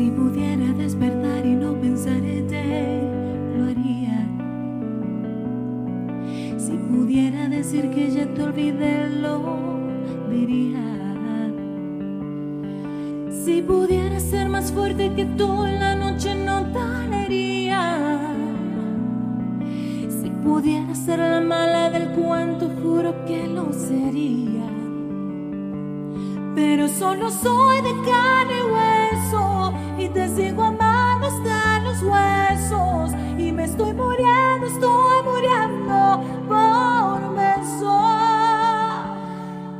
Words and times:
Si 0.00 0.10
pudiera 0.12 0.72
despertar 0.78 1.44
y 1.44 1.52
no 1.52 1.78
pensar 1.78 2.24
en 2.24 2.46
ti, 2.48 2.56
lo 3.54 3.66
haría. 3.66 4.26
Si 6.56 6.72
pudiera 6.72 7.50
decir 7.50 7.90
que 7.90 8.10
ya 8.10 8.24
te 8.32 8.42
olvidé, 8.42 9.10
lo 9.10 9.42
diría. 10.30 10.80
Si 13.44 13.60
pudiera 13.60 14.18
ser 14.20 14.48
más 14.48 14.72
fuerte 14.72 15.12
que 15.12 15.26
tú 15.36 15.66
en 15.66 15.78
la 15.78 15.94
noche, 15.94 16.34
no 16.34 16.64
talaría. 16.72 18.22
Si 20.08 20.30
pudiera 20.42 20.94
ser 20.94 21.18
la 21.18 21.42
mala 21.42 21.90
del 21.90 22.08
cuento, 22.12 22.70
juro 22.82 23.26
que 23.26 23.46
lo 23.46 23.70
sería. 23.74 24.64
Pero 26.54 26.88
solo 26.88 27.28
soy 27.28 27.82
de 27.82 27.92
carne 28.08 28.54
y 28.60 28.72
hueso 28.72 28.89
te 30.12 30.28
sigo 30.28 30.62
amando 30.64 31.26
hasta 31.26 31.80
los 31.80 32.02
huesos. 32.02 33.12
Y 33.38 33.52
me 33.52 33.64
estoy 33.64 33.92
muriendo, 33.92 34.66
estoy 34.66 35.22
muriendo 35.24 36.22
por 36.48 37.22
un 37.28 37.36
beso 37.36 37.98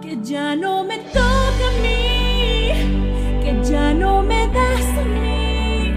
que 0.01 0.19
ya 0.23 0.57
no 0.57 0.85
me 0.85 0.99
toca 0.99 1.67
a 1.69 1.83
mí, 1.83 3.41
que 3.43 3.61
ya 3.63 3.93
no 3.95 4.23
me 4.23 4.49
das 4.49 4.99
a 4.99 5.05
mí. 5.05 5.95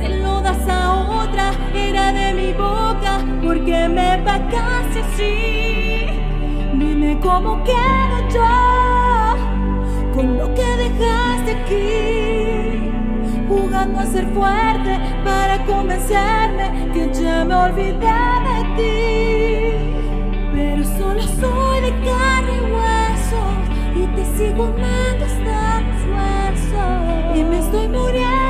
Se 0.00 0.08
lo 0.20 0.40
das 0.40 0.68
a 0.68 1.22
otra, 1.22 1.52
era 1.74 2.12
de 2.12 2.34
mi 2.34 2.52
boca, 2.52 3.24
porque 3.42 3.88
me 3.88 4.10
casi 4.50 5.00
así. 5.00 6.06
Dime 6.78 7.18
cómo 7.20 7.62
quedo 7.64 8.28
yo 8.32 8.70
con 10.14 10.38
lo 10.38 10.54
que 10.54 10.64
dejaste 10.84 11.52
aquí, 11.52 12.39
jugando 13.50 13.98
a 13.98 14.06
ser 14.06 14.26
fuerte 14.32 14.92
para 15.24 15.64
convencerme 15.66 16.88
que 16.94 17.10
ya 17.12 17.44
me 17.44 17.54
olvidé 17.54 18.20
de 18.46 18.58
ti. 18.76 18.90
Pero 20.54 20.84
solo 20.98 21.22
soy 21.40 21.80
de 21.86 21.92
carne 22.06 22.52
y 22.58 22.64
hueso 22.74 23.42
y 23.96 24.02
te 24.14 24.24
sigo 24.36 24.62
amando 24.66 25.24
hasta 25.30 25.80
los 25.88 26.02
huesos. 26.12 27.36
Y 27.36 27.38
me 27.42 27.58
estoy 27.58 27.88
muriendo, 27.88 28.49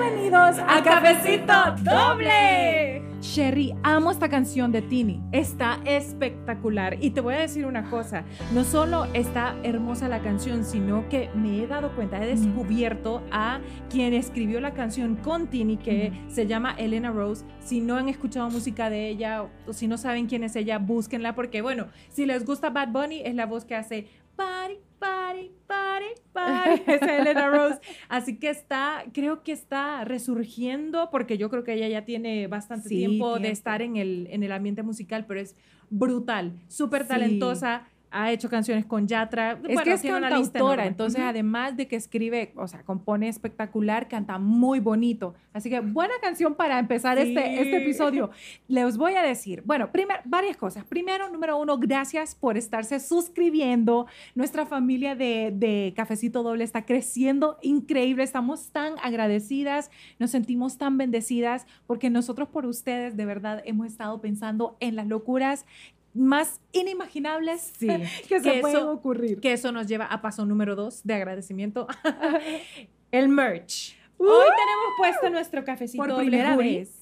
Bienvenidos 0.00 0.56
a 0.66 0.82
Cafecito 0.82 1.52
Doble. 1.82 3.02
Sherry, 3.20 3.74
amo 3.82 4.10
esta 4.10 4.30
canción 4.30 4.72
de 4.72 4.80
Tini. 4.80 5.20
Está 5.30 5.78
espectacular. 5.84 6.96
Y 7.02 7.10
te 7.10 7.20
voy 7.20 7.34
a 7.34 7.40
decir 7.40 7.66
una 7.66 7.90
cosa, 7.90 8.24
no 8.54 8.64
solo 8.64 9.04
está 9.12 9.56
hermosa 9.62 10.08
la 10.08 10.22
canción, 10.22 10.64
sino 10.64 11.06
que 11.10 11.28
me 11.34 11.62
he 11.62 11.66
dado 11.66 11.94
cuenta, 11.94 12.24
he 12.24 12.26
descubierto 12.26 13.22
a 13.30 13.60
quien 13.90 14.14
escribió 14.14 14.62
la 14.62 14.72
canción 14.72 15.16
con 15.16 15.48
Tini, 15.48 15.76
que 15.76 16.12
se 16.28 16.46
llama 16.46 16.74
Elena 16.78 17.10
Rose. 17.10 17.44
Si 17.60 17.82
no 17.82 17.96
han 17.96 18.08
escuchado 18.08 18.48
música 18.48 18.88
de 18.88 19.06
ella 19.10 19.44
o 19.66 19.72
si 19.74 19.86
no 19.86 19.98
saben 19.98 20.28
quién 20.28 20.44
es 20.44 20.56
ella, 20.56 20.78
búsquenla 20.78 21.34
porque, 21.34 21.60
bueno, 21.60 21.88
si 22.08 22.24
les 22.24 22.46
gusta 22.46 22.70
Bad 22.70 22.88
Bunny, 22.88 23.20
es 23.20 23.34
la 23.34 23.44
voz 23.44 23.66
que 23.66 23.74
hace 23.76 24.08
party, 24.34 24.78
party, 25.00 25.50
party, 25.66 26.06
party. 26.32 26.82
Es 26.86 27.02
Elena 27.02 27.48
Rose. 27.48 27.80
Así 28.08 28.38
que 28.38 28.50
está, 28.50 29.04
creo 29.12 29.42
que 29.42 29.52
está 29.52 30.04
resurgiendo 30.04 31.10
porque 31.10 31.38
yo 31.38 31.50
creo 31.50 31.64
que 31.64 31.72
ella 31.72 31.88
ya 31.88 32.04
tiene 32.04 32.46
bastante 32.46 32.88
Sí, 32.88 32.98
tiempo, 32.98 33.40
de 33.40 33.50
estar 33.50 33.82
en 33.82 33.96
el, 33.96 34.28
en 34.30 34.42
el 34.42 34.52
ambiente 34.52 34.82
musical, 34.82 35.24
pero 35.26 35.40
es 35.40 35.56
brutal, 35.88 36.52
súper 36.68 37.08
talentosa. 37.08 37.88
Ha 38.10 38.32
hecho 38.32 38.48
canciones 38.48 38.84
con 38.84 39.06
Yatra. 39.06 39.58
Es 39.68 39.80
que 39.82 39.92
es 39.92 40.02
cantautora, 40.02 40.86
entonces 40.86 41.20
Ujú. 41.20 41.28
además 41.28 41.76
de 41.76 41.86
que 41.86 41.96
escribe, 41.96 42.52
o 42.56 42.66
sea, 42.66 42.82
compone 42.82 43.28
espectacular, 43.28 44.08
canta 44.08 44.38
muy 44.38 44.80
bonito. 44.80 45.34
Así 45.52 45.70
que 45.70 45.80
buena 45.80 46.14
canción 46.20 46.54
para 46.54 46.78
empezar 46.78 47.18
Sí. 47.18 47.28
este, 47.28 47.60
este 47.62 47.76
episodio. 47.78 48.30
Les 48.68 48.96
voy 48.96 49.14
a 49.14 49.22
decir, 49.22 49.62
bueno, 49.64 49.90
primer, 49.92 50.20
varias 50.24 50.56
cosas. 50.56 50.84
Primero, 50.84 51.28
número 51.30 51.58
uno, 51.58 51.78
gracias 51.78 52.34
por 52.34 52.56
estarse 52.56 53.00
suscribiendo. 53.00 54.06
Nuestra 54.34 54.66
familia 54.66 55.14
de, 55.14 55.52
de 55.54 55.92
Cafecito 55.96 56.42
Doble 56.42 56.64
está 56.64 56.84
creciendo 56.84 57.58
increíble. 57.62 58.22
Estamos 58.22 58.70
tan 58.70 58.94
agradecidas, 59.02 59.90
nos 60.18 60.30
sentimos 60.30 60.78
tan 60.78 60.98
bendecidas 60.98 61.66
porque 61.86 62.10
nosotros 62.10 62.48
por 62.48 62.66
ustedes 62.66 63.16
de 63.16 63.24
verdad 63.24 63.62
hemos 63.64 63.86
estado 63.86 64.20
pensando 64.20 64.76
en 64.80 64.96
las 64.96 65.06
locuras 65.06 65.66
más 66.14 66.60
inimaginables 66.72 67.72
Sí. 67.78 67.86
que 68.28 68.40
se 68.40 68.52
Que 68.52 68.60
pueden 68.60 68.76
eso- 68.78 68.90
ocurrir. 68.92 69.40
Que 69.40 69.52
eso 69.52 69.72
nos 69.72 69.86
lleva 69.86 70.06
a 70.06 70.20
paso 70.22 70.44
número 70.46 70.74
dos 70.76 71.02
de 71.04 71.14
agradecimiento. 71.14 71.86
el 73.12 73.28
merch. 73.28 73.96
Uh. 74.18 74.24
Hoy 74.24 74.46
tenemos 74.56 74.86
puesto 74.98 75.30
nuestro 75.30 75.64
cafecito 75.64 76.02
por 76.02 76.10
doble 76.10 76.26
primera 76.26 76.56
vez. 76.56 76.96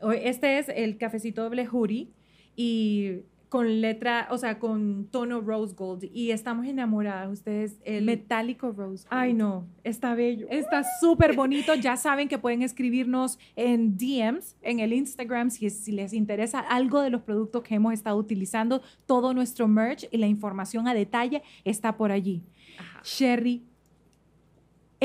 Hoy, 0.00 0.18
este 0.22 0.58
es 0.58 0.68
el 0.68 0.98
cafecito 0.98 1.42
doble 1.42 1.66
hoodie 1.66 2.08
y 2.56 3.20
con 3.48 3.80
letra, 3.80 4.28
o 4.30 4.38
sea, 4.38 4.58
con 4.58 5.06
tono 5.10 5.40
rose 5.40 5.74
gold 5.74 6.04
y 6.12 6.30
estamos 6.30 6.66
enamoradas. 6.66 7.32
Ustedes, 7.32 7.78
el 7.84 8.04
Metálico 8.04 8.72
Rose. 8.72 9.06
Ay, 9.10 9.32
no, 9.32 9.66
está 9.84 10.14
bello. 10.14 10.46
Está 10.50 10.82
súper 11.00 11.34
bonito. 11.36 11.74
Ya 11.74 11.96
saben 11.96 12.28
que 12.28 12.38
pueden 12.38 12.62
escribirnos 12.62 13.38
en 13.56 13.96
DMs, 13.96 14.56
en 14.62 14.80
el 14.80 14.92
Instagram, 14.92 15.50
si, 15.50 15.70
si 15.70 15.92
les 15.92 16.12
interesa 16.12 16.60
algo 16.60 17.00
de 17.00 17.10
los 17.10 17.22
productos 17.22 17.62
que 17.62 17.74
hemos 17.74 17.92
estado 17.92 18.16
utilizando. 18.16 18.82
Todo 19.06 19.34
nuestro 19.34 19.68
merch 19.68 20.06
y 20.10 20.18
la 20.18 20.26
información 20.26 20.88
a 20.88 20.94
detalle 20.94 21.42
está 21.64 21.96
por 21.96 22.10
allí. 22.10 22.42
Ajá. 22.78 23.00
Sherry, 23.04 23.62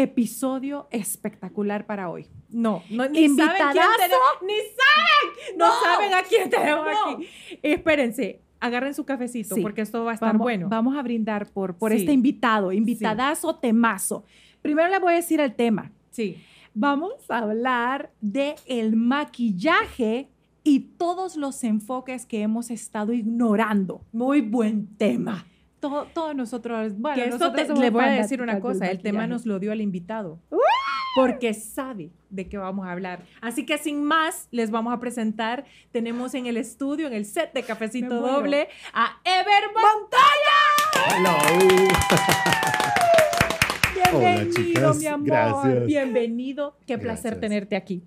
episodio 0.03 0.87
espectacular 0.91 1.85
para 1.85 2.09
hoy. 2.09 2.27
No, 2.49 2.83
no 2.89 3.07
ni 3.09 3.27
saben 3.29 3.61
quién 3.71 3.85
tenemos, 3.97 4.19
ni 4.41 4.53
saben, 4.53 5.57
no, 5.57 5.67
No. 5.67 5.81
saben 5.81 6.13
a 6.13 6.23
quién 6.23 6.49
tenemos 6.49 6.85
No. 6.85 7.09
aquí. 7.15 7.27
Espérense, 7.61 8.41
agarren 8.59 8.93
su 8.93 9.05
cafecito 9.05 9.55
Sí. 9.55 9.61
porque 9.61 9.81
esto 9.81 10.03
va 10.03 10.11
a 10.11 10.13
estar 10.15 10.29
Vamos, 10.29 10.43
bueno. 10.45 10.67
vamos 10.69 10.97
a 10.97 11.01
brindar 11.03 11.47
por, 11.51 11.77
por 11.77 11.91
Sí. 11.91 11.97
este 11.99 12.11
invitado, 12.13 12.71
invitadazo, 12.71 13.55
temazo. 13.55 14.23
Primero 14.61 14.89
les 14.89 14.99
voy 15.01 15.13
a 15.13 15.15
decir 15.17 15.39
el 15.39 15.53
tema. 15.55 15.91
Sí. 16.11 16.37
Vamos 16.73 17.13
a 17.29 17.39
hablar 17.39 18.11
de 18.21 18.55
el 18.65 18.95
maquillaje 18.95 20.29
y 20.63 20.79
todos 20.97 21.35
los 21.35 21.63
enfoques 21.63 22.25
que 22.25 22.41
hemos 22.41 22.69
estado 22.69 23.13
ignorando. 23.13 24.01
Muy 24.11 24.41
buen 24.41 24.87
tema. 24.97 25.45
Todo- 25.79 26.07
todos 26.13 26.35
nosotros, 26.35 26.93
bueno, 26.97 27.15
que 27.23 27.29
nosotros 27.29 27.55
te- 27.55 27.67
somos 27.67 27.81
le 27.81 27.89
voy 27.89 28.03
a 28.03 28.09
decir 28.11 28.41
una 28.41 28.59
cosa, 28.59 28.89
el 28.91 29.01
tema 29.01 29.27
nos 29.27 29.45
lo 29.45 29.59
dio 29.59 29.71
el 29.71 29.81
invitado. 29.81 30.39
Porque 31.15 31.53
sabe 31.55 32.11
de 32.29 32.47
qué 32.47 32.57
vamos 32.57 32.85
a 32.85 32.91
hablar. 32.91 33.23
Así 33.41 33.65
que 33.65 33.77
sin 33.79 34.03
más, 34.03 34.47
les 34.51 34.69
vamos 34.71 34.93
a 34.93 34.99
presentar, 34.99 35.65
tenemos 35.91 36.33
en 36.35 36.45
el 36.45 36.55
estudio, 36.57 37.07
en 37.07 37.13
el 37.13 37.25
set 37.25 37.51
de 37.53 37.63
Cafecito. 37.63 38.21
Doble, 38.21 38.67
a 38.93 39.19
Ever 39.25 39.63
Montoya. 39.73 40.59
Hello. 41.17 41.37
Bienvenido, 44.11 44.51
chicas. 44.53 44.97
mi 44.97 45.05
amor. 45.07 45.27
Gracias. 45.27 45.85
Bienvenido. 45.85 46.77
Qué 46.85 46.97
placer 46.97 47.31
Gracias. 47.33 47.39
tenerte 47.41 47.75
aquí. 47.75 48.03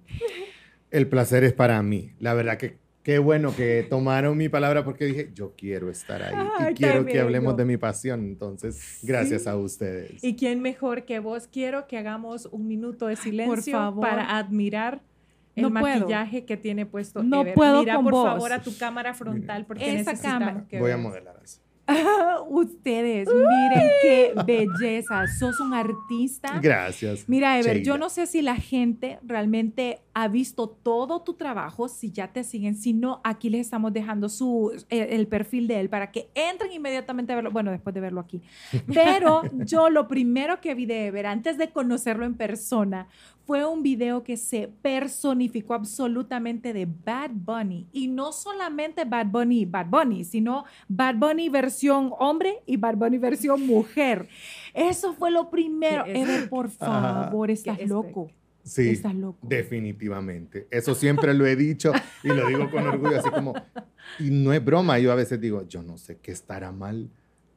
El 0.90 1.08
placer 1.08 1.44
es 1.44 1.52
para 1.52 1.82
mí. 1.82 2.12
La 2.18 2.34
verdad 2.34 2.56
que 2.58 2.78
qué 3.02 3.18
bueno 3.18 3.54
que 3.54 3.86
tomaron 3.88 4.36
mi 4.36 4.48
palabra 4.48 4.84
porque 4.84 5.04
dije, 5.06 5.30
yo 5.34 5.54
quiero 5.56 5.90
estar 5.90 6.22
ahí 6.22 6.34
Ay, 6.58 6.72
y 6.72 6.74
quiero 6.74 7.04
que 7.04 7.18
hablemos 7.20 7.56
de 7.56 7.64
mi 7.64 7.76
pasión. 7.76 8.20
Entonces, 8.24 8.98
gracias 9.02 9.46
a 9.46 9.56
ustedes. 9.56 10.22
¿Y 10.22 10.36
quién 10.36 10.60
mejor 10.60 11.04
que 11.04 11.18
vos? 11.18 11.46
Quiero 11.48 11.86
que 11.86 11.98
hagamos 11.98 12.46
un 12.52 12.66
minuto 12.68 13.06
de 13.06 13.16
silencio 13.16 13.72
favor. 13.76 14.00
para 14.08 14.36
admirar 14.38 15.02
el 15.54 15.64
No 15.64 15.70
puedo. 15.70 15.98
maquillaje 16.00 16.44
que 16.44 16.56
tiene 16.56 16.86
puesto 16.86 17.22
No 17.22 17.42
Ever. 17.42 17.54
puedo 17.54 17.80
Mira, 17.80 17.96
con 17.96 18.04
por 18.04 18.12
vos. 18.14 18.24
favor, 18.26 18.52
a 18.52 18.62
tu 18.62 18.76
cámara 18.78 19.12
frontal 19.14 19.66
porque 19.66 19.84
Esa 19.84 20.10
necesitamos 20.12 20.46
cámara. 20.48 20.66
que 20.68 20.78
Voy 20.78 20.90
a 20.92 20.96
modelar 20.96 21.36
así. 21.42 21.58
Ustedes, 22.48 23.28
miren 23.28 23.88
qué 24.02 24.32
belleza. 24.46 25.26
Sos 25.26 25.58
un 25.60 25.74
artista. 25.74 26.58
Gracias. 26.60 27.28
Mira, 27.28 27.58
Ever, 27.58 27.82
yo 27.82 27.98
no 27.98 28.08
sé 28.08 28.26
si 28.26 28.40
la 28.40 28.56
gente 28.56 29.18
realmente 29.22 30.00
ha 30.14 30.28
visto 30.28 30.68
todo 30.68 31.22
tu 31.22 31.34
trabajo, 31.34 31.88
si 31.88 32.10
ya 32.10 32.32
te 32.32 32.44
siguen, 32.44 32.76
si 32.76 32.92
no, 32.92 33.20
aquí 33.24 33.48
les 33.50 33.62
estamos 33.62 33.92
dejando 33.92 34.28
su, 34.28 34.72
el, 34.88 35.08
el 35.08 35.26
perfil 35.26 35.66
de 35.66 35.80
él 35.80 35.88
para 35.88 36.10
que 36.10 36.30
entren 36.34 36.72
inmediatamente 36.72 37.32
a 37.32 37.36
verlo, 37.36 37.50
bueno, 37.50 37.70
después 37.70 37.94
de 37.94 38.00
verlo 38.00 38.20
aquí. 38.20 38.42
Pero 38.92 39.42
yo 39.64 39.90
lo 39.90 40.08
primero 40.08 40.60
que 40.60 40.74
vi 40.74 40.86
de 40.86 41.06
Ever, 41.06 41.26
antes 41.26 41.58
de 41.58 41.70
conocerlo 41.70 42.24
en 42.24 42.34
persona, 42.34 43.08
fue 43.46 43.66
un 43.66 43.82
video 43.82 44.22
que 44.22 44.36
se 44.36 44.68
personificó 44.68 45.74
absolutamente 45.74 46.72
de 46.72 46.86
Bad 46.86 47.30
Bunny. 47.34 47.88
Y 47.92 48.08
no 48.08 48.32
solamente 48.32 49.04
Bad 49.04 49.26
Bunny, 49.26 49.64
Bad 49.64 49.86
Bunny, 49.86 50.24
sino 50.24 50.64
Bad 50.88 51.16
Bunny 51.16 51.48
versión 51.48 52.12
hombre 52.18 52.62
y 52.66 52.76
Bad 52.76 52.96
Bunny 52.96 53.18
versión 53.18 53.66
mujer. 53.66 54.28
Eso 54.74 55.14
fue 55.14 55.30
lo 55.30 55.50
primero. 55.50 56.04
Ever, 56.06 56.48
por 56.48 56.70
favor, 56.70 57.50
estás 57.50 57.78
¿Qué 57.78 57.84
es? 57.84 57.90
loco. 57.90 58.30
Sí, 58.64 58.90
Estás 58.90 59.14
loco. 59.14 59.46
definitivamente. 59.46 60.68
Eso 60.70 60.94
siempre 60.94 61.34
lo 61.34 61.46
he 61.46 61.56
dicho 61.56 61.92
y 62.22 62.28
lo 62.28 62.46
digo 62.46 62.70
con 62.70 62.86
orgullo, 62.86 63.18
así 63.18 63.30
como, 63.30 63.54
y 64.18 64.30
no 64.30 64.52
es 64.52 64.64
broma, 64.64 64.98
yo 64.98 65.10
a 65.12 65.16
veces 65.16 65.40
digo, 65.40 65.66
yo 65.68 65.82
no 65.82 65.98
sé 65.98 66.18
qué 66.18 66.30
estará 66.32 66.70
mal 66.72 67.10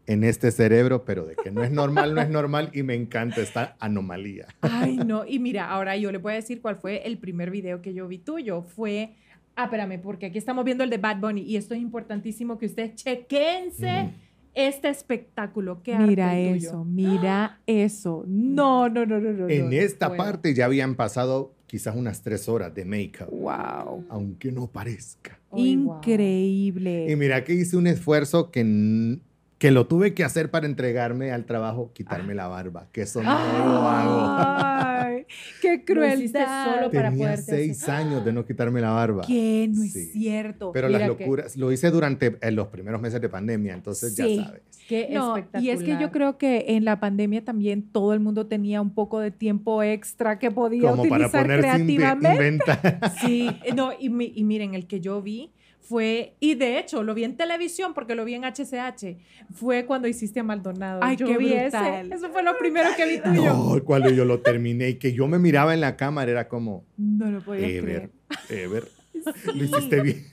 en 0.07 0.23
este 0.23 0.51
cerebro, 0.51 1.03
pero 1.05 1.25
de 1.25 1.35
que 1.35 1.51
no 1.51 1.63
es 1.63 1.71
normal, 1.71 2.13
no 2.15 2.21
es 2.21 2.29
normal 2.29 2.69
y 2.73 2.83
me 2.83 2.93
encanta 2.95 3.41
esta 3.41 3.75
anomalía. 3.79 4.47
Ay, 4.61 4.97
no. 4.97 5.25
Y 5.27 5.39
mira, 5.39 5.69
ahora 5.69 5.97
yo 5.97 6.11
le 6.11 6.17
voy 6.19 6.33
a 6.33 6.35
decir 6.35 6.61
cuál 6.61 6.75
fue 6.77 7.05
el 7.07 7.17
primer 7.17 7.49
video 7.51 7.81
que 7.81 7.93
yo 7.93 8.07
vi 8.07 8.19
tuyo. 8.19 8.61
Fue, 8.61 9.15
ah, 9.55 9.63
espérame, 9.65 9.99
porque 10.01 10.27
aquí 10.27 10.37
estamos 10.37 10.63
viendo 10.65 10.83
el 10.83 10.89
de 10.91 10.97
Bad 10.99 11.19
Bunny 11.21 11.41
y 11.41 11.55
esto 11.57 11.73
es 11.73 11.81
importantísimo 11.81 12.57
que 12.59 12.67
ustedes 12.67 12.95
chequense 12.95 14.01
Ujú. 14.03 14.11
Este 14.55 14.89
espectáculo. 14.89 15.83
Qué 15.83 15.97
Mira 15.97 16.37
eso, 16.39 16.69
tuyo. 16.71 16.83
mira 16.85 17.59
eso. 17.67 18.23
No, 18.27 18.89
no, 18.89 19.05
no, 19.05 19.19
no, 19.19 19.31
no. 19.33 19.49
En 19.49 19.65
no, 19.65 19.71
esta 19.71 20.15
parte 20.15 20.53
ya 20.53 20.65
habían 20.65 20.95
pasado 20.95 21.53
quizás 21.67 21.95
unas 21.95 22.21
tres 22.21 22.47
horas 22.47 22.73
de 22.73 22.85
make-up, 22.85 23.29
Wow. 23.31 24.05
aunque 24.09 24.51
no 24.51 24.67
parezca. 24.67 25.39
Increíble. 25.55 27.11
Y 27.11 27.15
mira 27.15 27.43
que 27.43 27.53
hice 27.53 27.77
un 27.77 27.87
esfuerzo 27.87 28.51
que, 28.51 29.19
que 29.57 29.71
lo 29.71 29.87
tuve 29.87 30.13
que 30.13 30.23
hacer 30.25 30.51
para 30.51 30.65
entregarme 30.65 31.31
al 31.31 31.45
trabajo, 31.45 31.91
quitarme 31.93 32.35
la 32.35 32.47
barba, 32.47 32.87
que 32.91 33.03
eso 33.03 33.23
no 33.23 33.29
lo 33.31 33.87
hago. 33.87 34.35
Ay, 34.37 35.25
qué 35.61 35.83
crueldad. 35.85 36.65
solo 36.75 36.91
para 36.91 37.09
Tenía 37.09 37.25
poderte 37.27 37.43
seis 37.55 37.83
hacer- 37.83 37.95
años 37.95 38.25
de 38.25 38.33
no 38.33 38.45
quitarme 38.45 38.81
la 38.81 38.91
barba. 38.91 39.23
¿Qué? 39.25 39.69
No 39.71 39.83
es 39.83 40.11
cierto. 40.11 40.71
Pero 40.73 40.87
Mira 40.87 40.99
las 40.99 41.11
que- 41.17 41.23
locuras, 41.23 41.55
lo 41.55 41.71
hice 41.71 41.89
durante 41.89 42.37
eh, 42.41 42.51
los 42.51 42.67
primeros 42.67 43.01
meses 43.01 43.21
de 43.21 43.29
pandemia, 43.29 43.73
entonces 43.73 44.13
Sí. 44.15 44.37
ya 44.37 44.45
sabes. 44.45 44.61
Qué 44.89 45.09
No, 45.11 45.35
espectacular. 45.37 45.63
y 45.63 45.69
es 45.71 45.83
que 45.83 45.99
yo 45.99 46.11
creo 46.11 46.37
que 46.37 46.65
en 46.75 46.85
la 46.85 46.99
pandemia 46.99 47.43
también 47.43 47.81
todo 47.81 48.13
el 48.13 48.19
mundo 48.19 48.45
tenía 48.47 48.81
un 48.81 48.91
poco 48.93 49.19
de 49.19 49.31
tiempo 49.31 49.81
extra 49.81 50.37
que 50.37 50.51
podía 50.51 50.91
Como 50.91 51.03
para 51.07 51.27
utilizar 51.27 51.41
ponerse 51.43 51.69
a 51.69 51.77
inve- 51.79 51.95
creativamente. 51.95 52.31
inventar. 52.31 53.11
Sí, 53.19 53.49
no, 53.75 53.91
y 53.99 54.09
miren, 54.09 54.75
el 54.75 54.85
que 54.85 54.99
yo 54.99 55.21
vi 55.23 55.51
fue, 55.87 56.35
y 56.39 56.55
de 56.55 56.79
hecho 56.79 57.03
lo 57.03 57.13
vi 57.13 57.23
en 57.23 57.37
televisión 57.37 57.93
porque 57.93 58.15
lo 58.15 58.25
vi 58.25 58.33
en 58.33 58.43
HCH, 58.43 59.17
fue 59.53 59.85
cuando 59.85 60.07
hiciste 60.07 60.39
a 60.39 60.43
Maldonado. 60.43 60.99
Ay, 61.03 61.15
yo 61.15 61.27
qué 61.27 61.37
vi 61.37 61.53
brutal. 61.53 62.05
ese, 62.07 62.15
eso 62.15 62.29
fue 62.31 62.41
lo 62.43 62.57
primero 62.57 62.89
que 62.97 63.05
vi 63.05 63.21
tuyo. 63.21 63.53
No, 63.53 63.83
cuando 63.83 64.09
yo 64.09 64.25
lo 64.25 64.41
terminé 64.41 64.89
y 64.89 64.95
que 64.95 65.13
yo 65.13 65.27
me 65.27 65.37
miraba 65.39 65.73
en 65.73 65.81
la 65.81 65.95
cámara 65.95 66.31
era 66.31 66.47
como, 66.47 66.85
No 66.97 67.29
lo 67.29 67.41
podía 67.41 67.67
Ever, 67.67 68.09
creer. 68.49 68.63
Ever, 68.65 68.91
lo 69.55 69.63
hiciste 69.63 70.01
bien. 70.01 70.25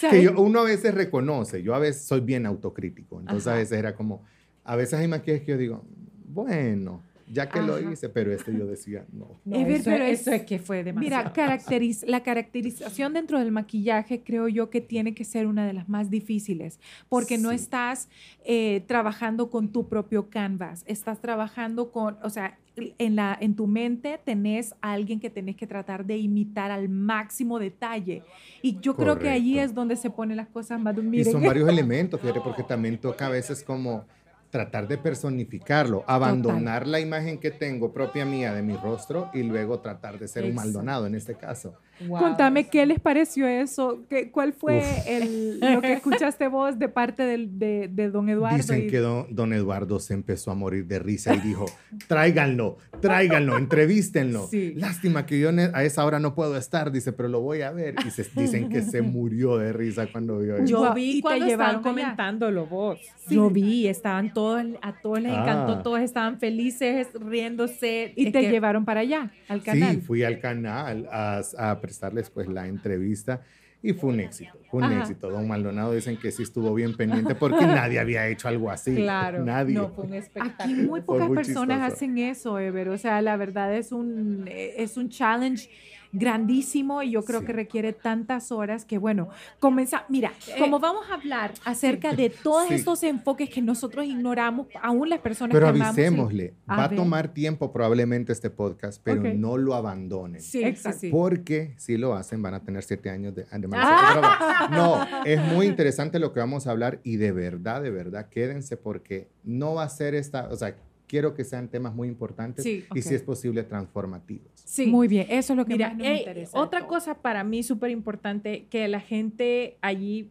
¿Sabes? 0.00 0.16
Que 0.18 0.22
yo- 0.24 0.40
uno 0.40 0.60
a 0.60 0.64
veces 0.64 0.94
reconoce, 0.94 1.62
yo 1.62 1.74
a 1.74 1.78
veces 1.78 2.02
soy 2.06 2.20
bien 2.20 2.44
autocrítico, 2.46 3.20
entonces 3.20 3.46
a 3.46 3.50
Ajá. 3.52 3.58
veces 3.60 3.78
era 3.78 3.94
como, 3.94 4.24
a 4.64 4.76
veces 4.76 4.98
hay 5.00 5.08
maquillajes 5.08 5.44
que 5.44 5.52
yo 5.52 5.58
digo, 5.58 5.84
bueno, 6.26 7.02
ya 7.32 7.48
que 7.48 7.60
lo 7.62 7.74
Ajá. 7.76 7.92
hice, 7.92 8.08
pero 8.08 8.32
este 8.32 8.56
yo 8.56 8.66
decía, 8.66 9.04
no. 9.12 9.40
No, 9.44 9.56
Ever, 9.56 9.72
eso, 9.76 9.84
pero 9.90 10.04
es- 10.04 10.20
eso 10.22 10.32
es 10.32 10.42
que 10.44 10.58
fue 10.58 10.82
demasiado. 10.84 11.24
Mira, 11.24 11.32
caracteriz- 11.34 12.04
la 12.06 12.22
caracterización 12.22 13.12
dentro 13.12 13.38
del 13.38 13.52
maquillaje 13.52 14.22
creo 14.22 14.48
yo 14.48 14.70
que 14.70 14.80
tiene 14.80 15.14
que 15.14 15.24
ser 15.24 15.46
una 15.46 15.66
de 15.66 15.72
las 15.72 15.88
más 15.88 16.10
difíciles, 16.10 16.78
porque 17.08 17.38
no 17.38 17.50
Sí. 17.50 17.56
estás 17.56 18.08
eh, 18.44 18.82
trabajando 18.86 19.50
con 19.50 19.68
tu 19.72 19.88
propio 19.88 20.30
canvas, 20.30 20.82
estás 20.86 21.20
trabajando 21.20 21.90
con, 21.92 22.16
o 22.22 22.30
sea, 22.30 22.56
en, 22.76 23.16
la, 23.16 23.36
en 23.40 23.56
tu 23.56 23.66
mente 23.66 24.20
tenés 24.24 24.72
a 24.80 24.92
alguien 24.92 25.18
que 25.20 25.28
tenés 25.30 25.56
que 25.56 25.66
tratar 25.66 26.06
de 26.06 26.16
imitar 26.16 26.70
al 26.70 26.88
máximo 26.88 27.58
detalle. 27.58 28.22
Y 28.62 28.78
yo 28.80 28.94
creo 28.96 29.18
que 29.18 29.28
allí 29.28 29.54
Correcto. 29.54 29.70
es 29.70 29.74
donde 29.74 29.96
se 29.96 30.10
ponen 30.10 30.36
las 30.36 30.46
cosas 30.48 30.80
más... 30.80 30.96
Y 30.96 31.00
Miren, 31.02 31.32
son 31.32 31.42
varios 31.42 31.68
elementos, 31.68 32.20
fíjate, 32.20 32.40
porque 32.40 32.62
también 32.62 32.96
toca 32.98 33.26
a 33.26 33.30
veces 33.30 33.62
como 33.64 34.06
tratar 34.50 34.88
de 34.88 34.98
personificarlo, 34.98 36.04
abandonar 36.06 36.86
la 36.86 37.00
imagen 37.00 37.38
que 37.38 37.50
tengo 37.50 37.92
propia 37.92 38.24
mía 38.24 38.52
de 38.52 38.62
mi 38.62 38.76
rostro 38.76 39.30
y 39.34 39.42
luego 39.42 39.80
tratar 39.80 40.18
de 40.18 40.28
ser 40.28 40.44
un. 40.44 40.54
Maldonado 40.54 41.06
en 41.06 41.14
este 41.14 41.34
caso. 41.34 41.74
Wow. 42.06 42.18
Contame 42.20 42.68
qué 42.68 42.86
les 42.86 43.00
pareció 43.00 43.46
eso, 43.48 44.04
¿Qué, 44.08 44.30
cuál 44.30 44.52
fue 44.52 44.82
el, 45.06 45.58
lo 45.60 45.80
que 45.80 45.94
escuchaste 45.94 46.46
vos 46.48 46.78
de 46.78 46.88
parte 46.88 47.24
del- 47.24 47.58
de, 47.58 47.88
de 47.92 48.10
don 48.10 48.28
Eduardo. 48.28 48.56
Dicen 48.56 48.84
y- 48.84 48.86
que 48.88 48.98
don, 48.98 49.26
don 49.34 49.52
Eduardo 49.52 49.98
se 49.98 50.14
empezó 50.14 50.50
a 50.50 50.54
morir 50.54 50.86
de 50.86 50.98
risa 51.00 51.34
y 51.34 51.40
dijo, 51.40 51.66
tráiganlo, 52.06 52.78
tráiganlo, 53.00 53.56
entrevístenlo. 53.58 54.46
Sí. 54.48 54.74
Lástima 54.76 55.26
que 55.26 55.38
yo 55.40 55.50
a 55.74 55.84
esa 55.84 56.04
hora 56.04 56.18
no 56.20 56.34
puedo 56.34 56.56
estar, 56.56 56.92
dice, 56.92 57.12
pero 57.12 57.28
lo 57.28 57.40
voy 57.40 57.62
a 57.62 57.70
ver. 57.72 57.94
Y 58.06 58.10
se, 58.10 58.24
dicen 58.34 58.68
que 58.68 58.82
se 58.82 59.02
murió 59.02 59.56
de 59.58 59.72
risa 59.72 60.06
cuando 60.10 60.38
vio 60.38 60.56
eso. 60.56 60.64
Yo 60.66 60.78
Guau, 60.78 60.96
¿y 60.98 61.00
vi 61.00 61.14
te 61.16 61.22
cuando 61.22 61.46
llevaron 61.46 61.76
estaban 61.76 61.98
allá? 61.98 62.04
comentándolo 62.06 62.66
vos. 62.66 62.98
Sí. 63.26 63.34
Yo 63.34 63.50
vi, 63.50 63.88
estaban 63.88 64.32
todos, 64.32 64.64
a 64.82 64.92
todos 65.00 65.20
les 65.20 65.32
encantó, 65.32 65.72
Ah. 65.74 65.82
todos 65.82 66.00
estaban 66.00 66.38
felices, 66.38 67.08
riéndose. 67.14 68.12
y 68.16 68.26
Es 68.26 68.32
te 68.32 68.40
que- 68.40 68.50
llevaron 68.50 68.84
para 68.84 69.00
allá, 69.00 69.30
al 69.48 69.62
canal. 69.62 69.96
Sí, 69.96 70.00
fui 70.00 70.22
al 70.22 70.38
canal 70.40 71.06
a, 71.12 71.42
a 71.58 71.80
prestarles 71.88 72.30
pues 72.30 72.46
la 72.48 72.66
entrevista 72.66 73.40
y 73.80 73.92
fue 73.92 74.10
un 74.10 74.18
éxito, 74.20 74.58
fue 74.70 74.78
un 74.80 74.84
Ajá. 74.92 75.00
éxito. 75.02 75.30
Don 75.30 75.46
Maldonado 75.46 75.92
dicen 75.92 76.16
que 76.16 76.32
sí 76.32 76.42
estuvo 76.42 76.74
bien 76.74 76.96
pendiente 76.96 77.34
porque 77.36 77.64
nadie 77.64 77.98
había 78.00 78.26
hecho 78.26 78.48
algo 78.48 78.70
así. 78.70 78.94
Claro, 78.96 79.44
Nadie. 79.44 79.74
no, 79.76 79.88
fue 79.90 80.04
un 80.04 80.10
Aquí 80.14 80.18
espectáculo. 80.18 80.76
muy 80.82 81.00
Fue 81.00 81.02
pocas 81.02 81.28
muy 81.28 81.36
personas 81.36 81.78
chistoso. 81.78 81.94
hacen 81.96 82.18
eso, 82.18 82.58
Ever. 82.58 82.88
O 82.88 82.98
sea, 82.98 83.22
la 83.22 83.36
verdad 83.36 83.72
es 83.74 83.92
un, 83.92 84.44
eh, 84.48 84.74
es 84.78 84.96
un 84.96 85.08
challenge 85.08 85.70
grandísimo 86.12 87.02
y 87.02 87.10
yo 87.12 87.22
creo 87.24 87.40
Sí. 87.40 87.46
que 87.46 87.52
requiere 87.52 87.92
tantas 87.92 88.50
horas 88.52 88.84
que, 88.84 88.98
bueno, 88.98 89.28
comienza, 89.60 90.04
mira, 90.08 90.32
Eh, 90.48 90.54
como 90.58 90.78
vamos 90.80 91.08
a 91.10 91.14
hablar 91.14 91.52
acerca 91.64 92.12
de 92.14 92.30
todos 92.30 92.68
Sí. 92.68 92.74
estos 92.74 93.02
enfoques 93.02 93.50
que 93.50 93.60
nosotros 93.62 94.04
ignoramos, 94.06 94.66
aún 94.82 95.08
las 95.08 95.20
personas 95.20 95.52
Pero 95.54 95.66
que 95.66 95.70
amamos. 95.70 95.94
avisémosle, 95.96 96.54
A 96.66 96.76
va 96.76 96.84
a 96.84 96.90
tomar 96.90 97.28
tiempo 97.34 97.72
probablemente 97.72 98.32
este 98.32 98.50
podcast, 98.50 99.00
pero 99.04 99.22
no 99.34 99.56
lo 99.58 99.74
abandonen. 99.74 100.40
Sí, 100.40 100.62
Exacto. 100.64 100.98
sí, 101.00 101.06
sí. 101.08 101.12
Porque 101.12 101.74
si 101.78 101.96
lo 101.96 102.14
hacen 102.14 102.42
van 102.42 102.54
a 102.54 102.60
tener 102.64 102.82
siete 102.82 103.10
años 103.10 103.34
de, 103.34 103.44
de 103.44 103.68
Ah. 103.72 104.68
No, 104.70 105.24
es 105.24 105.40
muy 105.52 105.66
interesante 105.66 106.18
lo 106.18 106.32
que 106.32 106.40
vamos 106.40 106.66
a 106.66 106.70
hablar 106.70 107.00
y 107.04 107.16
de 107.16 107.32
verdad, 107.32 107.82
de 107.82 107.90
verdad, 107.90 108.28
quédense 108.28 108.76
porque 108.76 109.28
no 109.44 109.74
va 109.74 109.84
a 109.84 109.88
ser 109.88 110.14
esta, 110.14 110.48
o 110.50 110.56
sea, 110.56 110.74
quiero 111.06 111.34
que 111.34 111.44
sean 111.44 111.68
temas 111.68 111.94
muy 111.94 112.08
importantes 112.08 112.62
Sí, 112.64 112.84
y 112.94 113.02
si 113.02 113.14
es 113.14 113.22
posible 113.22 113.62
transformativos. 113.64 114.57
Sí. 114.70 114.86
Muy 114.86 115.08
bien, 115.08 115.26
eso 115.30 115.54
es 115.54 115.56
lo 115.56 115.64
que 115.64 115.72
Mira, 115.74 115.88
más 115.88 115.96
nos 115.98 116.06
ey, 116.06 116.18
interesa. 116.18 116.58
otra 116.60 116.86
cosa 116.86 117.22
para 117.22 117.42
mí 117.42 117.62
súper 117.62 117.90
importante, 117.90 118.66
que 118.68 118.86
la 118.86 119.00
gente 119.00 119.78
allí 119.80 120.28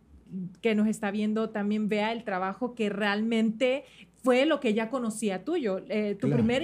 que 0.62 0.76
nos 0.76 0.88
está 0.88 1.10
viendo 1.10 1.50
también 1.50 1.90
vea 1.90 2.12
el 2.12 2.24
trabajo 2.24 2.76
que 2.76 2.90
realmente 2.90 3.86
fue 4.24 4.46
lo 4.46 4.60
que 4.60 4.74
ya 4.76 4.90
conocía 4.92 5.44
tuyo. 5.44 5.80
Eh, 5.90 6.16
tu 6.20 6.28
Claro. 6.28 6.44
primer, 6.44 6.64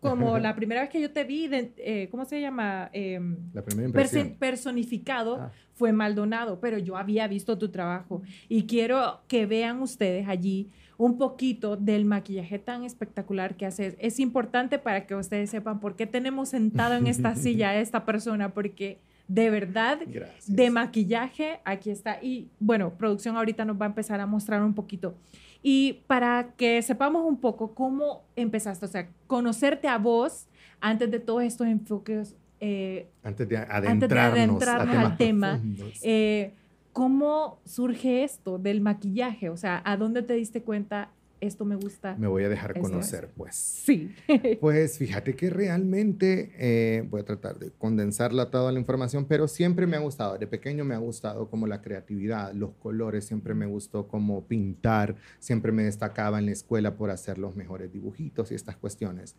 como 0.00 0.36
la 0.38 0.54
primera 0.54 0.82
vez 0.82 0.90
que 0.90 1.00
yo 1.00 1.12
te 1.12 1.24
vi, 1.24 1.48
de- 1.48 1.72
eh, 1.78 2.08
¿cómo 2.10 2.24
se 2.26 2.40
llama? 2.42 2.90
Em, 2.92 3.36
La 3.54 3.62
primera 3.62 3.86
impresión. 3.88 4.36
personificado 4.38 5.36
Ah. 5.36 5.52
fue 5.74 5.92
Maldonado, 5.92 6.60
pero 6.60 6.76
yo 6.78 6.96
había 6.98 7.26
visto 7.28 7.56
tu 7.56 7.70
trabajo 7.70 8.20
y 8.50 8.64
quiero 8.66 9.20
que 9.28 9.46
vean 9.46 9.80
ustedes 9.80 10.28
allí 10.28 10.68
un 10.96 11.18
poquito 11.18 11.76
del 11.76 12.04
maquillaje 12.04 12.58
tan 12.58 12.84
espectacular 12.84 13.56
que 13.56 13.66
haces. 13.66 13.96
Es 13.98 14.20
importante 14.20 14.78
para 14.78 15.06
que 15.06 15.14
ustedes 15.14 15.50
sepan 15.50 15.80
por 15.80 15.96
qué 15.96 16.06
tenemos 16.06 16.50
sentado 16.50 16.94
en 16.94 17.06
esta 17.06 17.34
silla 17.36 17.70
a 17.70 17.76
esta 17.76 18.04
persona, 18.04 18.50
porque 18.50 18.98
de 19.26 19.50
verdad, 19.50 20.00
Gracias. 20.06 20.54
de 20.54 20.70
maquillaje, 20.70 21.60
aquí 21.64 21.90
está. 21.90 22.22
Y 22.22 22.48
bueno, 22.60 22.94
producción 22.94 23.36
ahorita 23.36 23.64
nos 23.64 23.80
va 23.80 23.86
a 23.86 23.88
empezar 23.88 24.20
a 24.20 24.26
mostrar 24.26 24.62
un 24.62 24.74
poquito. 24.74 25.14
Y 25.62 26.04
para 26.06 26.52
que 26.56 26.82
sepamos 26.82 27.24
un 27.26 27.38
poco 27.38 27.74
cómo 27.74 28.22
empezaste, 28.36 28.84
o 28.84 28.88
sea, 28.88 29.08
conocerte 29.26 29.88
a 29.88 29.96
vos 29.96 30.46
antes 30.80 31.10
de 31.10 31.20
todos 31.20 31.42
estos 31.42 31.66
enfoques 31.66 32.36
eh, 32.60 33.08
Antes 33.22 33.48
de 33.48 33.56
de 33.56 33.62
adentrarnos, 33.62 34.38
adentrarnos 34.38 34.96
a 34.96 35.00
al 35.00 35.16
tema, 35.16 35.60
eh, 36.02 36.54
¿cómo 36.94 37.60
surge 37.66 38.24
esto 38.24 38.56
del 38.56 38.80
maquillaje? 38.80 39.50
O 39.50 39.58
sea, 39.58 39.82
¿a 39.84 39.98
dónde 39.98 40.22
te 40.22 40.32
diste 40.32 40.62
cuenta 40.62 41.10
esto 41.40 41.66
me 41.66 41.74
gusta? 41.74 42.14
me 42.16 42.28
voy 42.28 42.44
a 42.44 42.48
dejar 42.48 42.72
es. 42.74 42.80
conocer, 42.80 43.28
pues. 43.36 43.54
Sí. 43.56 44.14
Pues 44.60 44.96
fíjate 44.96 45.34
que 45.34 45.50
realmente 45.50 46.52
eh, 46.56 47.06
voy 47.10 47.20
a 47.20 47.24
tratar 47.24 47.58
de 47.58 47.70
condensarla 47.72 48.50
toda 48.50 48.72
la 48.72 48.78
información, 48.78 49.26
pero 49.26 49.46
siempre 49.48 49.86
me 49.86 49.96
ha 49.96 50.00
gustado, 50.00 50.38
de 50.38 50.46
pequeño 50.46 50.84
me 50.84 50.94
ha 50.94 50.98
gustado 50.98 51.50
como 51.50 51.66
la 51.66 51.82
creatividad, 51.82 52.52
los 52.54 52.70
colores, 52.76 53.26
siempre 53.26 53.52
me 53.52 53.66
gustó 53.66 54.06
como 54.08 54.46
pintar, 54.46 55.16
siempre 55.40 55.72
me 55.72 55.82
destacaba 55.82 56.38
en 56.38 56.46
la 56.46 56.52
escuela 56.52 56.96
por 56.96 57.10
hacer 57.10 57.36
los 57.38 57.56
mejores 57.56 57.92
dibujitos 57.92 58.52
y 58.52 58.54
estas 58.54 58.76
cuestiones. 58.76 59.34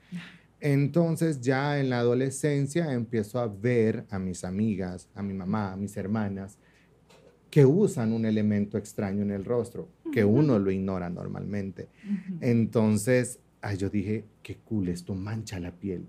Entonces 0.60 1.42
ya 1.42 1.80
en 1.80 1.90
la 1.90 2.00
adolescencia 2.00 2.92
empiezo 2.92 3.40
a 3.40 3.48
ver 3.48 4.06
a 4.10 4.20
mis 4.20 4.44
amigas, 4.44 5.08
a 5.16 5.24
mi 5.24 5.34
mamá, 5.34 5.72
a 5.72 5.78
mis 5.78 5.96
hermanas, 5.98 6.60
que 7.56 7.66
usan 7.66 8.12
un 8.12 8.26
elemento 8.26 8.78
extraño 8.78 9.22
en 9.22 9.32
el 9.32 9.46
rostro, 9.46 9.88
que 10.12 10.26
uno 10.26 10.60
lo 10.60 10.72
ignora 10.72 11.10
normalmente. 11.10 11.88
Entonces, 12.42 13.40
ay, 13.62 13.78
yo 13.78 13.90
dije, 13.90 14.26
qué 14.44 14.58
cool, 14.58 14.90
esto 14.90 15.16
mancha 15.16 15.58
la 15.62 15.72
piel. 15.72 16.06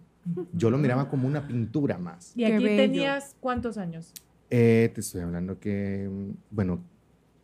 Yo 0.53 0.71
lo 0.71 0.79
miraba 0.79 1.09
como 1.09 1.29
una 1.29 1.47
pintura 1.47 1.99
más. 1.99 2.33
¿Y 2.35 2.43
aquí 2.43 2.65
tenías 2.65 3.37
cuántos 3.39 3.79
años? 3.79 4.13
Eh, 4.51 4.91
te 4.93 5.01
estoy 5.03 5.21
hablando 5.21 5.61
que, 5.61 6.11
mm, 6.11 6.31
bueno, 6.51 6.81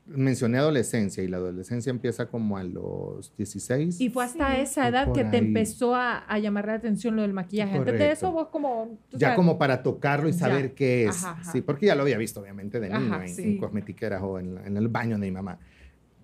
mencioné 0.07 0.59
adolescencia 0.59 1.23
y 1.23 1.29
la 1.29 1.37
adolescencia 1.37 1.91
empieza 1.91 2.27
como 2.27 2.57
a 2.57 2.65
los 2.65 3.35
16. 3.37 4.01
Y 4.01 4.11
fue 4.11 4.25
hasta 4.25 4.55
Sí. 4.57 4.61
esa 4.63 4.89
edad 4.89 5.13
que 5.13 5.25
te 5.25 5.37
ahí. 5.37 5.45
empezó 5.47 5.95
a, 5.95 6.19
a 6.19 6.39
llamar 6.39 6.67
la 6.67 6.75
atención 6.75 7.15
lo 7.17 7.23
del 7.23 7.33
maquillaje. 7.33 7.77
Antes 7.79 7.93
de 7.95 7.99
Correcto. 7.99 8.13
eso 8.27 8.33
vos 8.33 8.49
como... 8.49 8.99
tú 9.11 9.17
ya 9.17 9.29
sabes, 9.29 9.37
como 9.37 9.59
para 9.59 9.83
tocarlo 9.83 10.29
y 10.29 10.33
Ya. 10.33 10.39
saber 10.39 10.75
qué 10.75 11.05
es. 11.07 11.25
Ajá, 11.25 11.39
ajá. 11.41 11.53
Sí, 11.53 11.61
porque 11.63 11.87
ya 11.87 11.95
lo 11.95 12.03
había 12.03 12.19
visto 12.19 12.41
obviamente 12.41 12.81
de 12.81 12.89
Ajá, 12.93 12.99
niño 13.01 13.23
en, 13.23 13.29
sí. 13.29 13.43
en 13.43 13.59
cosmetiqueras 13.59 14.21
o 14.23 14.39
en, 14.41 14.59
en 14.65 14.77
el 14.77 14.89
baño 14.89 15.17
de 15.19 15.27
mi 15.27 15.31
mamá. 15.31 15.59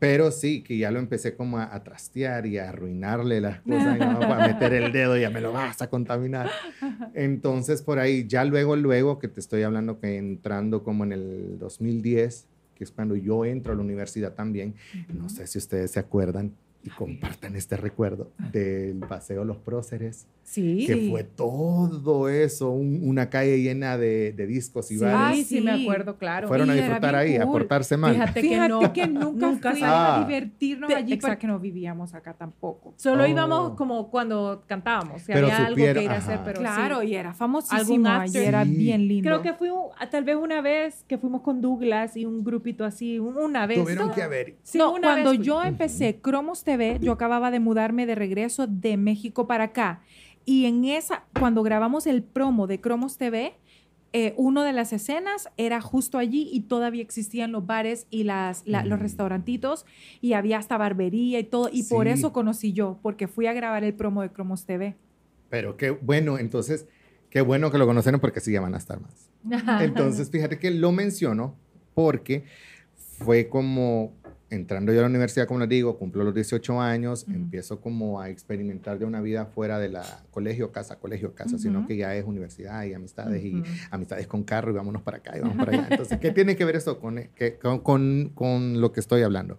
Pero 0.01 0.31
sí, 0.31 0.63
que 0.63 0.79
ya 0.79 0.93
lo 0.93 1.01
empecé 1.01 1.35
como 1.35 1.59
a, 1.59 1.75
a 1.75 1.83
trastear 1.83 2.47
y 2.47 2.59
a 2.59 2.69
arruinarle 2.69 3.41
las 3.41 3.61
cosas 3.63 3.87
a 3.87 3.93
mi 3.95 3.99
mamá 4.01 4.21
para 4.21 4.47
meter 4.49 4.73
el 4.75 4.93
dedo 4.93 5.17
y 5.17 5.23
ya 5.23 5.31
me 5.31 5.41
lo 5.41 5.53
vas 5.53 5.81
a 5.83 5.89
contaminar. 5.91 6.49
Entonces 7.15 7.83
por 7.83 7.99
ahí, 7.99 8.27
ya 8.27 8.45
luego, 8.45 8.77
luego 8.77 9.19
que 9.19 9.29
te 9.29 9.41
estoy 9.41 9.63
hablando 9.63 9.99
que 10.01 10.17
entrando 10.17 10.83
como 10.83 11.05
en 11.05 11.13
el 11.13 11.59
2010, 11.59 12.47
que 12.79 12.85
es 12.85 12.91
cuando 12.91 13.17
yo 13.17 13.45
entro 13.45 13.73
a 13.73 13.77
la 13.77 13.83
universidad 13.83 14.33
también, 14.35 14.75
no 15.13 15.29
sé 15.29 15.47
si 15.47 15.59
ustedes 15.59 15.91
se 15.91 16.01
acuerdan 16.01 16.53
y 16.85 16.91
compartan 16.91 17.57
este 17.57 17.77
recuerdo 17.77 18.31
del 18.53 18.99
paseo 18.99 19.45
Los 19.45 19.57
Próceres 19.59 20.27
Sí. 20.45 20.87
que 20.87 21.09
fue 21.11 21.25
todo 21.25 22.31
eso, 22.31 22.71
un- 22.71 23.01
una 23.07 23.29
calle 23.29 23.61
llena 23.61 23.99
de, 23.99 24.33
de 24.33 24.47
discos 24.47 24.91
y 24.91 24.95
Sí, 24.97 25.05
bares. 25.05 25.47
sí, 25.47 25.61
me 25.61 25.73
acuerdo, 25.73 26.17
claro. 26.17 26.49
Fueron 26.49 26.71
a 26.71 26.75
y 26.75 26.79
era 26.79 26.87
disfrutar 26.87 27.15
ahí, 27.17 27.37
a 27.37 27.43
cool. 27.43 27.53
portarse 27.53 27.99
mal. 27.99 28.15
Fíjate 28.15 28.41
que 28.41 28.49
Fíjate 28.49 28.69
no. 28.71 28.93
que 28.95 29.07
nunca, 29.07 29.47
nunca 29.47 29.75
Ah. 29.83 30.17
a 30.17 30.25
divertirnos 30.27 30.89
Te- 30.89 30.95
allí 30.95 31.13
exacto. 31.13 31.35
porque 31.35 31.47
no 31.49 31.59
vivíamos 31.59 32.15
acá 32.15 32.33
tampoco. 32.33 32.95
Solo 32.97 33.25
Oh. 33.25 33.27
íbamos 33.27 33.75
como 33.75 34.09
cuando 34.11 34.63
cantábamos. 34.67 35.21
Si 35.21 35.33
Pero 35.33 35.49
había 35.49 35.57
algo 35.59 35.69
supieron- 35.71 35.95
que 36.01 36.05
ir 36.05 36.11
a 36.13 36.17
hacer, 36.17 36.35
ajá. 36.37 36.45
pero 36.45 36.61
claro, 36.61 37.01
sí. 37.03 37.09
y 37.09 37.15
era 37.17 37.35
famosísimo 37.35 38.09
after. 38.09 38.43
era 38.43 38.65
Sí. 38.65 38.71
bien 38.75 39.07
lindo. 39.07 39.29
Creo 39.29 39.43
que 39.43 39.53
fui 39.53 39.69
un- 39.69 39.89
tal 40.11 40.25
vez 40.25 40.37
una 40.37 40.63
vez 40.63 41.05
que 41.07 41.19
fuimos 41.19 41.43
con 41.43 41.61
Douglas 41.61 42.17
y 42.17 42.25
un 42.25 42.43
grupito 42.43 42.87
así, 42.87 43.19
un- 43.19 43.37
una 43.37 43.67
vez. 43.67 43.79
Tuvieron 43.79 44.13
que 44.13 44.23
haber. 44.23 44.55
Sí, 44.63 44.79
no, 44.79 44.93
una 44.93 45.09
cuando 45.09 45.31
vez 45.31 45.39
fui. 45.41 45.47
yo 45.47 45.63
empecé 45.63 46.21
Cromos 46.23 46.65
TV, 46.69 46.99
yo 47.01 47.13
acababa 47.13 47.51
de 47.51 47.61
mudarme 47.61 48.05
de 48.05 48.15
regreso 48.15 48.67
de 48.67 48.99
México 48.99 49.47
para 49.47 49.65
acá. 49.65 50.03
Y 50.45 50.67
en 50.67 50.85
esa, 50.85 51.25
cuando 51.39 51.63
grabamos 51.63 52.07
el 52.07 52.23
promo 52.23 52.67
de 52.67 52.79
Cromos 52.79 53.17
TV, 53.17 53.55
eh, 54.13 54.35
una 54.37 54.65
de 54.65 54.73
las 54.75 54.93
escenas 54.93 55.49
era 55.57 55.81
justo 55.81 56.19
allí 56.19 56.49
y 56.53 56.61
todavía 56.61 57.01
existían 57.03 57.53
los 57.53 57.65
bares 57.67 58.07
y 58.11 58.25
las, 58.25 58.63
la- 58.67 58.85
los 58.85 58.99
Mm. 58.99 59.03
restaurantitos 59.03 59.87
y 60.21 60.35
había 60.35 60.59
hasta 60.59 60.77
barbería 60.77 61.39
y 61.39 61.45
todo. 61.45 61.71
Y 61.73 61.85
por 61.85 62.07
eso 62.07 62.33
conocí 62.35 62.73
yo, 62.75 62.99
porque 63.03 63.29
fui 63.29 63.47
a 63.47 63.55
grabar 63.55 63.83
el 63.85 63.95
promo 63.95 64.21
de 64.21 64.31
Cromos 64.31 64.67
TV. 64.67 64.95
Pero 65.49 65.79
qué 65.79 65.91
bueno, 65.91 66.39
entonces, 66.39 66.87
qué 67.31 67.41
bueno 67.41 67.71
que 67.71 67.79
lo 67.79 67.87
conocieron 67.87 68.21
porque 68.21 68.41
sí 68.41 68.53
ya 68.53 68.61
van 68.61 68.75
a 68.75 68.79
estar 68.79 69.01
más. 69.01 69.31
Entonces, 69.83 70.29
fíjate 70.31 70.59
que 70.59 70.71
lo 70.71 70.93
menciono 70.93 71.55
porque 71.95 72.45
fue 73.19 73.49
como 73.49 74.13
entrando 74.51 74.93
yo 74.93 75.01
a 75.01 75.03
la 75.03 75.09
universidad, 75.09 75.47
como 75.47 75.61
les 75.61 75.69
digo, 75.69 75.99
cumplo 75.99 76.25
los 76.25 76.35
18 76.35 76.81
años, 76.81 77.27
empiezo 77.29 77.81
como 77.81 78.21
a 78.21 78.31
experimentar 78.31 78.99
de 78.99 79.05
una 79.05 79.21
vida 79.21 79.45
fuera 79.47 79.79
de 79.79 79.91
la 79.91 80.05
colegio, 80.31 80.73
casa, 80.73 80.97
colegio, 80.99 81.35
casa, 81.35 81.59
sino 81.59 81.81
Ujú. 81.81 81.89
que 81.89 81.97
ya 81.99 82.15
es 82.17 82.25
universidad 82.25 82.85
y 82.85 82.95
amistades 82.95 83.45
y 83.45 83.63
amistades 83.91 84.27
con 84.27 84.45
carro 84.45 84.71
y 84.71 84.75
vámonos 84.75 85.03
para 85.03 85.19
acá 85.19 85.37
y 85.37 85.41
vamos 85.41 85.57
para 85.57 85.73
allá. 85.73 85.89
Entonces, 85.91 86.19
¿qué 86.19 86.31
tiene 86.31 86.57
que 86.57 86.65
ver 86.65 86.77
esto 86.77 86.99
con, 86.99 87.29
que- 87.35 87.57
con, 87.59 87.81
con- 87.81 88.31
con 88.35 88.81
lo 88.81 88.93
que 88.93 89.01
estoy 89.01 89.23
hablando? 89.23 89.59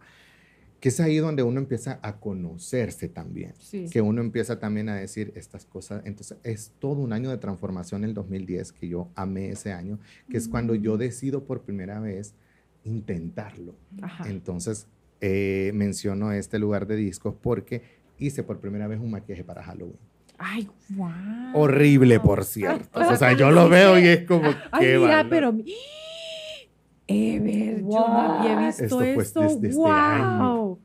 Que 0.80 0.90
es 0.90 1.00
ahí 1.02 1.18
donde 1.18 1.44
uno 1.44 1.60
empieza 1.60 2.00
a 2.02 2.22
conocerse 2.22 3.10
también 3.10 3.54
Sí. 3.60 3.88
que 3.92 4.02
uno 4.02 4.22
empieza 4.22 4.60
también 4.60 4.88
a 4.90 4.96
decir 4.96 5.34
estas 5.36 5.66
cosas. 5.66 6.02
Entonces, 6.06 6.38
es 6.44 6.72
todo 6.80 7.02
un 7.02 7.12
año 7.14 7.30
de 7.30 7.38
transformación 7.38 8.06
el 8.06 8.14
2010, 8.14 8.72
que 8.72 8.88
yo 8.88 9.10
amé 9.16 9.50
ese 9.50 9.74
año, 9.74 10.00
que 10.32 10.38
es 10.38 10.48
cuando 10.48 10.74
yo 10.76 10.98
decido 10.98 11.44
por 11.44 11.62
primera 11.64 12.00
vez 12.00 12.34
intentarlo. 12.84 13.76
Ajá. 14.02 14.30
Entonces, 14.30 14.88
eh, 15.22 15.72
menciono 15.74 16.32
este 16.32 16.60
lugar 16.60 16.88
de 16.88 16.96
discos 16.96 17.36
porque 17.42 17.82
hice 18.18 18.44
por 18.44 18.60
primera 18.60 18.88
vez 18.88 19.00
un 19.00 19.12
maquillaje 19.12 19.44
para 19.44 19.64
Halloween. 19.64 19.98
Ay, 20.38 20.70
wow. 20.90 21.10
Horrible, 21.54 22.20
por 22.22 22.46
cierto. 22.46 23.00
O 23.00 23.16
sea, 23.18 23.34
yo 23.34 23.52
lo 23.52 23.68
veo 23.68 24.00
y 24.00 24.08
es 24.08 24.26
como, 24.26 24.48
Ay, 24.72 24.86
qué 24.86 24.98
mira, 24.98 25.24
valor. 25.24 25.30
pero... 25.30 25.54
Ever, 27.08 27.80
yo 27.82 27.88
no 27.88 28.20
había 28.40 28.68
visto 28.68 28.84
Esto 28.84 28.98
fue 29.00 29.16
esto. 29.16 29.42
desde 29.42 29.68
este 29.70 29.76
wow. 29.80 29.88
año. 29.90 30.78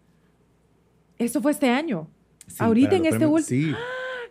Eso 1.19 1.43
fue 1.43 1.53
este 1.53 1.69
año. 1.69 2.09
Sí, 2.47 2.57
ahorita 2.59 2.97
en 2.97 3.07
este 3.07 3.27
ul- 3.27 3.43
Sí. 3.43 3.73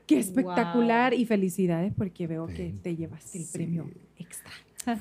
Qué 0.08 0.20
espectacular 0.20 1.13
Wow. 1.13 1.20
y 1.22 1.25
felicidades 1.25 1.93
porque 1.96 2.27
veo 2.27 2.48
que 2.48 2.74
te 2.82 2.96
llevaste 2.96 3.38
el 3.38 3.46
Sí. 3.46 3.53
premio 3.53 3.89
extra. 4.17 4.51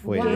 Fue, 0.02 0.18
Wow. 0.18 0.26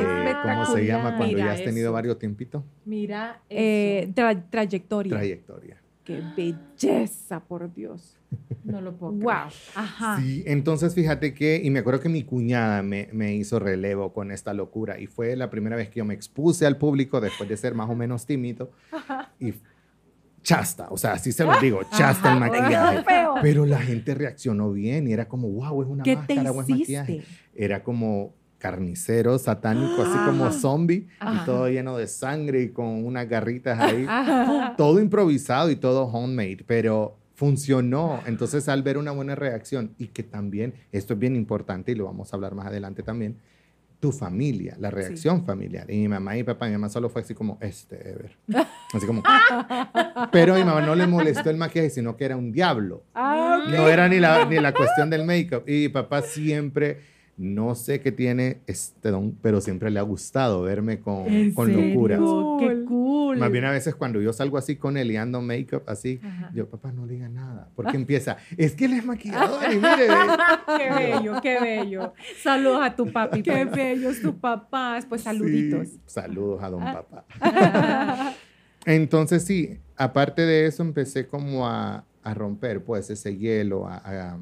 ¿cómo 0.43 0.67
se 0.75 0.87
llama? 0.87 1.17
Cuando 1.17 1.35
Mira 1.37 1.47
ya 1.47 1.53
has 1.53 1.65
tenido 1.65 1.87
eso. 1.89 1.93
varios 1.93 2.19
tiempitos. 2.19 2.63
Mira 2.85 3.41
eso. 3.49 3.61
Eh, 3.61 4.13
tra- 4.15 4.45
trayectoria. 4.51 5.11
Trayectoria. 5.11 5.81
Qué 6.05 6.23
belleza, 6.37 7.41
por 7.41 7.73
Dios. 7.75 8.17
no 8.65 8.81
lo 8.81 8.93
puedo 8.97 9.13
creer. 9.13 9.25
Wow. 9.25 9.51
Ajá. 9.75 10.21
Sí, 10.21 10.43
entonces 10.47 10.95
fíjate 10.95 11.33
que, 11.35 11.61
y 11.63 11.71
me 11.71 11.79
acuerdo 11.81 12.01
que 12.01 12.09
mi 12.09 12.23
cuñada 12.25 12.83
me, 12.83 13.09
me 13.13 13.35
hizo 13.35 13.59
relevo 13.59 14.13
con 14.13 14.31
esta 14.33 14.53
locura 14.55 14.99
y 15.01 15.07
fue 15.07 15.35
la 15.37 15.51
primera 15.51 15.77
vez 15.77 15.89
que 15.89 15.99
yo 15.99 16.05
me 16.05 16.15
expuse 16.15 16.67
al 16.67 16.77
público 16.77 17.21
después 17.21 17.49
de 17.49 17.57
ser 17.57 17.75
más 17.75 17.89
o 17.89 17.95
menos 17.95 18.27
tímido 18.27 18.71
y 19.41 19.55
chasta, 20.43 20.89
o 20.91 20.97
sea, 20.97 21.13
así 21.15 21.33
se 21.33 21.45
lo 21.45 21.59
digo, 21.61 21.81
chasta 21.97 22.33
el 22.37 22.43
Ajá, 22.43 22.51
maquillaje. 22.53 23.03
feo. 23.05 23.35
Pero 23.43 23.67
la 23.67 23.79
gente 23.81 24.15
reaccionó 24.15 24.73
bien 24.73 25.09
y 25.09 25.13
era 25.13 25.27
como, 25.29 25.49
wow, 25.49 25.83
es 25.83 25.89
una 25.89 26.05
¿Qué 26.05 26.13
te 26.17 26.35
máscara 26.37 26.53
o 26.53 26.61
es 26.63 26.69
maquillaje. 26.69 27.23
Era 27.55 27.83
como 27.83 28.33
carnicero, 28.59 29.39
satánico, 29.39 30.03
así 30.03 30.19
como 30.25 30.51
zombie 30.53 31.09
Ajá. 31.21 31.43
y 31.43 31.45
todo 31.47 31.69
lleno 31.69 31.97
de 31.97 32.07
sangre 32.07 32.63
y 32.63 32.69
con 32.71 33.05
unas 33.05 33.29
garritas 33.29 33.79
ahí 33.79 34.05
Ajá. 34.09 34.75
todo 34.77 35.01
improvisado 35.01 35.71
y 35.71 35.77
todo 35.77 36.05
homemade, 36.05 36.65
pero 36.67 37.17
funcionó. 37.35 38.21
Entonces, 38.27 38.69
al 38.69 38.83
ver 38.83 38.99
una 38.99 39.11
buena 39.13 39.35
reacción 39.35 39.95
y 39.99 40.09
que 40.09 40.23
también, 40.23 40.75
esto 40.91 41.13
es 41.15 41.19
bien 41.21 41.37
importante 41.37 41.93
y 41.93 41.95
lo 41.95 42.07
vamos 42.07 42.33
a 42.33 42.37
hablar 42.37 42.55
más 42.55 42.67
adelante 42.67 43.03
también, 43.03 43.37
tu 44.01 44.13
familia, 44.13 44.77
la 44.79 44.91
reacción 44.91 45.45
familiar. 45.45 45.91
Y 45.91 45.99
mi 45.99 46.09
mamá 46.09 46.35
y 46.35 46.39
mi 46.41 46.45
papá, 46.45 46.67
mi 46.67 46.73
mamá 46.73 46.89
solo 46.89 47.09
fue 47.09 47.23
así 47.23 47.35
como, 47.35 47.59
este, 47.61 47.97
Ever. 48.11 48.37
Así 48.95 49.05
como, 49.07 49.23
pero 50.31 50.55
a 50.55 50.59
mi 50.59 50.65
mamá 50.65 50.81
no 50.81 50.95
le 50.95 51.07
molestó 51.07 51.51
el 51.51 51.57
maquillaje, 51.57 51.91
sino 51.91 52.17
que 52.17 52.25
era 52.25 52.37
un 52.37 52.53
diablo. 52.53 53.03
Ah. 53.15 53.65
No 53.69 53.89
era 53.89 54.09
ni 54.09 54.21
la, 54.21 54.45
ni 54.45 54.61
la 54.61 54.73
cuestión 54.73 55.11
del 55.11 55.25
make-up. 55.25 55.65
Y 55.67 55.73
mi 55.73 55.89
papá 55.89 56.23
siempre, 56.23 57.01
no 57.39 57.75
sé 57.75 58.01
qué 58.01 58.13
tiene 58.13 58.61
este 58.67 59.11
don, 59.11 59.33
pero 59.43 59.61
siempre 59.61 59.91
le 59.91 59.99
ha 59.99 60.03
gustado 60.03 60.63
verme 60.63 61.01
con, 61.01 61.27
¿En 61.27 61.53
con 61.53 61.67
serio? 61.67 61.89
locura. 61.89 62.19
Qué 62.61 62.85
cool. 62.87 63.37
Más 63.37 63.51
bien 63.53 63.67
a 63.67 63.71
veces 63.71 63.95
cuando 63.95 64.23
yo 64.23 64.33
salgo 64.33 64.57
así 64.57 64.77
con 64.77 64.97
él 64.97 65.11
y 65.11 65.17
ando 65.17 65.43
make-up 65.43 65.83
así, 65.87 66.19
Ajá. 66.25 66.51
yo, 66.55 66.67
papá, 66.71 66.93
no 66.93 67.07
diga 67.07 67.29
nada. 67.29 67.69
Porque 67.77 67.97
empieza, 67.97 68.39
es 68.57 68.75
que 68.75 68.87
él 68.87 68.95
es 68.95 69.05
maquillador 69.05 69.63
y 69.71 69.77
mire, 69.77 70.07
Qué 70.79 70.91
bello, 70.95 71.41
qué 71.43 71.61
bello. 71.61 72.15
Saludos 72.43 72.81
a 72.83 72.97
tu 72.97 73.13
papi. 73.13 73.43
Qué 73.43 73.67
pues. 73.67 73.71
bellos 73.77 74.23
tus 74.23 74.35
papás. 74.37 75.05
Pues 75.07 75.21
saluditos. 75.23 75.89
Sí, 75.89 76.01
saludos 76.07 76.63
a 76.63 76.71
don 76.71 76.83
Ah. 76.83 77.05
papá. 77.07 78.35
Entonces 78.87 79.45
sí, 79.45 79.79
aparte 79.97 80.43
de 80.43 80.67
eso 80.67 80.83
empecé 80.83 81.27
como 81.27 81.67
a, 81.67 82.05
a 82.23 82.35
romper 82.35 82.83
pues 82.85 83.11
ese 83.11 83.37
hielo, 83.37 83.87
a, 83.87 83.97
a- 83.97 84.39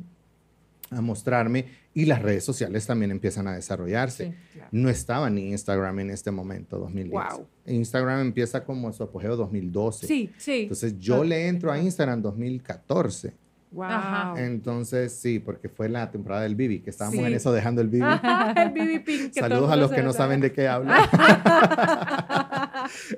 a 0.91 1.01
mostrarme 1.01 1.65
y 1.95 2.07
las 2.07 2.21
redes 2.23 2.45
sociales 2.45 2.87
también 2.87 3.13
empiezan 3.13 3.47
a 3.47 3.55
desarrollarse. 3.55 4.27
Sí, 4.27 4.35
claro. 4.55 4.69
No 4.73 4.89
estaba 4.91 5.31
ni 5.31 5.51
Instagram 5.51 6.01
en 6.01 6.11
este 6.11 6.31
momento, 6.33 6.79
2010. 6.79 7.13
Wow. 7.13 7.47
Instagram 7.67 8.21
empieza 8.21 8.65
como 8.65 8.93
su 8.93 9.05
apogeo 9.05 9.37
2012. 9.37 10.07
Sí, 10.07 10.31
sí. 10.37 10.63
Entonces 10.63 10.99
yo 10.99 11.23
le 11.23 11.47
entro 11.47 11.71
a 11.71 11.79
Instagram 11.79 12.21
2014. 12.21 13.33
Wow. 13.71 14.37
Entonces, 14.37 15.13
sí, 15.13 15.41
porque 15.41 15.69
fue 15.69 15.89
la 15.89 16.09
temporada 16.11 16.43
del 16.43 16.55
Bibi, 16.55 16.81
que 16.81 16.91
estábamos 16.91 17.19
Sí. 17.21 17.27
en 17.27 17.35
eso 17.35 17.53
dejando 17.53 17.81
el 17.81 17.89
Bibi. 17.89 18.05
el 18.57 18.71
BB 18.71 19.05
Pink. 19.05 19.33
Saludos 19.33 19.71
a 19.71 19.77
los 19.77 19.91
que 19.91 20.03
no 20.03 20.13
saben 20.13 20.41
de 20.41 20.53
qué 20.53 20.69
hablo. 20.69 20.93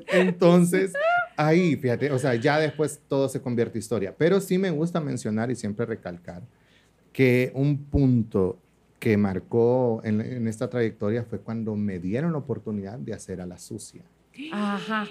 Entonces, 0.09 0.93
ahí, 1.37 1.77
fíjate, 1.77 2.11
o 2.11 2.19
sea, 2.19 2.35
ya 2.35 2.59
después 2.59 3.01
todo 3.09 3.29
se 3.29 3.41
convierte 3.41 3.79
en 3.79 3.81
historia. 3.81 4.15
Pero 4.17 4.41
sí 4.41 4.59
me 4.59 4.71
gusta 4.71 5.01
mencionar 5.01 5.51
y 5.51 5.57
siempre 5.57 5.87
recalcar 5.87 6.43
que 7.13 7.51
un 7.55 7.79
punto 7.85 8.59
que 8.99 9.17
marcó 9.17 10.01
en, 10.05 10.21
en 10.21 10.49
esta 10.49 10.69
trayectoria 10.71 11.23
fue 11.25 11.39
cuando 11.41 11.77
me 11.77 11.99
dieron 11.99 12.33
la 12.33 12.39
oportunidad 12.39 12.99
de 12.99 13.13
hacer 13.15 13.41
a 13.41 13.47
la 13.47 13.59
sucia. 13.59 14.03
Ajá. 14.53 15.07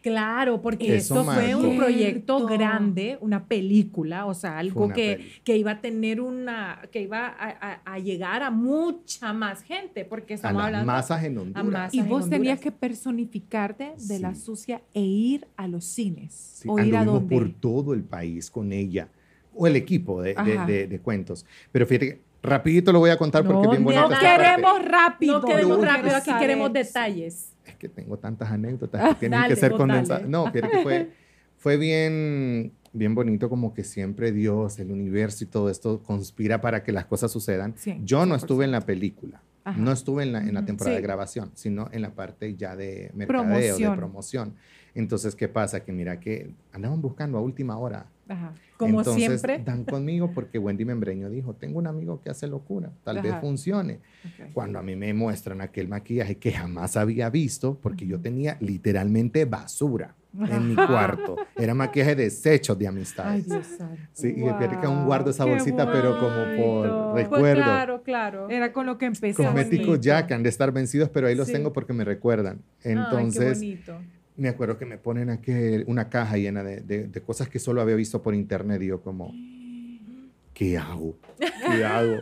Claro, 0.00 0.62
porque 0.62 0.96
Eso 0.96 1.20
esto 1.20 1.24
fue 1.32 1.54
un 1.56 1.76
proyecto 1.76 2.46
grande, 2.46 3.18
una 3.20 3.44
película, 3.46 4.26
o 4.26 4.32
sea, 4.32 4.56
algo 4.58 4.88
que, 4.90 5.32
que 5.42 5.56
iba 5.56 5.72
a 5.72 5.80
tener 5.80 6.20
una, 6.20 6.82
que 6.92 7.02
iba 7.02 7.26
a, 7.26 7.48
a- 7.50 7.82
a 7.84 7.98
llegar 7.98 8.44
a 8.44 8.50
mucha 8.52 9.32
más 9.32 9.62
gente, 9.62 10.04
porque 10.04 10.34
A 10.34 10.36
estamos 10.36 10.58
las 10.60 10.66
hablando 10.66 10.86
masas 10.86 11.24
en 11.24 11.36
Honduras. 11.38 11.64
masas. 11.66 11.94
Y 11.94 11.98
en 11.98 12.08
vos 12.08 12.30
tenías 12.30 12.60
que 12.60 12.70
personificarte 12.70 13.94
de 14.06 14.20
la 14.20 14.34
sucia 14.36 14.82
e 14.94 15.00
ir 15.02 15.46
a 15.56 15.66
los 15.66 15.84
cines. 15.84 16.32
Sí, 16.32 16.68
o 16.70 16.78
ir 16.78 16.96
a 16.96 17.04
donde. 17.04 17.34
por 17.34 17.50
todo 17.50 17.92
el 17.92 18.04
país 18.04 18.50
con 18.52 18.72
ella, 18.72 19.08
o 19.52 19.66
el 19.66 19.74
equipo 19.74 20.22
de, 20.22 20.34
de- 20.34 20.64
de- 20.66 20.86
de 20.86 20.98
cuentos. 21.00 21.44
Pero 21.72 21.86
fíjate, 21.86 22.06
que 22.08 22.20
rapidito 22.42 22.92
lo 22.92 23.00
voy 23.00 23.10
a 23.10 23.16
contar 23.18 23.44
porque 23.44 23.62
es 23.64 23.70
bien 23.70 23.82
No, 23.82 23.84
bonita 23.86 24.02
no 24.08 24.14
esta 24.14 24.20
parte. 24.36 24.36
queremos 24.44 24.84
rápido. 24.84 25.40
No 25.40 25.46
queremos 25.46 25.80
rápido, 25.84 26.16
aquí 26.16 26.30
queremos 26.38 26.72
detalles. 26.72 27.52
es 27.66 27.76
que 27.76 27.88
tengo 27.88 28.16
tantas 28.18 28.50
anécdotas 28.50 29.08
que 29.10 29.14
tienen 29.20 29.40
Dale, 29.40 29.54
que 29.54 29.60
ser 29.60 29.72
condensadas. 29.72 30.22
dale. 30.22 30.30
No, 30.30 30.50
que 30.52 30.62
fue, 30.82 31.10
fue 31.58 31.76
bien, 31.76 32.72
bien 32.92 33.14
bonito 33.14 33.48
como 33.48 33.74
que 33.74 33.84
siempre 33.84 34.32
Dios, 34.32 34.78
el 34.78 34.90
universo 34.90 35.44
y 35.44 35.46
todo 35.48 35.68
esto 35.70 36.02
conspira 36.02 36.60
para 36.60 36.82
que 36.82 36.92
las 36.92 37.04
cosas 37.06 37.30
sucedan. 37.30 37.74
Sí, 37.76 37.98
Yo 38.04 38.24
no 38.26 38.34
100%. 38.34 38.36
estuve 38.38 38.64
en 38.64 38.70
la 38.72 38.80
película, 38.82 39.42
Ajá. 39.64 39.78
no 39.78 39.92
estuve 39.92 40.22
en 40.22 40.32
la, 40.32 40.40
en 40.40 40.54
la 40.54 40.64
temporada 40.64 40.96
Sí. 40.96 41.00
de 41.00 41.06
grabación, 41.06 41.50
sino 41.54 41.88
en 41.92 42.02
la 42.02 42.10
parte 42.10 42.54
ya 42.56 42.74
de 42.76 43.10
mercadeo, 43.14 43.44
Promoción. 43.44 43.90
de 43.92 43.96
promoción. 43.96 44.54
Entonces, 44.94 45.34
¿qué 45.34 45.48
pasa? 45.48 45.84
Que 45.84 45.92
mira 45.92 46.18
que 46.20 46.50
andaban 46.72 47.00
buscando 47.00 47.38
a 47.38 47.40
última 47.40 47.78
hora. 47.78 48.06
Ajá. 48.28 48.52
Como 48.76 49.00
Entonces, 49.00 49.24
siempre. 49.40 49.58
dan 49.64 49.84
conmigo 49.84 50.32
porque 50.34 50.58
Wendy 50.58 50.84
Membreño 50.84 51.30
dijo, 51.30 51.54
tengo 51.54 51.78
un 51.78 51.86
amigo 51.86 52.20
que 52.20 52.30
hace 52.30 52.46
locura, 52.46 52.90
tal 53.02 53.20
vez 53.22 53.34
funcione. 53.40 54.00
Ok. 54.24 54.52
Cuando 54.52 54.78
a 54.78 54.82
mí 54.82 54.94
me 54.96 55.12
muestran 55.14 55.60
aquel 55.62 55.88
maquillaje 55.88 56.36
que 56.36 56.52
jamás 56.52 56.96
había 56.96 57.30
visto, 57.30 57.78
porque 57.80 58.06
yo 58.06 58.20
tenía 58.20 58.56
literalmente 58.60 59.44
basura 59.46 60.14
en 60.38 60.68
mi 60.68 60.74
cuarto. 60.86 61.36
Era 61.56 61.74
maquillaje 61.74 62.14
desechos 62.14 62.78
de 62.78 62.86
Ay, 62.86 62.94
amistades. 62.94 63.46
Dios 63.48 63.66
santo. 63.66 63.96
Sí, 64.12 64.28
y 64.28 64.34
fíjate 64.42 64.78
que 64.78 64.86
aún 64.86 64.98
Wow, 64.98 65.06
guardo 65.06 65.30
esa 65.30 65.44
bolsita, 65.46 65.90
pero 65.90 66.18
como 66.20 66.56
por 66.56 67.10
Pues 67.12 67.24
recuerdo. 67.24 67.62
claro, 67.62 68.02
claro. 68.02 68.50
Era 68.50 68.72
con 68.74 68.84
lo 68.84 68.98
que 68.98 69.06
empezó. 69.06 69.42
Cosméticos 69.42 70.00
ya 70.00 70.26
que 70.26 70.34
han 70.34 70.42
de 70.42 70.50
estar 70.50 70.70
vencidos, 70.70 71.08
pero 71.08 71.26
ahí 71.28 71.34
los 71.34 71.46
Sí. 71.46 71.54
tengo 71.54 71.72
porque 71.72 71.94
me 71.94 72.04
recuerdan. 72.04 72.60
Ay, 72.84 72.92
Entonces, 72.92 73.58
qué 73.58 73.64
bonito. 73.66 74.00
Me 74.38 74.48
acuerdo 74.48 74.78
que 74.78 74.86
me 74.86 74.96
ponen 74.98 75.28
aquel, 75.30 75.84
una 75.86 76.08
caja 76.08 76.36
llena 76.38 76.62
de, 76.62 76.80
de- 76.80 77.08
de 77.08 77.20
cosas 77.22 77.48
que 77.48 77.58
solo 77.58 77.80
había 77.82 77.94
visto 77.96 78.22
por 78.22 78.34
internet 78.34 78.80
y 78.82 78.86
yo 78.86 79.02
como, 79.02 79.34
¿qué 80.54 80.78
hago? 80.78 81.16
¿Qué 81.38 81.84
hago? 81.84 82.20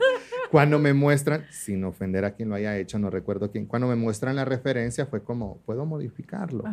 Cuando 0.51 0.79
me 0.79 0.93
muestran, 0.93 1.45
sin 1.51 1.85
ofender 1.85 2.25
a 2.25 2.33
quien 2.35 2.49
lo 2.49 2.55
haya 2.55 2.77
hecho, 2.79 2.99
no 2.99 3.11
recuerdo 3.11 3.51
quién, 3.51 3.67
cuando 3.67 3.89
me 3.89 3.97
muestran 3.97 4.37
la 4.37 4.45
referencia 4.45 5.07
fue 5.07 5.23
como, 5.23 5.59
¿puedo 5.67 5.85
modificarlo? 5.87 6.65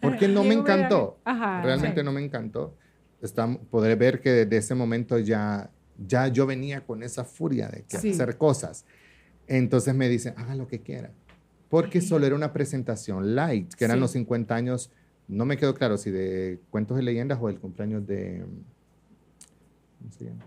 Porque 0.00 0.28
no 0.28 0.42
me 0.44 0.54
encantó. 0.54 1.18
Realmente 1.24 2.02
no 2.02 2.12
me 2.12 2.24
encantó. 2.24 2.74
Está, 3.22 3.48
podré 3.70 3.94
ver 3.94 4.20
que 4.20 4.30
desde 4.30 4.56
ese 4.58 4.74
momento 4.74 5.18
ya, 5.18 5.70
ya 6.06 6.28
yo 6.28 6.46
venía 6.46 6.82
con 6.84 7.02
esa 7.02 7.24
furia 7.24 7.68
de 7.68 7.82
que 7.88 7.96
Sí. 7.98 8.10
hacer 8.10 8.36
cosas. 8.36 8.84
Entonces 9.48 9.94
me 9.94 10.08
dicen, 10.08 10.34
haga 10.36 10.54
lo 10.54 10.66
que 10.68 10.80
quiera. 10.80 11.10
Porque 11.68 12.00
solo 12.00 12.26
era 12.26 12.34
una 12.36 12.52
presentación 12.52 13.34
light, 13.34 13.74
que 13.74 13.84
eran 13.84 13.96
Sí. 13.96 14.00
los 14.00 14.10
50 14.12 14.54
años, 14.54 14.92
no 15.28 15.44
me 15.44 15.56
quedó 15.56 15.74
claro 15.74 15.98
si 15.98 16.10
de 16.10 16.60
cuentos 16.70 16.98
y 17.00 17.02
leyendas 17.02 17.38
o 17.40 17.48
del 17.48 17.58
cumpleaños 17.58 18.06
de... 18.06 18.44
¿Cómo 19.98 20.12
se 20.12 20.24
llama? 20.26 20.44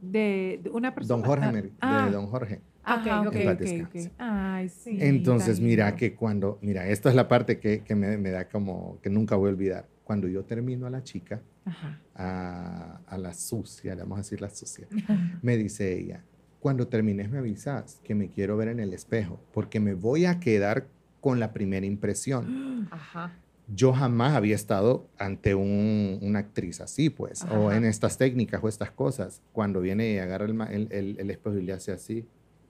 De, 0.00 0.60
de 0.62 0.70
una 0.70 0.94
persona. 0.94 1.16
Don 1.16 1.26
Jorge, 1.26 1.52
Mer- 1.52 1.70
Ah, 1.80 2.06
de 2.06 2.10
Don 2.12 2.26
Jorge. 2.26 2.60
Ajá, 2.84 3.20
Ok, 3.22 3.26
ok, 3.28 3.34
en 3.36 3.44
paz 3.44 3.54
ok, 3.54 3.60
descanse. 3.60 4.06
ok. 4.08 4.14
Ay, 4.18 4.68
sí. 4.68 4.98
Entonces, 5.00 5.60
mira 5.60 5.86
lindo. 5.86 5.98
que 5.98 6.14
cuando, 6.14 6.58
mira, 6.62 6.86
esta 6.88 7.08
es 7.08 7.14
la 7.16 7.26
parte 7.28 7.58
que, 7.58 7.80
que 7.82 7.94
me, 7.94 8.16
me 8.16 8.30
da 8.30 8.48
como, 8.48 8.98
que 9.02 9.10
nunca 9.10 9.34
voy 9.36 9.48
a 9.48 9.52
olvidar. 9.52 9.88
Cuando 10.04 10.28
yo 10.28 10.44
termino 10.44 10.86
a 10.86 10.90
la 10.90 11.02
chica, 11.02 11.42
Ajá. 11.64 11.98
a, 12.14 13.00
a 13.06 13.18
la 13.18 13.34
sucia, 13.34 13.94
le 13.96 14.02
vamos 14.02 14.18
a 14.18 14.22
decir 14.22 14.40
la 14.40 14.48
sucia, 14.50 14.86
me 15.42 15.56
dice 15.56 15.98
ella, 15.98 16.22
cuando 16.66 16.88
termines 16.88 17.30
me 17.30 17.38
avisas 17.38 18.00
que 18.02 18.16
me 18.16 18.28
quiero 18.28 18.56
ver 18.56 18.66
en 18.66 18.80
el 18.80 18.92
espejo, 18.92 19.38
porque 19.54 19.78
me 19.78 19.94
voy 19.94 20.24
a 20.24 20.40
quedar 20.40 20.88
con 21.20 21.38
la 21.38 21.52
primera 21.52 21.86
impresión. 21.86 22.88
Ajá. 22.90 23.32
Yo 23.72 23.92
jamás 23.92 24.34
había 24.34 24.56
estado 24.56 25.06
ante 25.16 25.54
un- 25.54 26.18
una 26.22 26.40
actriz 26.40 26.80
así, 26.80 27.08
pues, 27.08 27.44
o 27.44 27.68
Ajá. 27.68 27.76
en 27.76 27.84
estas 27.84 28.18
técnicas 28.18 28.60
o 28.64 28.68
estas 28.68 28.90
cosas. 28.90 29.42
Cuando 29.52 29.80
viene 29.80 30.12
y 30.14 30.18
agarra 30.18 30.46
el, 30.46 30.60
el, 30.60 30.88
el- 30.90 31.16
el 31.20 31.30
espejo 31.30 31.56
y 31.56 31.62
le 31.62 31.72
hace 31.72 31.92
así, 31.92 32.26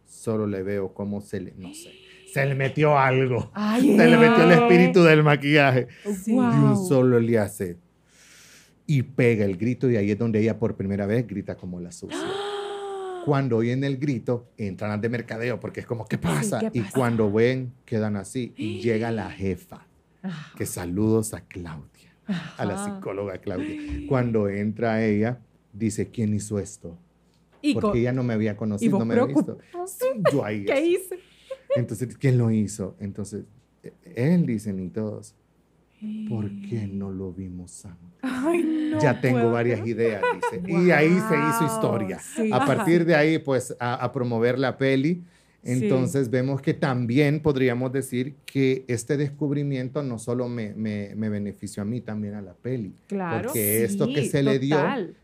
solo 0.07 0.47
le 0.47 0.62
veo 0.62 0.93
cómo 0.93 1.23
se 1.23 1.41
le, 1.41 1.55
no 1.57 1.73
sé, 1.73 1.93
se 2.35 2.45
le 2.45 2.55
metió 2.55 2.99
algo. 2.99 3.50
Ay, 3.55 3.81
Se 3.97 4.09
le 4.09 4.19
metió 4.19 4.45
el 4.45 4.53
espíritu 4.53 5.03
del 5.05 5.23
maquillaje. 5.23 5.88
Sí. 6.23 6.33
De 6.33 6.38
un 6.38 6.73
Wow. 6.75 6.87
solo 6.87 7.19
le 7.19 7.38
hace. 7.38 7.79
Y 8.87 9.03
pega 9.05 9.47
el 9.47 9.57
grito 9.57 9.91
y 9.91 9.97
ahí 9.97 10.11
es 10.11 10.19
donde 10.19 10.38
ella 10.41 10.59
por 10.59 10.76
primera 10.76 11.07
vez 11.07 11.26
grita 11.26 11.57
como 11.57 11.81
la 11.81 11.93
sucia. 11.93 12.19
Cuando 13.26 13.56
oyen 13.56 13.83
el 13.83 13.97
grito, 13.99 14.47
entran 14.56 14.92
al 14.92 15.00
de 15.00 15.09
mercadeo 15.09 15.59
porque 15.59 15.80
es 15.80 15.87
como, 15.87 16.06
¿qué 16.06 16.16
pasa? 16.16 16.61
¿qué 16.61 16.71
Y 16.73 16.80
pasa? 16.83 16.92
cuando 16.97 17.33
ven, 17.33 17.73
quedan 17.85 18.15
así. 18.15 18.54
Y 18.56 18.80
llega 18.80 19.10
la 19.10 19.28
jefa, 19.32 19.89
Ajá. 20.23 20.56
que 20.56 20.65
saludos 20.65 21.34
a 21.34 21.41
Claudia, 21.41 22.15
a 22.56 22.65
la 22.65 22.75
Ajá. 22.75 22.84
psicóloga 22.84 23.39
Claudia. 23.39 23.76
Cuando 24.06 24.49
entra 24.49 25.04
ella, 25.04 25.41
dice, 25.73 26.08
¿quién 26.10 26.34
hizo 26.34 26.60
esto? 26.60 26.97
Y 27.60 27.75
Porque 27.75 27.99
ella 27.99 28.12
no 28.12 28.23
me 28.23 28.32
había 28.34 28.56
conocido, 28.56 28.97
no 28.99 29.04
me 29.04 29.15
había 29.15 29.34
visto. 29.34 29.58
Sí, 29.86 30.06
yo 30.30 30.45
ahí. 30.45 30.65
¿Qué 30.65 30.86
hice? 30.86 31.19
Entonces, 31.75 32.17
¿quién 32.17 32.39
lo 32.39 32.52
hizo? 32.52 32.97
Entonces, 33.00 33.45
eh, 33.82 33.93
él 34.15 34.47
dicen 34.47 34.78
y 34.78 34.89
todos, 34.89 35.34
¿por 36.28 36.49
qué 36.69 36.87
no 36.91 37.11
lo 37.11 37.32
vimos 37.32 37.85
antes? 37.85 38.19
Ay, 38.23 38.91
no 38.93 38.99
ya 39.00 39.21
tengo 39.21 39.39
puedo 39.39 39.52
varias 39.52 39.87
ideas, 39.87 40.23
dice. 40.35 40.63
Y 40.71 40.91
ahí 40.91 41.09
se 41.11 41.15
hizo 41.37 41.61
Wow, 41.61 41.67
historia. 41.67 42.19
sí. 42.19 42.50
A 42.52 42.65
partir 42.67 43.04
de 43.04 43.15
ahí, 43.15 43.39
pues, 43.39 43.75
a, 43.80 43.95
a 43.95 44.13
promover 44.13 44.59
la 44.59 44.76
peli. 44.76 45.23
Entonces 45.63 46.30
vemos 46.30 46.61
que 46.61 46.75
también 46.75 47.41
podríamos 47.41 47.91
decir 47.93 48.37
que 48.45 48.85
este 48.87 49.17
descubrimiento 49.17 50.00
no 50.04 50.17
solo 50.19 50.49
me, 50.49 50.73
me- 50.75 51.13
me 51.17 51.28
benefició 51.28 51.82
a 51.82 51.87
mí, 51.87 52.00
también 52.00 52.35
a 52.35 52.41
la 52.43 52.54
peli. 52.54 52.95
Claro. 53.09 53.49
Porque 53.49 53.82
esto 53.85 54.06
que 54.06 54.23
sí, 54.23 54.28
se 54.28 54.43
le 54.45 54.61
dio 54.61 54.76
total. 54.76 55.17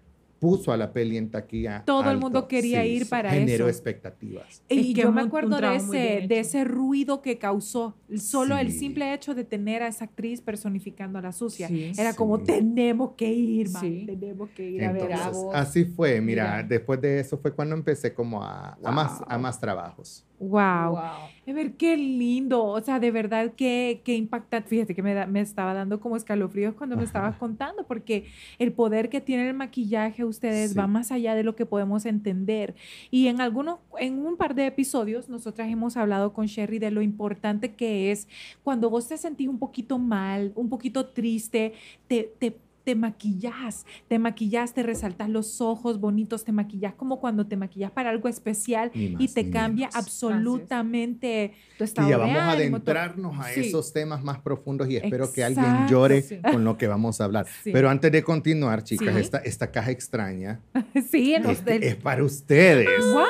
Puso 0.42 0.72
a 0.72 0.76
la 0.76 0.92
peli 0.92 1.16
en 1.18 1.30
taquilla. 1.30 1.84
Todo 1.86 2.02
el 2.02 2.08
alto. 2.08 2.20
mundo 2.20 2.48
quería 2.48 2.84
ir 2.84 3.08
para 3.08 3.30
generó 3.30 3.68
eso. 3.68 3.78
expectativas. 3.78 4.60
Y 4.68 4.92
que 4.92 5.02
yo 5.02 5.12
me 5.12 5.20
acuerdo 5.20 5.60
de 5.60 5.76
ese, 5.76 6.26
de 6.26 6.40
ese 6.40 6.64
ruido 6.64 7.22
que 7.22 7.38
causó 7.38 7.94
solo 8.16 8.56
el 8.58 8.72
Sí. 8.72 8.80
simple 8.80 9.14
hecho 9.14 9.36
de 9.36 9.44
tener 9.44 9.84
a 9.84 9.86
esa 9.86 10.06
actriz 10.06 10.40
personificando 10.40 11.20
a 11.20 11.22
la 11.22 11.30
sucia. 11.30 11.68
Sí. 11.68 11.92
Era 11.96 12.14
como, 12.14 12.38
Sí. 12.38 12.44
tenemos 12.46 13.12
que 13.16 13.32
ir, 13.32 13.70
man, 13.70 13.82
Sí. 13.82 14.02
tenemos 14.04 14.50
que 14.50 14.68
ir 14.68 14.84
a 14.84 14.90
ver 14.90 15.12
a 15.12 15.16
Entonces, 15.16 15.32
vos. 15.44 15.54
así 15.54 15.84
fue. 15.84 16.20
Mira, 16.20 16.56
Mira. 16.56 16.62
después 16.64 17.00
de 17.00 17.20
eso 17.20 17.38
fue 17.38 17.54
cuando 17.54 17.76
empecé 17.76 18.12
como 18.12 18.42
a, 18.42 18.76
a 18.82 18.90
más, 18.90 19.20
a 19.28 19.34
Wow. 19.34 19.42
más 19.42 19.60
trabajos. 19.60 20.26
Wow. 20.42 20.90
Wow. 20.92 20.98
A 21.44 21.52
ver, 21.52 21.72
qué 21.74 21.96
lindo. 21.96 22.64
O 22.64 22.80
sea, 22.80 22.98
de 23.00 23.10
verdad 23.10 23.52
que, 23.56 24.00
que 24.04 24.14
impactante. 24.16 24.68
Fíjate 24.68 24.94
que 24.94 25.02
me, 25.02 25.14
da- 25.14 25.26
me 25.26 25.40
estaba 25.40 25.72
dando 25.74 26.00
como 26.00 26.16
escalofríos 26.16 26.74
cuando 26.74 26.96
me 26.96 27.02
Ajá. 27.02 27.06
estabas 27.08 27.36
contando, 27.36 27.84
porque 27.86 28.26
el 28.58 28.72
poder 28.72 29.08
que 29.08 29.20
tiene 29.20 29.48
el 29.48 29.54
maquillaje 29.54 30.24
ustedes 30.24 30.70
Sí. 30.72 30.78
va 30.78 30.86
más 30.86 31.12
allá 31.12 31.34
de 31.34 31.42
lo 31.44 31.54
que 31.56 31.66
podemos 31.66 32.06
entender. 32.06 32.74
Y 33.10 33.28
en 33.28 33.40
algunos, 33.40 33.78
en 33.98 34.24
un 34.24 34.36
par 34.36 34.54
de 34.54 34.66
episodios, 34.66 35.28
nosotras 35.28 35.68
hemos 35.70 35.96
hablado 35.96 36.32
con 36.32 36.46
Sherry 36.46 36.78
de 36.78 36.90
lo 36.90 37.02
importante 37.02 37.74
que 37.74 38.10
es 38.10 38.28
cuando 38.64 38.90
vos 38.90 39.08
te 39.08 39.16
sentís 39.16 39.48
un 39.48 39.58
poquito 39.58 39.98
mal, 39.98 40.52
un 40.56 40.68
poquito 40.68 41.06
triste, 41.06 41.72
te, 42.08 42.32
te 42.38 42.56
te 42.84 42.94
maquillas, 42.94 43.86
te 44.08 44.18
maquillas, 44.18 44.74
te 44.74 44.82
resaltas 44.82 45.28
los 45.28 45.60
ojos 45.60 46.00
bonitos, 46.00 46.44
te 46.44 46.52
maquillas 46.52 46.94
como 46.94 47.20
cuando 47.20 47.46
te 47.46 47.56
maquillas 47.56 47.90
para 47.90 48.10
algo 48.10 48.28
especial 48.28 48.90
y 48.94 49.28
te 49.28 49.50
cambia 49.50 49.88
menos. 49.88 49.96
absolutamente 49.96 51.52
tu 51.78 51.84
estado 51.84 52.08
Y 52.08 52.10
ya 52.10 52.16
vamos 52.18 52.36
a 52.36 52.50
ánimo, 52.52 52.76
adentrarnos 52.76 53.38
a 53.38 53.48
Sí. 53.52 53.60
esos 53.60 53.92
temas 53.92 54.22
más 54.22 54.38
profundos 54.40 54.88
y 54.88 54.96
espero 54.96 55.32
que 55.32 55.44
alguien 55.44 55.86
llore 55.88 56.22
sí. 56.22 56.38
con 56.42 56.64
lo 56.64 56.76
que 56.76 56.86
vamos 56.86 57.20
a 57.20 57.24
hablar. 57.24 57.46
Sí. 57.62 57.70
Pero 57.72 57.88
antes 57.90 58.10
de 58.12 58.22
continuar, 58.22 58.82
chicas, 58.84 59.14
Sí. 59.14 59.20
esta, 59.20 59.38
esta 59.38 59.70
caja 59.70 59.90
extraña 59.90 60.60
este, 60.94 61.88
es 61.88 61.96
para 61.96 62.24
ustedes. 62.24 62.88
¡Guau! 63.12 63.26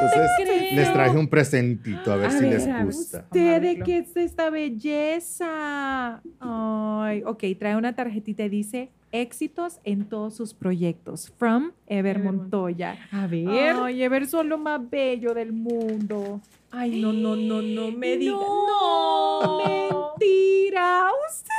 Entonces, 0.00 0.30
creo. 0.44 0.74
les 0.74 0.92
traje 0.92 1.18
un 1.18 1.28
presentito, 1.28 2.12
a 2.12 2.16
ver 2.16 2.26
A 2.26 2.30
si 2.30 2.40
ver, 2.44 2.52
les 2.52 2.84
gusta. 2.84 3.18
¿Usted 3.26 3.82
qué 3.84 3.98
es 3.98 4.16
esta 4.16 4.50
belleza? 4.50 6.20
Ay, 6.40 7.22
ok, 7.24 7.44
trae 7.58 7.76
una 7.76 7.94
tarjetita 7.94 8.44
y 8.44 8.48
dice 8.48 8.90
éxitos 9.12 9.80
en 9.84 10.08
todos 10.08 10.34
sus 10.34 10.52
proyectos. 10.54 11.32
From 11.38 11.72
Ever 11.86 12.16
Ever 12.16 12.32
Montoya. 12.32 12.98
A 13.12 13.26
ver. 13.26 13.48
Ay, 13.48 14.02
Ever 14.02 14.26
son 14.26 14.48
lo 14.48 14.58
más 14.58 14.80
bello 14.88 15.32
del 15.34 15.52
mundo. 15.52 16.40
Ay, 16.70 17.00
no, 17.00 17.12
no, 17.12 17.36
no, 17.36 17.62
no 17.62 17.90
me 17.96 18.16
digas. 18.16 18.38
No, 18.38 19.58
mentira. 19.64 21.08
Usted. 21.28 21.50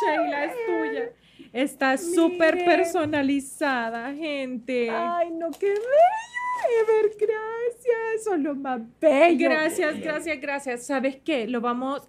Sheila, 0.00 0.44
es 0.44 0.52
tuya. 0.66 1.10
Está 1.52 1.96
súper 1.96 2.64
personalizada, 2.64 4.12
gente. 4.12 4.90
Ay, 4.90 5.30
no, 5.30 5.50
qué 5.52 5.68
bello, 5.68 6.43
Ever, 6.82 7.10
gracias. 7.18 8.24
Son 8.24 8.42
lo 8.42 8.54
más 8.54 8.80
bello. 9.00 9.48
Gracias, 9.48 10.00
gracias, 10.00 10.40
gracias. 10.40 10.86
¿Sabes 10.86 11.16
qué? 11.24 11.46
Lo 11.46 11.60
vamos, 11.60 12.08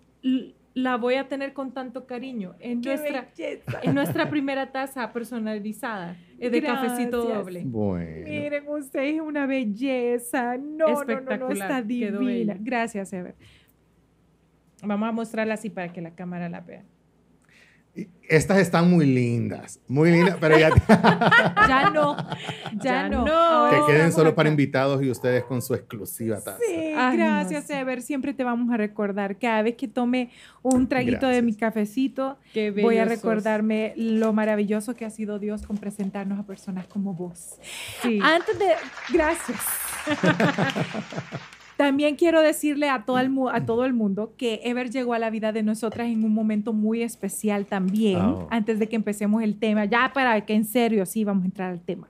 la 0.74 0.98
voy 0.98 1.15
a 1.15 1.28
tener 1.28 1.54
con 1.54 1.74
tanto 1.74 2.06
cariño. 2.06 2.56
En 2.60 2.82
Qué 2.82 2.89
nuestra, 2.96 3.30
belleza. 3.38 3.80
en 3.84 3.96
nuestra 3.96 4.30
primera 4.30 4.72
taza 4.72 5.12
personalizada 5.13 6.18
de 6.38 6.62
cafecito 6.62 7.26
Gracias. 7.28 7.46
doble. 7.46 7.62
Bueno, 7.65 8.28
Miren, 8.28 8.68
usted 8.68 9.00
es 9.04 9.22
una 9.22 9.46
belleza. 9.46 10.58
No, 10.58 10.62
no, 10.62 10.86
no, 10.86 10.86
no, 10.86 10.94
Espectacular, 11.00 11.70
está 11.70 11.82
divina. 11.82 12.58
Gracias, 12.60 13.13
Ever. 13.13 13.36
Vamos 14.84 15.10
a 15.10 15.12
mostrarla 15.12 15.54
así 15.56 15.70
para 15.70 15.91
que 15.91 16.02
la 16.02 16.13
cámara 16.13 16.50
la 16.50 16.62
vea. 16.62 16.84
Estas 18.27 18.58
están 18.58 18.89
muy 18.89 19.05
lindas, 19.05 19.79
muy 19.88 20.12
lindas, 20.12 20.38
pero 20.39 20.58
ya... 20.58 20.69
ya 21.67 21.89
no, 21.91 22.17
ya, 22.81 23.08
no. 23.08 23.23
Que 23.69 23.93
queden 23.93 24.12
solo 24.12 24.34
para 24.34 24.49
invitados 24.49 25.03
y 25.03 25.12
ustedes 25.12 25.43
con 25.43 25.62
su 25.62 25.75
exclusiva 25.75 26.38
taza. 26.41 26.58
Sí, 26.58 26.91
gracias, 26.91 27.69
Ever. 27.69 28.01
Siempre 28.01 28.34
te 28.34 28.43
vamos 28.43 28.73
a 28.73 28.77
recordar. 28.77 29.38
Cada 29.38 29.62
vez 29.62 29.75
que 29.75 29.88
tome 29.88 30.31
un 30.63 30.89
traguito 30.89 31.27
de 31.27 31.43
mi 31.43 31.55
cafecito, 31.55 32.38
voy 32.81 32.97
a 32.97 33.05
recordarme 33.05 33.93
lo 33.95 34.34
maravilloso 34.34 34.95
que 34.95 35.05
ha 35.05 35.12
sido 35.12 35.38
Dios 35.38 35.62
con 35.65 35.77
presentarnos 35.77 36.39
a 36.39 36.43
personas 36.43 36.88
como 36.88 37.13
vos. 37.13 37.60
Sí. 38.01 38.19
Antes 38.21 38.58
de... 38.58 38.65
Gracias. 39.13 39.60
También 41.77 42.15
quiero 42.15 42.41
decirle 42.41 42.89
a 42.89 43.03
todo, 43.03 43.19
el, 43.19 43.31
a 43.51 43.65
todo 43.65 43.85
el 43.85 43.93
mundo 43.93 44.33
que 44.38 44.61
Ever 44.63 44.89
llegó 44.89 45.13
a 45.13 45.19
la 45.19 45.29
vida 45.29 45.51
de 45.51 45.61
nosotras 45.61 46.07
en 46.07 46.23
un 46.23 46.33
momento 46.33 46.71
muy 46.71 47.01
especial 47.01 47.65
también, 47.65 48.21
oh. 48.21 48.47
antes 48.49 48.79
de 48.79 48.88
que 48.88 48.95
empecemos 48.95 49.43
el 49.43 49.59
tema, 49.59 49.85
ya 49.85 50.11
para 50.13 50.39
que 50.45 50.53
en 50.53 50.65
serio 50.65 51.05
sí 51.05 51.23
vamos 51.23 51.43
a 51.43 51.45
entrar 51.47 51.71
al 51.71 51.81
tema. 51.81 52.07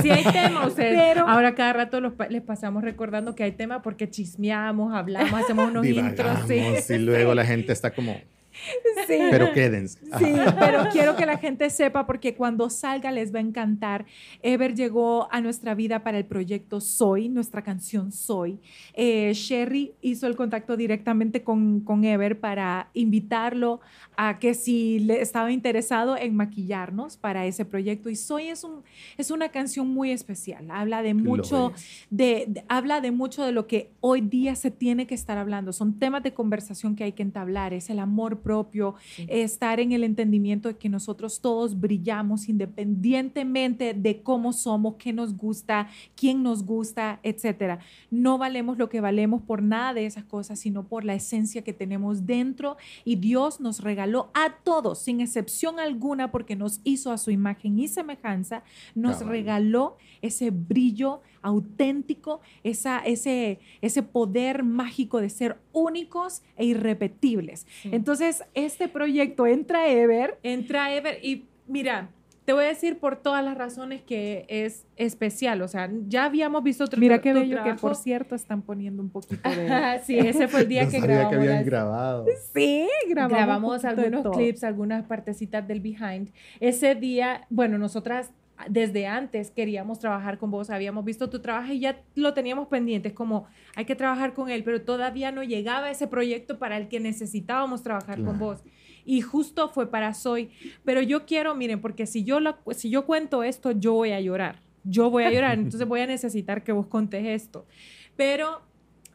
Sí 0.00 0.10
hay 0.10 0.24
tema, 0.24 0.68
Pero, 0.76 1.28
ahora 1.28 1.54
cada 1.54 1.72
rato 1.72 2.00
les 2.00 2.42
pasamos 2.42 2.82
recordando 2.82 3.34
que 3.34 3.42
hay 3.42 3.52
tema 3.52 3.82
porque 3.82 4.08
chismeamos, 4.08 4.94
hablamos, 4.94 5.32
hacemos 5.34 5.70
unos 5.70 5.86
intros. 5.86 6.38
Sí. 6.46 6.94
Y 6.94 6.98
luego 6.98 7.34
la 7.34 7.44
gente 7.44 7.72
está 7.72 7.92
como... 7.92 8.16
Sí. 9.06 9.18
Pero 9.30 9.52
quédense. 9.52 9.98
Sí, 10.18 10.34
pero 10.58 10.84
quiero 10.92 11.16
que 11.16 11.26
la 11.26 11.38
gente 11.38 11.68
sepa 11.70 12.06
porque 12.06 12.34
cuando 12.34 12.70
salga 12.70 13.10
les 13.10 13.34
va 13.34 13.38
a 13.38 13.42
encantar. 13.42 14.06
Ever 14.42 14.74
llegó 14.74 15.28
a 15.32 15.40
nuestra 15.40 15.74
vida 15.74 16.02
para 16.02 16.18
el 16.18 16.26
proyecto 16.26 16.80
Soy, 16.80 17.28
nuestra 17.28 17.62
canción 17.62 18.12
Soy. 18.12 18.60
Eh, 18.94 19.32
Sherry 19.34 19.94
hizo 20.00 20.26
el 20.26 20.36
contacto 20.36 20.76
directamente 20.76 21.42
con, 21.42 21.80
con 21.80 22.04
Ever 22.04 22.38
para 22.38 22.90
invitarlo 22.94 23.80
a 24.22 24.38
que 24.38 24.52
si 24.52 24.98
le 24.98 25.22
estaba 25.22 25.50
interesado 25.50 26.14
en 26.14 26.36
maquillarnos 26.36 27.16
para 27.16 27.46
ese 27.46 27.64
proyecto. 27.64 28.10
Y 28.10 28.16
Soy 28.16 28.48
es, 28.48 28.64
un, 28.64 28.82
es 29.16 29.30
una 29.30 29.48
canción 29.48 29.88
muy 29.88 30.10
especial. 30.10 30.70
Habla 30.70 31.00
de 31.00 31.14
mucho 31.14 31.72
de, 32.10 32.62
habla 32.68 33.00
de 33.00 33.12
mucho 33.12 33.42
de 33.42 33.52
lo 33.52 33.66
que 33.66 33.92
hoy 34.00 34.20
día 34.20 34.56
se 34.56 34.70
tiene 34.70 35.06
que 35.06 35.14
estar 35.14 35.38
hablando. 35.38 35.72
Son 35.72 35.98
temas 35.98 36.22
de 36.22 36.34
conversación 36.34 36.96
que 36.96 37.04
hay 37.04 37.12
que 37.12 37.22
entablar. 37.22 37.72
Es 37.72 37.88
el 37.88 37.98
amor 37.98 38.40
propio, 38.40 38.94
estar 39.16 39.80
en 39.80 39.92
el 39.92 40.04
entendimiento 40.04 40.68
de 40.68 40.76
que 40.76 40.90
nosotros 40.90 41.40
todos 41.40 41.80
brillamos 41.80 42.50
independientemente 42.50 43.94
de 43.94 44.22
cómo 44.22 44.52
somos, 44.52 44.96
qué 44.98 45.14
nos 45.14 45.34
gusta, 45.34 45.88
quién 46.14 46.42
nos 46.42 46.66
gusta, 46.66 47.20
etcétera. 47.22 47.78
No 48.10 48.36
valemos 48.36 48.76
lo 48.76 48.90
que 48.90 49.00
valemos 49.00 49.40
por 49.40 49.62
nada 49.62 49.94
de 49.94 50.04
esas 50.04 50.24
cosas, 50.24 50.58
sino 50.58 50.86
por 50.86 51.06
la 51.06 51.14
esencia 51.14 51.64
que 51.64 51.72
tenemos 51.72 52.26
dentro 52.26 52.76
y 53.06 53.16
Dios 53.16 53.60
nos 53.60 53.80
regaló 54.10 54.30
a 54.34 54.56
todos, 54.64 54.98
sin 54.98 55.20
excepción 55.20 55.78
alguna, 55.78 56.30
porque 56.30 56.56
nos 56.56 56.80
hizo 56.84 57.12
a 57.12 57.18
su 57.18 57.30
imagen 57.30 57.78
y 57.78 57.88
semejanza, 57.88 58.62
nos 58.94 59.24
regaló 59.24 59.96
ese 60.20 60.50
brillo 60.50 61.20
auténtico, 61.42 62.40
esa, 62.62 62.98
ese, 62.98 63.60
ese 63.80 64.02
poder 64.02 64.62
mágico 64.62 65.20
de 65.20 65.30
ser 65.30 65.58
únicos 65.72 66.42
e 66.56 66.64
irrepetibles. 66.66 67.66
Entonces, 67.84 68.42
este 68.54 68.88
proyecto 68.88 69.46
entra 69.46 69.88
Ever. 69.88 70.38
Entra 70.42 70.92
Ever 70.94 71.24
y 71.24 71.46
mira, 71.66 72.10
te 72.50 72.54
voy 72.54 72.64
a 72.64 72.68
decir 72.68 72.98
por 72.98 73.14
todas 73.14 73.44
las 73.44 73.56
razones 73.56 74.02
que 74.02 74.44
es 74.48 74.84
especial. 74.96 75.62
O 75.62 75.68
sea, 75.68 75.88
ya 76.08 76.24
habíamos 76.24 76.64
visto 76.64 76.82
otro 76.82 76.98
Mira 76.98 77.20
qué 77.20 77.32
bello 77.32 77.62
que, 77.62 77.74
por 77.74 77.94
cierto, 77.94 78.34
están 78.34 78.62
poniendo 78.62 79.00
un 79.00 79.08
poquito 79.08 79.48
de... 79.48 80.00
sí, 80.04 80.18
ese 80.18 80.48
fue 80.48 80.62
el 80.62 80.68
día 80.68 80.88
que 80.88 80.98
grabamos. 80.98 81.30
que 81.30 81.36
habían 81.36 81.64
grabado. 81.64 82.26
Sí, 82.52 82.88
grabamos. 83.08 83.38
Grabamos 83.38 83.84
algunos 83.84 84.36
clips, 84.36 84.64
algunas 84.64 85.04
partecitas 85.04 85.68
del 85.68 85.78
behind. 85.78 86.32
Ese 86.58 86.96
día, 86.96 87.46
bueno, 87.50 87.78
nosotras 87.78 88.32
desde 88.68 89.06
antes 89.06 89.52
queríamos 89.52 90.00
trabajar 90.00 90.36
con 90.36 90.50
vos, 90.50 90.70
habíamos 90.70 91.04
visto 91.04 91.30
tu 91.30 91.38
trabajo 91.38 91.72
y 91.72 91.78
ya 91.78 92.02
lo 92.16 92.34
teníamos 92.34 92.66
pendiente, 92.66 93.10
es 93.10 93.14
como 93.14 93.46
hay 93.76 93.84
que 93.84 93.94
trabajar 93.94 94.34
con 94.34 94.50
él, 94.50 94.64
pero 94.64 94.82
todavía 94.82 95.30
no 95.30 95.44
llegaba 95.44 95.88
ese 95.88 96.08
proyecto 96.08 96.58
para 96.58 96.76
el 96.76 96.88
que 96.88 96.98
necesitábamos 96.98 97.84
trabajar 97.84 98.22
con 98.24 98.40
vos 98.40 98.64
y 99.10 99.22
justo 99.22 99.70
fue 99.70 99.90
para 99.90 100.14
Soy. 100.14 100.50
Pero 100.84 101.02
yo 101.02 101.26
quiero, 101.26 101.56
miren, 101.56 101.80
porque 101.80 102.06
si 102.06 102.22
yo, 102.22 102.38
si 102.70 102.90
yo 102.90 103.06
cuento 103.06 103.42
esto, 103.42 103.72
yo 103.72 103.94
voy 103.94 104.12
a 104.12 104.20
llorar. 104.20 104.60
Yo 104.84 105.10
voy 105.10 105.24
a 105.24 105.32
llorar, 105.32 105.54
entonces 105.58 105.86
voy 105.88 106.00
a 106.00 106.06
necesitar 106.06 106.62
que 106.62 106.70
vos 106.70 106.86
contes 106.86 107.26
esto. 107.26 107.66
Pero 108.16 108.60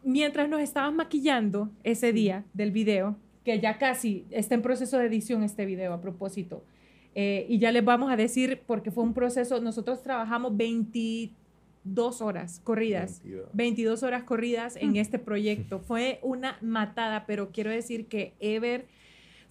mientras 0.03 0.49
nos 0.49 0.59
estabas 0.59 0.93
maquillando 0.93 1.69
ese 1.85 2.11
día 2.11 2.43
del 2.53 2.71
video, 2.71 3.15
que 3.45 3.61
ya 3.61 3.77
casi 3.77 4.25
está 4.31 4.55
en 4.55 4.61
proceso 4.61 4.97
de 4.97 5.05
edición 5.05 5.43
este 5.43 5.65
video 5.65 5.93
a 5.93 6.01
propósito, 6.01 6.65
eh, 7.13 7.45
y 7.47 7.57
ya 7.59 7.71
les 7.71 7.85
vamos 7.85 8.11
a 8.11 8.17
decir, 8.17 8.63
porque 8.67 8.91
fue 8.91 9.05
un 9.05 9.13
proceso, 9.13 9.61
nosotros 9.61 10.03
trabajamos 10.03 10.57
22 10.57 12.21
horas 12.21 12.59
corridas, 12.65 13.21
22, 13.53 14.03
horas 14.03 14.23
corridas 14.23 14.75
en 14.75 14.97
este 14.97 15.19
proyecto. 15.19 15.79
Fue 15.79 16.19
una 16.21 16.57
matada, 16.59 17.25
pero 17.25 17.53
quiero 17.53 17.71
decir 17.71 18.07
que 18.07 18.33
Ever 18.41 18.87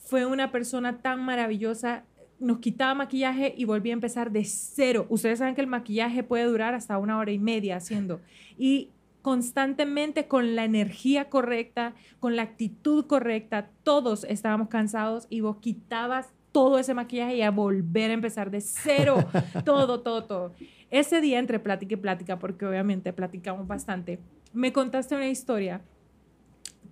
fue 0.04 0.26
una 0.26 0.52
persona 0.52 0.98
tan 0.98 1.24
maravillosa. 1.24 2.04
Nos 2.38 2.58
quitaba 2.58 2.94
maquillaje 2.94 3.54
y 3.56 3.64
volvía 3.64 3.92
a 3.92 3.94
empezar 3.94 4.30
de 4.30 4.44
cero. 4.44 5.06
Ustedes 5.08 5.38
saben 5.38 5.54
que 5.54 5.60
el 5.60 5.66
maquillaje 5.66 6.22
puede 6.22 6.44
durar 6.44 6.74
hasta 6.74 6.98
una 6.98 7.18
hora 7.18 7.32
y 7.32 7.38
media 7.38 7.76
haciendo. 7.76 8.20
Y 8.58 8.90
constantemente 9.22 10.28
con 10.28 10.54
la 10.54 10.64
energía 10.64 11.30
correcta, 11.30 11.94
con 12.20 12.36
la 12.36 12.42
actitud 12.42 13.06
correcta, 13.06 13.70
todos 13.82 14.24
estábamos 14.24 14.68
cansados 14.68 15.26
y 15.30 15.40
vos 15.40 15.56
quitabas 15.58 16.34
todo 16.52 16.78
ese 16.78 16.94
maquillaje 16.94 17.36
y 17.36 17.42
a 17.42 17.50
volver 17.50 18.10
a 18.10 18.14
empezar 18.14 18.50
de 18.50 18.60
cero, 18.60 19.16
todo, 19.64 20.02
todo, 20.02 20.24
todo. 20.24 20.52
Ese 20.90 21.20
día 21.20 21.38
entre 21.38 21.58
plática 21.58 21.94
y 21.94 21.96
plática, 21.96 22.38
porque 22.38 22.66
obviamente 22.66 23.12
platicamos 23.12 23.66
bastante, 23.66 24.20
me 24.52 24.72
contaste 24.72 25.16
una 25.16 25.28
historia 25.28 25.80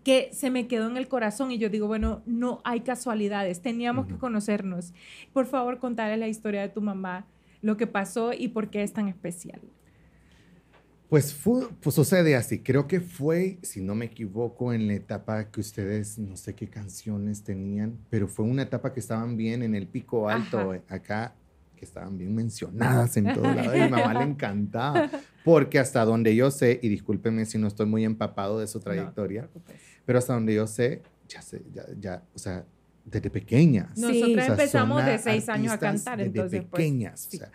que 0.05 0.31
se 0.33 0.51
me 0.51 0.67
quedó 0.67 0.89
en 0.89 0.97
el 0.97 1.09
corazón 1.09 1.51
y 1.51 1.59
yo 1.59 1.69
digo, 1.69 1.87
bueno, 1.87 2.23
no 2.27 2.61
hay 2.65 2.81
casualidades, 2.81 3.61
teníamos 3.61 4.07
que 4.07 4.17
conocernos. 4.17 4.93
Por 5.33 5.47
favor, 5.47 5.79
contarle 5.79 6.17
la 6.17 6.29
historia 6.29 6.63
de 6.63 6.69
tu 6.69 6.81
mamá, 6.81 7.27
lo 7.61 7.77
que 7.77 7.87
pasó 7.87 8.33
y 8.33 8.49
por 8.49 8.71
qué 8.71 8.83
es 8.83 8.93
tan 8.93 9.09
especial. 9.09 9.61
Pues, 11.13 11.39
pues 11.83 11.95
sucede 11.95 12.35
así, 12.37 12.61
creo 12.61 12.87
que 12.87 13.03
fue, 13.03 13.59
si 13.61 13.83
no 13.83 13.95
me 13.95 14.07
equivoco, 14.07 14.73
en 14.73 14.87
la 14.87 14.95
etapa 14.95 15.51
que 15.51 15.61
ustedes, 15.61 16.19
no 16.19 16.39
sé 16.39 16.55
qué 16.55 16.69
canciones 16.69 17.45
tenían, 17.45 17.99
pero 18.09 18.27
fue 18.27 18.47
una 18.47 18.63
etapa 18.63 18.95
que 18.95 19.01
estaban 19.01 19.37
bien 19.37 19.63
en 19.63 19.75
el 19.75 19.87
pico 19.87 20.31
alto, 20.31 20.73
acá, 20.89 21.35
que 21.77 21.85
estaban 21.85 22.17
bien 22.17 22.35
mencionadas 22.35 23.15
en 23.19 23.35
todo 23.35 23.43
lado, 23.43 23.77
y 23.77 23.81
mi 23.83 23.91
mamá 23.91 24.15
le 24.15 24.23
encantaba, 24.31 25.11
porque 25.45 25.79
hasta 25.79 26.03
donde 26.07 26.35
yo 26.35 26.51
sé, 26.51 26.81
y 26.83 26.89
discúlpeme 26.89 27.45
si 27.45 27.59
no 27.59 27.69
estoy 27.69 27.85
muy 27.85 28.07
empapado 28.07 28.59
de 28.59 28.67
su 28.67 28.81
trayectoria, 28.81 29.51
pero 30.05 30.19
hasta 30.19 30.35
donde 30.35 30.55
yo 30.55 30.67
sé, 30.67 31.03
ya 31.29 31.43
sé, 31.43 31.63
ya, 31.73 31.85
ya 31.99 32.23
o 32.35 32.39
sea, 32.39 32.65
desde 33.05 33.31
pequeñas. 33.31 33.97
Nosotros 33.97 34.49
empezamos 34.49 35.05
de 35.05 35.19
seis 35.19 35.49
años 35.49 35.73
a 35.73 35.79
cantar, 35.79 36.21
entonces. 36.21 36.51
Desde 36.51 36.67
pues, 36.67 36.81
pequeñas, 36.81 37.29
o 37.33 37.37
sea, 37.37 37.51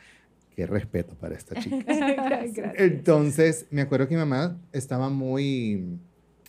qué 0.56 0.66
respeto 0.66 1.16
para 1.16 1.36
esta 1.36 1.60
chica. 1.62 1.86
Entonces, 2.78 3.68
me 3.70 3.82
acuerdo 3.82 4.08
que 4.08 4.16
mi 4.16 4.20
mamá 4.20 4.58
estaba 4.72 5.08
muy 5.08 6.00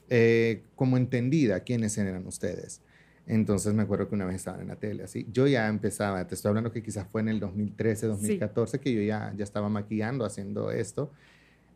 eh, 0.08 0.62
como 0.74 0.96
entendida 0.96 1.60
quiénes 1.60 1.98
eran 1.98 2.26
ustedes. 2.26 2.80
Entonces 3.26 3.74
me 3.74 3.82
acuerdo 3.82 4.08
que 4.08 4.14
una 4.14 4.24
vez 4.24 4.36
estaban 4.36 4.62
en 4.62 4.68
la 4.68 4.76
tele, 4.76 5.02
así. 5.02 5.26
Yo 5.30 5.46
ya 5.46 5.68
empezaba, 5.68 6.26
te 6.26 6.34
estoy 6.34 6.48
hablando 6.48 6.72
que 6.72 6.82
quizás 6.82 7.06
fue 7.06 7.20
en 7.20 7.28
el 7.28 7.40
2013, 7.40 8.06
2014, 8.06 8.80
que 8.80 8.94
yo 8.94 9.02
ya, 9.02 9.34
ya 9.36 9.44
estaba 9.44 9.68
maquillando, 9.68 10.24
haciendo 10.24 10.70
esto. 10.70 11.12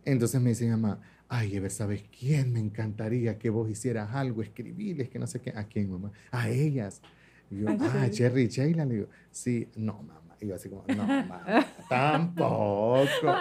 Entonces 0.07 0.41
me 0.41 0.49
dice 0.51 0.65
mi 0.65 0.71
mamá, 0.71 1.03
ay, 1.33 1.57
Ever, 1.57 1.71
¿sabes 1.71 2.05
quién? 2.19 2.53
Me 2.53 2.61
encantaría 2.61 3.39
que 3.39 3.49
vos 3.49 3.71
hicieras 3.71 4.15
algo, 4.15 4.43
escribirles, 4.43 5.09
que 5.09 5.19
no 5.19 5.27
sé 5.27 5.41
qué. 5.41 5.51
¿A 5.57 5.65
quién, 5.65 5.91
mamá? 5.91 6.13
A 6.31 6.51
ellas. 6.51 7.01
Y 7.51 7.61
yo, 7.61 7.69
ah, 7.71 8.07
Cherry 8.11 8.49
Sheila. 8.49 8.85
Le 8.85 8.95
digo, 8.95 9.09
sí, 9.31 9.67
no, 9.75 10.03
mamá. 10.03 10.37
Y 10.43 10.49
yo 10.49 10.55
así 10.55 10.69
como, 10.69 10.85
no, 10.89 11.07
mamá, 11.07 11.67
tampoco. 11.89 13.35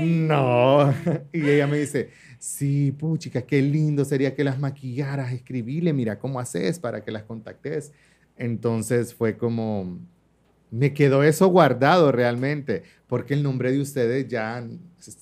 No. 0.00 0.94
Y 1.30 1.46
ella 1.46 1.66
me 1.66 1.78
dice, 1.78 2.08
sí, 2.38 2.92
puchica, 2.92 3.42
qué 3.42 3.60
lindo 3.60 4.06
sería 4.06 4.34
que 4.34 4.42
las 4.42 4.58
maquillaras, 4.58 5.32
escribirle, 5.32 5.92
mira 5.92 6.18
cómo 6.18 6.40
haces 6.40 6.78
para 6.78 7.04
que 7.04 7.10
las 7.10 7.24
contactes. 7.24 7.92
Entonces 8.38 9.12
fue 9.12 9.36
como, 9.36 9.98
me 10.70 10.94
quedó 10.94 11.22
eso 11.22 11.48
guardado 11.48 12.12
realmente, 12.12 12.84
porque 13.08 13.34
el 13.34 13.42
nombre 13.42 13.72
de 13.72 13.80
ustedes 13.80 14.26
ya 14.26 14.66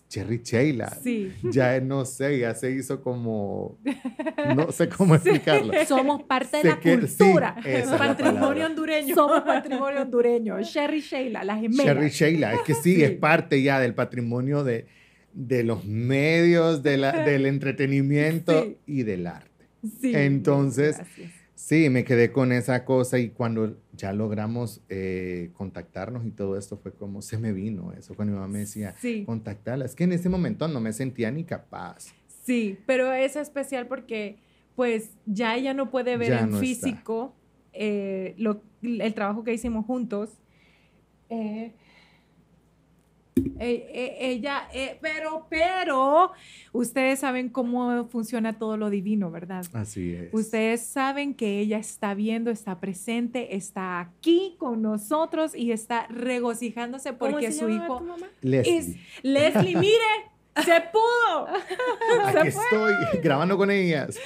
Cherry 0.09 0.40
Sheila. 0.42 0.90
Sí. 1.03 1.33
Ya 1.42 1.81
no 1.81 2.05
sé, 2.05 2.38
ya 2.38 2.55
se 2.55 2.70
hizo 2.70 3.03
como, 3.03 3.79
no 4.55 4.73
sé 4.73 4.88
cómo 4.88 5.14
explicarlo. 5.14 5.73
Somos 5.87 6.23
parte 6.23 6.59
de 6.59 6.64
la 6.64 6.81
cultura. 6.81 7.57
patrimonio 7.99 8.66
hondureño. 8.66 9.14
Somos 9.14 9.42
patrimonio 9.42 10.03
hondureño. 10.03 10.62
Cherry 10.62 11.01
Sheila, 11.01 11.44
la 11.44 11.57
gemelas. 11.57 11.85
Cherry 11.87 12.09
Sheila, 12.11 12.55
es 12.55 12.61
que 12.61 12.75
sí, 12.75 13.03
es 13.03 13.12
parte 13.12 13.62
ya 13.62 13.81
del 13.81 13.94
patrimonio 13.94 14.64
de, 14.64 14.87
de 15.33 15.64
los 15.64 15.85
medios, 15.85 16.83
de 16.83 16.97
la, 16.97 17.12
del 17.25 17.47
entretenimiento 17.47 18.75
y 18.87 19.03
del 19.03 19.27
arte. 19.27 19.51
Sí. 20.01 20.12
Entonces, 20.14 20.99
Sí, 21.66 21.88
me 21.88 22.05
quedé 22.05 22.31
con 22.31 22.53
esa 22.53 22.85
cosa 22.85 23.18
y 23.18 23.31
cuando 23.31 23.79
ya 23.94 24.12
logramos 24.12 24.83
eh, 24.90 25.48
contactarnos 25.55 26.27
y 26.27 26.31
todo 26.31 26.59
esto 26.59 26.77
fue 26.77 26.92
como 26.92 27.22
se 27.22 27.38
me 27.38 27.55
vino 27.55 27.90
eso. 27.94 28.14
Cuando 28.14 28.35
mi 28.35 28.38
mamá 28.38 28.53
me 28.53 28.59
decía, 28.59 28.94
Sí. 29.00 29.22
contactarla. 29.24 29.87
Es 29.87 29.94
que 29.94 30.05
en 30.05 30.12
ese 30.12 30.29
momento 30.29 30.68
no 30.68 30.79
me 30.81 30.92
sentía 30.92 31.31
ni 31.31 31.44
capaz. 31.44 32.12
Sí, 32.42 32.79
pero 32.85 33.14
es 33.14 33.37
especial 33.37 33.87
porque 33.87 34.37
pues 34.77 35.12
ya 35.24 35.57
ella 35.57 35.72
no 35.72 35.90
puede 35.90 36.18
ver 36.18 36.29
Ya 36.33 36.40
en 36.40 36.50
no 36.50 36.59
físico 36.59 37.35
eh, 37.72 38.35
lo- 38.37 38.61
el 38.83 39.14
trabajo 39.14 39.42
que 39.42 39.55
hicimos 39.55 39.87
juntos. 39.87 40.29
Eh, 41.31 41.72
eh, 43.37 43.53
eh, 43.59 44.16
ella, 44.20 44.68
eh, 44.73 44.97
pero, 45.01 45.47
pero, 45.51 46.33
ustedes 46.73 47.18
saben 47.18 47.49
cómo 47.49 48.07
funciona 48.09 48.59
todo 48.59 48.77
lo 48.77 48.90
divino, 48.90 49.31
¿verdad? 49.31 49.64
Así 49.73 50.12
es. 50.12 50.33
Ustedes 50.33 50.83
saben 50.83 51.35
que 51.35 51.59
ella 51.59 51.79
está 51.79 52.14
viendo, 52.14 52.51
está 52.51 52.79
presente, 52.79 53.57
está 53.57 53.99
aquí 53.99 54.55
con 54.59 54.83
nosotros 54.83 55.55
y 55.55 55.73
está 55.73 56.07
regocijándose 56.09 57.12
porque 57.12 57.51
su 57.51 57.68
hijo 57.68 58.05
Leslie, 58.40 58.77
es 58.79 58.97
Leslie, 59.23 59.77
mire, 59.77 60.34
se 60.64 60.80
pudo. 60.92 61.46
aquí 62.38 62.48
estoy 62.48 62.92
grabando 63.22 63.56
con 63.56 63.70
ellas. 63.70 64.16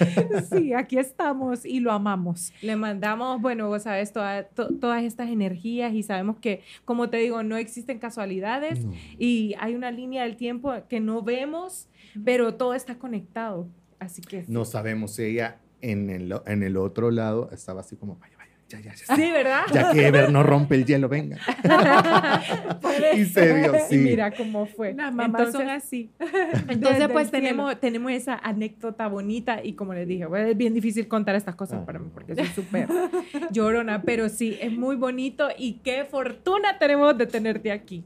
Sí, 0.50 0.72
aquí 0.74 0.98
estamos 0.98 1.64
y 1.64 1.80
lo 1.80 1.90
amamos. 1.92 2.52
Le 2.62 2.76
mandamos, 2.76 3.40
bueno, 3.40 3.68
vos 3.68 3.82
sabes, 3.84 4.12
toda- 4.12 4.44
to- 4.48 4.68
todas 4.78 5.02
estas 5.04 5.28
energías 5.30 5.92
y 5.94 6.02
sabemos 6.02 6.36
que, 6.38 6.62
como 6.84 7.08
te 7.10 7.16
digo, 7.18 7.42
no 7.42 7.56
existen 7.56 7.98
casualidades 7.98 8.84
No. 8.84 8.92
y 9.18 9.54
hay 9.58 9.74
una 9.74 9.90
línea 9.90 10.24
del 10.24 10.36
tiempo 10.36 10.72
que 10.88 11.00
no 11.00 11.22
vemos, 11.22 11.88
pero 12.24 12.54
todo 12.54 12.74
está 12.74 12.98
conectado. 12.98 13.68
Así 13.98 14.22
que. 14.22 14.44
No 14.48 14.64
sabemos 14.64 15.14
si 15.14 15.24
ella 15.24 15.58
en 15.80 16.10
el, 16.10 16.34
en 16.46 16.62
el 16.62 16.76
otro 16.76 17.10
lado 17.10 17.48
estaba 17.52 17.80
así 17.80 17.96
como, 17.96 18.16
vaya, 18.16 18.36
ya, 18.68 18.80
ya, 18.80 18.94
ya. 18.94 19.16
Sí, 19.16 19.30
¿verdad? 19.30 19.62
Ya 19.72 19.92
que 19.92 20.06
Ever 20.06 20.30
no 20.30 20.42
rompe 20.42 20.74
el 20.74 20.84
hielo, 20.84 21.08
venga. 21.08 21.38
Y 23.16 23.24
se 23.26 23.54
dio, 23.60 23.72
sí. 23.88 23.94
Y 23.94 23.98
mira 23.98 24.30
cómo 24.32 24.66
fue. 24.66 24.92
Las 24.94 25.12
mamás 25.14 25.52
son 25.52 25.62
Entonces- 25.62 25.84
así. 25.86 26.10
Entonces, 26.68 27.08
pues 27.08 27.28
cielo. 27.28 27.30
tenemos, 27.30 27.80
tenemos 27.80 28.12
esa 28.12 28.34
anécdota 28.42 29.06
bonita 29.08 29.60
y 29.62 29.74
como 29.74 29.94
les 29.94 30.06
dije, 30.06 30.26
pues, 30.26 30.48
es 30.50 30.56
bien 30.56 30.74
difícil 30.74 31.08
contar 31.08 31.34
estas 31.36 31.54
cosas 31.54 31.80
Ah. 31.82 31.86
para 31.86 31.98
mí 31.98 32.08
porque 32.12 32.34
soy 32.34 32.46
súper 32.46 32.88
llorona, 33.50 34.02
pero 34.02 34.28
sí, 34.28 34.58
es 34.60 34.72
muy 34.72 34.96
bonito 34.96 35.48
y 35.56 35.74
qué 35.84 36.04
fortuna 36.04 36.78
tenemos 36.78 37.16
de 37.16 37.26
tenerte 37.26 37.70
aquí. 37.72 38.04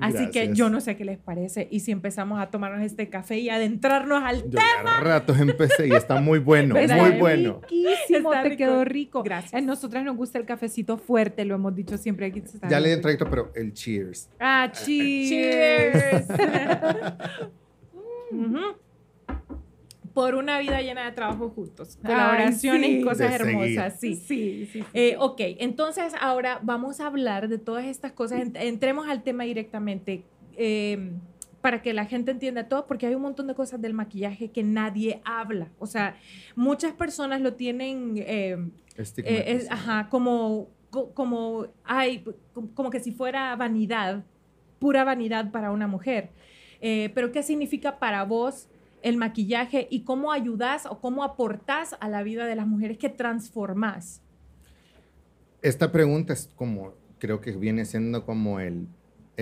Así 0.00 0.30
que 0.30 0.52
yo 0.54 0.70
no 0.70 0.80
sé 0.80 0.96
qué 0.96 1.04
les 1.04 1.18
parece 1.18 1.68
y 1.70 1.80
si 1.80 1.92
empezamos 1.92 2.40
a 2.40 2.46
tomarnos 2.50 2.82
este 2.82 3.08
café 3.08 3.38
y 3.38 3.50
adentrarnos 3.50 4.22
al 4.22 4.42
Yo 4.50 4.58
ya 4.58 5.00
ratos 5.00 5.38
empecé 5.40 5.88
y 5.88 5.92
está 5.92 6.20
muy 6.20 6.38
bueno, 6.38 6.74
¿Verdad? 6.74 6.96
muy 6.98 7.10
bueno. 7.18 7.60
Riquísimo, 7.62 8.32
Está 8.32 8.42
te 8.42 8.48
rico. 8.50 8.58
quedó 8.58 8.84
rico. 8.84 9.22
Gracias. 9.22 9.54
A 9.54 9.60
nosotras 9.60 9.99
nos 10.04 10.16
gusta 10.16 10.38
el 10.38 10.46
cafecito 10.46 10.98
fuerte, 10.98 11.44
lo 11.44 11.54
hemos 11.54 11.74
dicho 11.74 11.96
siempre 11.98 12.26
aquí. 12.26 12.40
está 12.40 12.68
Ya 12.68 12.80
le 12.80 12.88
di 12.88 12.94
el 12.94 13.00
trayecto, 13.00 13.28
pero 13.28 13.52
el 13.54 13.72
cheers. 13.72 14.28
Ah, 14.38 14.70
cheers. 14.72 16.26
Ujú. 18.30 18.58
Por 20.14 20.34
una 20.34 20.58
vida 20.58 20.80
llena 20.82 21.04
de 21.06 21.12
trabajo 21.12 21.50
juntos, 21.50 21.98
Ay, 22.02 22.10
colaboraciones 22.12 22.90
y 22.90 22.96
sí. 22.98 23.02
cosas 23.04 23.32
De 23.32 23.38
seguir. 23.38 23.78
hermosas, 23.78 24.00
sí. 24.00 24.16
sí, 24.16 24.68
sí. 24.72 24.84
Eh, 24.92 25.16
ok, 25.18 25.40
entonces 25.58 26.12
ahora 26.20 26.60
vamos 26.62 27.00
a 27.00 27.06
hablar 27.06 27.48
de 27.48 27.58
todas 27.58 27.84
estas 27.86 28.12
cosas. 28.12 28.40
Ent- 28.40 28.56
Entremos 28.60 29.08
al 29.08 29.22
tema 29.22 29.44
directamente 29.44 30.24
eh, 30.56 31.12
para 31.60 31.82
que 31.82 31.92
la 31.92 32.06
gente 32.06 32.30
entienda 32.30 32.68
todo, 32.68 32.86
porque 32.86 33.06
hay 33.06 33.14
un 33.14 33.22
montón 33.22 33.46
de 33.46 33.54
cosas 33.54 33.80
del 33.80 33.92
maquillaje 33.94 34.50
que 34.50 34.62
nadie 34.62 35.20
habla. 35.24 35.68
O 35.78 35.86
sea, 35.86 36.16
muchas 36.56 36.92
personas 36.92 37.40
lo 37.40 37.54
tienen, 37.54 38.14
eh, 38.16 38.56
eh, 39.28 39.44
es- 39.46 39.70
ajá, 39.70 40.08
como, 40.08 40.68
co- 40.90 41.12
como, 41.12 41.66
ay, 41.84 42.24
como 42.74 42.90
que 42.90 43.00
si 43.00 43.12
fuera 43.12 43.54
vanidad, 43.56 44.24
pura 44.78 45.04
vanidad 45.04 45.50
para 45.50 45.70
una 45.70 45.86
mujer. 45.86 46.30
Eh, 46.80 47.10
pero 47.14 47.30
¿qué 47.30 47.42
significa 47.42 47.98
para 47.98 48.24
vos 48.24 48.68
el 49.02 49.16
maquillaje 49.18 49.86
y 49.90 50.02
cómo 50.04 50.32
ayudas 50.32 50.86
o 50.86 51.00
cómo 51.00 51.24
aportás 51.24 51.94
a 52.00 52.08
la 52.08 52.22
vida 52.22 52.46
de 52.46 52.54
las 52.56 52.66
mujeres 52.66 52.96
que 52.96 53.10
transformás? 53.10 54.22
Esta 55.62 55.92
pregunta 55.92 56.32
es 56.32 56.50
como, 56.56 56.94
creo 57.18 57.40
que 57.42 57.52
viene 57.52 57.84
siendo 57.84 58.24
como 58.24 58.60
el, 58.60 58.86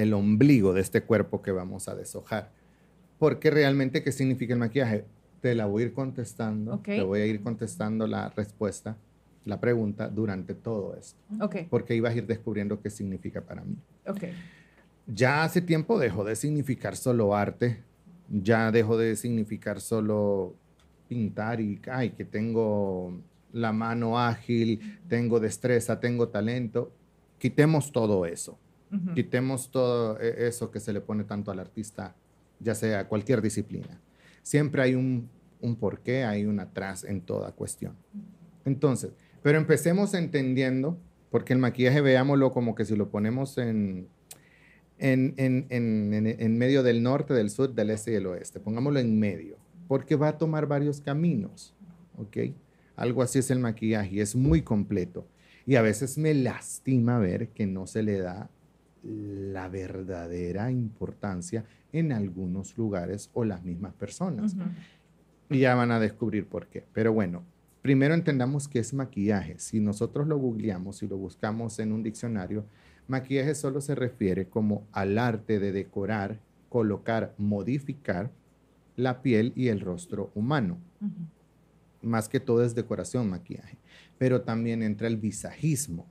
el 0.02 0.12
ombligo 0.14 0.72
de 0.72 0.80
este 0.80 1.02
cuerpo 1.02 1.42
que 1.42 1.50
vamos 1.52 1.88
a 1.88 1.94
deshojar. 1.94 2.50
Porque 3.18 3.50
realmente, 3.50 4.02
¿qué 4.02 4.12
significa 4.12 4.52
el 4.54 4.60
maquillaje? 4.60 5.04
Te 5.40 5.54
la 5.54 5.66
voy 5.66 5.82
a 5.82 5.86
ir 5.86 5.92
contestando, 5.92 6.74
Ok. 6.74 6.84
te 6.84 7.02
voy 7.02 7.20
a 7.20 7.26
ir 7.26 7.42
contestando 7.42 8.06
la 8.06 8.28
respuesta, 8.30 8.96
la 9.44 9.60
pregunta 9.60 10.08
durante 10.08 10.54
todo 10.54 10.96
esto. 10.96 11.18
Ok, 11.40 11.56
Porque 11.70 11.94
ibas 11.94 12.14
a 12.14 12.16
ir 12.18 12.26
descubriendo 12.26 12.80
qué 12.80 12.90
significa 12.90 13.40
para 13.40 13.62
mí. 13.64 13.76
ok. 14.06 14.24
Ya 15.10 15.42
hace 15.42 15.62
tiempo 15.62 15.98
dejó 15.98 16.22
de 16.22 16.36
significar 16.36 16.94
solo 16.94 17.34
arte, 17.34 17.82
ya 18.30 18.70
dejó 18.70 18.98
de 18.98 19.16
significar 19.16 19.80
solo 19.80 20.54
pintar 21.08 21.60
y, 21.62 21.80
ay, 21.90 22.10
que 22.10 22.26
tengo 22.26 23.14
la 23.54 23.72
mano 23.72 24.18
ágil, 24.18 24.98
tengo 25.08 25.40
destreza, 25.40 25.98
tengo 25.98 26.28
talento. 26.28 26.92
Quitemos 27.38 27.90
todo 27.90 28.26
eso, 28.26 28.58
Ujú. 28.92 29.14
quitemos 29.14 29.70
todo 29.70 30.18
e- 30.20 30.46
eso 30.48 30.70
que 30.70 30.80
se 30.80 30.92
le 30.92 31.00
pone 31.00 31.24
tanto 31.24 31.50
al 31.50 31.58
artista, 31.60 32.14
ya 32.60 32.74
sea 32.74 33.06
cualquier 33.08 33.42
disciplina. 33.42 34.00
Siempre 34.42 34.82
hay 34.82 34.94
un, 34.94 35.28
un 35.60 35.76
porqué, 35.76 36.24
hay 36.24 36.46
un 36.46 36.58
atrás 36.60 37.04
en 37.04 37.20
toda 37.20 37.52
cuestión. 37.52 37.94
Entonces, 38.64 39.10
pero 39.42 39.58
empecemos 39.58 40.14
entendiendo, 40.14 40.98
porque 41.30 41.52
el 41.52 41.58
maquillaje 41.58 42.00
veámoslo 42.00 42.50
como 42.50 42.74
que 42.74 42.84
si 42.84 42.96
lo 42.96 43.10
ponemos 43.10 43.58
en, 43.58 44.08
en, 44.98 45.34
en, 45.36 45.66
en, 45.68 46.26
en- 46.26 46.58
medio 46.58 46.82
del 46.82 47.02
norte, 47.02 47.34
del 47.34 47.50
sur, 47.50 47.74
del 47.74 47.90
este 47.90 48.10
y 48.10 48.14
del 48.14 48.26
oeste. 48.26 48.58
Pongámoslo 48.60 48.98
en 48.98 49.18
medio, 49.18 49.56
porque 49.86 50.16
va 50.16 50.28
a 50.28 50.38
tomar 50.38 50.66
varios 50.66 51.00
caminos, 51.00 51.74
¿ok? 52.16 52.54
Algo 52.96 53.22
así 53.22 53.38
es 53.38 53.50
el 53.50 53.58
maquillaje 53.60 54.20
es 54.20 54.34
muy 54.34 54.62
completo. 54.62 55.26
Y 55.66 55.76
a 55.76 55.82
veces 55.82 56.16
me 56.18 56.32
lastima 56.34 57.18
ver 57.18 57.48
que 57.50 57.66
no 57.66 57.86
se 57.86 58.02
le 58.02 58.18
da 58.18 58.48
la 59.02 59.68
verdadera 59.68 60.70
importancia 60.70 61.64
en 61.92 62.12
algunos 62.12 62.76
lugares 62.76 63.30
o 63.32 63.44
las 63.44 63.64
mismas 63.64 63.94
personas. 63.94 64.56
Y 65.50 65.60
ya 65.60 65.74
van 65.74 65.90
a 65.90 66.00
descubrir 66.00 66.46
por 66.46 66.66
qué. 66.66 66.84
Pero 66.92 67.12
bueno, 67.12 67.42
primero 67.82 68.14
entendamos 68.14 68.68
qué 68.68 68.80
es 68.80 68.92
maquillaje. 68.92 69.58
Si 69.58 69.80
nosotros 69.80 70.26
lo 70.26 70.38
googleamos 70.38 71.02
y 71.02 71.08
lo 71.08 71.16
buscamos 71.16 71.78
en 71.78 71.92
un 71.92 72.02
diccionario, 72.02 72.64
maquillaje 73.06 73.54
solo 73.54 73.80
se 73.80 73.94
refiere 73.94 74.46
como 74.46 74.86
al 74.92 75.18
arte 75.18 75.58
de 75.58 75.72
decorar, 75.72 76.38
colocar, 76.68 77.34
modificar 77.38 78.30
la 78.96 79.22
piel 79.22 79.52
y 79.54 79.68
el 79.68 79.80
rostro 79.80 80.30
humano. 80.34 80.78
Más 82.02 82.28
que 82.28 82.40
todo 82.40 82.64
es 82.64 82.74
decoración, 82.74 83.30
maquillaje. 83.30 83.78
Pero 84.18 84.42
también 84.42 84.82
entra 84.82 85.08
el 85.08 85.16
visajismo, 85.16 86.06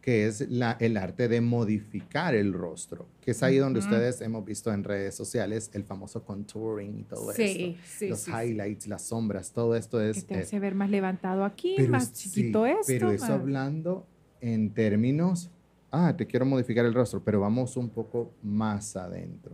que 0.00 0.26
es 0.26 0.48
la, 0.48 0.76
el 0.80 0.96
arte 0.96 1.28
de 1.28 1.40
modificar 1.42 2.34
el 2.34 2.52
rostro, 2.54 3.06
que 3.20 3.32
es 3.32 3.42
ahí 3.42 3.58
donde 3.58 3.80
ustedes 3.80 4.20
hemos 4.22 4.44
visto 4.44 4.72
en 4.72 4.82
redes 4.82 5.14
sociales 5.14 5.70
el 5.74 5.84
famoso 5.84 6.24
contouring 6.24 7.00
y 7.00 7.02
todo 7.04 7.30
esto 7.30 7.42
Sí, 7.42 7.76
sí, 7.84 8.08
los 8.08 8.20
sí, 8.20 8.30
highlights, 8.30 8.86
las 8.86 9.02
sombras, 9.02 9.52
todo 9.52 9.76
esto 9.76 9.98
Que 9.98 10.10
es... 10.10 10.24
te 10.26 10.34
eh, 10.34 10.38
hace 10.38 10.58
ver 10.58 10.74
más 10.74 10.88
levantado 10.90 11.44
aquí, 11.44 11.76
más 11.88 12.12
chiquito 12.14 12.64
esto. 12.64 12.84
Pero 12.86 13.10
eso 13.10 13.24
más- 13.24 13.30
hablando 13.30 14.06
en 14.40 14.70
términos, 14.72 15.50
ah, 15.90 16.14
te 16.16 16.26
quiero 16.26 16.46
modificar 16.46 16.86
el 16.86 16.94
rostro, 16.94 17.22
pero 17.22 17.40
vamos 17.40 17.76
un 17.76 17.90
poco 17.90 18.32
más 18.42 18.96
adentro. 18.96 19.52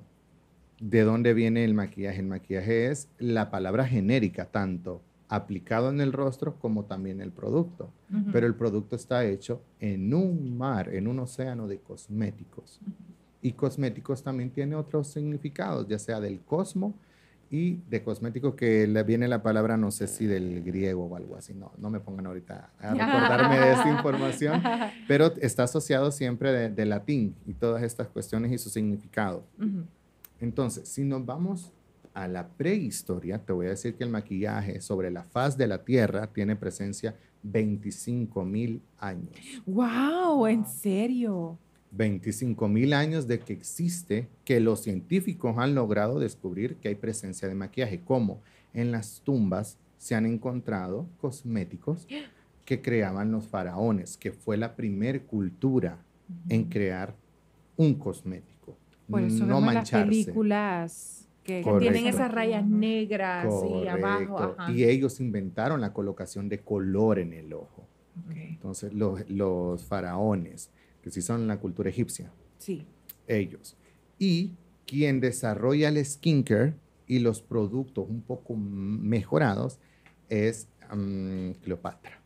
¿De 0.79 1.01
dónde 1.03 1.35
viene 1.35 1.65
el 1.65 1.75
maquillaje? 1.75 2.21
El 2.21 2.27
maquillaje 2.27 2.91
es 2.91 3.09
la 3.19 3.51
palabra 3.51 3.85
genérica, 3.87 4.45
tanto 4.45 5.01
aplicado 5.29 5.91
en 5.91 6.01
el 6.01 6.12
rostro 6.12 6.55
como 6.59 6.85
también 6.85 7.21
el 7.21 7.33
producto. 7.33 7.91
Pero 8.33 8.47
el 8.47 8.55
producto 8.55 8.97
está 8.97 9.25
hecho 9.25 9.61
en 9.81 10.15
un 10.15 10.57
mar, 10.57 10.95
en 10.95 11.09
un 11.09 11.19
océano 11.19 11.67
de 11.67 11.79
cosméticos. 11.79 12.81
Y 13.43 13.53
cosméticos 13.53 14.23
también 14.23 14.51
tiene 14.51 14.77
otros 14.77 15.09
significados, 15.09 15.87
ya 15.89 15.99
sea 15.99 16.21
del 16.21 16.41
cosmo 16.41 16.95
y 17.51 17.79
de 17.89 18.03
cosméticos 18.03 18.55
que 18.55 18.87
le 18.87 19.03
viene 19.05 19.29
la 19.29 19.43
palabra, 19.43 19.77
no 19.77 19.91
sé 19.91 20.09
si 20.09 20.27
del 20.27 20.62
griego 20.62 21.07
o 21.07 21.17
algo 21.17 21.37
así. 21.37 21.55
No, 21.55 21.73
no 21.79 21.91
me 21.91 22.01
pongan 22.01 22.27
ahorita 22.27 22.71
a 22.79 22.91
recordarme 22.95 23.59
de 23.59 23.73
esta 23.73 23.89
información, 23.89 24.62
pero 25.09 25.33
está 25.41 25.65
asociado 25.65 26.11
siempre 26.11 26.53
de, 26.53 26.71
de 26.71 26.87
latín 26.87 27.35
y 27.47 27.55
todas 27.55 27.83
estas 27.83 28.09
cuestiones 28.09 28.53
y 28.53 28.59
su 28.59 28.71
significado. 28.71 29.45
Entonces, 30.41 30.89
si 30.89 31.05
nos 31.05 31.25
vamos 31.25 31.73
a 32.16 32.29
la 32.29 32.48
prehistoria, 32.48 33.38
te 33.38 33.52
voy 33.52 33.66
a 33.66 33.70
decir 33.70 33.94
que 33.94 34.02
el 34.02 34.09
maquillaje 34.09 34.81
sobre 34.81 35.11
la 35.11 35.22
faz 35.24 35.59
de 35.59 35.66
la 35.66 35.85
Tierra 35.85 36.26
tiene 36.29 36.57
presencia 36.57 37.14
25 37.42 38.42
mil 38.42 38.81
años. 38.98 39.29
¡Wow! 39.66 40.46
¿En 40.46 40.64
serio? 40.64 41.59
25 41.90 42.68
mil 42.68 42.94
años 42.94 43.26
de 43.26 43.40
que 43.40 43.52
existe, 43.52 44.29
que 44.46 44.61
los 44.61 44.83
científicos 44.83 45.57
han 45.59 45.74
logrado 45.74 46.18
descubrir 46.18 46.76
que 46.76 46.88
hay 46.88 46.94
presencia 46.94 47.48
de 47.48 47.55
maquillaje, 47.55 48.00
como 48.00 48.40
en 48.72 48.92
las 48.92 49.20
tumbas 49.20 49.76
se 49.98 50.14
han 50.14 50.24
encontrado 50.24 51.07
cosméticos 51.20 52.09
que 52.64 52.81
creaban 52.81 53.31
los 53.31 53.46
faraones, 53.46 54.16
que 54.16 54.33
fue 54.33 54.57
la 54.57 54.74
primer 54.74 55.24
cultura 55.24 55.98
en 56.48 56.64
crear 56.64 57.14
un 57.76 57.94
cosmético. 57.94 58.74
Por 59.11 59.20
eso 59.20 59.44
no 59.44 59.57
vemos 59.57 59.74
las 59.74 59.74
mancharse. 59.74 60.09
películas 60.09 61.26
que, 61.47 61.63
Correcto. 61.63 61.79
tienen 61.93 62.07
esas 62.13 62.31
rayas 62.33 62.67
negras 62.67 63.47
y 63.47 63.87
abajo. 63.87 64.35
Correcto. 64.35 64.57
ajá. 64.59 64.73
Y 64.73 64.85
ellos 64.85 65.21
inventaron 65.21 65.81
la 65.81 65.93
colocación 65.93 66.49
de 66.49 66.59
color 66.61 67.19
en 67.19 67.33
el 67.33 67.53
ojo. 67.53 67.87
Ok. 68.27 68.37
Entonces, 68.37 68.93
los, 68.93 69.29
los 69.31 69.85
faraones, 69.85 70.71
que 71.03 71.11
sí 71.11 71.23
son 71.23 71.47
la 71.47 71.59
cultura 71.59 71.89
egipcia, 71.91 72.31
Sí. 72.59 72.85
ellos. 73.29 73.77
Y 74.19 74.53
quien 74.87 75.21
desarrolla 75.21 75.89
el 75.89 76.05
skincare 76.05 76.75
y 77.07 77.19
los 77.21 77.41
productos 77.43 78.09
un 78.09 78.23
poco 78.23 78.57
mejorados 78.57 79.79
es 80.29 80.69
mm, 80.95 81.51
Cleopatra. 81.63 82.21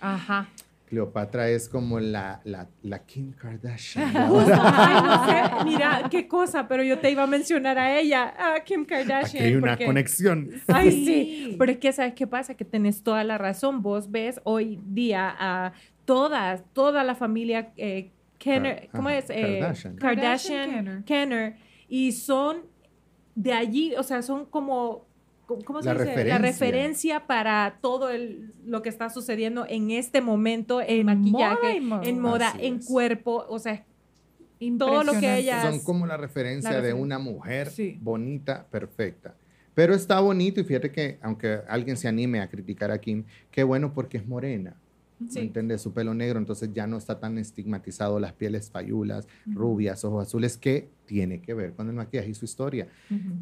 Ajá. 0.00 0.48
Cleopatra 0.92 1.48
es 1.48 1.70
como 1.70 2.00
la, 2.00 2.42
la, 2.44 2.68
la 2.82 2.98
Kim 3.06 3.32
Kardashian. 3.32 4.12
Ay, 4.14 5.02
no 5.02 5.24
sé, 5.26 5.64
mira 5.64 6.02
qué 6.10 6.28
cosa, 6.28 6.68
pero 6.68 6.82
yo 6.82 6.98
te 6.98 7.10
iba 7.10 7.22
a 7.22 7.26
mencionar 7.26 7.78
a 7.78 7.98
ella, 7.98 8.34
a 8.38 8.60
Kim 8.62 8.82
Aquí 8.82 8.88
Kardashian. 8.90 9.42
hay 9.42 9.54
una 9.54 9.72
porque- 9.72 9.86
conexión. 9.86 10.50
Ay, 10.68 10.90
Sí. 10.90 11.04
sí. 11.06 11.56
Pero 11.58 11.72
es 11.72 11.78
que, 11.78 11.92
¿sabes 11.94 12.12
qué 12.12 12.26
pasa? 12.26 12.54
Que 12.58 12.66
tenés 12.66 13.02
toda 13.02 13.24
la 13.24 13.38
razón. 13.38 13.80
Vos 13.80 14.10
ves 14.10 14.38
hoy 14.44 14.80
día 14.84 15.34
a 15.38 15.72
todas, 16.04 16.62
toda 16.74 17.04
la 17.04 17.14
familia 17.14 17.72
eh, 17.78 18.10
Kenner, 18.36 18.80
Ajá, 18.80 18.88
¿cómo 18.94 19.08
es? 19.08 19.30
Eh, 19.30 19.60
Kardashian. 19.60 19.96
Kardashian, 19.96 20.70
Kardashian, 20.70 21.04
Kenner. 21.04 21.56
Y 21.88 22.12
son 22.12 22.58
de 23.34 23.54
allí, 23.54 23.94
o 23.96 24.02
sea, 24.02 24.20
son 24.20 24.44
como, 24.44 25.06
¿cómo 25.64 25.82
se 25.82 25.88
La 25.88 25.94
dice? 25.94 26.04
La 26.06 26.12
referencia. 26.38 26.38
referencia 26.38 27.26
para 27.26 27.78
todo 27.80 28.10
el, 28.10 28.52
lo 28.64 28.82
que 28.82 28.88
está 28.88 29.10
sucediendo 29.10 29.66
en 29.68 29.90
este 29.90 30.20
momento 30.20 30.80
en 30.80 31.06
maquillaje, 31.06 31.80
moda. 31.80 32.02
en 32.04 32.20
moda, 32.20 32.48
Así 32.50 32.66
en 32.66 32.76
es. 32.76 32.86
cuerpo, 32.86 33.44
o 33.48 33.58
sea, 33.58 33.84
todo 34.78 35.02
lo 35.04 35.12
que 35.12 35.18
Impresionante. 35.18 35.40
ella- 35.40 35.62
Son 35.62 35.80
como 35.80 36.06
la 36.06 36.16
referencia 36.16 36.70
La 36.72 36.80
de 36.80 36.92
una 36.92 37.18
mujer 37.18 37.68
Sí. 37.70 37.98
bonita, 38.00 38.66
perfecta. 38.70 39.34
Pero 39.74 39.94
está 39.94 40.20
bonito 40.20 40.60
y 40.60 40.64
fíjate 40.64 40.92
que, 40.92 41.18
aunque 41.22 41.60
alguien 41.68 41.96
se 41.96 42.06
anime 42.06 42.40
a 42.40 42.48
criticar 42.48 42.90
a 42.90 42.98
Kim, 42.98 43.24
qué 43.50 43.64
bueno 43.64 43.92
porque 43.94 44.18
es 44.18 44.26
morena. 44.26 44.76
Sí. 45.28 45.38
¿me 45.40 45.44
entiendes? 45.46 45.80
Su 45.82 45.92
pelo 45.92 46.14
negro, 46.14 46.38
entonces 46.38 46.70
ya 46.72 46.86
no 46.86 46.96
está 46.96 47.18
tan 47.20 47.38
estigmatizado 47.38 48.18
las 48.20 48.32
pieles 48.32 48.70
fayulas, 48.70 49.26
rubias, 49.46 50.04
ojos 50.04 50.26
azules, 50.28 50.56
que 50.56 50.88
tiene 51.06 51.40
que 51.40 51.54
ver 51.54 51.72
con 51.74 51.88
el 51.88 51.94
maquillaje 51.94 52.30
y 52.30 52.34
su 52.34 52.44
historia. 52.44 52.88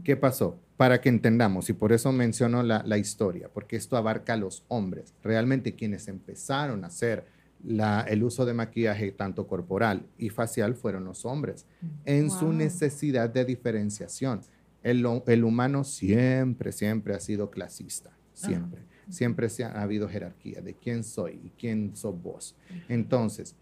¿Qué 0.04 0.16
pasó? 0.16 0.58
Para 0.76 1.00
que 1.00 1.08
entendamos, 1.08 1.68
y 1.70 1.72
por 1.72 1.92
eso 1.92 2.10
menciono 2.12 2.62
la, 2.62 2.82
la 2.86 2.98
historia, 2.98 3.48
porque 3.52 3.76
esto 3.76 3.96
abarca 3.96 4.32
a 4.32 4.36
los 4.36 4.64
hombres. 4.68 5.14
Realmente 5.22 5.74
quienes 5.74 6.08
empezaron 6.08 6.84
a 6.84 6.88
hacer 6.88 7.24
la- 7.62 8.00
el 8.08 8.22
uso 8.22 8.46
de 8.46 8.54
maquillaje 8.54 9.12
tanto 9.12 9.46
corporal 9.46 10.06
y 10.16 10.30
facial 10.30 10.74
fueron 10.74 11.04
los 11.04 11.24
hombres, 11.26 11.66
en 12.06 12.30
su 12.30 12.52
necesidad 12.52 13.28
de 13.28 13.44
diferenciación. 13.44 14.40
El, 14.82 15.04
el 15.26 15.44
humano 15.44 15.84
siempre, 15.84 16.72
siempre 16.72 17.14
ha 17.14 17.20
sido 17.20 17.50
clasista, 17.50 18.16
siempre. 18.32 18.80
Siempre 19.10 19.48
se 19.48 19.64
ha, 19.64 19.68
ha 19.72 19.82
habido 19.82 20.08
jerarquía 20.08 20.60
de 20.62 20.74
quién 20.74 21.04
soy 21.04 21.40
y 21.44 21.50
quién 21.50 21.96
sos 21.96 22.20
vos. 22.22 22.56
Entonces, 22.88 23.56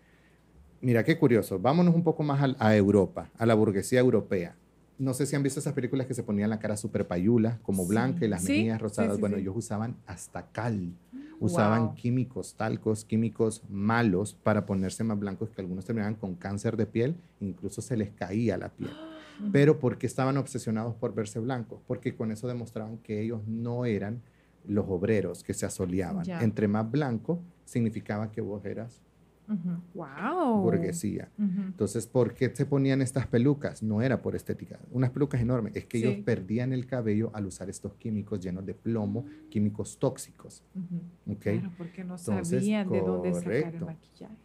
mira 0.81 1.03
qué 1.05 1.19
curioso, 1.19 1.59
vámonos 1.59 1.95
un 1.95 2.05
poco 2.05 2.23
más 2.23 2.55
a, 2.59 2.77
Europa, 2.77 3.31
a 3.37 3.47
la 3.47 3.55
burguesía 3.55 4.01
europea. 4.01 4.57
No 4.99 5.15
sé 5.15 5.27
si 5.27 5.37
han 5.37 5.43
visto 5.43 5.61
esas 5.61 5.75
películas 5.75 6.07
que 6.07 6.15
se 6.15 6.23
ponían 6.23 6.51
la 6.51 6.59
cara 6.59 6.77
súper 6.77 7.07
payula, 7.07 7.59
como 7.63 7.85
Sí. 7.85 7.89
blanca 7.91 8.25
y 8.25 8.29
las 8.29 8.43
Sí, 8.43 8.49
mejillas 8.53 8.81
rosadas. 8.81 9.15
sí, 9.15 9.21
bueno, 9.21 9.37
ellos 9.37 9.55
usaban 9.57 9.97
hasta 10.07 10.51
cal, 10.51 10.93
usaban 11.41 11.87
Wow. 11.87 11.95
químicos, 11.95 12.55
talcos, 12.57 13.05
químicos 13.05 13.63
malos 13.69 14.35
para 14.35 14.67
ponerse 14.67 15.05
más 15.05 15.19
blancos 15.19 15.51
que 15.51 15.61
algunos 15.61 15.85
terminaban 15.85 16.17
con 16.17 16.35
cáncer 16.35 16.77
de 16.77 16.87
piel, 16.87 17.15
incluso 17.41 17.81
se 17.81 17.97
les 17.97 18.11
caía 18.11 18.57
la 18.59 18.71
piel. 18.71 18.91
Pero 19.53 19.79
porque 19.79 20.07
estaban 20.07 20.37
obsesionados 20.37 20.97
por 20.97 21.15
verse 21.15 21.39
blancos, 21.39 21.81
porque 21.87 22.17
con 22.17 22.33
eso 22.33 22.49
demostraban 22.49 22.99
que 22.99 23.21
ellos 23.23 23.47
no 23.47 23.85
eran 23.85 24.21
los 24.69 24.85
obreros 24.89 25.43
que 25.43 25.55
se 25.55 25.67
asoleaban. 25.67 26.25
Ya. 26.25 26.41
Entre 26.43 26.69
más 26.69 26.89
blanco 26.91 27.43
significaba 27.65 28.31
que 28.31 28.41
vos 28.41 28.65
eras 28.65 29.03
Ujú. 29.49 29.81
Wow. 29.95 30.61
burguesía. 30.63 31.31
Ujú. 31.39 31.61
Entonces, 31.69 32.07
¿por 32.07 32.35
qué 32.35 32.55
se 32.55 32.67
ponían 32.67 33.01
estas 33.01 33.27
pelucas? 33.27 33.83
No 33.83 34.03
era 34.03 34.21
por 34.21 34.37
estética, 34.37 34.79
unas 34.93 35.11
pelucas 35.11 35.41
enormes, 35.41 35.75
es 35.75 35.87
que 35.87 35.99
Sí. 35.99 36.05
ellos 36.05 36.23
perdían 36.25 36.73
el 36.75 36.87
cabello 36.87 37.31
al 37.33 37.47
usar 37.47 37.71
estos 37.71 37.95
químicos 37.95 38.41
llenos 38.41 38.67
de 38.67 38.75
plomo, 38.75 39.25
químicos 39.49 39.99
tóxicos. 39.99 40.63
Ujú. 40.75 41.33
¿ok? 41.33 41.41
Claro, 41.41 41.73
porque 41.79 42.05
no 42.05 42.17
Entonces, 42.17 42.61
sabían 42.61 42.91
de 42.91 43.01
dónde 43.01 43.33
sacar 43.35 43.75
el 43.75 43.85
maquillaje. 43.87 44.37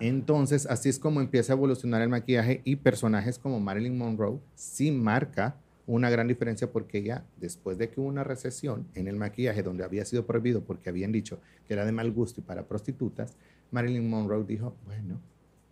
Entonces, 0.00 0.66
así 0.66 0.88
es 0.88 0.98
como 0.98 1.20
empieza 1.20 1.52
a 1.52 1.56
evolucionar 1.56 2.02
el 2.02 2.08
maquillaje 2.08 2.60
y 2.64 2.76
personajes 2.76 3.38
como 3.38 3.58
Marilyn 3.60 3.96
Monroe 3.98 4.38
sí 4.54 4.92
marca 4.92 5.56
una 5.88 6.10
gran 6.10 6.28
diferencia 6.28 6.70
porque 6.70 6.98
ella, 6.98 7.24
después 7.40 7.78
de 7.78 7.88
que 7.90 8.00
hubo 8.00 8.08
una 8.08 8.22
recesión 8.24 8.86
en 8.94 9.08
el 9.08 9.16
maquillaje 9.16 9.62
donde 9.62 9.84
había 9.84 10.04
sido 10.04 10.26
prohibido 10.26 10.62
porque 10.62 10.90
habían 10.90 11.12
dicho 11.12 11.40
que 11.66 11.72
era 11.74 11.84
de 11.84 11.92
mal 11.92 12.12
gusto 12.12 12.40
y 12.40 12.44
para 12.44 12.64
prostitutas, 12.66 13.34
Marilyn 13.70 14.08
Monroe 14.08 14.44
dijo, 14.44 14.74
bueno, 14.86 15.18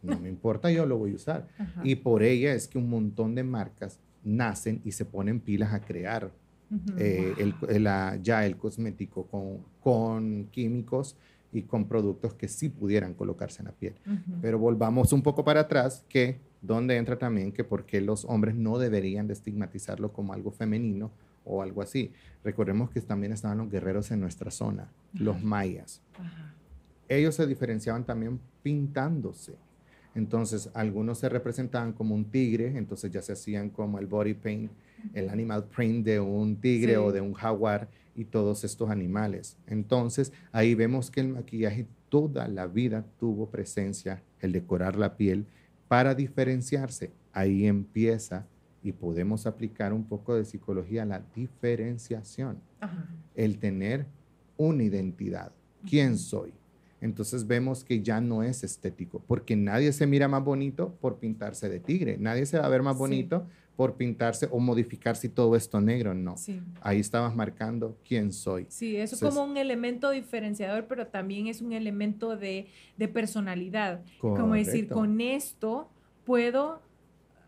no 0.03 0.19
me 0.19 0.29
importa, 0.29 0.71
yo 0.71 0.87
lo 0.87 0.99
voy 0.99 1.13
a 1.13 1.15
usar. 1.17 1.49
Ajá. 1.59 1.81
Y 1.85 1.97
por 1.97 2.23
ella 2.23 2.53
es 2.55 2.67
que 2.69 2.79
un 2.79 2.89
montón 2.91 3.35
de 3.35 3.45
marcas 3.45 3.99
nacen 4.25 4.81
y 4.85 4.93
se 4.93 5.05
ponen 5.05 5.39
pilas 5.41 5.73
a 5.73 5.81
crear 5.81 6.31
eh, 6.99 7.33
el- 7.39 7.55
el- 7.69 7.85
la- 7.85 8.19
ya 8.23 8.45
el 8.45 8.57
cosmético 8.57 9.27
con, 9.27 9.59
con 9.81 10.47
químicos 10.51 11.15
y 11.53 11.63
con 11.63 11.87
productos 11.89 12.35
que 12.35 12.49
sí 12.49 12.69
pudieran 12.69 13.15
colocarse 13.15 13.61
en 13.63 13.67
la 13.67 13.73
piel. 13.73 13.95
Pero 14.43 14.59
volvamos 14.59 15.13
un 15.13 15.23
poco 15.23 15.45
para 15.45 15.61
atrás, 15.61 16.05
que 16.09 16.39
donde 16.61 16.97
entra 16.97 17.19
también 17.19 17.53
que 17.53 17.65
por 17.65 17.87
qué 17.87 18.01
los 18.01 18.25
hombres 18.25 18.55
no 18.57 18.79
deberían 18.79 19.27
de 19.27 19.33
estigmatizarlo 19.35 20.13
como 20.13 20.33
algo 20.33 20.51
femenino 20.51 21.11
o 21.45 21.63
algo 21.63 21.81
así. 21.83 22.13
Recordemos 22.43 22.91
que 22.91 23.01
también 23.01 23.33
estaban 23.33 23.59
los 23.59 23.71
guerreros 23.71 24.11
en 24.11 24.21
nuestra 24.21 24.51
zona, 24.51 24.91
los 25.15 25.43
mayas. 25.43 26.03
Ellos 27.09 27.37
se 27.37 27.47
diferenciaban 27.47 28.05
también 28.05 28.41
pintándose. 28.63 29.55
Entonces, 30.15 30.71
algunos 30.75 31.19
se 31.19 31.29
representaban 31.29 31.93
como 31.93 32.15
un 32.15 32.25
tigre, 32.25 32.77
entonces 32.77 33.11
ya 33.13 33.21
se 33.23 33.33
hacían 33.33 33.69
como 33.71 33.99
el 33.99 34.07
body 34.07 34.35
paint, 34.35 34.73
el 35.15 35.29
animal 35.29 35.65
print 35.65 36.05
de 36.07 36.19
un 36.21 36.57
tigre 36.57 36.93
Sí. 36.95 36.97
o 36.99 37.13
de 37.13 37.21
un 37.21 37.35
jaguar 37.35 37.89
y 38.17 38.25
todos 38.25 38.65
estos 38.65 38.91
animales. 38.91 39.57
Entonces, 39.67 40.33
ahí 40.53 40.75
vemos 40.75 41.11
que 41.11 41.21
el 41.21 41.29
maquillaje 41.29 41.87
toda 42.09 42.49
la 42.49 42.67
vida 42.67 43.05
tuvo 43.19 43.51
presencia, 43.51 44.23
el 44.41 44.53
decorar 44.53 44.97
la 44.97 45.17
piel, 45.17 45.47
para 45.89 46.15
diferenciarse. 46.15 47.13
Ahí 47.33 47.67
empieza 47.67 48.47
y 48.83 48.93
podemos 48.93 49.47
aplicar 49.47 49.93
un 49.93 50.05
poco 50.05 50.35
de 50.35 50.45
psicología 50.45 51.03
a 51.03 51.07
la 51.07 51.23
diferenciación 51.35 52.59
Ajá. 52.81 53.07
el 53.35 53.59
tener 53.59 54.07
una 54.57 54.83
identidad. 54.85 55.53
¿Quién 55.89 56.17
soy? 56.19 56.53
Entonces 57.01 57.47
vemos 57.47 57.85
que 57.85 58.03
ya 58.03 58.21
no 58.21 58.43
es 58.43 58.65
estético, 58.65 59.23
porque 59.27 59.55
nadie 59.55 59.93
se 59.93 60.07
mira 60.07 60.29
más 60.29 60.43
bonito 60.43 60.95
por 61.01 61.19
pintarse 61.19 61.69
de 61.69 61.79
tigre, 61.79 62.17
nadie 62.19 62.47
se 62.47 62.59
va 62.59 62.65
a 62.67 62.71
ver 62.71 62.83
más 62.83 62.95
Sí. 62.97 63.01
bonito 63.01 63.47
por 63.77 63.97
pintarse 63.97 64.49
o 64.51 64.59
modificar 64.59 65.17
si 65.17 65.29
todo 65.29 65.55
esto 65.55 65.81
negro, 65.83 66.15
no. 66.15 66.37
Sí. 66.39 66.61
Ahí 66.81 66.99
estabas 66.99 67.35
marcando 67.37 67.97
quién 68.09 68.33
soy. 68.33 68.67
Sí, 68.71 68.97
eso 68.97 69.15
es 69.15 69.21
Entonces- 69.23 69.39
como 69.39 69.51
un 69.51 69.57
elemento 69.59 70.11
diferenciador, 70.11 70.87
pero 70.87 71.07
también 71.09 71.47
es 71.47 71.61
un 71.61 71.73
elemento 71.73 72.37
de, 72.37 72.69
de 72.97 73.09
personalidad. 73.09 74.01
Como 74.19 74.55
decir, 74.55 74.89
con 74.89 75.21
esto 75.21 75.91
puedo 76.25 76.81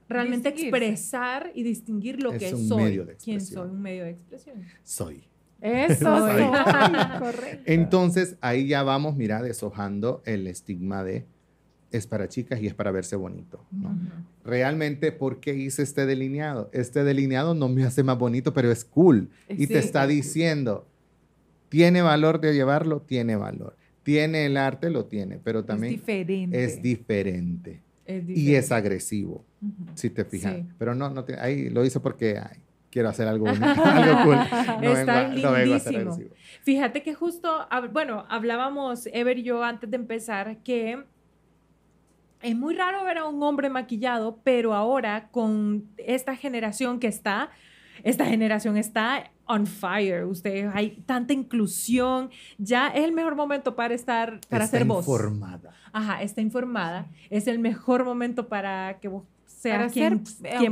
realmente 0.09 0.51
expresar 0.51 1.51
y 1.55 1.63
distinguir 1.63 2.23
lo 2.23 2.33
Es 2.33 2.39
que 2.43 2.55
un 2.55 2.69
soy. 2.69 2.83
medio 2.85 3.05
de 3.07 3.17
¿Quién 3.17 3.41
soy? 3.41 3.69
Un 3.71 3.81
medio 3.81 4.05
de 4.05 4.11
expresión. 4.11 4.63
Soy. 4.85 5.25
Eso, 5.61 6.05
Soy. 6.19 6.33
soy. 6.43 6.51
correcto. 7.19 7.63
Entonces 7.67 8.37
ahí 8.41 8.69
ya 8.69 8.83
vamos, 8.83 9.17
mira, 9.17 9.43
deshojando 9.43 10.23
el 10.25 10.47
estigma 10.47 11.03
de 11.05 11.27
es 11.91 12.07
para 12.07 12.29
chicas 12.29 12.61
y 12.61 12.67
es 12.67 12.75
para 12.75 12.91
verse 12.91 13.17
bonito. 13.17 13.65
¿no? 13.73 13.97
Realmente, 14.45 15.13
¿por 15.13 15.41
qué 15.41 15.55
hice 15.55 15.83
este 15.83 16.07
delineado? 16.07 16.69
Este 16.73 17.05
delineado 17.05 17.55
no 17.55 17.69
me 17.69 17.85
hace 17.85 18.03
más 18.03 18.19
bonito, 18.19 18.53
pero 18.53 18.71
es 18.71 18.85
cool. 18.85 19.29
Y 19.49 19.67
te 19.67 19.79
está 19.79 20.07
diciendo, 20.07 20.87
¿tiene 21.69 22.03
valor 22.03 22.41
de 22.41 22.55
llevarlo? 22.55 23.01
Tiene 23.01 23.37
valor. 23.37 23.77
¿Tiene 24.03 24.47
el 24.47 24.57
arte? 24.57 24.91
Lo 24.91 25.05
tiene, 25.07 25.39
pero 25.43 25.61
es 25.61 25.67
también 25.67 25.93
diferente. 25.95 26.65
es 26.65 26.83
diferente. 26.83 27.83
Es 28.07 28.25
Y 28.27 28.55
es 28.55 28.73
agresivo, 28.73 29.45
Ujú. 29.61 29.91
si 29.95 30.09
te 30.09 30.25
fijas. 30.25 30.57
Sí. 30.57 30.65
Pero 30.79 30.95
no, 30.95 31.11
no 31.11 31.25
te- 31.25 31.39
ahí 31.39 31.69
lo 31.69 31.85
hice 31.85 32.01
porque 32.01 32.39
ay, 32.39 32.59
quiero 32.91 33.11
hacer 33.11 33.29
algo 33.29 33.45
bonito, 33.45 33.67
algo 33.85 34.25
cool. 34.25 34.37
No 34.83 34.97
Está 34.97 35.29
vengo 35.29 35.47
a- 35.49 35.51
no 35.51 35.53
vengo 35.53 35.75
a 35.75 35.79
ser. 35.81 36.07
Fíjate 36.63 37.03
que 37.03 37.13
justo, 37.15 37.51
bueno, 37.93 38.25
hablábamos, 38.31 39.07
Ever 39.13 39.39
y 39.39 39.43
yo, 39.43 39.63
antes 39.63 39.91
de 39.91 39.97
empezar, 39.97 40.63
que 40.63 41.05
es 42.43 42.57
muy 42.57 42.75
raro 42.75 43.05
ver 43.05 43.19
a 43.19 43.25
un 43.27 43.43
hombre 43.43 43.69
maquillado, 43.71 44.41
pero 44.45 44.75
ahora 44.75 45.29
con 45.31 45.89
esta 45.97 46.37
generación 46.37 47.01
que 47.01 47.07
está, 47.09 47.51
esta 48.05 48.25
generación 48.27 48.77
está 48.77 49.31
on 49.47 49.67
fire. 49.67 50.25
Ustedes, 50.25 50.71
hay 50.75 51.03
tanta 51.07 51.33
inclusión. 51.33 52.31
Ya 52.59 52.89
es 52.89 53.05
el 53.05 53.13
mejor 53.13 53.35
momento 53.35 53.75
para 53.75 53.95
estar, 53.95 54.41
para 54.49 54.65
Está 54.65 54.79
ser 54.79 54.87
voz. 54.87 55.05
informada. 55.05 55.73
Ajá, 55.93 56.23
está 56.23 56.41
informada. 56.41 57.07
Es 57.31 57.47
el 57.47 57.59
mejor 57.59 58.05
momento 58.05 58.49
para 58.49 58.99
que 59.01 59.09
vos 59.09 59.25
seas 59.47 59.93
quien, 59.93 60.23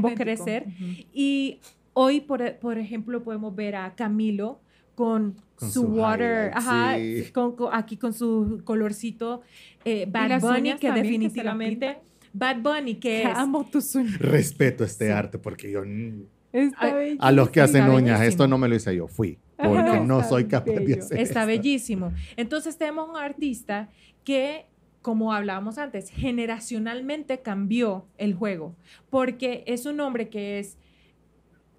vos 0.00 0.12
querés 0.14 0.44
ser. 0.44 0.66
Y 1.12 1.60
hoy, 1.94 2.20
por, 2.20 2.58
por 2.58 2.78
ejemplo, 2.78 3.24
podemos 3.24 3.54
ver 3.56 3.76
a 3.76 3.94
Camilo 3.94 4.60
con, 4.97 5.36
Con 5.55 5.70
su, 5.70 5.82
su 5.82 5.86
water, 5.86 6.51
ajá, 6.55 6.97
sí. 6.97 7.30
con- 7.32 7.55
con- 7.55 7.72
aquí 7.72 7.97
con 7.97 8.12
su 8.12 8.61
colorcito. 8.64 9.42
eh, 9.84 10.07
Bad 10.11 10.40
Bunny, 10.40 10.74
que 10.76 10.90
definitivamente... 10.90 11.99
Bad 12.32 12.57
Bunny, 12.61 12.97
que 12.97 13.22
es... 13.22 13.28
Amo 13.36 13.64
tus 13.70 13.94
uñas. 13.94 14.18
Respeto 14.18 14.82
este 14.84 15.07
Sí. 15.07 15.12
arte 15.12 15.38
porque 15.38 15.70
yo 15.70 15.82
Está 16.53 16.97
Ay, 16.97 17.16
a 17.20 17.32
los 17.32 17.51
que 17.51 17.61
hacen 17.61 17.84
uñas, 17.84 18.18
bellísimo. 18.18 18.22
esto 18.28 18.49
no 18.49 18.57
me 18.59 18.68
lo 18.68 18.74
hice 18.76 18.94
yo, 18.97 19.09
fui, 19.09 19.38
porque 19.57 20.01
no, 20.01 20.22
soy 20.24 20.44
capaz 20.47 20.72
de 20.72 20.94
hacer 20.99 21.18
Está 21.20 21.40
esto. 21.40 21.47
bellísimo. 21.47 22.12
Entonces 22.36 22.76
tenemos 22.78 23.09
un 23.11 23.16
artista 23.16 23.90
que, 24.24 24.66
como 25.03 25.32
hablábamos 25.34 25.76
antes, 25.78 26.09
generacionalmente 26.11 27.40
cambió 27.40 28.07
el 28.18 28.34
juego, 28.34 28.74
porque 29.11 29.64
es 29.66 29.84
un 29.86 30.01
hombre 30.01 30.28
que 30.28 30.59
es, 30.59 30.78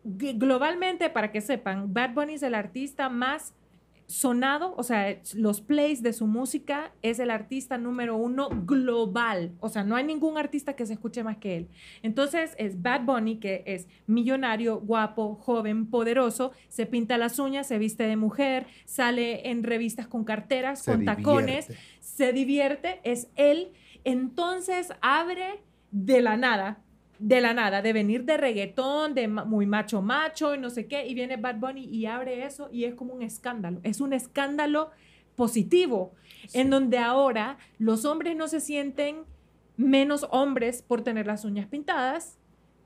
globalmente, 0.07 1.09
para 1.09 1.31
que 1.31 1.41
sepan, 1.41 1.93
Bad 1.93 2.13
Bunny 2.13 2.33
es 2.35 2.43
el 2.43 2.55
artista 2.55 3.09
más 3.09 3.53
sonado, 4.07 4.73
o 4.77 4.83
sea, 4.83 5.19
los 5.35 5.59
plays 5.59 6.01
de 6.01 6.13
su 6.13 6.27
música 6.27 6.93
es 7.01 7.19
el 7.19 7.29
artista 7.29 7.77
número 7.77 8.15
uno 8.15 8.47
global, 8.65 9.51
o 9.59 9.67
sea, 9.67 9.83
no 9.83 9.97
hay 9.97 10.05
ningún 10.05 10.37
artista 10.37 10.77
que 10.77 10.85
se 10.85 10.93
escuche 10.93 11.25
más 11.25 11.37
que 11.37 11.57
él. 11.57 11.67
Entonces 12.03 12.55
es 12.57 12.81
Bad 12.81 13.01
Bunny, 13.01 13.37
que 13.37 13.63
es 13.65 13.87
millonario, 14.07 14.79
guapo, 14.79 15.35
joven, 15.35 15.89
poderoso, 15.89 16.53
se 16.69 16.85
pinta 16.85 17.17
las 17.17 17.37
uñas, 17.37 17.67
se 17.67 17.77
viste 17.77 18.03
de 18.03 18.15
mujer, 18.15 18.67
sale 18.85 19.49
en 19.49 19.63
revistas 19.63 20.07
con 20.07 20.23
carteras, 20.23 20.83
Se 20.83 20.91
con 20.91 21.03
tacones, 21.03 21.69
se 21.99 22.31
divierte, 22.31 23.01
es 23.03 23.27
él. 23.35 23.73
Entonces 24.05 24.93
abre 25.01 25.61
de 25.91 26.21
la 26.21 26.37
nada, 26.37 26.81
de 27.19 27.41
la 27.41 27.53
nada, 27.53 27.81
de 27.81 27.93
venir 27.93 28.23
de 28.25 28.37
reggaetón, 28.37 29.13
de 29.15 29.27
ma- 29.27 29.43
muy 29.45 29.65
macho 29.65 30.01
macho 30.01 30.53
y 30.55 30.57
no 30.59 30.69
sé 30.69 30.87
qué, 30.87 31.07
y 31.07 31.13
viene 31.13 31.37
Bad 31.37 31.55
Bunny 31.57 31.85
y 31.85 32.05
abre 32.05 32.45
eso 32.45 32.69
y 32.71 32.83
es 32.85 32.93
como 32.95 33.13
un 33.13 33.21
escándalo, 33.23 33.79
es 33.83 34.01
un 34.01 34.13
escándalo 34.13 34.91
positivo, 35.35 36.13
en 36.53 36.69
donde 36.69 36.97
ahora 36.97 37.57
los 37.77 38.05
hombres 38.05 38.35
no 38.35 38.47
se 38.47 38.59
sienten 38.59 39.17
menos 39.77 40.27
hombres 40.31 40.81
por 40.81 41.01
tener 41.03 41.27
las 41.27 41.45
uñas 41.45 41.67
pintadas, 41.67 42.37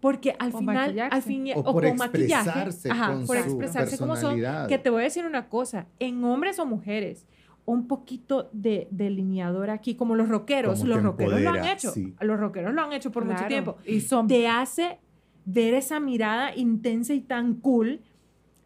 porque 0.02 0.36
al 0.40 0.54
O 0.54 0.58
final, 0.60 1.00
al 1.16 1.22
fin 1.22 1.48
O 1.56 1.60
o, 1.60 1.64
por 1.74 1.84
con 1.84 1.98
maquillaje, 1.98 2.50
ajá, 2.90 3.08
con 3.14 3.28
por 3.28 3.38
su 3.38 3.44
expresarse 3.44 3.98
como 3.98 4.16
son, 4.22 4.36
que 4.68 4.78
te 4.80 4.90
voy 4.90 5.02
a 5.02 5.04
decir 5.06 5.26
una 5.26 5.48
cosa, 5.48 5.88
en 6.00 6.24
hombres 6.24 6.58
o 6.60 6.66
mujeres, 6.66 7.28
un 7.66 7.88
poquito 7.88 8.50
de 8.54 8.88
delineador 8.92 9.70
aquí, 9.70 9.96
como 9.96 10.16
los 10.16 10.28
rockeros, 10.30 10.80
Como 10.80 10.90
los 10.90 11.04
rockeros 11.04 11.32
lo 11.34 11.38
han 11.50 11.56
empodera, 11.56 11.74
hecho, 11.74 11.92
sí. 11.92 12.14
los 12.20 12.40
rockeros 12.40 12.74
lo 12.74 12.82
han 12.82 12.94
hecho 12.94 13.12
por 13.12 13.24
mucho 13.24 13.38
Claro. 13.38 13.48
tiempo, 13.50 13.78
Y 13.86 14.02
son 14.02 14.28
te 14.28 14.48
hace 14.48 15.00
ver 15.46 15.74
esa 15.74 16.00
mirada 16.00 16.56
intensa 16.56 17.14
y 17.14 17.22
tan 17.22 17.56
cool, 17.56 18.02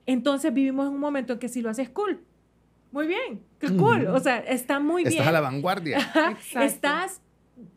entonces 0.05 0.53
vivimos 0.53 0.87
en 0.87 0.93
un 0.93 0.99
momento 0.99 1.33
en 1.33 1.39
que 1.39 1.49
si 1.49 1.61
lo 1.61 1.69
haces 1.69 1.89
cool, 1.89 2.21
muy 2.91 3.07
bien, 3.07 3.41
qué 3.59 3.75
cool, 3.75 4.07
o 4.07 4.19
sea, 4.19 4.39
está 4.39 4.79
muy 4.79 5.01
Estás 5.03 5.13
bien. 5.15 5.27
a 5.27 5.31
la 5.33 5.41
vanguardia. 5.41 5.97
Estás 6.61 7.21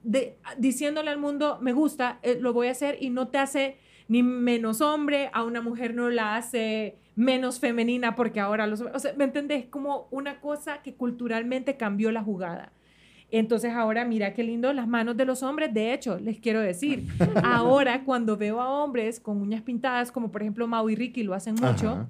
de- 0.03 0.37
diciéndole 0.59 1.11
al 1.11 1.19
mundo, 1.19 1.59
me 1.61 1.73
gusta, 1.73 2.19
eh, 2.23 2.39
lo 2.41 2.53
voy 2.53 2.69
a 2.69 2.73
hacer 2.73 2.99
y 3.01 3.11
no 3.11 3.29
te 3.29 3.39
hace 3.39 3.77
ni 4.09 4.23
menos 4.23 4.81
hombre, 4.81 5.31
a 5.33 5.45
una 5.45 5.61
mujer 5.61 5.95
no 5.95 6.09
la 6.09 6.37
hace 6.37 6.97
menos 7.15 7.61
femenina 7.61 8.17
porque 8.17 8.41
ahora 8.41 8.67
los... 8.67 8.81
O 8.81 8.99
sea, 8.99 9.13
¿me 9.17 9.25
entendés? 9.25 9.67
Como 9.67 10.09
una 10.11 10.41
cosa 10.41 10.83
que 10.83 10.95
culturalmente 10.95 11.77
cambió 11.77 12.11
la 12.11 12.23
jugada. 12.23 12.73
Entonces 13.31 13.73
ahora 13.75 14.07
mira 14.07 14.33
qué 14.33 14.43
lindo 14.43 14.73
las 14.73 14.89
manos 14.89 15.17
de 15.17 15.27
los 15.27 15.43
hombres. 15.43 15.75
De 15.75 15.93
hecho, 15.93 16.19
les 16.19 16.41
quiero 16.41 16.61
decir, 16.61 17.07
ahora 17.45 18.05
cuando 18.05 18.37
veo 18.37 18.61
a 18.61 18.71
hombres 18.83 19.21
con 19.21 19.43
uñas 19.43 19.63
pintadas, 19.63 20.11
como 20.11 20.31
por 20.31 20.43
ejemplo 20.43 20.67
Mau 20.67 20.89
y 20.89 20.95
Ricky 20.95 21.23
lo 21.23 21.35
hacen 21.35 21.55
mucho, 21.57 21.91
Ajá. 21.91 22.09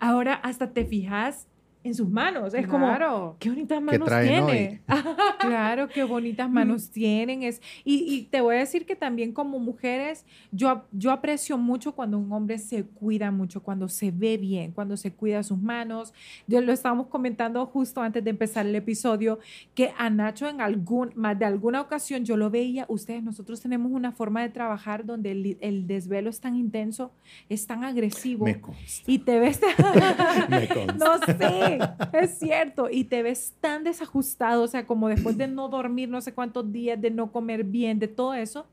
ahora 0.00 0.34
hasta 0.34 0.72
te 0.72 0.84
fijas 0.84 1.46
en 1.84 1.94
sus 1.94 2.08
manos. 2.08 2.54
Es 2.54 2.66
como, 2.66 2.86
Claro. 2.86 3.36
qué 3.38 3.50
bonitas 3.50 3.78
¿Qué 3.78 3.98
manos 3.98 4.08
tiene. 4.22 4.82
Claro, 5.40 5.88
qué 5.88 6.04
bonitas 6.04 6.50
manos 6.50 6.90
tienen. 6.90 7.42
Es, 7.42 7.62
y, 7.84 8.14
y 8.14 8.22
te 8.24 8.40
voy 8.40 8.56
a 8.56 8.58
decir 8.58 8.84
que 8.84 8.96
también 8.96 9.32
como 9.32 9.58
mujeres, 9.58 10.24
yo, 10.50 10.84
yo 10.92 11.10
aprecio 11.12 11.56
mucho 11.56 11.92
cuando 11.92 12.18
un 12.18 12.30
hombre 12.32 12.58
se 12.58 12.84
cuida 12.84 13.30
mucho, 13.30 13.62
cuando 13.62 13.88
se 13.88 14.10
ve 14.10 14.36
bien, 14.36 14.72
cuando 14.72 14.96
se 14.96 15.12
cuida 15.12 15.42
sus 15.42 15.58
manos. 15.60 16.12
Yo 16.46 16.60
lo 16.60 16.72
estábamos 16.72 17.06
comentando 17.06 17.64
justo 17.66 18.00
antes 18.02 18.22
de 18.24 18.30
empezar 18.30 18.66
el 18.66 18.74
episodio, 18.74 19.38
que 19.74 19.92
a 19.96 20.10
Nacho 20.10 20.48
en 20.48 20.60
algún, 20.60 21.12
más 21.14 21.38
de 21.38 21.44
alguna 21.44 21.80
ocasión 21.80 22.24
yo 22.24 22.36
lo 22.36 22.50
veía, 22.50 22.84
ustedes, 22.88 23.22
nosotros 23.22 23.60
tenemos 23.60 23.92
una 23.92 24.12
forma 24.12 24.42
de 24.42 24.48
trabajar 24.48 25.04
donde 25.06 25.30
el, 25.32 25.58
el 25.60 25.86
desvelo 25.86 26.30
es 26.30 26.40
tan 26.40 26.56
intenso, 26.56 27.12
es 27.48 27.66
tan 27.66 27.84
agresivo. 27.84 28.44
Me 28.44 28.60
consta. 28.60 29.10
y 29.10 29.18
te 29.18 29.38
ves... 29.38 29.60
Me 30.48 30.68
consta. 30.68 30.94
No 30.98 31.18
sé, 31.24 31.67
es 32.12 32.38
cierto. 32.38 32.88
Y 32.90 33.04
te 33.04 33.22
ves 33.22 33.54
tan 33.60 33.84
desajustado, 33.84 34.62
o 34.62 34.68
sea, 34.68 34.86
como 34.86 35.08
después 35.08 35.36
de 35.36 35.48
no 35.48 35.68
dormir 35.68 36.08
no 36.08 36.20
sé 36.20 36.32
cuántos 36.34 36.72
días, 36.72 37.00
de 37.00 37.10
no 37.10 37.30
comer 37.32 37.64
bien, 37.64 37.98
de 37.98 38.08
todo 38.08 38.34
eso. 38.34 38.66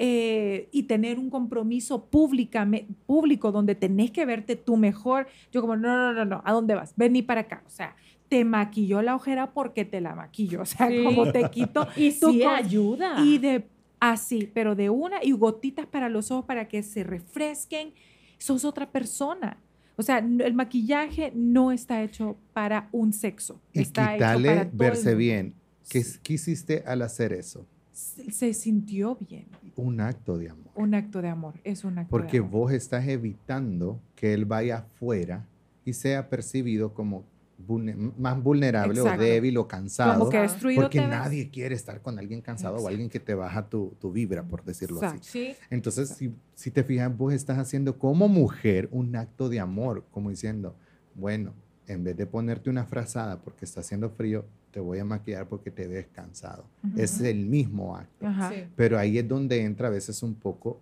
eh, 0.00 0.68
y 0.70 0.84
tener 0.84 1.18
un 1.18 1.28
compromiso 1.28 2.04
pública, 2.04 2.64
público 3.04 3.50
donde 3.50 3.74
tenés 3.74 4.12
que 4.12 4.24
verte 4.24 4.54
tú 4.54 4.76
mejor. 4.76 5.26
Yo 5.50 5.60
como, 5.60 5.74
no, 5.76 5.88
no, 5.96 6.12
no, 6.12 6.24
no, 6.24 6.42
¿a 6.44 6.52
dónde 6.52 6.76
vas? 6.76 6.92
Vení 6.96 7.22
para 7.22 7.40
acá. 7.42 7.64
O 7.66 7.70
sea, 7.70 7.96
te 8.28 8.44
maquilló 8.44 9.02
la 9.02 9.16
ojera 9.16 9.52
porque 9.52 9.84
te 9.84 10.00
la 10.00 10.14
maquillo. 10.14 10.62
O 10.62 10.66
sea, 10.66 10.86
Sí. 10.88 11.02
como 11.02 11.32
te 11.32 11.50
quito. 11.50 11.88
Y 11.96 12.12
sí 12.12 12.44
ayuda. 12.44 13.16
Y 13.24 13.38
de 13.38 13.66
así, 13.98 14.48
pero 14.54 14.76
de 14.76 14.88
una 14.88 15.16
y 15.20 15.32
gotitas 15.32 15.86
para 15.86 16.08
los 16.08 16.30
ojos 16.30 16.44
para 16.44 16.68
que 16.68 16.84
se 16.84 17.02
refresquen. 17.02 17.92
Sos 18.38 18.64
otra 18.64 18.86
persona. 18.92 19.58
O 20.00 20.02
sea, 20.04 20.18
el 20.18 20.54
maquillaje 20.54 21.32
no 21.34 21.72
está 21.72 22.02
hecho 22.04 22.36
para 22.52 22.88
un 22.92 23.12
sexo. 23.12 23.60
Y 23.72 23.80
está 23.80 24.12
quitarle 24.12 24.48
hecho 24.52 24.70
para 24.70 24.70
verse 24.92 25.14
bien. 25.16 25.54
¿Qué, 25.88 26.04
qué 26.22 26.34
hiciste 26.34 26.84
al 26.86 27.02
hacer 27.02 27.32
eso? 27.32 27.66
Se, 27.90 28.30
se 28.30 28.54
sintió 28.54 29.16
bien. 29.28 29.46
Un 29.74 30.00
acto 30.00 30.38
de 30.38 30.50
amor. 30.50 30.70
Un 30.76 30.94
acto 30.94 31.20
de 31.20 31.28
amor. 31.28 31.54
Es 31.64 31.82
un 31.82 31.98
acto 31.98 32.10
Porque 32.10 32.34
de 32.38 32.46
amor. 32.46 32.50
vos 32.52 32.72
estás 32.72 33.08
evitando 33.08 34.00
que 34.14 34.34
él 34.34 34.44
vaya 34.44 34.78
afuera 34.78 35.44
y 35.84 35.94
sea 35.94 36.28
percibido 36.30 36.94
como 36.94 37.24
vulne- 37.66 38.12
más 38.18 38.42
vulnerable 38.42 38.98
Exacto. 39.00 39.20
o 39.20 39.24
débil 39.24 39.56
o 39.58 39.66
cansado. 39.68 40.18
Como 40.18 40.30
que 40.30 40.38
destruido 40.38 40.82
porque 40.82 41.00
nadie 41.00 41.50
quiere 41.50 41.74
estar 41.74 42.00
con 42.02 42.18
alguien 42.18 42.40
cansado 42.40 42.76
o 42.76 42.88
alguien 42.88 43.08
que 43.08 43.20
te 43.20 43.34
baja 43.34 43.68
tu, 43.68 43.94
tu 44.00 44.12
vibra, 44.12 44.42
por 44.44 44.64
decirlo 44.64 44.96
Exacto. 44.98 45.20
así. 45.22 45.30
Sí. 45.30 45.56
Entonces, 45.70 46.10
si, 46.10 46.32
si 46.54 46.70
te 46.70 46.84
fijas, 46.84 47.14
vos 47.16 47.32
estás 47.32 47.58
haciendo 47.58 47.98
como 47.98 48.28
mujer 48.28 48.88
un 48.92 49.14
acto 49.16 49.48
de 49.48 49.60
amor, 49.60 50.04
como 50.10 50.30
diciendo, 50.30 50.74
bueno, 51.14 51.52
en 51.86 52.04
vez 52.04 52.16
de 52.16 52.26
ponerte 52.26 52.68
una 52.70 52.84
frazada 52.84 53.40
porque 53.40 53.64
está 53.64 53.80
haciendo 53.80 54.10
frío, 54.10 54.44
te 54.70 54.80
voy 54.80 54.98
a 54.98 55.04
maquillar 55.04 55.48
porque 55.48 55.70
te 55.70 55.86
ves 55.88 56.06
cansado. 56.12 56.64
Ujú. 56.84 57.00
Es 57.00 57.20
el 57.20 57.46
mismo 57.46 57.96
acto. 57.96 58.26
Ajá. 58.26 58.50
Sí. 58.50 58.64
Pero 58.76 58.98
ahí 58.98 59.18
es 59.18 59.26
donde 59.26 59.62
entra 59.62 59.88
a 59.88 59.90
veces 59.90 60.22
un 60.22 60.34
poco 60.34 60.80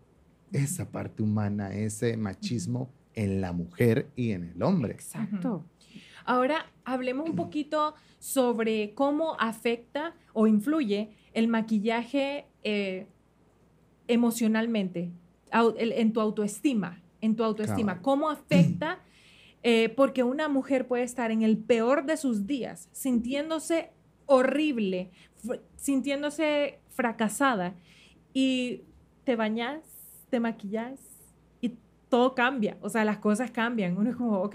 esa 0.53 0.85
parte 0.91 1.23
humana, 1.23 1.73
ese 1.75 2.17
machismo 2.17 2.91
en 3.15 3.41
la 3.41 3.53
mujer 3.53 4.09
y 4.17 4.33
en 4.33 4.53
el 4.55 4.63
hombre. 4.63 4.93
Exacto. 4.93 5.65
Ahora 6.27 6.67
hablemos 6.85 7.29
un 7.29 7.37
poquito 7.37 7.95
sobre 8.19 8.95
cómo 8.95 9.37
afecta 9.39 10.15
o 10.33 10.47
influye 10.47 11.11
el 11.33 11.47
maquillaje 11.49 12.47
eh, 12.65 13.07
emocionalmente 14.09 15.13
en 15.53 16.13
tu 16.13 16.21
autoestima, 16.21 17.01
en 17.21 17.37
tu 17.37 17.45
autoestima. 17.45 18.03
¿Cómo 18.03 18.29
afecta? 18.29 19.01
Eh, 19.69 19.89
porque 19.89 20.23
una 20.23 20.49
mujer 20.49 20.87
puede 20.87 21.03
estar 21.03 21.33
en 21.33 21.43
el 21.43 21.59
peor 21.59 22.07
de 22.07 22.17
sus 22.17 22.47
días, 22.47 22.89
sintiéndose 22.93 23.91
horrible, 24.27 25.11
sintiéndose 25.75 26.79
fracasada 26.91 27.75
y 28.33 28.83
te 29.25 29.35
bañas, 29.35 29.81
te 30.31 30.39
maquillas 30.39 31.01
y 31.61 31.73
todo 32.09 32.37
cambia, 32.37 32.77
o 32.81 32.89
sea, 32.89 33.05
las 33.05 33.19
cosas 33.19 33.51
cambian. 33.51 33.97
Uno 33.97 34.11
es 34.11 34.15
como, 34.15 34.41
ok, 34.41 34.55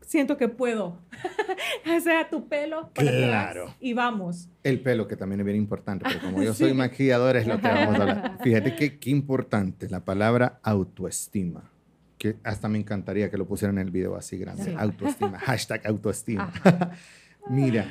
siento 0.00 0.36
que 0.36 0.48
puedo. 0.48 0.98
o 1.96 2.00
sea, 2.00 2.28
tu 2.30 2.48
pelo 2.48 2.90
para 2.94 3.10
Claro. 3.10 3.74
y 3.80 3.92
vamos. 3.92 4.48
El 4.62 4.80
pelo, 4.80 5.06
que 5.08 5.16
también 5.16 5.40
es 5.40 5.46
bien 5.46 5.56
importante, 5.58 6.04
pero 6.08 6.20
como 6.20 6.42
yo 6.42 6.52
Sí. 6.54 6.64
soy 6.64 6.74
maquillador, 6.74 7.36
es 7.36 7.46
lo 7.46 7.60
que 7.60 7.68
vamos 7.68 7.94
a 7.98 8.02
hablar. 8.02 8.38
Fíjate 8.42 8.74
que 8.76 8.98
qué 8.98 9.10
importante 9.10 9.88
la 9.88 10.04
palabra 10.04 10.58
autoestima. 10.62 11.70
Que 12.18 12.36
hasta 12.44 12.68
me 12.68 12.78
encantaría 12.78 13.30
que 13.30 13.36
lo 13.36 13.46
pusieran 13.46 13.78
en 13.78 13.86
el 13.86 13.92
video 13.92 14.16
así 14.16 14.38
grande. 14.38 14.64
Sí. 14.64 14.74
Autoestima. 14.78 15.38
Hashtag 15.38 15.86
autoestima. 15.86 16.50
Mira, 17.50 17.86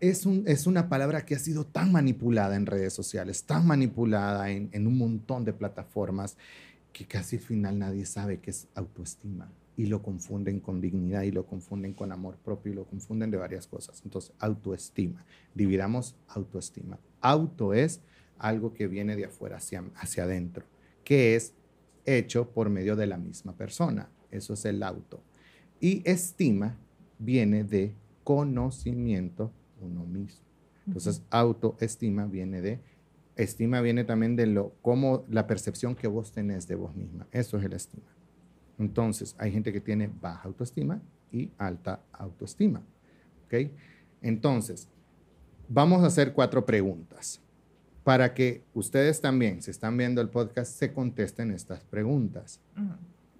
es, 0.00 0.24
un, 0.26 0.44
es 0.46 0.66
una 0.66 0.88
palabra 0.88 1.24
que 1.24 1.34
ha 1.34 1.38
sido 1.38 1.64
tan 1.64 1.92
manipulada 1.92 2.56
en 2.56 2.66
redes 2.66 2.92
sociales, 2.94 3.44
tan 3.44 3.66
manipulada 3.66 4.50
en, 4.50 4.68
en 4.72 4.86
un 4.86 4.96
montón 4.98 5.44
de 5.44 5.52
plataformas. 5.52 6.36
que 6.92 7.04
casi 7.06 7.36
al 7.36 7.42
final 7.42 7.78
nadie 7.78 8.06
sabe 8.06 8.38
qué 8.40 8.50
es 8.50 8.68
autoestima 8.74 9.50
y 9.76 9.86
lo 9.86 10.02
confunden 10.02 10.60
con 10.60 10.80
dignidad 10.80 11.22
y 11.22 11.32
lo 11.32 11.46
confunden 11.46 11.94
con 11.94 12.12
amor 12.12 12.36
propio 12.36 12.72
y 12.72 12.76
lo 12.76 12.84
confunden 12.84 13.30
de 13.30 13.36
varias 13.36 13.66
cosas. 13.66 14.00
Entonces, 14.04 14.32
autoestima. 14.38 15.24
Dividamos 15.54 16.16
autoestima. 16.28 16.98
Auto 17.20 17.74
es 17.74 18.00
algo 18.38 18.72
que 18.72 18.86
viene 18.86 19.16
de 19.16 19.26
afuera 19.26 19.56
hacia, 19.56 19.84
hacia 19.96 20.24
adentro, 20.24 20.64
que 21.02 21.34
es 21.34 21.54
hecho 22.04 22.50
por 22.50 22.70
medio 22.70 22.96
de 22.96 23.06
la 23.06 23.16
misma 23.16 23.56
persona. 23.56 24.08
Eso 24.30 24.54
es 24.54 24.64
el 24.64 24.82
auto. 24.82 25.22
Y 25.80 26.02
estima 26.08 26.76
viene 27.18 27.64
de 27.64 27.94
conocimiento 28.22 29.52
uno 29.80 30.04
mismo. 30.04 30.44
Entonces, 30.86 31.22
autoestima 31.30 32.26
viene 32.26 32.60
de, 32.60 32.80
estima 33.36 33.80
viene 33.80 34.04
también 34.04 34.36
de 34.36 34.46
lo, 34.46 34.74
como 34.82 35.24
la 35.30 35.46
percepción 35.46 35.94
que 35.94 36.08
vos 36.08 36.32
tenés 36.32 36.68
de 36.68 36.74
vos 36.74 36.94
misma. 36.94 37.26
Eso 37.32 37.58
es 37.58 37.64
el 37.64 37.72
estima. 37.72 38.13
Entonces, 38.78 39.34
hay 39.38 39.52
gente 39.52 39.72
que 39.72 39.80
tiene 39.80 40.10
baja 40.20 40.48
autoestima 40.48 41.00
y 41.30 41.50
alta 41.58 42.00
autoestima. 42.12 42.82
¿Ok? 43.46 43.70
Entonces, 44.22 44.88
vamos 45.68 46.02
a 46.02 46.06
hacer 46.06 46.32
cuatro 46.32 46.64
preguntas 46.64 47.40
para 48.02 48.34
que 48.34 48.62
ustedes 48.74 49.20
también, 49.20 49.62
si 49.62 49.70
están 49.70 49.96
viendo 49.96 50.20
el 50.20 50.28
podcast, 50.28 50.78
se 50.78 50.92
contesten 50.92 51.50
estas 51.50 51.82
preguntas 51.84 52.60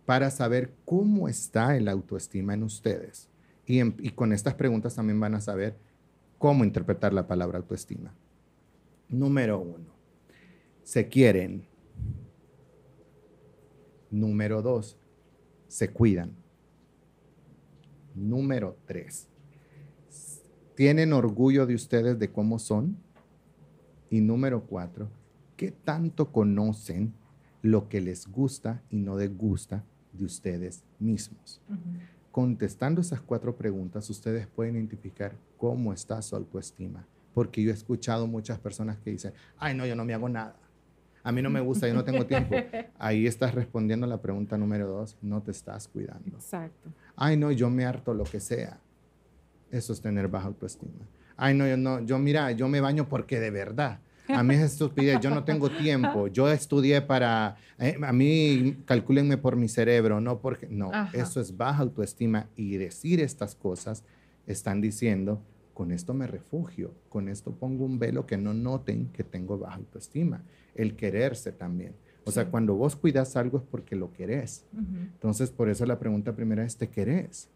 para 0.07 0.31
saber 0.31 0.73
cómo 0.85 1.29
está 1.29 1.77
el 1.77 1.89
autoestima 1.89 2.55
en 2.55 2.63
ustedes. 2.63 3.29
Y, 3.67 3.81
y, 3.81 4.11
con 4.11 4.33
estas 4.33 4.55
preguntas 4.55 4.95
también 4.95 5.19
van 5.21 5.35
a 5.35 5.41
saber 5.41 5.77
cómo 6.39 6.65
interpretar 6.65 7.13
la 7.13 7.27
palabra 7.27 7.59
autoestima. 7.59 8.15
Número 9.09 9.59
uno, 9.59 9.87
se 10.83 11.09
quieren. 11.09 11.67
Número 14.11 14.61
dos, 14.61 14.99
se 15.75 15.91
cuidan. 15.91 16.31
Número 18.15 18.77
tres, 18.87 19.27
tienen 20.77 21.13
orgullo 21.13 21.67
de 21.67 21.75
ustedes 21.75 22.17
de 22.17 22.31
cómo 22.31 22.61
son. 22.61 22.97
Y 24.09 24.21
número 24.21 24.63
cuatro, 24.63 25.09
¿qué 25.57 25.73
tanto 25.73 26.31
conocen 26.31 27.13
lo 27.61 27.89
que 27.89 28.01
les 28.01 28.29
gusta 28.29 28.85
y 28.89 28.99
no 28.99 29.19
les 29.19 29.37
gusta 29.37 29.85
de 30.13 30.25
ustedes 30.25 30.85
mismos? 31.01 31.61
Contestando 32.31 33.01
esas 33.01 33.21
cuatro 33.21 33.57
preguntas, 33.57 34.09
ustedes 34.09 34.47
pueden 34.47 34.77
identificar 34.77 35.37
cómo 35.57 35.93
está 35.93 36.23
su 36.23 36.37
autoestima. 36.37 37.05
Porque 37.35 37.65
yo 37.65 37.73
he 37.73 37.75
escuchado 37.75 38.29
muchas 38.29 38.61
personas 38.61 38.99
que 38.99 39.11
dicen, 39.11 39.33
ay, 39.59 39.75
no, 39.75 39.85
yo 39.85 39.97
no 39.97 40.05
me 40.05 40.15
hago 40.15 40.29
nada. 40.29 40.55
A 41.25 41.33
mí 41.33 41.41
no 41.41 41.49
me 41.49 41.61
gusta, 41.61 41.89
yo 41.89 41.95
no 41.95 42.05
tengo 42.05 42.27
tiempo. 42.27 42.55
Ahí 42.99 43.27
estás 43.27 43.55
respondiendo 43.55 44.07
la 44.07 44.21
pregunta 44.21 44.59
número 44.59 44.87
dos, 44.87 45.17
no 45.23 45.43
te 45.43 45.51
estás 45.53 45.89
cuidando. 45.89 46.37
Exacto. 46.37 46.91
Ay, 47.17 47.39
no, 47.39 47.51
yo 47.51 47.71
me 47.71 47.87
harto 47.87 48.13
lo 48.13 48.25
que 48.25 48.41
sea. 48.41 48.79
Eso 49.71 49.95
es 49.95 50.03
tener 50.03 50.29
baja 50.29 50.47
autoestima. 50.49 51.09
Ay, 51.37 51.55
no, 51.55 51.67
yo 51.67 51.79
no, 51.79 52.05
yo 52.05 52.19
mira, 52.19 52.53
yo 52.53 52.69
me 52.69 52.81
baño 52.81 53.09
porque 53.09 53.41
de 53.41 53.51
verdad. 53.51 54.01
A 54.29 54.43
mí 54.43 54.55
es 54.55 54.61
estupidez, 54.61 55.21
yo 55.21 55.31
no 55.31 55.45
tengo 55.45 55.71
tiempo. 55.71 56.29
Yo 56.29 56.51
estudié 56.51 57.01
para, 57.03 57.57
eh, 57.79 57.99
a 58.03 58.13
mí 58.13 58.83
calcúlenme 58.85 59.37
por 59.37 59.57
mi 59.57 59.69
cerebro, 59.69 60.21
no 60.21 60.41
porque, 60.41 60.67
no, 60.69 60.91
eso 61.13 61.41
es 61.41 61.57
baja 61.57 61.83
autoestima 61.83 62.49
y 62.55 62.77
decir 62.77 63.21
estas 63.21 63.55
cosas 63.55 64.05
están 64.47 64.81
diciendo, 64.81 65.43
con 65.75 65.93
esto 65.93 66.15
me 66.15 66.27
refugio, 66.27 66.95
con 67.09 67.29
esto 67.29 67.53
pongo 67.53 67.85
un 67.85 67.99
velo 67.99 68.27
que 68.27 68.39
no 68.39 68.55
noten 68.55 69.09
que 69.09 69.25
tengo 69.25 69.59
baja 69.59 69.77
autoestima. 69.77 70.43
El 70.75 70.97
quererse 70.97 71.53
también. 71.53 71.93
O 72.25 72.31
sea, 72.31 72.47
cuando 72.47 72.75
vos 72.75 72.97
cuidas 72.97 73.37
algo 73.37 73.59
es 73.59 73.65
porque 73.65 73.97
lo 73.97 74.13
querés. 74.13 74.65
Entonces, 74.73 75.51
por 75.51 75.69
eso 75.69 75.85
la 75.85 75.99
pregunta 75.99 76.35
primera 76.35 76.65
es, 76.65 76.77
¿te 76.77 76.89
querés? 76.89 77.49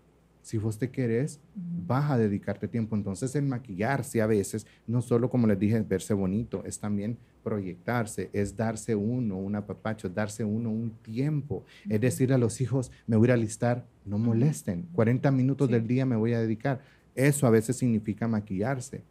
Si 0.42 0.58
vos 0.58 0.78
te 0.78 0.90
querés, 0.90 1.40
vas 1.54 2.10
a 2.10 2.18
dedicarte 2.18 2.68
tiempo. 2.68 2.94
Entonces, 2.94 3.34
el 3.34 3.44
maquillarse 3.44 4.20
a 4.20 4.26
veces, 4.26 4.66
no 4.86 5.00
solo 5.00 5.30
como 5.30 5.46
les 5.46 5.58
dije, 5.58 5.80
verse 5.80 6.14
bonito, 6.14 6.62
es 6.64 6.78
también 6.78 7.18
proyectarse, 7.42 8.28
es 8.32 8.56
darse 8.56 8.94
uno 8.94 9.36
un 9.38 9.56
apapacho, 9.56 10.08
darse 10.08 10.44
uno 10.44 10.70
un 10.70 10.90
tiempo. 11.02 11.64
Es 11.88 12.00
decir 12.00 12.32
a 12.32 12.38
los 12.38 12.60
hijos, 12.60 12.90
me 13.06 13.16
voy 13.16 13.30
a 13.30 13.34
alistar, 13.34 13.86
no 14.04 14.18
molesten, 14.18 14.86
40 14.92 15.30
minutos 15.30 15.70
del 15.70 15.86
día 15.86 16.04
me 16.04 16.16
voy 16.16 16.34
a 16.34 16.40
dedicar. 16.40 16.80
Eso 17.18 17.48
a 17.48 17.50
veces 17.50 17.76
significa 17.76 18.28
maquillarse. 18.28 19.02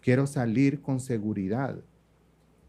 Quiero 0.00 0.26
salir 0.28 0.80
con 0.80 1.00
seguridad. 1.00 1.76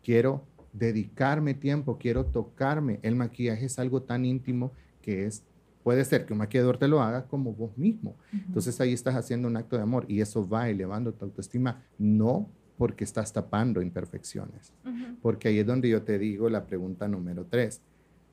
Quiero 0.03 0.43
dedicarme 0.73 1.53
tiempo, 1.53 1.99
quiero 1.99 2.25
tocarme. 2.25 2.99
El 3.03 3.15
maquillaje 3.15 3.65
es 3.65 3.77
algo 3.77 4.01
tan 4.01 4.25
íntimo 4.25 4.71
que 5.03 5.27
es 5.27 5.43
Puede 5.83 6.05
ser 6.05 6.25
que 6.25 6.33
un 6.33 6.39
maquillador 6.39 6.77
te 6.77 6.87
lo 6.87 7.01
haga 7.01 7.25
como 7.25 7.53
vos 7.53 7.75
mismo. 7.77 8.15
Entonces 8.31 8.79
ahí 8.81 8.93
estás 8.93 9.15
haciendo 9.15 9.47
un 9.47 9.57
acto 9.57 9.75
de 9.75 9.81
amor 9.81 10.05
y 10.07 10.21
eso 10.21 10.47
va 10.47 10.69
elevando 10.69 11.11
tu 11.11 11.25
autoestima, 11.25 11.81
no 11.97 12.49
porque 12.77 13.03
estás 13.03 13.33
tapando 13.33 13.81
imperfecciones. 13.81 14.73
Porque 15.21 15.47
ahí 15.47 15.59
es 15.59 15.65
donde 15.65 15.89
yo 15.89 16.03
te 16.03 16.19
digo 16.19 16.49
la 16.49 16.65
pregunta 16.65 17.07
número 17.07 17.45
tres. 17.45 17.81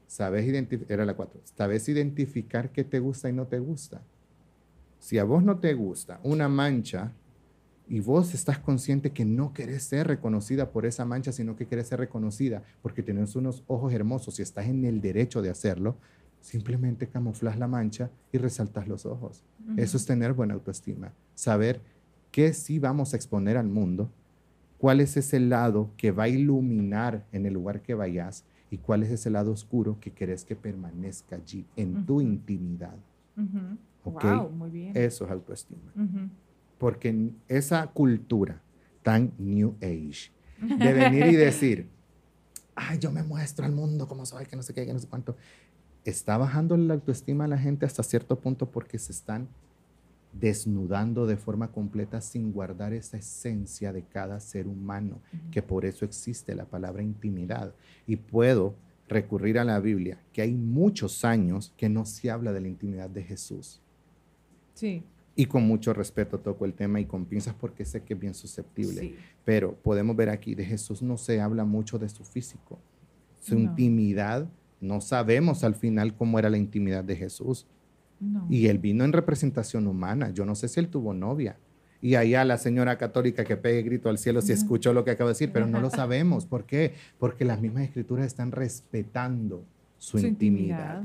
¿Sabes 0.06 0.46
identificar, 0.46 0.92
era 0.92 1.04
la 1.04 1.14
cuatro, 1.14 1.40
¿sabes 1.44 1.88
identificar 1.88 2.70
qué 2.70 2.84
te 2.84 2.98
gusta 2.98 3.28
y 3.28 3.32
no 3.34 3.46
te 3.46 3.58
gusta? 3.58 4.02
Si 4.98 5.18
a 5.18 5.24
vos 5.24 5.42
no 5.42 5.58
te 5.58 5.74
gusta 5.74 6.20
una 6.22 6.48
mancha 6.48 7.12
y 7.88 8.00
vos 8.00 8.34
estás 8.34 8.58
consciente 8.58 9.12
que 9.12 9.24
no 9.24 9.52
querés 9.52 9.84
ser 9.84 10.06
reconocida 10.06 10.70
por 10.70 10.84
esa 10.84 11.04
mancha, 11.04 11.32
sino 11.32 11.56
que 11.56 11.66
querés 11.66 11.88
ser 11.88 12.00
reconocida 12.00 12.62
porque 12.82 13.02
tienes 13.02 13.34
unos 13.36 13.64
ojos 13.66 13.92
hermosos 13.92 14.38
y 14.38 14.42
estás 14.42 14.66
en 14.66 14.84
el 14.84 15.00
derecho 15.00 15.40
de 15.40 15.50
hacerlo, 15.50 15.96
Simplemente 16.40 17.08
camuflas 17.08 17.58
la 17.58 17.66
mancha 17.66 18.10
y 18.32 18.38
resaltas 18.38 18.88
los 18.88 19.06
ojos. 19.06 19.42
Eso 19.76 19.96
es 19.96 20.06
tener 20.06 20.32
buena 20.32 20.54
autoestima. 20.54 21.12
Saber 21.34 21.80
qué 22.30 22.52
sí 22.52 22.78
vamos 22.78 23.12
a 23.12 23.16
exponer 23.16 23.56
al 23.56 23.68
mundo, 23.68 24.10
cuál 24.78 25.00
es 25.00 25.16
ese 25.16 25.40
lado 25.40 25.90
que 25.96 26.10
va 26.10 26.24
a 26.24 26.28
iluminar 26.28 27.26
en 27.32 27.46
el 27.46 27.54
lugar 27.54 27.82
que 27.82 27.94
vayas 27.94 28.44
y 28.70 28.78
cuál 28.78 29.02
es 29.02 29.10
ese 29.10 29.30
lado 29.30 29.52
oscuro 29.52 29.98
que 30.00 30.12
querés 30.12 30.44
que 30.44 30.56
permanezca 30.56 31.36
allí, 31.36 31.66
en 31.76 32.06
tu 32.06 32.20
intimidad. 32.20 32.96
Muy 34.50 34.70
bien. 34.70 34.96
Eso 34.96 35.24
es 35.24 35.30
autoestima. 35.30 35.92
Porque 36.78 37.30
esa 37.48 37.86
cultura 37.88 38.62
tan 39.02 39.32
New 39.38 39.74
Age 39.80 40.30
de 40.60 40.92
venir 40.92 41.26
y 41.26 41.36
decir, 41.36 41.88
ay, 42.74 42.98
yo 42.98 43.10
me 43.10 43.22
muestro 43.22 43.64
al 43.64 43.72
mundo 43.72 44.06
como 44.06 44.26
soy, 44.26 44.46
que 44.46 44.56
no 44.56 44.62
sé 44.62 44.74
qué, 44.74 44.86
que 44.86 44.92
no 44.92 44.98
sé 44.98 45.08
cuánto 45.08 45.36
está 46.04 46.38
bajando 46.38 46.76
la 46.76 46.94
autoestima 46.94 47.44
a 47.44 47.48
la 47.48 47.58
gente 47.58 47.86
hasta 47.86 48.02
cierto 48.02 48.38
punto 48.38 48.70
porque 48.70 48.98
se 48.98 49.12
están 49.12 49.48
desnudando 50.32 51.26
de 51.26 51.36
forma 51.36 51.72
completa 51.72 52.20
sin 52.20 52.52
guardar 52.52 52.92
esa 52.92 53.16
esencia 53.16 53.92
de 53.92 54.02
cada 54.02 54.40
ser 54.40 54.66
humano, 54.66 55.20
que 55.50 55.62
por 55.62 55.84
eso 55.84 56.04
existe 56.04 56.54
la 56.54 56.66
palabra 56.66 57.02
intimidad. 57.02 57.74
Y 58.06 58.16
puedo 58.16 58.74
recurrir 59.08 59.58
a 59.58 59.64
la 59.64 59.80
Biblia, 59.80 60.18
que 60.32 60.42
hay 60.42 60.54
muchos 60.54 61.24
años 61.24 61.72
que 61.76 61.88
no 61.88 62.04
se 62.04 62.30
habla 62.30 62.52
de 62.52 62.60
la 62.60 62.68
intimidad 62.68 63.10
de 63.10 63.24
Jesús. 63.24 63.80
Sí. 64.78 65.02
Y 65.34 65.46
con 65.46 65.66
mucho 65.66 65.92
respeto 65.92 66.38
toco 66.38 66.64
el 66.64 66.74
tema 66.74 67.00
y 67.00 67.04
con 67.04 67.24
pinzas 67.24 67.54
porque 67.54 67.84
sé 67.84 68.02
que 68.02 68.14
es 68.14 68.20
bien 68.20 68.34
susceptible. 68.34 69.16
Pero 69.44 69.74
podemos 69.74 70.14
ver 70.14 70.30
aquí, 70.30 70.54
de 70.54 70.64
Jesús 70.64 71.02
no 71.02 71.16
se 71.16 71.40
habla 71.40 71.64
mucho 71.64 71.98
de 71.98 72.08
su 72.08 72.24
físico. 72.24 72.78
Su 73.40 73.56
intimidad 73.56 74.48
no 74.80 75.00
sabemos 75.00 75.64
al 75.64 75.74
final 75.74 76.14
cómo 76.14 76.38
era 76.38 76.48
la 76.48 76.58
intimidad 76.58 77.02
de 77.02 77.16
Jesús. 77.16 77.66
Y 78.48 78.66
él 78.66 78.78
vino 78.78 79.04
en 79.04 79.12
representación 79.12 79.86
humana. 79.86 80.30
Yo 80.30 80.44
no 80.44 80.54
sé 80.54 80.68
si 80.68 80.78
él 80.78 80.88
tuvo 80.88 81.12
novia. 81.12 81.56
Y 82.00 82.14
allá 82.14 82.44
la 82.44 82.58
señora 82.58 82.96
católica 82.98 83.44
que 83.44 83.56
pegue 83.56 83.82
grito 83.82 84.08
al 84.08 84.18
cielo 84.18 84.40
si 84.40 84.52
escuchó 84.52 84.92
lo 84.92 85.04
que 85.04 85.12
acabo 85.12 85.28
de 85.28 85.34
decir, 85.34 85.50
pero 85.52 85.66
no 85.66 85.80
lo 85.80 85.90
sabemos. 85.90 86.46
¿Por 86.46 86.64
qué? 86.64 86.94
Porque 87.18 87.44
las 87.44 87.60
mismas 87.60 87.82
escrituras 87.82 88.26
están 88.26 88.52
respetando 88.52 89.64
su, 89.98 90.18
intimidad. 90.18 91.04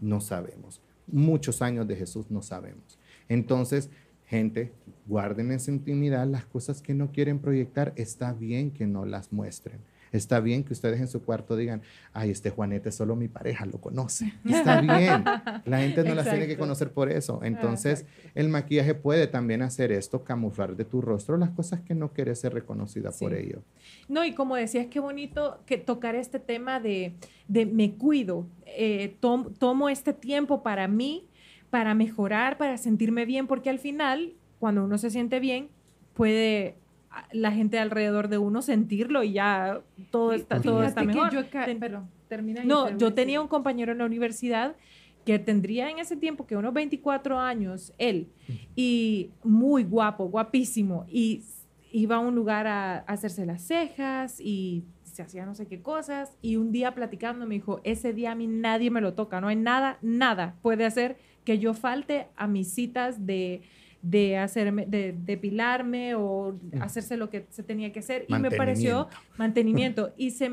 No 0.00 0.20
sabemos. 0.20 0.80
Muchos 1.06 1.62
años 1.62 1.86
de 1.86 1.96
Jesús 1.96 2.30
no 2.30 2.42
sabemos. 2.42 2.98
Entonces, 3.28 3.90
gente, 4.26 4.72
guarden 5.06 5.52
en 5.52 5.60
su 5.60 5.70
intimidad 5.70 6.26
las 6.26 6.46
cosas 6.46 6.82
que 6.82 6.94
no 6.94 7.12
quieren 7.12 7.38
proyectar. 7.38 7.92
Está 7.96 8.32
bien 8.32 8.70
que 8.70 8.86
no 8.86 9.04
las 9.04 9.32
muestren 9.32 9.80
Está 10.12 10.40
bien 10.40 10.64
que 10.64 10.72
ustedes 10.72 11.00
en 11.00 11.08
su 11.08 11.22
cuarto 11.22 11.56
digan, 11.56 11.82
ay, 12.12 12.30
este 12.30 12.50
Juanete 12.50 12.92
solo 12.92 13.16
mi 13.16 13.28
pareja 13.28 13.66
lo 13.66 13.80
conoce. 13.80 14.32
Está 14.44 14.80
bien. 14.80 15.24
La 15.64 15.80
gente 15.80 16.04
no 16.04 16.14
las 16.14 16.28
tiene 16.28 16.46
que 16.46 16.56
conocer 16.56 16.92
por 16.92 17.10
eso. 17.10 17.40
Entonces, 17.42 18.06
el 18.34 18.48
maquillaje 18.48 18.94
puede 18.94 19.26
también 19.26 19.62
hacer 19.62 19.92
esto, 19.92 20.24
camuflar 20.24 20.76
de 20.76 20.84
tu 20.84 21.00
rostro 21.00 21.36
las 21.36 21.50
cosas 21.50 21.80
que 21.80 21.94
no 21.94 22.12
quieres 22.12 22.40
ser 22.40 22.54
reconocida 22.54 23.10
por 23.12 23.34
ello. 23.34 23.62
No, 24.08 24.24
y 24.24 24.32
como 24.34 24.56
decías, 24.56 24.86
qué 24.86 25.00
bonito 25.00 25.60
que 25.66 25.78
tocar 25.78 26.14
este 26.14 26.38
tema 26.38 26.80
de, 26.80 27.14
de 27.48 27.66
me 27.66 27.94
cuido, 27.94 28.46
eh, 28.66 29.16
tomo 29.20 29.88
este 29.88 30.12
tiempo 30.12 30.62
para 30.62 30.88
mí, 30.88 31.28
para 31.70 31.94
mejorar, 31.94 32.58
para 32.58 32.76
sentirme 32.76 33.24
bien, 33.24 33.46
porque 33.46 33.70
al 33.70 33.78
final, 33.78 34.34
cuando 34.58 34.84
uno 34.84 34.98
se 34.98 35.10
siente 35.10 35.40
bien, 35.40 35.68
puede 36.14 36.76
la 37.32 37.52
gente 37.52 37.78
alrededor 37.78 38.28
de 38.28 38.38
uno 38.38 38.62
sentirlo 38.62 39.22
y 39.22 39.32
ya 39.32 39.80
todo 40.10 40.32
está, 40.32 40.60
todo 40.60 40.82
está 40.82 41.02
mejor. 41.02 41.30
termina. 42.28 42.62
y 42.62 42.66
No, 42.66 42.86
te 42.86 42.92
voy 42.92 43.00
yo 43.00 43.14
tenía 43.14 43.40
un 43.40 43.48
compañero 43.48 43.92
en 43.92 43.98
la 43.98 44.06
universidad 44.06 44.76
que 45.24 45.38
tendría 45.38 45.90
en 45.90 45.98
ese 45.98 46.16
tiempo 46.16 46.46
que 46.46 46.56
unos 46.56 46.72
24 46.72 47.38
años, 47.38 47.92
él, 47.98 48.28
y 48.76 49.30
muy 49.42 49.82
guapo, 49.82 50.26
guapísimo, 50.26 51.04
y 51.08 51.42
iba 51.90 52.16
a 52.16 52.18
un 52.20 52.34
lugar 52.36 52.68
a, 52.68 52.98
a 52.98 53.00
hacerse 53.06 53.44
las 53.44 53.62
cejas 53.62 54.40
y 54.40 54.84
se 55.02 55.22
hacía 55.22 55.44
no 55.44 55.56
sé 55.56 55.66
qué 55.66 55.82
cosas, 55.82 56.36
y 56.42 56.56
un 56.56 56.70
día 56.70 56.94
platicando 56.94 57.44
me 57.44 57.56
dijo, 57.56 57.80
ese 57.82 58.12
día 58.12 58.32
a 58.32 58.34
mí 58.36 58.46
nadie 58.46 58.90
me 58.90 59.00
lo 59.00 59.14
toca, 59.14 59.40
no 59.40 59.48
hay 59.48 59.56
nada, 59.56 59.98
nada 60.00 60.54
puede 60.62 60.84
hacer 60.84 61.16
que 61.46 61.58
yo 61.58 61.72
falte 61.72 62.26
a 62.36 62.46
mis 62.46 62.68
citas 62.74 63.24
de 63.24 63.62
de 64.02 64.36
hacerme, 64.36 64.86
de 64.86 65.16
depilarme 65.18 66.14
o 66.14 66.56
hacerse 66.80 67.16
lo 67.16 67.28
que 67.28 67.46
se 67.50 67.64
tenía 67.64 67.92
que 67.92 67.98
hacer. 67.98 68.24
Y 68.28 68.34
me 68.34 68.52
pareció 68.52 69.08
mantenimiento. 69.36 70.12
Y 70.16 70.30
se, 70.30 70.48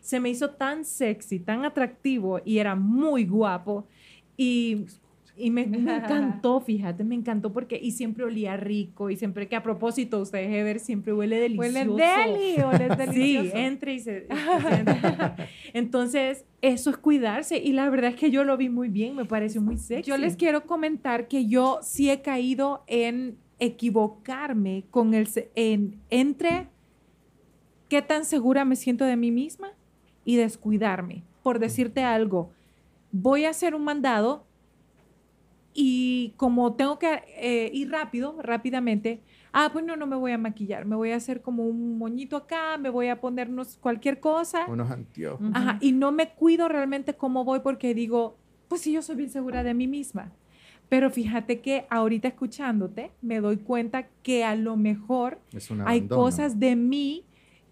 se 0.00 0.20
me 0.20 0.28
hizo 0.28 0.50
tan 0.50 0.84
sexy, 0.84 1.38
tan 1.38 1.64
atractivo 1.64 2.42
y 2.44 2.58
era 2.58 2.74
muy 2.74 3.24
guapo. 3.24 3.86
Y, 4.36 4.84
y 5.36 5.50
me, 5.50 5.66
me 5.66 5.76
encantó, 5.96 6.60
fíjate, 6.60 7.04
me 7.04 7.14
encantó 7.14 7.52
porque, 7.52 7.78
y 7.82 7.92
siempre 7.92 8.24
olía 8.24 8.56
rico 8.56 9.10
y 9.10 9.16
siempre 9.16 9.48
que 9.48 9.56
a 9.56 9.62
propósito, 9.62 10.20
ustedes 10.20 10.50
deben 10.50 10.64
ver, 10.64 10.80
siempre 10.80 11.12
huele 11.12 11.38
delicioso. 11.38 11.78
Huele 11.78 12.32
deli, 12.32 12.62
huele 12.62 12.88
Sí, 13.12 13.34
delicioso. 13.36 13.56
entre 13.56 13.94
y 13.94 14.00
se... 14.00 14.26
y 14.30 14.62
se 14.62 14.74
entra. 14.74 15.36
Entonces, 15.72 16.44
eso 16.60 16.90
es 16.90 16.96
cuidarse 16.96 17.58
y 17.58 17.72
la 17.72 17.88
verdad 17.88 18.10
es 18.10 18.16
que 18.16 18.30
yo 18.30 18.44
lo 18.44 18.56
vi 18.56 18.68
muy 18.68 18.88
bien, 18.88 19.16
me 19.16 19.24
pareció 19.24 19.60
muy 19.60 19.78
sexy. 19.78 20.10
Yo 20.10 20.16
les 20.16 20.36
quiero 20.36 20.66
comentar 20.66 21.28
que 21.28 21.46
yo 21.46 21.80
sí 21.82 22.10
he 22.10 22.22
caído 22.22 22.84
en 22.86 23.36
equivocarme 23.58 24.84
con 24.90 25.14
el 25.14 25.28
en, 25.54 26.00
entre 26.10 26.68
qué 27.88 28.02
tan 28.02 28.24
segura 28.24 28.64
me 28.64 28.74
siento 28.76 29.04
de 29.04 29.16
mí 29.16 29.30
misma 29.30 29.72
y 30.24 30.36
descuidarme. 30.36 31.22
Por 31.42 31.58
decirte 31.58 32.02
algo, 32.02 32.50
voy 33.12 33.44
a 33.44 33.50
hacer 33.50 33.74
un 33.74 33.84
mandado 33.84 34.46
y 35.74 36.34
como 36.36 36.74
tengo 36.74 36.98
que 36.98 37.22
eh, 37.36 37.70
ir 37.72 37.90
rápido, 37.90 38.36
rápidamente, 38.42 39.20
ah, 39.52 39.70
pues 39.72 39.84
no, 39.84 39.96
no 39.96 40.06
me 40.06 40.16
voy 40.16 40.32
a 40.32 40.38
maquillar, 40.38 40.84
me 40.84 40.96
voy 40.96 41.12
a 41.12 41.16
hacer 41.16 41.40
como 41.40 41.64
un 41.64 41.98
moñito 41.98 42.36
acá, 42.36 42.78
me 42.78 42.90
voy 42.90 43.08
a 43.08 43.20
ponernos 43.20 43.76
cualquier 43.78 44.20
cosa. 44.20 44.66
Unos 44.68 44.90
anteojos. 44.90 45.50
Ajá, 45.54 45.78
y 45.80 45.92
no 45.92 46.12
me 46.12 46.30
cuido 46.30 46.68
realmente 46.68 47.14
cómo 47.14 47.44
voy 47.44 47.60
porque 47.60 47.94
digo, 47.94 48.36
pues 48.68 48.82
sí, 48.82 48.92
yo 48.92 49.02
soy 49.02 49.16
bien 49.16 49.30
segura 49.30 49.62
de 49.62 49.74
mí 49.74 49.86
misma. 49.86 50.32
Pero 50.88 51.10
fíjate 51.10 51.60
que 51.60 51.86
ahorita 51.88 52.28
escuchándote 52.28 53.12
me 53.22 53.40
doy 53.40 53.56
cuenta 53.56 54.08
que 54.22 54.44
a 54.44 54.54
lo 54.54 54.76
mejor 54.76 55.38
hay 55.86 56.06
cosas 56.06 56.60
de 56.60 56.76
mí 56.76 57.24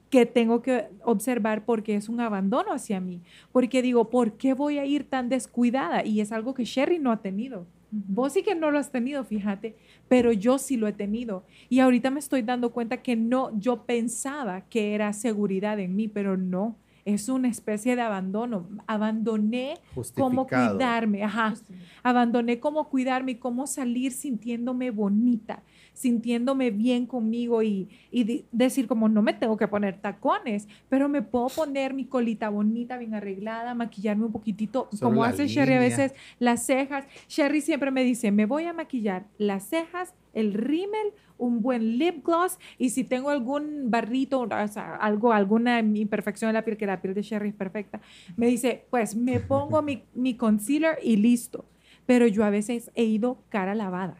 que 0.08 0.26
tengo 0.26 0.62
que 0.62 0.88
observar 1.04 1.64
porque 1.64 1.94
es 1.96 2.08
un 2.08 2.20
abandono 2.20 2.72
hacia 2.72 2.98
mí. 2.98 3.20
Porque 3.52 3.82
digo, 3.82 4.08
¿por 4.08 4.38
qué 4.38 4.54
voy 4.54 4.78
a 4.78 4.86
ir 4.86 5.08
tan 5.08 5.28
descuidada? 5.28 6.04
Y 6.04 6.22
es 6.22 6.32
algo 6.32 6.54
que 6.54 6.64
Sherry 6.64 6.98
no 6.98 7.12
ha 7.12 7.18
tenido. 7.18 7.66
Vos 7.90 8.32
sí 8.32 8.42
que 8.42 8.54
no 8.54 8.70
lo 8.70 8.78
has 8.78 8.90
tenido, 8.92 9.24
fíjate, 9.24 9.76
pero 10.08 10.32
yo 10.32 10.58
sí 10.58 10.76
lo 10.76 10.86
he 10.86 10.92
tenido. 10.92 11.44
Y 11.68 11.80
ahorita 11.80 12.10
me 12.10 12.20
estoy 12.20 12.42
dando 12.42 12.70
cuenta 12.70 13.02
que 13.02 13.16
no, 13.16 13.50
yo 13.58 13.84
pensaba 13.84 14.62
que 14.62 14.94
era 14.94 15.12
seguridad 15.12 15.78
en 15.80 15.96
mí, 15.96 16.08
pero 16.08 16.36
no. 16.36 16.76
Es 17.04 17.28
una 17.28 17.48
especie 17.48 17.96
de 17.96 18.02
abandono. 18.02 18.68
Abandoné 18.86 19.78
cómo 20.14 20.46
cuidarme, 20.46 21.24
ajá. 21.24 21.54
Abandoné 22.02 22.60
cómo 22.60 22.88
cuidarme 22.88 23.32
y 23.32 23.36
cómo 23.36 23.66
salir 23.66 24.12
sintiéndome 24.12 24.90
bonita, 24.90 25.62
sintiéndome 25.92 26.70
bien 26.70 27.06
conmigo 27.06 27.62
y, 27.62 27.88
y 28.10 28.44
decir 28.52 28.86
como 28.86 29.08
no 29.08 29.22
me 29.22 29.34
tengo 29.34 29.56
que 29.56 29.68
poner 29.68 30.00
tacones, 30.00 30.68
pero 30.88 31.08
me 31.08 31.22
puedo 31.22 31.48
poner 31.48 31.94
mi 31.94 32.04
colita 32.04 32.48
bonita, 32.48 32.98
bien 32.98 33.14
arreglada, 33.14 33.74
maquillarme 33.74 34.26
un 34.26 34.32
poquitito, 34.32 34.88
como 35.00 35.24
hace 35.24 35.46
Sherry 35.46 35.74
a 35.74 35.80
veces, 35.80 36.14
las 36.38 36.64
cejas. 36.64 37.06
Sherry 37.28 37.60
siempre 37.60 37.90
me 37.90 38.04
dice, 38.04 38.30
me 38.32 38.46
voy 38.46 38.64
a 38.64 38.72
maquillar 38.72 39.26
las 39.38 39.68
cejas, 39.68 40.14
el 40.32 40.54
rímel, 40.54 41.12
un 41.38 41.62
buen 41.62 41.98
lip 41.98 42.24
gloss 42.24 42.58
y 42.78 42.90
si 42.90 43.04
tengo 43.04 43.30
algún 43.30 43.90
barrito, 43.90 44.40
o 44.40 44.68
sea, 44.68 44.96
algo, 44.96 45.32
alguna 45.32 45.80
imperfección 45.80 46.50
en 46.50 46.54
la 46.54 46.64
piel, 46.64 46.76
que 46.76 46.86
la 46.86 47.00
piel 47.00 47.14
de 47.14 47.22
Sherry 47.22 47.48
es 47.48 47.54
perfecta, 47.54 48.00
me 48.36 48.46
dice, 48.46 48.84
pues 48.90 49.16
me 49.16 49.40
pongo 49.40 49.82
mi, 49.82 50.04
mi 50.14 50.34
concealer 50.36 50.98
y 51.02 51.16
listo. 51.16 51.64
Pero 52.06 52.26
yo 52.26 52.44
a 52.44 52.50
veces 52.50 52.90
he 52.94 53.04
ido 53.04 53.38
cara 53.50 53.74
lavada. 53.74 54.16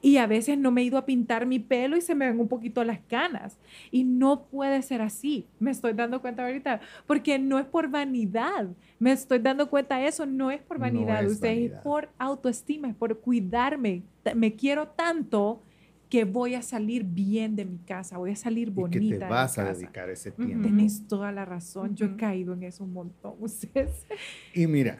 Y 0.00 0.16
a 0.18 0.26
veces 0.26 0.58
no 0.58 0.70
me 0.70 0.80
he 0.82 0.84
ido 0.84 0.96
a 0.98 1.04
pintar 1.06 1.44
mi 1.46 1.58
pelo 1.58 1.96
y 1.96 2.00
se 2.00 2.14
me 2.14 2.26
ven 2.28 2.38
un 2.40 2.48
poquito 2.48 2.82
las 2.84 3.00
canas. 3.00 3.58
Y 3.90 4.04
no 4.04 4.44
puede 4.46 4.80
ser 4.82 5.02
así. 5.02 5.46
Me 5.58 5.70
estoy 5.70 5.92
dando 5.92 6.20
cuenta 6.20 6.44
ahorita. 6.44 6.80
Porque 7.06 7.38
no 7.38 7.58
es 7.58 7.66
por 7.66 7.88
vanidad. 7.90 8.68
Me 8.98 9.12
estoy 9.12 9.38
dando 9.40 9.68
cuenta 9.68 9.96
de 9.98 10.06
eso. 10.06 10.24
No 10.26 10.50
es 10.50 10.62
por 10.62 10.78
No 10.78 10.82
vanidad. 10.82 11.24
es 11.24 11.32
Usted 11.32 11.48
es 11.50 11.72
por 11.82 12.08
autoestima, 12.18 12.88
es 12.88 12.94
por 12.94 13.18
cuidarme. 13.20 14.02
Me 14.34 14.54
quiero 14.54 14.88
tanto 14.88 15.62
que 16.08 16.24
voy 16.24 16.54
a 16.54 16.62
salir 16.62 17.04
bien 17.04 17.56
de 17.56 17.64
mi 17.64 17.78
casa. 17.78 18.18
Voy 18.18 18.30
a 18.32 18.36
salir 18.36 18.68
Y 18.68 18.70
bonita. 18.70 18.98
que 18.98 19.04
de 19.06 19.18
te 19.18 19.24
mi 19.24 19.30
vas 19.30 19.58
a 19.58 19.64
casa. 19.64 19.74
dedicar 19.78 20.10
ese 20.10 20.30
tiempo. 20.30 20.68
Tenés 20.68 21.06
toda 21.08 21.32
la 21.32 21.44
razón. 21.44 21.94
Yo 21.96 22.06
he 22.06 22.16
caído 22.16 22.52
en 22.54 22.62
eso 22.64 22.84
un 22.84 22.92
montón. 22.92 23.34
Ustedes. 23.40 24.06
Y 24.54 24.66
mira, 24.66 24.98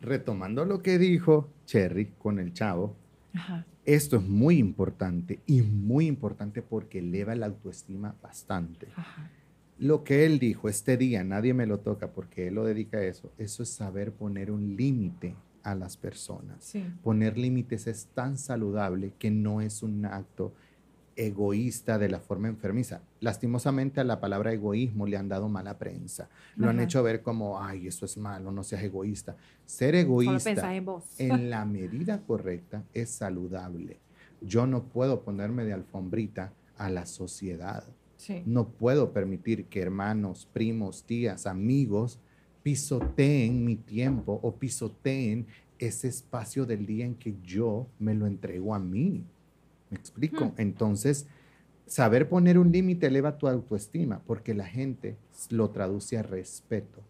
retomando 0.00 0.64
lo 0.64 0.82
que 0.82 0.98
dijo 0.98 1.48
Cherry 1.64 2.06
con 2.18 2.38
el 2.38 2.52
chavo, 2.52 2.96
Ajá. 3.34 3.66
Esto 3.94 4.16
es 4.16 4.22
muy 4.22 4.58
importante 4.58 5.40
y 5.46 5.62
muy 5.62 6.06
importante 6.06 6.60
porque 6.60 6.98
eleva 6.98 7.34
la 7.34 7.46
autoestima 7.46 8.14
bastante. 8.22 8.88
Ajá. 8.94 9.30
Lo 9.78 10.04
que 10.04 10.26
él 10.26 10.38
dijo, 10.38 10.68
este 10.68 10.98
día 10.98 11.24
nadie 11.24 11.54
me 11.54 11.64
lo 11.64 11.78
toca 11.78 12.08
porque 12.08 12.48
él 12.48 12.56
lo 12.56 12.64
dedica 12.64 12.98
a 12.98 13.04
eso, 13.04 13.32
eso 13.38 13.62
es 13.62 13.70
saber 13.70 14.12
poner 14.12 14.50
un 14.50 14.76
límite 14.76 15.36
a 15.62 15.74
las 15.74 15.96
personas. 15.96 16.56
Sí. 16.64 16.84
Poner 17.02 17.38
límites 17.38 17.86
es 17.86 18.08
tan 18.12 18.36
saludable 18.36 19.12
que 19.18 19.30
no 19.30 19.62
es 19.62 19.82
un 19.82 20.04
acto 20.04 20.52
egoísta 21.18 21.98
de 21.98 22.08
la 22.08 22.20
forma 22.20 22.48
enfermiza. 22.48 23.02
Lastimosamente 23.20 24.00
a 24.00 24.04
la 24.04 24.20
palabra 24.20 24.52
egoísmo 24.52 25.06
le 25.06 25.16
han 25.16 25.28
dado 25.28 25.48
mala 25.48 25.76
prensa. 25.76 26.28
Lo 26.56 26.70
han 26.70 26.78
hecho 26.78 27.02
ver 27.02 27.22
como, 27.22 27.60
ay, 27.60 27.88
eso 27.88 28.06
es 28.06 28.16
malo, 28.16 28.52
no 28.52 28.62
seas 28.62 28.84
egoísta. 28.84 29.36
Ser 29.66 29.96
egoísta 29.96 30.72
en 31.18 31.50
la 31.50 31.64
medida 31.64 32.22
correcta 32.22 32.84
es 32.94 33.10
saludable. 33.10 33.98
Yo 34.40 34.66
no 34.66 34.84
puedo 34.84 35.22
ponerme 35.22 35.64
de 35.64 35.72
alfombrita 35.72 36.52
a 36.76 36.88
la 36.88 37.04
sociedad. 37.04 37.82
Sí. 38.16 38.44
No 38.46 38.68
puedo 38.68 39.12
permitir 39.12 39.66
que 39.66 39.82
hermanos, 39.82 40.48
primos, 40.52 41.02
tías, 41.02 41.46
amigos 41.46 42.20
pisoteen 42.62 43.64
mi 43.64 43.76
tiempo 43.76 44.38
o 44.42 44.54
pisoteen 44.54 45.46
ese 45.78 46.08
espacio 46.08 46.66
del 46.66 46.86
día 46.86 47.06
en 47.06 47.14
que 47.14 47.34
yo 47.42 47.86
me 47.98 48.14
lo 48.14 48.26
entrego 48.26 48.74
a 48.74 48.78
mí. 48.78 49.24
¿Me 49.90 49.96
explico? 49.98 50.46
Hmm. 50.46 50.52
Entonces, 50.58 51.26
saber 51.86 52.28
poner 52.28 52.58
un 52.58 52.70
límite 52.72 53.06
eleva 53.06 53.38
tu 53.38 53.48
autoestima 53.48 54.20
porque 54.26 54.54
la 54.54 54.66
gente 54.66 55.16
lo 55.50 55.70
traduce 55.70 56.18
a 56.18 56.22
respeto. 56.22 57.00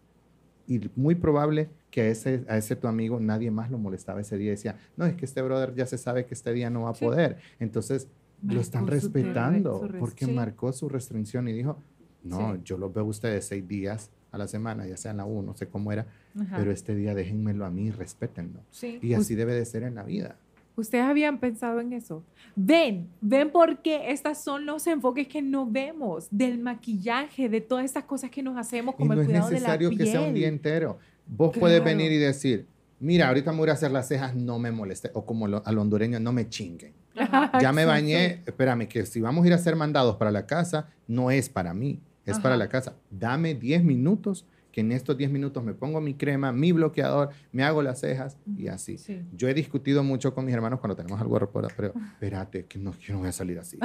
Y 0.67 0.89
muy 0.95 1.15
probable 1.15 1.69
que 1.89 2.01
a 2.01 2.07
ese, 2.07 2.45
a 2.47 2.57
ese 2.57 2.75
tu 2.75 2.87
amigo 2.87 3.19
nadie 3.19 3.49
más 3.49 3.71
lo 3.71 3.77
molestaba 3.79 4.21
ese 4.21 4.37
día. 4.37 4.51
Decía, 4.51 4.77
no, 4.97 5.05
es 5.05 5.15
que 5.15 5.25
este 5.25 5.41
brother 5.41 5.73
ya 5.73 5.85
se 5.87 5.97
sabe 5.97 6.25
que 6.25 6.33
este 6.35 6.53
día 6.53 6.69
no 6.69 6.83
va 6.83 6.91
a 6.91 6.95
Sí. 6.95 7.05
poder. 7.05 7.37
Entonces, 7.59 8.07
lo 8.43 8.61
están 8.61 8.87
respetando 8.87 9.85
porque 9.99 10.25
sí. 10.25 10.31
marcó 10.31 10.71
su 10.71 10.87
restricción 10.87 11.47
y 11.47 11.53
dijo, 11.53 11.77
no, 12.23 12.53
Sí. 12.55 12.61
yo 12.63 12.77
los 12.77 12.93
veo 12.93 13.03
a 13.03 13.07
ustedes 13.07 13.45
seis 13.45 13.67
días 13.67 14.11
a 14.31 14.37
la 14.37 14.47
semana, 14.47 14.85
ya 14.85 14.95
sea 14.95 15.11
en 15.11 15.17
la 15.17 15.25
U, 15.25 15.41
no 15.41 15.55
sé 15.55 15.67
cómo 15.67 15.91
era, 15.91 16.05
Ajá. 16.39 16.57
pero 16.57 16.71
este 16.71 16.93
día 16.95 17.15
déjenmelo 17.15 17.65
a 17.65 17.71
mí, 17.71 17.89
respétenlo. 17.89 18.61
Y 19.01 19.13
así 19.15 19.33
debe 19.35 19.55
de 19.55 19.65
ser 19.65 19.81
en 19.83 19.95
la 19.95 20.03
vida. 20.03 20.37
¿Ustedes 20.79 21.03
habían 21.03 21.39
pensado 21.39 21.79
en 21.79 21.93
eso? 21.93 22.23
Ven, 22.55 23.07
ven 23.21 23.51
porque 23.51 24.11
estos 24.11 24.37
son 24.39 24.65
los 24.65 24.85
enfoques 24.87 25.27
que 25.27 25.41
no 25.41 25.65
vemos 25.69 26.27
del 26.31 26.57
maquillaje, 26.59 27.49
de 27.49 27.61
todas 27.61 27.85
estas 27.85 28.05
cosas 28.05 28.29
que 28.31 28.41
nos 28.43 28.57
hacemos 28.57 28.95
Y 28.95 28.97
como 28.97 29.13
no 29.15 29.21
el 29.21 29.21
es 29.21 29.25
cuidado 29.27 29.47
de 29.49 29.53
la 29.55 29.59
necesario 29.59 29.89
piel. 29.89 29.99
que 30.01 30.05
sea 30.07 30.21
un 30.21 30.33
día 30.33 30.47
entero. 30.47 30.97
Vos 31.27 31.55
puedes 31.57 31.83
venir 31.83 32.11
y 32.11 32.17
decir, 32.17 32.67
mira, 32.99 33.27
ahorita 33.27 33.51
me 33.51 33.59
voy 33.59 33.69
a 33.69 33.73
hacer 33.73 33.91
las 33.91 34.07
cejas, 34.07 34.35
no 34.35 34.57
me 34.59 34.71
moleste. 34.71 35.11
O 35.13 35.25
como 35.25 35.47
lo- 35.47 35.61
al 35.65 35.77
hondureño, 35.77 36.19
no 36.19 36.31
me 36.33 36.49
chinguen. 36.49 36.93
Ya 37.61 37.71
me 37.73 37.85
bañé, 37.85 38.41
espérame, 38.45 38.87
que 38.87 39.05
si 39.05 39.19
vamos 39.21 39.43
a 39.43 39.47
ir 39.47 39.53
a 39.53 39.57
hacer 39.57 39.75
mandados 39.75 40.15
para 40.15 40.31
la 40.31 40.45
casa, 40.45 40.89
no 41.07 41.29
es 41.31 41.49
para 41.49 41.73
mí, 41.73 41.99
es 42.25 42.39
para 42.39 42.55
la 42.57 42.69
casa. 42.69 42.95
Dame 43.09 43.53
10 43.55 43.83
minutos, 43.83 44.45
que 44.79 44.85
en 44.85 44.93
estos 44.93 45.17
10 45.17 45.29
minutos 45.31 45.61
me 45.61 45.73
pongo 45.73 45.99
mi 45.99 46.13
crema, 46.13 46.53
mi 46.53 46.71
bloqueador, 46.71 47.31
me 47.51 47.63
hago 47.63 47.81
las 47.81 47.99
cejas 47.99 48.37
y 48.55 48.69
así. 48.69 48.97
Sí. 48.97 49.25
Yo 49.33 49.49
he 49.49 49.53
discutido 49.53 50.03
mucho 50.03 50.33
con 50.33 50.45
mis 50.45 50.55
hermanos 50.55 50.79
cuando 50.79 50.95
tenemos 50.95 51.19
algo 51.19 51.37
por 51.49 51.73
pero 51.75 51.93
espérate, 52.13 52.65
que 52.65 52.79
no, 52.79 52.97
yo 52.99 53.13
no 53.13 53.19
voy 53.19 53.27
a 53.27 53.33
salir 53.33 53.59
así. 53.59 53.77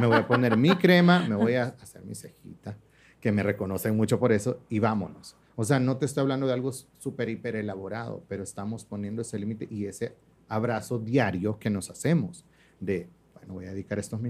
Me 0.00 0.06
voy 0.06 0.18
a 0.18 0.28
poner 0.28 0.56
mi 0.56 0.70
crema, 0.76 1.26
me 1.28 1.34
voy 1.34 1.54
a 1.54 1.64
hacer 1.64 2.04
mi 2.04 2.14
cejita, 2.14 2.76
que 3.20 3.32
me 3.32 3.42
reconocen 3.42 3.96
mucho 3.96 4.20
por 4.20 4.30
eso, 4.30 4.60
y 4.68 4.78
vámonos. 4.78 5.36
O 5.56 5.64
sea, 5.64 5.80
no 5.80 5.96
te 5.96 6.06
estoy 6.06 6.22
hablando 6.22 6.46
de 6.46 6.52
algo 6.52 6.70
súper, 6.72 7.28
hiper 7.28 7.56
elaborado, 7.56 8.22
pero 8.28 8.44
estamos 8.44 8.84
poniendo 8.84 9.22
ese 9.22 9.36
límite 9.36 9.66
y 9.68 9.86
ese 9.86 10.14
abrazo 10.48 11.00
diario 11.00 11.58
que 11.58 11.70
nos 11.70 11.90
hacemos 11.90 12.44
de 12.78 13.08
bueno, 13.40 13.54
voy 13.54 13.66
a 13.66 13.72
dedicar 13.72 13.98
estos, 13.98 14.20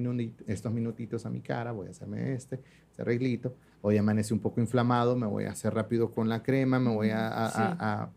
estos 0.46 0.72
minutitos 0.72 1.26
a 1.26 1.30
mi 1.30 1.40
cara, 1.40 1.72
voy 1.72 1.88
a 1.88 1.90
hacerme 1.90 2.34
este, 2.34 2.60
este 2.88 3.02
arreglito. 3.02 3.54
Hoy 3.82 3.96
amanece 3.96 4.32
un 4.32 4.40
poco 4.40 4.60
inflamado, 4.60 5.16
me 5.16 5.26
voy 5.26 5.44
a 5.44 5.50
hacer 5.50 5.74
rápido 5.74 6.12
con 6.12 6.28
la 6.28 6.42
crema, 6.42 6.78
me 6.78 6.94
voy 6.94 7.10
a, 7.10 7.28
a, 7.28 8.10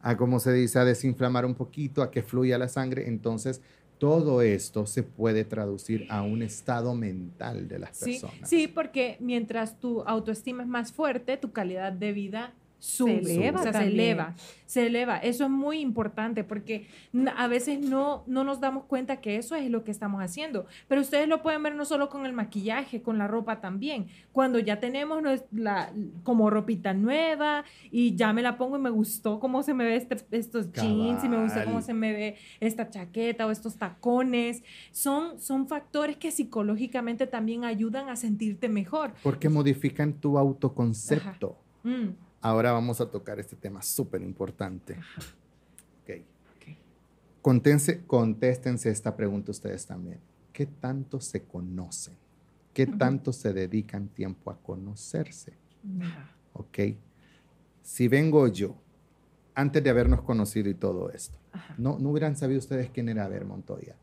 a, 0.00 0.16
como 0.16 0.40
se 0.40 0.52
dice, 0.52 0.78
a 0.78 0.84
desinflamar 0.84 1.44
un 1.44 1.54
poquito, 1.54 2.02
a 2.02 2.10
que 2.10 2.22
fluya 2.22 2.56
la 2.58 2.68
sangre. 2.68 3.08
Entonces, 3.08 3.60
todo 3.98 4.42
esto 4.42 4.86
se 4.86 5.02
puede 5.02 5.44
traducir 5.44 6.06
a 6.10 6.22
un 6.22 6.42
estado 6.42 6.94
mental 6.94 7.68
de 7.68 7.78
las 7.78 7.98
personas. 7.98 8.48
Sí, 8.48 8.68
porque 8.68 9.16
mientras 9.20 9.78
tu 9.78 10.02
autoestima 10.02 10.62
es 10.62 10.68
más 10.68 10.92
fuerte, 10.92 11.36
tu 11.36 11.52
calidad 11.52 11.92
de 11.92 12.12
vida 12.12 12.54
se 12.84 13.18
eleva, 13.18 13.62
se 13.62 13.82
eleva, 13.82 14.34
se 14.66 14.86
eleva. 14.86 15.16
Eso 15.16 15.44
es 15.44 15.50
muy 15.50 15.80
importante 15.80 16.44
porque 16.44 16.86
a 17.34 17.46
veces 17.46 17.80
no, 17.80 18.24
no 18.26 18.44
nos 18.44 18.60
damos 18.60 18.84
cuenta 18.84 19.22
que 19.22 19.36
eso 19.36 19.54
es 19.54 19.70
lo 19.70 19.84
que 19.84 19.90
estamos 19.90 20.22
haciendo. 20.22 20.66
Pero 20.86 21.00
ustedes 21.00 21.26
lo 21.26 21.42
pueden 21.42 21.62
ver 21.62 21.74
no 21.74 21.86
solo 21.86 22.10
con 22.10 22.26
el 22.26 22.34
maquillaje, 22.34 23.00
con 23.00 23.16
la 23.16 23.26
ropa 23.26 23.60
también. 23.62 24.08
Cuando 24.32 24.58
ya 24.58 24.80
tenemos 24.80 25.22
la, 25.50 25.92
como 26.24 26.50
ropita 26.50 26.92
nueva 26.92 27.64
y 27.90 28.14
ya 28.16 28.34
me 28.34 28.42
la 28.42 28.58
pongo 28.58 28.76
y 28.76 28.80
me 28.80 28.90
gustó 28.90 29.40
cómo 29.40 29.62
se 29.62 29.72
me 29.72 29.84
ve 29.84 29.96
este, 29.96 30.18
estos 30.32 30.70
jeans 30.72 31.24
y 31.24 31.28
me 31.28 31.42
gusta 31.42 31.64
cómo 31.64 31.80
se 31.80 31.94
me 31.94 32.12
ve 32.12 32.36
esta 32.60 32.90
chaqueta 32.90 33.46
o 33.46 33.50
estos 33.50 33.76
tacones. 33.76 34.62
Son, 34.92 35.40
son 35.40 35.68
factores 35.68 36.18
que 36.18 36.30
psicológicamente 36.30 37.26
también 37.26 37.64
ayudan 37.64 38.10
a 38.10 38.16
sentirte 38.16 38.68
mejor. 38.68 39.14
Porque 39.22 39.48
modifican 39.48 40.12
tu 40.12 40.36
autoconcepto. 40.36 41.56
Mm. 41.82 42.24
Ahora 42.44 42.72
vamos 42.72 43.00
a 43.00 43.10
tocar 43.10 43.40
este 43.40 43.56
tema 43.56 43.80
súper 43.80 44.20
importante. 44.20 44.98
Okay. 46.02 46.26
contéstense 48.06 48.90
esta 48.90 49.16
pregunta 49.16 49.50
ustedes 49.50 49.86
también. 49.86 50.20
¿Qué 50.52 50.66
tanto 50.66 51.22
se 51.22 51.44
conocen? 51.44 52.12
¿Qué 52.74 52.86
tanto 52.86 53.32
se 53.32 53.54
dedican 53.54 54.08
tiempo 54.08 54.50
a 54.50 54.58
conocerse? 54.58 55.54
Ok. 56.52 56.80
Si 57.82 58.08
vengo 58.08 58.46
yo, 58.48 58.76
antes 59.54 59.82
de 59.82 59.88
habernos 59.88 60.20
conocido 60.20 60.68
y 60.68 60.74
todo 60.74 61.10
esto, 61.12 61.38
no, 61.78 61.98
no 61.98 62.10
hubieran 62.10 62.36
sabido 62.36 62.58
ustedes 62.58 62.90
quién 62.90 63.08
era 63.08 63.24
Ever 63.24 63.46
Montoya. 63.46 63.96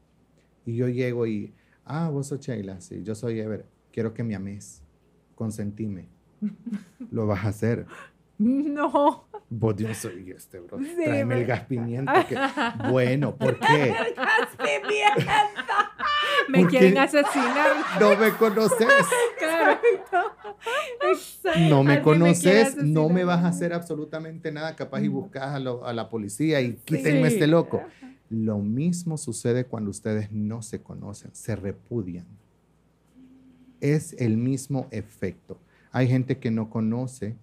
Y 0.66 0.78
yo 0.78 0.88
llego 0.88 1.28
y, 1.28 1.54
ah, 1.86 2.10
vos 2.10 2.26
sos 2.26 2.39
Sheila, 2.39 2.82
sí, 2.82 3.04
yo 3.04 3.14
soy 3.14 3.39
Ever, 3.39 3.68
quiero 3.92 4.16
que 4.16 4.24
me 4.24 4.34
ames, 4.34 4.82
consentime. 5.36 6.10
Lo 7.12 7.28
vas 7.28 7.46
a 7.46 7.50
hacer. 7.50 7.86
No. 8.42 9.26
Vos 9.52 9.76
yo 9.76 9.94
soy 9.94 10.32
este, 10.32 10.60
bro. 10.60 10.80
Tráeme 10.96 11.42
el 11.42 11.46
gas 11.46 11.66
pimienta. 11.66 12.26
Bueno, 12.89 13.36
¿por 13.36 13.60
qué? 13.60 13.84
El 14.08 14.16
gas 14.16 14.50
pimienta. 14.58 15.92
Me 16.50 16.66
quieren 16.66 16.98
asesinar. 16.98 18.00
No 18.00 18.16
me 18.16 18.32
conoces. 18.32 18.88
No 21.70 21.84
me 21.84 22.02
conoces, 22.02 22.78
no 22.78 23.10
me 23.10 23.24
vas 23.26 23.44
a 23.44 23.50
hacer 23.50 23.74
absolutamente 23.74 24.52
nada. 24.52 24.76
Capaz 24.76 25.02
y 25.02 25.08
buscas 25.08 25.54
a, 25.54 25.60
la 25.60 26.10
policía 26.10 26.62
y 26.62 26.78
quítenme 26.78 27.28
este 27.28 27.46
loco. 27.46 27.84
Lo 28.32 28.58
mismo 28.58 29.18
sucede 29.18 29.66
cuando 29.66 29.92
ustedes 29.92 30.32
no 30.32 30.64
se 30.64 30.82
conocen, 30.82 31.30
se 31.36 31.56
repudian. 31.56 32.26
Es 33.82 34.14
el 34.14 34.38
mismo 34.38 34.88
efecto. 34.89 35.60
Hay 35.92 36.08
gente 36.08 36.39
que 36.39 36.50
no 36.50 36.72
conoce 36.72 37.36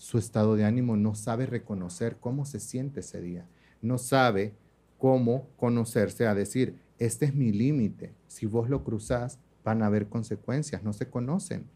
su 0.00 0.16
estado 0.16 0.56
de 0.56 0.64
ánimo, 0.64 0.96
no 0.96 1.14
sabe 1.14 1.44
reconocer 1.44 2.16
cómo 2.18 2.46
se 2.46 2.58
siente 2.58 3.00
ese 3.00 3.20
día, 3.20 3.44
no 3.82 3.98
sabe 3.98 4.54
cómo 4.96 5.46
conocerse 5.58 6.26
a 6.26 6.34
decir, 6.34 6.74
este 6.98 7.26
es 7.26 7.34
mi 7.34 7.52
límite, 7.52 8.14
si 8.26 8.46
vos 8.46 8.70
lo 8.70 8.82
cruzás 8.82 9.38
van 9.62 9.82
a 9.82 9.86
haber 9.86 10.08
consecuencias, 10.08 10.82
no 10.82 10.94
se 10.94 11.10
conocen. 11.10 11.66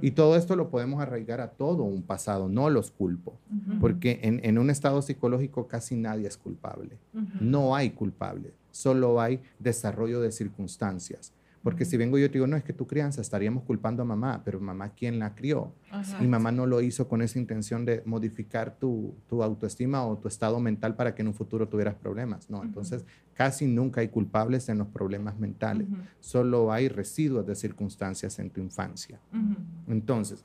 Y 0.00 0.12
todo 0.12 0.34
esto 0.34 0.56
lo 0.56 0.70
podemos 0.70 1.00
arraigar 1.00 1.40
a 1.40 1.50
todo 1.50 1.84
un 1.84 2.02
pasado, 2.02 2.48
no 2.48 2.68
los 2.68 2.90
culpo, 2.90 3.38
porque 3.80 4.18
en, 4.22 4.40
en, 4.42 4.58
un 4.58 4.70
estado 4.70 5.00
psicológico 5.02 5.68
casi 5.68 5.94
nadie 5.94 6.26
es 6.26 6.36
culpable, 6.36 6.96
no 7.38 7.76
hay 7.76 7.90
culpable, 7.90 8.54
solo 8.72 9.20
hay 9.20 9.40
desarrollo 9.60 10.20
de 10.20 10.32
circunstancias. 10.32 11.32
Porque 11.62 11.84
si 11.84 11.96
vengo 11.96 12.18
yo 12.18 12.26
y 12.26 12.28
te 12.28 12.34
digo, 12.34 12.46
no, 12.46 12.56
es 12.56 12.64
que 12.64 12.72
tu 12.72 12.86
crianza 12.86 13.20
estaríamos 13.20 13.64
culpando 13.64 14.02
a 14.02 14.04
mamá, 14.04 14.42
pero 14.44 14.60
mamá, 14.60 14.90
¿quién 14.90 15.18
la 15.18 15.34
crió? 15.34 15.72
Y 16.20 16.26
mamá 16.26 16.52
no 16.52 16.66
lo 16.66 16.80
hizo 16.80 17.08
con 17.08 17.20
esa 17.20 17.38
intención 17.38 17.84
de 17.84 18.02
modificar 18.04 18.76
tu, 18.78 19.14
tu, 19.28 19.42
autoestima 19.42 20.04
o 20.06 20.16
tu 20.16 20.28
estado 20.28 20.60
mental 20.60 20.94
para 20.94 21.14
que 21.14 21.22
en 21.22 21.28
un 21.28 21.34
futuro 21.34 21.68
tuvieras 21.68 21.94
problemas. 21.94 22.48
No, 22.48 22.62
entonces 22.62 23.04
casi 23.34 23.66
nunca 23.66 24.00
hay 24.00 24.08
culpables 24.08 24.68
en 24.68 24.78
los 24.78 24.88
problemas 24.88 25.38
mentales. 25.38 25.88
Solo 26.20 26.72
hay 26.72 26.88
residuos 26.88 27.46
de 27.46 27.54
circunstancias 27.54 28.38
en 28.38 28.50
tu 28.50 28.60
infancia. 28.60 29.20
Entonces, 29.88 30.44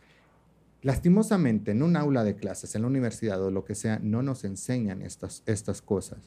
lastimosamente, 0.81 1.71
en 1.71 1.83
un 1.83 1.95
aula 1.95 2.23
de 2.23 2.35
clases, 2.35 2.73
en 2.75 2.81
la 2.81 2.87
universidad 2.87 3.41
o 3.41 3.51
lo 3.51 3.65
que 3.65 3.75
sea, 3.75 3.99
no 4.01 4.23
nos 4.23 4.43
enseñan 4.43 5.01
estas, 5.01 5.43
estas 5.45 5.81
cosas 5.81 6.19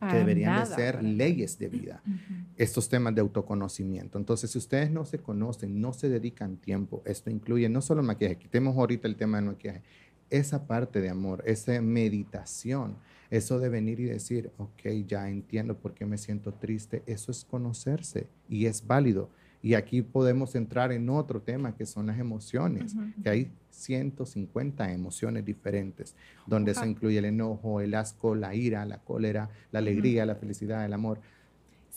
que 0.00 0.16
deberían 0.16 0.60
de 0.60 0.74
ser 0.74 1.02
leyes 1.02 1.58
de 1.58 1.68
vida, 1.68 2.02
estos 2.56 2.88
temas 2.88 3.14
de 3.14 3.20
autoconocimiento. 3.20 4.18
Entonces, 4.18 4.50
si 4.50 4.58
ustedes 4.58 4.90
no 4.90 5.04
se 5.04 5.18
conocen, 5.18 5.80
no 5.80 5.92
se 5.92 6.08
dedican 6.08 6.56
tiempo, 6.56 7.02
esto 7.04 7.30
incluye 7.30 7.68
no 7.68 7.80
solo 7.80 8.00
el 8.00 8.06
maquillaje, 8.06 8.36
quitemos 8.36 8.76
ahorita 8.76 9.08
el 9.08 9.16
tema 9.16 9.38
del 9.38 9.46
maquillaje, 9.46 9.82
esa 10.30 10.66
parte 10.66 11.00
de 11.00 11.08
amor, 11.08 11.42
esa 11.46 11.80
meditación, 11.80 12.96
eso 13.30 13.58
de 13.58 13.68
venir 13.68 14.00
y 14.00 14.04
decir, 14.04 14.50
ok, 14.58 14.82
ya 15.06 15.28
entiendo 15.28 15.76
por 15.76 15.94
qué 15.94 16.06
me 16.06 16.18
siento 16.18 16.52
triste, 16.52 17.02
eso 17.06 17.30
es 17.32 17.44
conocerse 17.44 18.28
y 18.48 18.66
es 18.66 18.86
válido. 18.86 19.30
Y 19.62 19.74
aquí 19.74 20.02
podemos 20.02 20.54
entrar 20.54 20.92
en 20.92 21.08
otro 21.08 21.40
tema 21.40 21.74
que 21.74 21.86
son 21.86 22.06
las 22.06 22.18
emociones, 22.18 22.94
que 23.22 23.28
hay 23.28 23.50
150 23.76 24.92
emociones 24.92 25.44
diferentes, 25.44 26.14
donde 26.46 26.74
se 26.74 26.86
incluye 26.86 27.18
el 27.18 27.26
enojo, 27.26 27.80
el 27.80 27.94
asco, 27.94 28.34
la 28.34 28.54
ira, 28.54 28.84
la 28.84 28.98
cólera, 28.98 29.48
la 29.72 29.78
alegría, 29.78 30.26
la 30.26 30.34
felicidad, 30.34 30.84
el 30.84 30.92
amor. 30.92 31.20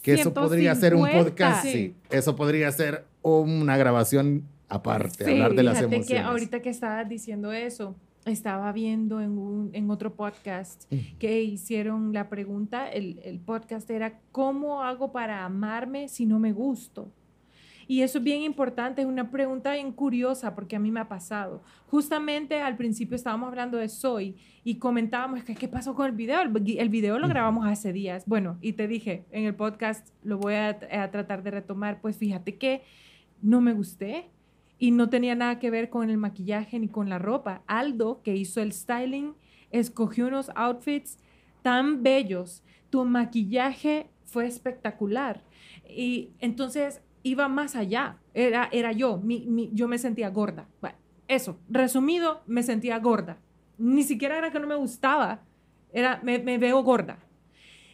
Que 0.02 0.14
eso 0.14 0.34
podría 0.34 0.76
ser 0.76 0.96
un 0.96 1.10
podcast, 1.10 1.66
sí. 1.66 1.96
Eso 2.10 2.36
podría 2.36 2.72
ser 2.72 3.06
una 3.22 3.78
grabación 3.78 4.44
aparte, 4.68 5.30
hablar 5.30 5.56
de 5.56 5.64
las 5.64 5.80
emociones. 5.82 6.08
que 6.08 6.20
ahorita 6.20 6.62
que 6.62 6.70
estabas 6.70 7.10
diciendo 7.10 7.52
eso, 7.52 7.96
estaba 8.26 8.72
viendo 8.72 9.22
en, 9.22 9.38
un, 9.38 9.70
en 9.74 9.90
otro 9.90 10.14
podcast 10.14 10.84
que 11.18 11.42
hicieron 11.42 12.14
la 12.14 12.30
pregunta, 12.30 12.90
el, 12.90 13.20
el 13.24 13.40
podcast 13.40 13.90
era, 13.90 14.20
¿cómo 14.32 14.84
hago 14.84 15.12
para 15.12 15.46
amarme 15.46 16.08
si 16.08 16.26
no 16.26 16.40
me 16.40 16.52
gusto? 16.52 17.12
Y 17.90 18.04
eso 18.04 18.20
es 18.20 18.24
bien 18.24 18.44
importante, 18.44 19.02
es 19.02 19.08
una 19.08 19.32
pregunta 19.32 19.74
bien 19.74 19.92
curiosa 19.92 20.54
porque 20.54 20.76
a 20.76 20.80
mí 20.80 20.92
me 20.92 21.00
ha 21.00 21.10
pasado. 21.10 21.64
Justamente 21.88 22.62
al 22.62 22.78
principio 22.78 23.16
estábamos 23.16 23.48
hablando 23.50 23.80
de 23.80 23.90
Soy 23.90 24.36
y 24.64 24.76
comentábamos 24.76 25.44
que 25.44 25.56
qué 25.56 25.68
pasó 25.68 25.96
con 25.96 26.06
el 26.06 26.12
video. 26.12 26.40
El, 26.40 26.90
video 26.90 27.18
lo 27.18 27.28
grabamos 27.28 27.66
hace 27.66 27.92
días. 27.92 28.26
Bueno, 28.28 28.60
y 28.62 28.74
te 28.74 28.88
dije, 28.88 29.26
en 29.32 29.46
el 29.46 29.56
podcast 29.56 30.08
lo 30.22 30.38
voy 30.38 30.54
a, 30.54 30.78
a 30.92 31.10
tratar 31.10 31.42
de 31.42 31.50
retomar. 31.50 32.00
Pues 32.00 32.16
fíjate 32.16 32.60
que 32.60 32.84
no 33.42 33.60
me 33.60 33.74
gusté 33.74 34.30
y 34.78 34.92
no 34.92 35.10
tenía 35.10 35.34
nada 35.34 35.58
que 35.58 35.72
ver 35.72 35.90
con 35.90 36.12
el 36.12 36.18
maquillaje 36.18 36.78
ni 36.78 36.90
con 36.90 37.10
la 37.10 37.18
ropa. 37.18 37.64
Aldo, 37.66 38.22
que 38.22 38.36
hizo 38.36 38.62
el 38.62 38.72
styling, 38.72 39.34
escogió 39.72 40.28
unos 40.28 40.52
outfits 40.54 41.18
tan 41.64 42.04
bellos. 42.04 42.62
Tu 42.92 43.04
maquillaje 43.04 44.12
fue 44.26 44.46
espectacular. 44.46 45.42
Y 45.90 46.30
entonces 46.40 47.02
iba 47.24 47.48
más 47.48 47.76
allá, 47.76 48.18
era, 48.34 48.70
era 48.72 48.92
yo, 48.92 49.22
yo 49.26 49.88
me 49.88 49.98
sentía 49.98 50.30
gorda. 50.30 50.68
Bueno, 50.82 50.98
eso, 51.28 51.60
resumido, 51.70 52.42
me 52.48 52.64
sentía 52.64 53.00
gorda. 53.00 53.38
Ni 53.78 54.04
siquiera 54.04 54.38
era 54.38 54.52
que 54.52 54.60
no 54.60 54.68
me 54.68 54.76
gustaba, 54.76 55.42
era 55.94 56.20
me, 56.24 56.58
veo 56.58 56.82
gorda. 56.84 57.20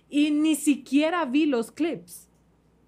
Y 0.09 0.31
ni 0.31 0.55
siquiera 0.55 1.25
vi 1.25 1.45
los 1.45 1.71
clips. 1.71 2.29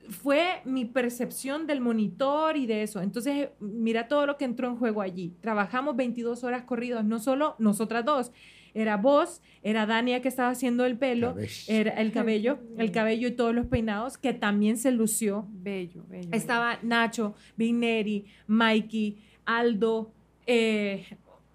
Fue 0.10 0.62
mi 0.64 0.86
percepción 0.86 1.68
del 1.68 1.82
monitor 1.82 2.56
y 2.56 2.66
de 2.66 2.84
eso. 2.84 3.02
Entonces, 3.02 3.50
mira 3.60 4.08
todo 4.08 4.26
lo 4.26 4.38
que 4.38 4.46
entró 4.46 4.70
en 4.70 4.78
juego 4.78 5.02
allí. 5.02 5.36
Trabajamos 5.42 5.98
22 5.98 6.44
horas 6.44 6.64
corridos, 6.64 7.04
no 7.04 7.20
solo 7.20 7.56
nosotras 7.60 8.06
dos, 8.06 8.32
era 8.78 8.96
vos, 8.96 9.42
era 9.64 9.88
Dania 9.88 10.22
que 10.22 10.28
estaba 10.28 10.50
haciendo 10.50 10.86
el 10.86 10.98
pelo, 11.00 11.36
era 11.68 11.94
el 11.94 12.12
cabello, 12.12 12.60
el 12.78 12.92
cabello 12.92 13.28
y 13.28 13.32
todos 13.32 13.56
los 13.56 13.66
peinados, 13.66 14.20
que 14.20 14.34
también 14.34 14.78
se 14.78 14.92
lució. 14.92 15.48
Bello, 15.50 16.06
bello. 16.08 16.30
Estaba 16.32 16.78
Nacho, 16.84 17.34
Vigneri, 17.56 18.26
Mikey, 18.46 19.18
Aldo, 19.46 20.12
eh, 20.46 21.06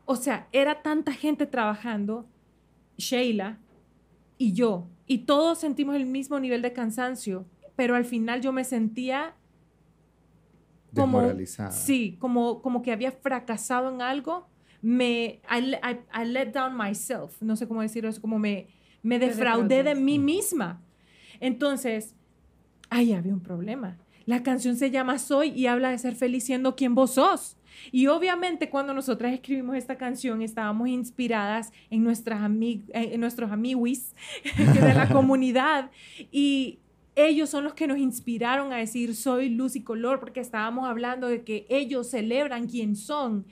o 0.04 0.16
sea, 0.16 0.48
era 0.50 0.82
tanta 0.82 1.12
gente 1.12 1.46
trabajando, 1.46 2.26
Sheila 2.98 3.58
y 4.36 4.52
yo, 4.52 4.88
y 5.06 5.18
todos 5.18 5.58
sentimos 5.58 5.94
el 5.94 6.06
mismo 6.06 6.40
nivel 6.40 6.60
de 6.60 6.72
cansancio, 6.72 7.46
pero 7.76 7.94
al 7.94 8.04
final 8.04 8.40
yo 8.40 8.52
me 8.52 8.64
sentía 8.64 9.36
como, 10.92 11.22
sí, 11.70 12.16
como, 12.18 12.60
como 12.60 12.82
que 12.82 12.90
había 12.90 13.12
fracasado 13.12 13.94
en 13.94 14.02
algo 14.02 14.48
me, 14.82 15.40
I, 15.48 16.24
let 16.24 16.52
down 16.52 16.76
myself, 16.76 17.40
no 17.40 17.56
sé 17.56 17.66
cómo 17.68 17.82
decirlo, 17.82 18.10
es 18.10 18.20
como 18.20 18.38
me, 18.38 18.66
me 19.02 19.18
defraudé 19.18 19.82
de 19.82 19.94
mí 19.94 20.18
misma. 20.18 20.82
Entonces, 21.40 22.14
ahí 22.90 23.12
había 23.12 23.32
un 23.32 23.40
problema. 23.40 23.96
La 24.26 24.42
canción 24.42 24.76
se 24.76 24.90
llama 24.90 25.18
Soy 25.18 25.50
y 25.50 25.66
habla 25.66 25.90
de 25.90 25.98
ser 25.98 26.14
feliz 26.14 26.44
siendo 26.44 26.76
quien 26.76 26.94
vos 26.94 27.14
sos. 27.14 27.56
Y 27.90 28.06
obviamente 28.06 28.70
cuando 28.70 28.92
nosotras 28.94 29.32
escribimos 29.32 29.76
esta 29.76 29.96
canción 29.96 30.42
estábamos 30.42 30.88
inspiradas 30.88 31.72
en, 31.90 32.04
nuestras 32.04 32.40
en 32.50 33.20
nuestros 33.20 33.50
amiguis 33.50 34.14
de 34.56 34.94
la 34.94 35.08
comunidad 35.12 35.90
y 36.30 36.78
ellos 37.14 37.50
son 37.50 37.64
los 37.64 37.74
que 37.74 37.86
nos 37.86 37.98
inspiraron 37.98 38.72
a 38.72 38.78
decir 38.78 39.14
soy 39.14 39.50
luz 39.50 39.76
y 39.76 39.82
color 39.82 40.18
porque 40.18 40.40
estábamos 40.40 40.88
hablando 40.88 41.28
de 41.28 41.42
que 41.42 41.66
ellos 41.68 42.08
celebran 42.08 42.66
quién 42.66 42.96
son. 42.96 43.46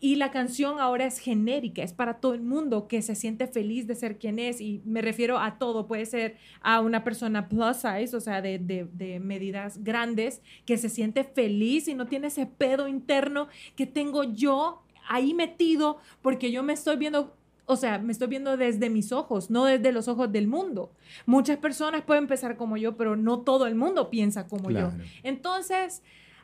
Y 0.00 0.16
la 0.16 0.32
canción 0.32 0.80
ahora 0.80 1.06
es 1.06 1.18
genérica, 1.18 1.82
es 1.82 1.92
para 1.92 2.14
todo 2.14 2.34
el 2.34 2.42
mundo 2.42 2.88
que 2.88 3.02
se 3.02 3.14
siente 3.14 3.46
feliz 3.46 3.86
de 3.86 3.94
ser 3.94 4.18
quien 4.18 4.38
es. 4.38 4.60
Y 4.60 4.82
me 4.84 5.00
refiero 5.00 5.38
a 5.38 5.58
todo, 5.58 5.86
puede 5.86 6.06
ser 6.06 6.36
a 6.60 6.80
una 6.80 7.04
persona 7.04 7.48
plus 7.48 7.76
size, 7.76 8.16
o 8.16 8.20
sea, 8.20 8.42
de, 8.42 8.58
de 8.58 9.20
medidas 9.20 9.82
grandes, 9.84 10.42
que 10.66 10.76
se 10.76 10.88
siente 10.88 11.22
feliz 11.22 11.86
y 11.86 11.94
no 11.94 12.06
tiene 12.06 12.26
ese 12.26 12.46
pedo 12.46 12.88
interno 12.88 13.48
que 13.76 13.86
tengo 13.86 14.24
yo 14.24 14.82
ahí 15.08 15.34
metido 15.34 15.98
porque 16.22 16.50
yo 16.50 16.62
me 16.62 16.72
estoy 16.72 16.96
viendo 16.96 17.36
o 17.66 17.76
sea, 17.76 17.98
me 17.98 18.12
estoy 18.12 18.28
viendo 18.28 18.56
desde 18.56 18.90
mis 18.90 19.12
ojos, 19.12 19.50
no 19.50 19.64
desde 19.64 19.90
los 19.92 20.08
ojos 20.08 20.30
del 20.30 20.46
mundo. 20.46 20.92
Muchas 21.24 21.56
personas 21.58 22.02
pueden 22.02 22.26
pensar 22.26 22.56
como 22.56 22.76
yo, 22.76 22.96
pero 22.96 23.16
no 23.16 23.40
todo 23.40 23.66
el 23.66 23.74
mundo 23.74 24.10
piensa 24.10 24.46
como 24.46 24.70
yo. 24.70 24.90
Entonces, 25.22 26.02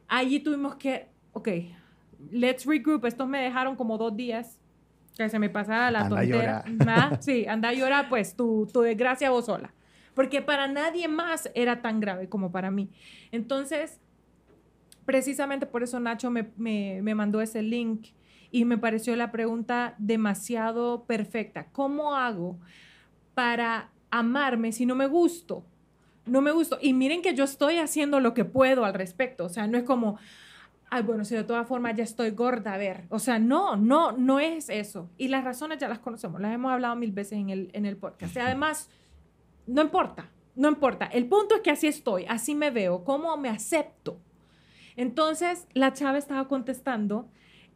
allí 0.08 0.40
tuvimos 0.40 0.76
que, 0.76 1.08
ok, 1.32 1.48
let's 2.30 2.64
regroup. 2.64 3.04
Estos 3.04 3.28
me 3.28 3.42
dejaron 3.42 3.76
como 3.76 3.98
dos 3.98 4.16
días 4.16 4.58
que 5.16 5.28
se 5.28 5.38
me 5.38 5.50
pasara 5.50 5.90
la 5.90 6.08
tontera. 6.08 6.64
Sí, 7.20 7.46
anda 7.46 7.68
a 7.68 7.74
llorar, 7.74 8.08
pues 8.08 8.34
tu, 8.34 8.66
tu 8.72 8.80
desgracia 8.80 9.30
vos 9.30 9.46
sola. 9.46 9.74
Porque 10.14 10.40
para 10.40 10.68
nadie 10.68 11.06
más 11.06 11.50
era 11.54 11.82
tan 11.82 12.00
grave 12.00 12.28
como 12.28 12.50
para 12.50 12.70
mí. 12.70 12.88
Entonces, 13.30 14.00
precisamente 15.04 15.66
por 15.66 15.82
eso 15.82 16.00
Nacho 16.00 16.30
me, 16.30 16.50
me, 16.56 17.00
me 17.02 17.14
mandó 17.14 17.42
ese 17.42 17.62
link 17.62 18.08
y 18.50 18.64
me 18.64 18.78
pareció 18.78 19.14
la 19.16 19.30
pregunta 19.30 19.94
demasiado 19.98 21.04
perfecta. 21.04 21.66
¿Cómo 21.72 22.14
hago 22.14 22.58
para 23.34 23.90
amarme 24.10 24.72
si 24.72 24.86
no 24.86 24.94
me 24.94 25.06
gusto? 25.06 25.64
No 26.26 26.40
me 26.40 26.50
gusto. 26.50 26.78
Y 26.80 26.92
miren 26.92 27.22
que 27.22 27.34
yo 27.34 27.44
estoy 27.44 27.78
haciendo 27.78 28.20
lo 28.20 28.34
que 28.34 28.44
puedo 28.44 28.84
al 28.84 28.94
respecto. 28.94 29.44
O 29.44 29.48
sea, 29.48 29.66
no 29.66 29.78
es 29.78 29.84
como, 29.84 30.18
ay, 30.90 31.02
bueno, 31.02 31.24
si 31.24 31.34
de 31.34 31.44
todas 31.44 31.66
formas 31.66 31.96
ya 31.96 32.04
estoy 32.04 32.30
gorda, 32.30 32.74
a 32.74 32.78
ver. 32.78 33.04
O 33.08 33.18
sea, 33.18 33.38
no, 33.38 33.76
no, 33.76 34.12
no 34.12 34.40
es 34.40 34.68
eso. 34.68 35.08
Y 35.16 35.28
las 35.28 35.44
razones 35.44 35.78
ya 35.78 35.88
las 35.88 36.00
conocemos, 36.00 36.40
las 36.40 36.52
hemos 36.52 36.72
hablado 36.72 36.96
mil 36.96 37.12
veces 37.12 37.38
en 37.38 37.50
el, 37.50 37.70
en 37.72 37.86
el 37.86 37.96
podcast. 37.96 38.34
Y 38.36 38.40
además, 38.40 38.90
no 39.66 39.82
importa, 39.82 40.28
no 40.56 40.68
importa. 40.68 41.06
El 41.06 41.26
punto 41.26 41.54
es 41.54 41.60
que 41.60 41.70
así 41.70 41.86
estoy, 41.86 42.26
así 42.28 42.54
me 42.54 42.70
veo, 42.70 43.04
cómo 43.04 43.36
me 43.36 43.48
acepto. 43.48 44.18
Entonces, 44.96 45.66
la 45.72 45.92
chava 45.92 46.18
estaba 46.18 46.48
contestando 46.48 47.28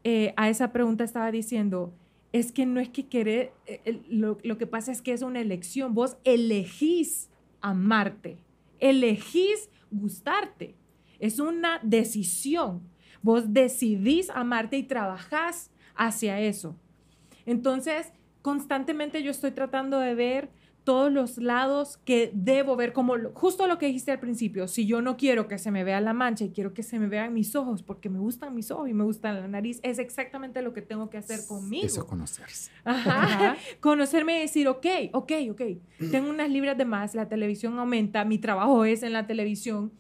eh, 0.04 0.34
a 0.36 0.50
esa 0.50 0.70
pregunta 0.70 1.02
estaba 1.02 1.30
diciendo, 1.30 1.94
es 2.32 2.52
que 2.52 2.66
no 2.66 2.78
es 2.78 2.90
que 2.90 3.06
querer, 3.06 3.52
eh, 3.66 4.00
lo, 4.08 4.38
lo, 4.42 4.58
que 4.58 4.66
pasa 4.66 4.92
es 4.92 5.00
que 5.00 5.12
es 5.12 5.22
una 5.22 5.40
elección, 5.40 5.94
vos 5.94 6.16
elegís 6.24 7.30
amarte, 7.60 8.36
elegís 8.80 9.70
gustarte, 9.90 10.74
es 11.18 11.38
una 11.38 11.80
decisión, 11.82 12.82
vos 13.22 13.52
decidís 13.52 14.28
amarte 14.30 14.76
y 14.76 14.82
trabajás 14.82 15.70
hacia 15.94 16.40
eso. 16.40 16.76
Entonces, 17.46 18.12
constantemente 18.42 19.22
yo 19.22 19.30
estoy 19.30 19.52
tratando 19.52 19.98
de 19.98 20.14
ver 20.14 20.50
todos 20.84 21.10
los 21.10 21.38
lados 21.38 21.96
que 22.04 22.30
debo 22.34 22.76
ver, 22.76 22.92
como 22.92 23.14
justo 23.32 23.66
lo 23.66 23.78
que 23.78 23.86
dijiste 23.86 24.12
al 24.12 24.20
principio, 24.20 24.68
si 24.68 24.86
yo 24.86 25.00
no 25.00 25.16
quiero 25.16 25.48
que 25.48 25.58
se 25.58 25.70
me 25.70 25.82
vea 25.82 26.00
la 26.02 26.12
mancha 26.12 26.44
y 26.44 26.50
quiero 26.50 26.74
que 26.74 26.82
se 26.82 26.98
me 26.98 27.08
vean 27.08 27.32
mis 27.32 27.56
ojos 27.56 27.82
porque 27.82 28.10
me 28.10 28.18
gustan 28.18 28.54
mis 28.54 28.70
ojos 28.70 28.88
y 28.90 28.94
me 28.94 29.02
gusta 29.02 29.32
la 29.32 29.48
nariz, 29.48 29.80
es 29.82 29.98
exactamente 29.98 30.60
lo 30.60 30.74
que 30.74 30.82
tengo 30.82 31.08
que 31.08 31.16
hacer 31.16 31.40
conmigo. 31.48 31.86
Eso 31.86 32.06
conocerse. 32.06 32.70
Ajá. 32.84 33.56
Conocerme 33.80 34.36
y 34.38 34.40
decir, 34.42 34.68
ok, 34.68 34.86
ok, 35.12 35.32
ok, 35.50 35.62
tengo 36.10 36.28
unas 36.28 36.50
libras 36.50 36.76
de 36.76 36.84
más, 36.84 37.14
la 37.14 37.28
televisión 37.28 37.78
aumenta, 37.78 38.24
mi 38.24 38.38
trabajo 38.38 38.84
es 38.84 39.02
en 39.02 39.14
la 39.14 39.26
televisión. 39.26 39.90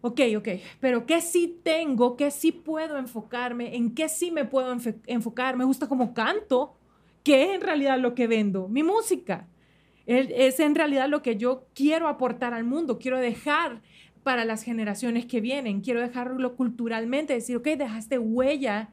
Ok, 0.00 0.20
ok, 0.36 0.48
pero 0.80 1.06
¿qué 1.06 1.20
sí 1.20 1.60
tengo? 1.62 2.16
¿Qué 2.16 2.32
sí 2.32 2.50
puedo 2.50 2.98
enfocarme? 2.98 3.76
¿En 3.76 3.94
qué 3.94 4.08
sí 4.08 4.32
me 4.32 4.44
puedo 4.44 4.76
enfocar? 5.06 5.56
Me 5.56 5.64
gusta 5.64 5.88
como 5.88 6.12
canto, 6.12 6.74
¿Qué 7.22 7.44
es 7.44 7.54
en 7.54 7.60
realidad 7.60 7.98
lo 7.98 8.14
que 8.14 8.26
vendo? 8.26 8.68
Mi 8.68 8.82
música. 8.82 9.46
Es 10.06 10.58
en 10.58 10.74
realidad 10.74 11.08
lo 11.08 11.22
que 11.22 11.36
yo 11.36 11.66
quiero 11.74 12.08
aportar 12.08 12.54
al 12.54 12.64
mundo, 12.64 12.98
quiero 12.98 13.20
dejar 13.20 13.80
para 14.22 14.44
las 14.44 14.62
generaciones 14.62 15.26
que 15.26 15.40
vienen, 15.40 15.80
quiero 15.80 16.00
dejarlo 16.00 16.56
culturalmente, 16.56 17.34
decir, 17.34 17.56
ok, 17.56 17.68
dejaste 17.78 18.18
huella. 18.18 18.90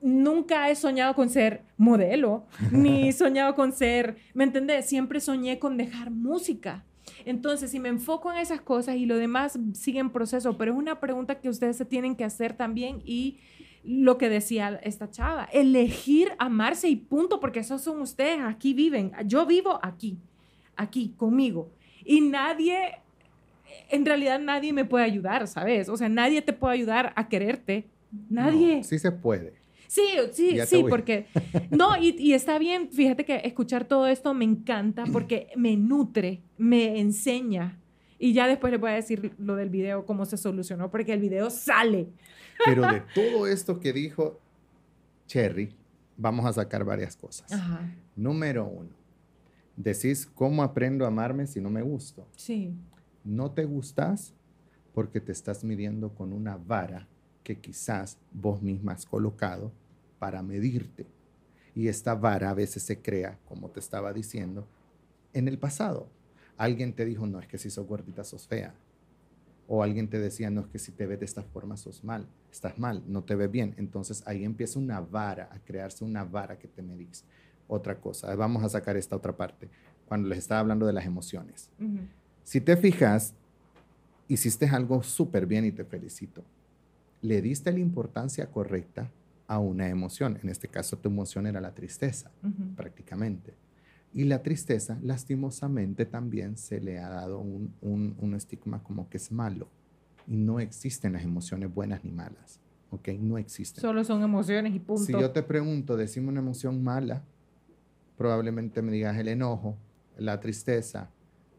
Nunca 0.00 0.70
he 0.70 0.74
soñado 0.74 1.14
con 1.14 1.28
ser 1.28 1.62
modelo, 1.76 2.46
ni 2.70 3.12
soñado 3.12 3.54
con 3.54 3.72
ser, 3.72 4.16
¿me 4.34 4.44
entendés? 4.44 4.86
Siempre 4.86 5.20
soñé 5.20 5.58
con 5.58 5.76
dejar 5.76 6.10
música. 6.10 6.84
Entonces, 7.24 7.70
si 7.70 7.80
me 7.80 7.88
enfoco 7.88 8.32
en 8.32 8.38
esas 8.38 8.60
cosas 8.60 8.96
y 8.96 9.06
lo 9.06 9.16
demás 9.16 9.58
sigue 9.74 10.00
en 10.00 10.10
proceso, 10.10 10.56
pero 10.58 10.72
es 10.72 10.78
una 10.78 11.00
pregunta 11.00 11.40
que 11.40 11.48
ustedes 11.48 11.76
se 11.76 11.84
tienen 11.84 12.16
que 12.16 12.24
hacer 12.24 12.54
también 12.54 13.00
y 13.04 13.38
lo 13.86 14.18
que 14.18 14.28
decía 14.28 14.80
esta 14.82 15.10
chava, 15.10 15.48
elegir 15.52 16.32
amarse 16.38 16.88
y 16.88 16.96
punto, 16.96 17.38
porque 17.38 17.60
esos 17.60 17.82
son 17.82 18.00
ustedes, 18.00 18.40
aquí 18.40 18.74
viven, 18.74 19.12
yo 19.26 19.46
vivo 19.46 19.78
aquí, 19.82 20.18
aquí 20.76 21.14
conmigo. 21.16 21.70
Y 22.04 22.20
nadie, 22.20 22.98
en 23.90 24.04
realidad 24.04 24.40
nadie 24.40 24.72
me 24.72 24.84
puede 24.84 25.04
ayudar, 25.04 25.46
¿sabes? 25.46 25.88
O 25.88 25.96
sea, 25.96 26.08
nadie 26.08 26.42
te 26.42 26.52
puede 26.52 26.74
ayudar 26.74 27.12
a 27.16 27.28
quererte, 27.28 27.86
nadie. 28.28 28.82
sí 28.82 28.98
se 28.98 29.12
puede. 29.12 29.54
Sí, 29.88 30.02
sí, 30.32 30.58
sí, 30.66 30.84
porque... 30.88 31.26
No, 31.70 31.96
y, 31.96 32.16
y, 32.18 32.32
está 32.32 32.58
bien, 32.58 32.90
fíjate 32.90 33.24
que 33.24 33.36
escuchar 33.44 33.84
todo 33.84 34.08
esto 34.08 34.34
me 34.34 34.44
encanta 34.44 35.04
porque 35.12 35.48
me 35.56 35.76
nutre, 35.76 36.42
me 36.58 36.98
enseña. 36.98 37.78
Y 38.18 38.32
ya 38.32 38.48
después 38.48 38.72
le 38.72 38.78
voy 38.78 38.90
a 38.90 38.94
decir 38.94 39.32
lo 39.38 39.56
del 39.56 39.70
video, 39.70 40.06
cómo 40.06 40.24
se 40.24 40.36
solucionó, 40.36 40.90
porque 40.90 41.12
el 41.12 41.20
video 41.20 41.50
sale. 41.50 42.08
Pero 42.64 42.82
de 42.90 43.02
todo 43.14 43.46
esto 43.46 43.80
que 43.80 43.92
dijo 43.92 44.40
Cherry, 45.26 45.74
vamos 46.16 46.46
a 46.46 46.52
sacar 46.52 46.84
varias 46.84 47.16
cosas. 47.16 47.50
Número 48.14 48.64
uno, 48.66 48.90
decís, 49.76 50.26
¿cómo 50.26 50.62
aprendo 50.62 51.04
a 51.04 51.08
amarme 51.08 51.46
si 51.46 51.60
no 51.60 51.70
me 51.70 51.82
gusto? 51.82 52.26
Sí. 52.36 52.74
No 53.24 53.50
te 53.50 53.64
gustas 53.64 54.32
porque 54.94 55.20
te 55.20 55.32
estás 55.32 55.64
midiendo 55.64 56.14
con 56.14 56.32
una 56.32 56.56
vara 56.56 57.06
que 57.42 57.58
quizás 57.58 58.18
vos 58.32 58.62
misma 58.62 58.92
has 58.92 59.04
colocado 59.04 59.72
para 60.18 60.42
medirte. 60.42 61.06
Y 61.74 61.88
esta 61.88 62.14
vara 62.14 62.50
a 62.50 62.54
veces 62.54 62.82
se 62.82 63.02
crea, 63.02 63.38
como 63.44 63.70
te 63.70 63.80
estaba 63.80 64.12
diciendo, 64.12 64.66
en 65.34 65.46
el 65.46 65.58
pasado. 65.58 66.08
Alguien 66.56 66.94
te 66.94 67.04
dijo, 67.04 67.26
no, 67.26 67.38
es 67.38 67.46
que 67.46 67.58
si 67.58 67.68
sos 67.68 67.86
gordita 67.86 68.24
sos 68.24 68.46
fea. 68.46 68.74
O 69.68 69.82
alguien 69.82 70.08
te 70.08 70.18
decía, 70.18 70.48
no, 70.50 70.60
es 70.60 70.66
que 70.68 70.78
si 70.78 70.92
te 70.92 71.06
ves 71.06 71.18
de 71.18 71.24
esta 71.24 71.42
forma 71.42 71.76
sos 71.76 72.04
mal, 72.04 72.26
estás 72.52 72.78
mal, 72.78 73.02
no 73.06 73.24
te 73.24 73.34
ves 73.34 73.50
bien. 73.50 73.74
Entonces 73.78 74.22
ahí 74.26 74.44
empieza 74.44 74.78
una 74.78 75.00
vara, 75.00 75.48
a 75.52 75.58
crearse 75.58 76.04
una 76.04 76.24
vara 76.24 76.58
que 76.58 76.68
te 76.68 76.82
medís. 76.82 77.24
Otra 77.68 77.96
cosa, 77.96 78.34
vamos 78.36 78.62
a 78.62 78.68
sacar 78.68 78.96
esta 78.96 79.16
otra 79.16 79.36
parte, 79.36 79.68
cuando 80.06 80.28
les 80.28 80.38
estaba 80.38 80.60
hablando 80.60 80.86
de 80.86 80.92
las 80.92 81.04
emociones. 81.04 81.68
Si 82.44 82.60
te 82.60 82.76
fijas, 82.76 83.34
hiciste 84.28 84.66
algo 84.66 85.02
súper 85.02 85.46
bien 85.46 85.64
y 85.64 85.72
te 85.72 85.84
felicito. 85.84 86.44
Le 87.22 87.42
diste 87.42 87.72
la 87.72 87.80
importancia 87.80 88.46
correcta 88.46 89.10
a 89.48 89.58
una 89.58 89.88
emoción. 89.88 90.38
En 90.42 90.48
este 90.48 90.68
caso, 90.68 90.96
tu 90.96 91.08
emoción 91.08 91.46
era 91.46 91.60
la 91.60 91.74
tristeza, 91.74 92.30
prácticamente. 92.76 93.54
Y 94.12 94.24
la 94.24 94.42
tristeza, 94.42 94.98
lastimosamente, 95.02 96.06
también 96.06 96.56
se 96.56 96.80
le 96.80 96.98
ha 96.98 97.08
dado 97.08 97.38
un, 97.38 97.74
un, 97.82 98.34
estigma 98.34 98.82
como 98.82 99.08
que 99.08 99.18
es 99.18 99.30
malo. 99.30 99.68
Y 100.26 100.36
no 100.36 100.58
existen 100.58 101.12
las 101.12 101.22
emociones 101.22 101.72
buenas 101.72 102.02
ni 102.04 102.12
malas. 102.12 102.60
¿Ok? 102.90 103.08
No 103.20 103.36
existen. 103.36 103.82
Solo 103.82 104.04
son 104.04 104.22
emociones 104.22 104.74
y 104.74 104.78
punto. 104.78 105.04
Si 105.04 105.12
yo 105.12 105.30
te 105.32 105.42
pregunto, 105.42 105.96
decime 105.96 106.28
una 106.28 106.40
emoción 106.40 106.82
mala, 106.82 107.24
probablemente 108.16 108.80
me 108.80 108.92
digas 108.92 109.18
el 109.18 109.28
enojo, 109.28 109.76
la 110.16 110.40
tristeza, 110.40 111.10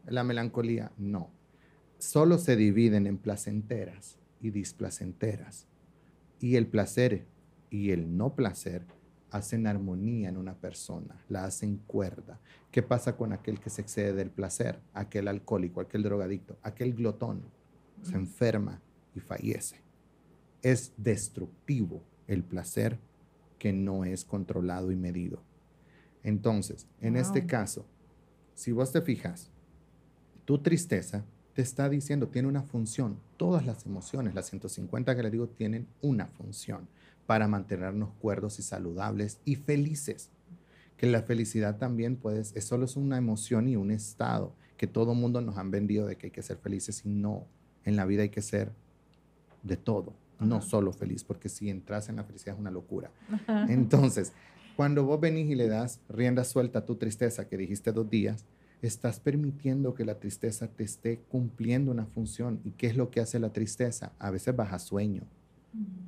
la 0.06 0.24
melancolía. 0.24 0.90
No. 0.96 1.30
Solo 1.98 2.38
se 2.38 2.56
dividen 2.56 3.06
en 3.06 3.18
placenteras 3.18 4.18
y 4.40 4.50
displacenteras. 4.50 5.66
Y 6.40 6.56
el 6.56 6.66
placer 6.66 7.26
y 7.70 7.90
el 7.90 8.16
no 8.16 8.34
placer 8.34 8.86
hacen 9.30 9.66
armonía 9.66 10.28
en 10.28 10.36
una 10.36 10.54
persona, 10.54 11.22
la 11.28 11.44
hacen 11.44 11.78
cuerda. 11.86 12.40
¿Qué 12.70 12.82
pasa 12.82 13.16
con 13.16 13.32
aquel 13.32 13.60
que 13.60 13.70
se 13.70 13.82
excede 13.82 14.12
del 14.12 14.30
placer? 14.30 14.80
Aquel 14.94 15.28
alcohólico, 15.28 15.80
aquel 15.80 16.02
drogadicto, 16.02 16.56
aquel 16.62 16.94
glotón, 16.94 17.42
se 18.02 18.14
enferma 18.14 18.80
y 19.14 19.20
fallece. 19.20 19.76
Es 20.62 20.92
destructivo 20.96 22.02
el 22.26 22.42
placer 22.42 22.98
que 23.58 23.72
no 23.72 24.04
es 24.04 24.24
controlado 24.24 24.92
y 24.92 24.96
medido. 24.96 25.42
Entonces, 26.22 26.86
en 27.00 27.16
este 27.16 27.46
caso, 27.46 27.86
si 28.54 28.72
vos 28.72 28.92
te 28.92 29.02
fijas, 29.02 29.50
tu 30.44 30.58
tristeza 30.58 31.24
te 31.54 31.62
está 31.62 31.88
diciendo, 31.88 32.28
tiene 32.28 32.48
una 32.48 32.62
función. 32.62 33.18
Todas 33.36 33.66
las 33.66 33.84
emociones, 33.86 34.34
las 34.34 34.46
150 34.46 35.16
que 35.16 35.22
le 35.22 35.30
digo, 35.30 35.48
tienen 35.48 35.88
una 36.02 36.26
función 36.26 36.88
para 37.28 37.46
mantenernos 37.46 38.14
cuerdos 38.22 38.58
y 38.58 38.62
saludables 38.62 39.38
y 39.44 39.56
felices. 39.56 40.30
Que 40.96 41.06
la 41.06 41.20
felicidad 41.20 41.76
también 41.76 42.16
puede, 42.16 42.40
es 42.40 42.64
solo 42.64 42.86
es 42.86 42.96
una 42.96 43.18
emoción 43.18 43.68
y 43.68 43.76
un 43.76 43.90
estado 43.90 44.54
que 44.78 44.86
todo 44.86 45.12
mundo 45.12 45.42
nos 45.42 45.58
han 45.58 45.70
vendido 45.70 46.06
de 46.06 46.16
que 46.16 46.28
hay 46.28 46.30
que 46.30 46.40
ser 46.40 46.56
felices 46.56 47.04
y 47.04 47.10
no. 47.10 47.44
En 47.84 47.96
la 47.96 48.06
vida 48.06 48.22
hay 48.22 48.30
que 48.30 48.40
ser 48.40 48.72
de 49.62 49.76
todo, 49.76 50.14
no 50.40 50.62
solo 50.62 50.90
feliz, 50.94 51.22
porque 51.22 51.50
si 51.50 51.68
entras 51.68 52.08
en 52.08 52.16
la 52.16 52.24
felicidad 52.24 52.54
es 52.54 52.60
una 52.60 52.70
locura. 52.70 53.10
Entonces, 53.68 54.32
cuando 54.74 55.04
vos 55.04 55.20
venís 55.20 55.50
y 55.50 55.54
le 55.54 55.68
das 55.68 56.00
rienda 56.08 56.44
suelta 56.44 56.78
a 56.78 56.86
tu 56.86 56.96
tristeza 56.96 57.46
que 57.46 57.58
dijiste 57.58 57.92
dos 57.92 58.08
días, 58.08 58.46
estás 58.80 59.20
permitiendo 59.20 59.92
que 59.92 60.06
la 60.06 60.18
tristeza 60.18 60.68
te 60.68 60.84
esté 60.84 61.20
cumpliendo 61.28 61.90
una 61.90 62.06
función. 62.06 62.62
¿Y 62.64 62.70
qué 62.70 62.86
es 62.86 62.96
lo 62.96 63.10
que 63.10 63.20
hace 63.20 63.38
la 63.38 63.52
tristeza? 63.52 64.12
A 64.18 64.30
veces 64.30 64.56
baja 64.56 64.78
sueño. 64.78 65.24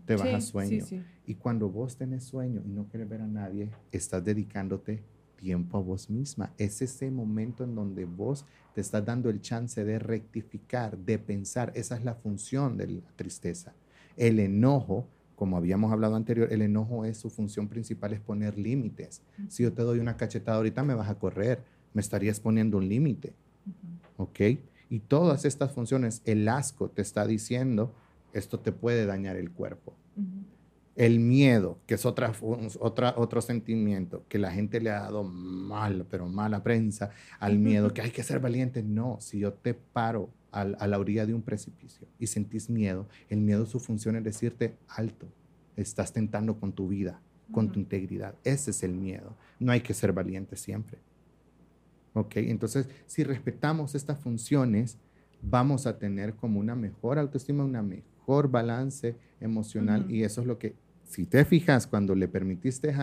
Te 0.07 0.17
baja 0.17 0.41
sueño. 0.41 0.85
Y 1.27 1.35
cuando 1.35 1.69
vos 1.69 1.97
tenés 1.97 2.25
sueño 2.25 2.63
y 2.65 2.71
no 2.71 2.87
quieres 2.89 3.09
ver 3.09 3.23
a 3.23 3.27
nadie, 3.27 3.71
estás 3.93 4.25
dedicándote 4.25 5.03
tiempo 5.37 5.79
a 5.79 5.81
vos 5.81 6.11
misma. 6.11 6.53
Es 6.59 6.83
ese 6.83 7.11
momento 7.11 7.65
en 7.65 7.75
donde 7.75 8.05
vos 8.05 8.45
te 8.75 8.81
estás 8.81 9.05
dando 9.05 9.31
el 9.31 9.41
chance 9.41 9.85
de 9.85 9.99
rectificar, 9.99 10.99
de 10.99 11.19
pensar. 11.19 11.73
Esa 11.75 11.97
es 11.97 12.05
la 12.05 12.15
función 12.15 12.77
de 12.77 12.87
la 12.89 13.01
tristeza. 13.17 13.75
El 14.17 14.39
enojo, 14.39 15.07
como 15.37 15.57
habíamos 15.57 15.93
hablado 15.93 16.17
anterior, 16.17 16.53
el 16.53 16.63
enojo 16.63 17.05
es 17.05 17.17
su 17.17 17.31
función 17.31 17.69
principal, 17.69 18.13
es 18.13 18.21
poner 18.21 18.59
límites. 18.59 19.23
Si 19.49 19.63
yo 19.63 19.73
te 19.73 19.83
doy 19.83 19.99
una 19.99 20.17
cachetada 20.17 20.59
ahorita, 20.59 20.83
me 20.83 20.95
vas 20.95 21.09
a 21.09 21.19
correr, 21.19 21.63
me 21.95 22.01
estarías 22.01 22.39
poniendo 22.39 22.77
un 22.77 22.89
límite. 22.89 23.33
¿Ok? 24.19 24.41
Y 24.91 24.99
todas 25.01 25.45
estas 25.45 25.73
funciones, 25.73 26.21
el 26.25 26.49
asco 26.49 26.91
te 26.91 27.01
está 27.01 27.27
diciendo, 27.27 27.95
esto 28.33 28.61
te 28.61 28.73
puede 28.73 29.07
dañar 29.07 29.37
el 29.37 29.51
cuerpo. 29.51 29.95
El 30.97 31.21
miedo, 31.21 31.79
que 31.87 31.95
es 31.95 32.05
otra, 32.05 32.33
otra, 32.81 33.15
otro 33.17 33.41
sentimiento 33.41 34.25
que 34.29 34.39
la 34.39 34.51
gente 34.51 34.81
le 34.81 34.91
ha 34.91 35.01
dado 35.01 35.23
mal, 35.25 36.07
pero 36.11 36.29
mala 36.29 36.63
prensa 36.63 37.11
al 37.39 37.59
miedo, 37.59 37.95
que 37.95 38.03
hay 38.03 38.11
que 38.11 38.23
ser 38.23 38.41
valiente. 38.41 38.83
No, 38.83 39.19
si 39.21 39.39
yo 39.39 39.53
te 39.53 39.73
paro 39.73 40.31
a, 40.53 40.65
la 40.65 40.99
orilla 40.99 41.27
de 41.27 41.35
un 41.35 41.43
precipicio 41.43 42.07
y 42.19 42.27
sentís 42.27 42.69
miedo, 42.69 43.07
el 43.29 43.41
miedo 43.41 43.67
su 43.67 43.81
función 43.81 44.17
es 44.17 44.25
decirte 44.25 44.77
alto, 44.89 45.27
estás 45.77 46.13
tentando 46.13 46.59
con 46.59 46.73
tu 46.73 46.89
vida, 46.89 47.21
con 47.53 47.71
tu 47.71 47.79
integridad. 47.79 48.35
Ese 48.45 48.73
es 48.73 48.83
el 48.83 48.95
miedo. 48.95 49.37
No 49.59 49.73
hay 49.73 49.81
que 49.81 49.95
ser 49.95 50.13
valiente 50.13 50.57
siempre. 50.57 50.99
¿Ok? 52.13 52.37
Entonces, 52.37 52.89
si 53.07 53.23
respetamos 53.23 53.95
estas 53.95 54.19
funciones, 54.19 54.99
vamos 55.41 55.87
a 55.87 55.99
tener 55.99 56.35
como 56.35 56.59
una 56.61 56.75
mejor 56.75 57.19
autoestima, 57.19 57.65
una 57.65 57.83
mejor 57.83 58.10
balance 58.31 59.17
emocional 59.41 60.07
y 60.11 60.23
eso 60.23 60.41
es 60.41 60.47
lo 60.47 60.59
que 60.59 60.75
si 61.05 61.27
te 61.27 61.45
fijas, 61.45 61.87
cuando 61.87 62.15
le 62.15 62.29
permitiste 62.29 62.95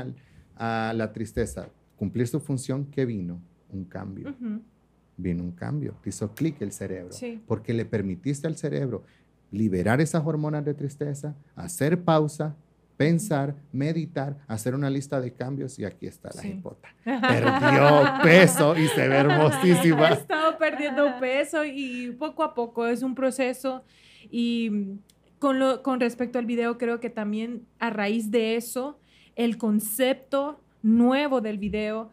a 0.56 0.94
la 0.96 1.12
tristeza 1.12 1.70
cumplir 1.98 2.28
su 2.28 2.40
función, 2.40 2.86
¿qué 2.86 3.06
vino? 3.06 3.42
Un 3.70 3.84
cambio. 3.84 4.34
Vino 5.18 5.44
un 5.44 5.52
cambio. 5.52 5.96
Te 6.02 6.10
hizo 6.10 6.34
clic 6.34 6.62
el 6.62 6.72
cerebro. 6.72 7.14
Porque 7.46 7.74
le 7.74 7.86
permitiste 7.86 8.48
al 8.48 8.56
cerebro 8.56 9.04
liberar 9.52 10.00
esas 10.00 10.26
hormonas 10.26 10.64
de 10.64 10.74
tristeza, 10.74 11.36
hacer 11.56 12.04
pausa, 12.04 12.56
pensar, 12.98 13.56
meditar, 13.72 14.38
hacer 14.48 14.76
una 14.76 14.90
lista 14.90 15.20
de 15.22 15.34
cambios 15.34 15.80
y 15.80 15.86
aquí 15.86 16.08
está 16.08 16.30
la 16.36 16.46
hipota. 16.46 16.90
Perdió 17.04 18.06
peso 18.24 18.78
y 18.78 18.88
se 18.88 19.08
ve 19.08 19.16
hermosísima. 19.16 20.10
He 20.10 20.14
estado 20.14 20.58
perdiendo 20.58 21.20
peso 21.20 21.64
y 21.66 22.16
poco 22.18 22.44
a 22.44 22.54
poco 22.54 22.88
es 22.88 23.04
un 23.04 23.16
proceso 23.16 23.84
y 24.30 25.00
con, 25.40 25.60
lo, 25.60 25.84
con 25.84 26.00
respecto 26.00 26.40
al 26.40 26.46
video, 26.46 26.78
creo 26.78 27.00
que 27.00 27.10
también 27.10 27.66
a 27.80 27.90
raíz 27.90 28.32
de 28.32 28.56
eso, 28.56 29.00
el 29.36 29.58
concepto 29.58 30.62
nuevo 30.82 31.42
del 31.42 31.58
video 31.58 32.12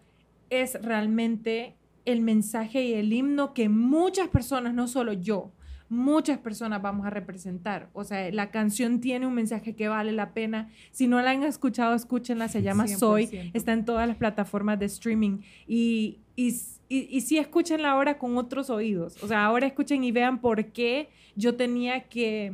es 0.50 0.80
realmente 0.82 1.76
el 2.04 2.20
mensaje 2.20 2.84
y 2.84 2.94
el 2.94 3.12
himno 3.12 3.54
que 3.54 3.68
muchas 3.68 4.28
personas, 4.28 4.74
no 4.74 4.88
solo 4.88 5.14
yo, 5.14 5.52
muchas 5.88 6.38
personas 6.38 6.82
vamos 6.82 7.06
a 7.06 7.10
representar. 7.10 7.88
O 7.92 8.04
sea, 8.04 8.30
la 8.30 8.50
canción 8.50 9.00
tiene 9.00 9.26
un 9.26 9.34
mensaje 9.34 9.74
que 9.74 9.88
vale 9.88 10.12
la 10.12 10.32
pena. 10.32 10.70
Si 10.90 11.06
no 11.06 11.20
la 11.20 11.30
han 11.30 11.42
escuchado, 11.42 11.94
escúchenla. 11.94 12.48
Se 12.48 12.62
llama 12.62 12.86
Soy. 12.88 13.50
Está 13.54 13.72
en 13.72 13.84
todas 13.84 14.06
las 14.08 14.16
plataformas 14.16 14.78
de 14.78 14.86
streaming. 14.86 15.38
Y, 15.66 16.18
y, 16.36 16.48
y, 16.88 17.16
y 17.16 17.20
sí, 17.20 17.38
escúchenla 17.38 17.90
ahora 17.90 18.18
con 18.18 18.36
otros 18.36 18.70
oídos. 18.70 19.22
O 19.22 19.28
sea, 19.28 19.44
ahora 19.44 19.66
escuchen 19.66 20.04
y 20.04 20.12
vean 20.12 20.40
por 20.40 20.72
qué 20.72 21.10
yo 21.36 21.54
tenía 21.56 22.04
que 22.04 22.52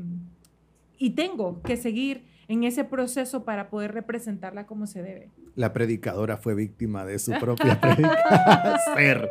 y 1.01 1.11
tengo 1.11 1.63
que 1.63 1.77
seguir 1.77 2.23
en 2.47 2.63
ese 2.65 2.85
proceso 2.85 3.45
para 3.45 3.71
poder 3.71 3.93
representarla 3.93 4.67
como 4.67 4.87
se 4.87 5.03
debe. 5.03 5.31
La 5.57 5.73
predicadora 5.73 6.37
fue 6.37 6.55
víctima 6.55 7.05
de 7.05 7.19
su 7.19 7.33
propia 7.33 7.81
predicación. 7.81 9.29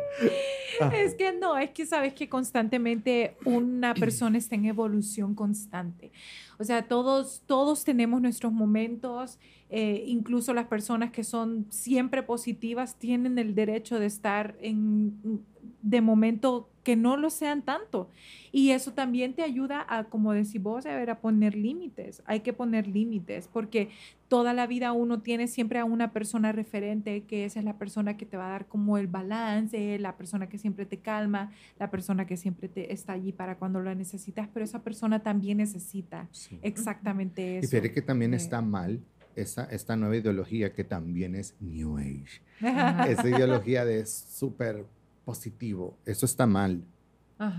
Es 0.94 1.14
que 1.14 1.34
no, 1.34 1.58
es 1.58 1.72
que 1.72 1.84
sabes 1.84 2.14
que 2.14 2.30
constantemente 2.30 3.36
una 3.44 3.92
persona 4.00 4.38
está 4.38 4.54
en 4.54 4.64
evolución 4.64 5.34
constante. 5.34 6.10
O 6.58 6.64
sea, 6.64 6.88
todos, 6.88 7.42
todos 7.44 7.84
tenemos 7.84 8.22
nuestros 8.22 8.50
momentos, 8.50 9.38
eh, 9.68 10.04
incluso 10.06 10.54
las 10.54 10.68
personas 10.68 11.10
que 11.10 11.22
son 11.22 11.66
siempre 11.68 12.22
positivas 12.22 12.94
tienen 12.94 13.38
el 13.38 13.54
derecho 13.54 13.98
de 13.98 14.06
estar 14.06 14.56
en, 14.62 15.44
de 15.82 16.00
momento 16.00 16.69
que 16.82 16.96
no 16.96 17.16
lo 17.16 17.30
sean 17.30 17.62
tanto. 17.62 18.10
Y 18.52 18.70
eso 18.70 18.92
también 18.92 19.34
te 19.34 19.42
ayuda 19.42 19.84
a, 19.88 20.04
como 20.04 20.32
decís 20.32 20.62
vos, 20.62 20.86
a, 20.86 20.94
ver, 20.96 21.10
a 21.10 21.20
poner 21.20 21.54
límites. 21.54 22.22
Hay 22.26 22.40
que 22.40 22.52
poner 22.52 22.86
límites 22.86 23.48
porque 23.52 23.90
toda 24.28 24.52
la 24.52 24.66
vida 24.66 24.92
uno 24.92 25.20
tiene 25.20 25.46
siempre 25.46 25.78
a 25.78 25.84
una 25.84 26.12
persona 26.12 26.52
referente, 26.52 27.24
que 27.24 27.44
esa 27.44 27.58
es 27.58 27.64
la 27.64 27.78
persona 27.78 28.16
que 28.16 28.26
te 28.26 28.36
va 28.36 28.46
a 28.46 28.50
dar 28.50 28.66
como 28.66 28.96
el 28.96 29.06
balance, 29.06 29.98
la 29.98 30.16
persona 30.16 30.48
que 30.48 30.58
siempre 30.58 30.86
te 30.86 30.98
calma, 30.98 31.52
la 31.78 31.90
persona 31.90 32.26
que 32.26 32.36
siempre 32.36 32.68
te 32.68 32.92
está 32.92 33.12
allí 33.12 33.32
para 33.32 33.56
cuando 33.56 33.80
lo 33.80 33.94
necesitas, 33.94 34.48
pero 34.52 34.64
esa 34.64 34.82
persona 34.82 35.22
también 35.22 35.58
necesita 35.58 36.28
exactamente 36.62 37.58
eso. 37.58 37.66
Y 37.66 37.68
fíjate 37.68 37.92
que 37.92 38.02
también 38.02 38.34
está 38.34 38.62
mal 38.62 39.00
esa, 39.36 39.64
esta 39.64 39.96
nueva 39.96 40.16
ideología 40.16 40.72
que 40.72 40.84
también 40.84 41.34
es 41.34 41.54
New 41.60 41.98
Age. 41.98 42.40
esa 43.10 43.28
ideología 43.28 43.84
de 43.84 44.06
súper 44.06 44.84
positivo, 45.30 45.96
eso 46.06 46.26
está 46.26 46.44
mal, 46.44 46.82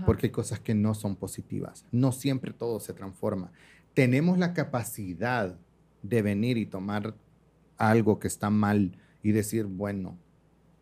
porque 0.04 0.26
hay 0.26 0.30
cosas 0.30 0.60
que 0.60 0.74
no 0.74 0.94
son 0.94 1.16
positivas. 1.16 1.86
No 1.90 2.12
siempre 2.12 2.52
todo 2.52 2.80
se 2.80 2.92
transforma. 2.92 3.50
Tenemos 3.94 4.36
la 4.36 4.52
capacidad 4.52 5.56
de 6.02 6.20
venir 6.20 6.58
y 6.58 6.66
tomar 6.66 7.14
algo 7.78 8.18
que 8.18 8.28
está 8.28 8.50
mal 8.50 8.92
y 9.22 9.32
decir, 9.32 9.64
bueno, 9.64 10.18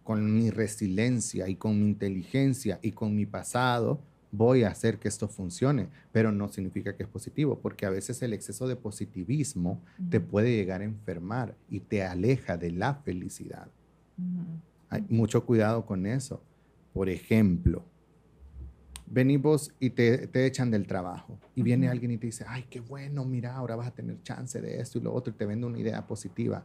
con 0.02 0.34
mi 0.34 0.50
resiliencia 0.50 1.48
y 1.48 1.54
con 1.54 1.80
mi 1.80 1.86
inteligencia 1.90 2.80
y 2.82 2.90
con 2.90 3.14
mi 3.14 3.24
pasado, 3.24 4.00
voy 4.32 4.64
a 4.64 4.70
hacer 4.70 4.98
que 4.98 5.06
esto 5.06 5.28
funcione, 5.28 5.86
pero 6.10 6.32
no 6.32 6.48
significa 6.48 6.96
que 6.96 7.04
es 7.04 7.08
positivo, 7.08 7.60
porque 7.60 7.86
a 7.86 7.90
veces 7.90 8.20
el 8.22 8.32
exceso 8.32 8.66
de 8.66 8.74
positivismo 8.74 9.80
te 10.10 10.18
puede 10.18 10.56
llegar 10.56 10.80
a 10.80 10.84
enfermar 10.86 11.54
y 11.70 11.78
te 11.78 12.02
aleja 12.02 12.56
de 12.56 12.72
la 12.72 12.94
felicidad. 12.94 13.68
Hay 14.88 15.06
mucho 15.08 15.46
cuidado 15.46 15.86
con 15.86 16.04
eso. 16.04 16.42
Por 16.92 17.08
ejemplo, 17.08 17.84
venimos 19.06 19.72
y 19.80 19.90
te, 19.90 20.46
echan 20.46 20.70
del 20.70 20.86
trabajo 20.86 21.38
y 21.54 21.62
viene 21.62 21.88
alguien 21.88 22.12
y 22.12 22.18
te 22.18 22.26
dice, 22.26 22.44
ay, 22.48 22.66
qué 22.70 22.80
bueno, 22.80 23.24
mira, 23.24 23.56
ahora 23.56 23.76
vas 23.76 23.88
a 23.88 23.90
tener 23.90 24.22
chance 24.22 24.60
de 24.60 24.80
esto 24.80 24.98
y 24.98 25.02
lo 25.02 25.12
otro 25.12 25.32
y 25.32 25.36
te 25.36 25.46
vende 25.46 25.66
una 25.66 25.78
idea 25.78 26.06
positiva, 26.06 26.64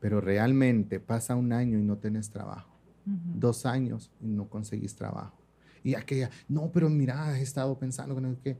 pero 0.00 0.20
realmente 0.20 1.00
pasa 1.00 1.36
un 1.36 1.52
año 1.52 1.78
y 1.78 1.82
no 1.82 1.96
tienes 1.96 2.30
trabajo, 2.30 2.76
dos 3.04 3.66
años 3.66 4.10
y 4.20 4.26
no 4.26 4.48
conseguís 4.48 4.94
trabajo. 4.96 5.38
Y 5.84 5.94
aquella, 5.94 6.30
no, 6.48 6.70
pero 6.72 6.90
mira, 6.90 7.38
he 7.38 7.42
estado 7.42 7.78
pensando 7.78 8.16
que 8.42 8.58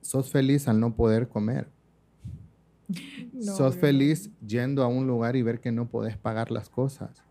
sos 0.00 0.30
feliz 0.30 0.66
al 0.66 0.80
no 0.80 0.96
poder 0.96 1.28
comer. 1.28 1.68
sos 3.40 3.76
feliz 3.76 4.30
yendo 4.46 4.82
a 4.82 4.86
un 4.86 5.06
lugar 5.06 5.36
y 5.36 5.42
ver 5.42 5.60
que 5.60 5.70
no 5.70 5.88
podés 5.88 6.16
pagar 6.16 6.50
las 6.50 6.70
cosas 6.70 7.22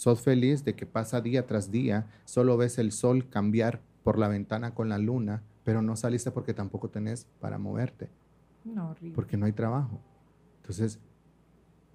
Sos 0.00 0.22
feliz 0.22 0.64
de 0.64 0.74
que 0.74 0.86
pasa 0.86 1.20
día 1.20 1.46
tras 1.46 1.70
día, 1.70 2.06
solo 2.24 2.56
ves 2.56 2.78
el 2.78 2.90
sol 2.90 3.28
cambiar 3.28 3.82
por 4.02 4.18
la 4.18 4.28
ventana 4.28 4.72
con 4.74 4.88
la 4.88 4.96
luna, 4.96 5.42
pero 5.62 5.82
no 5.82 5.94
saliste 5.94 6.30
porque 6.30 6.54
tampoco 6.54 6.88
tenés 6.88 7.26
para 7.38 7.58
moverte. 7.58 8.08
No, 8.64 8.96
porque 9.14 9.36
no 9.36 9.44
hay 9.44 9.52
trabajo. 9.52 10.00
Entonces, 10.62 10.98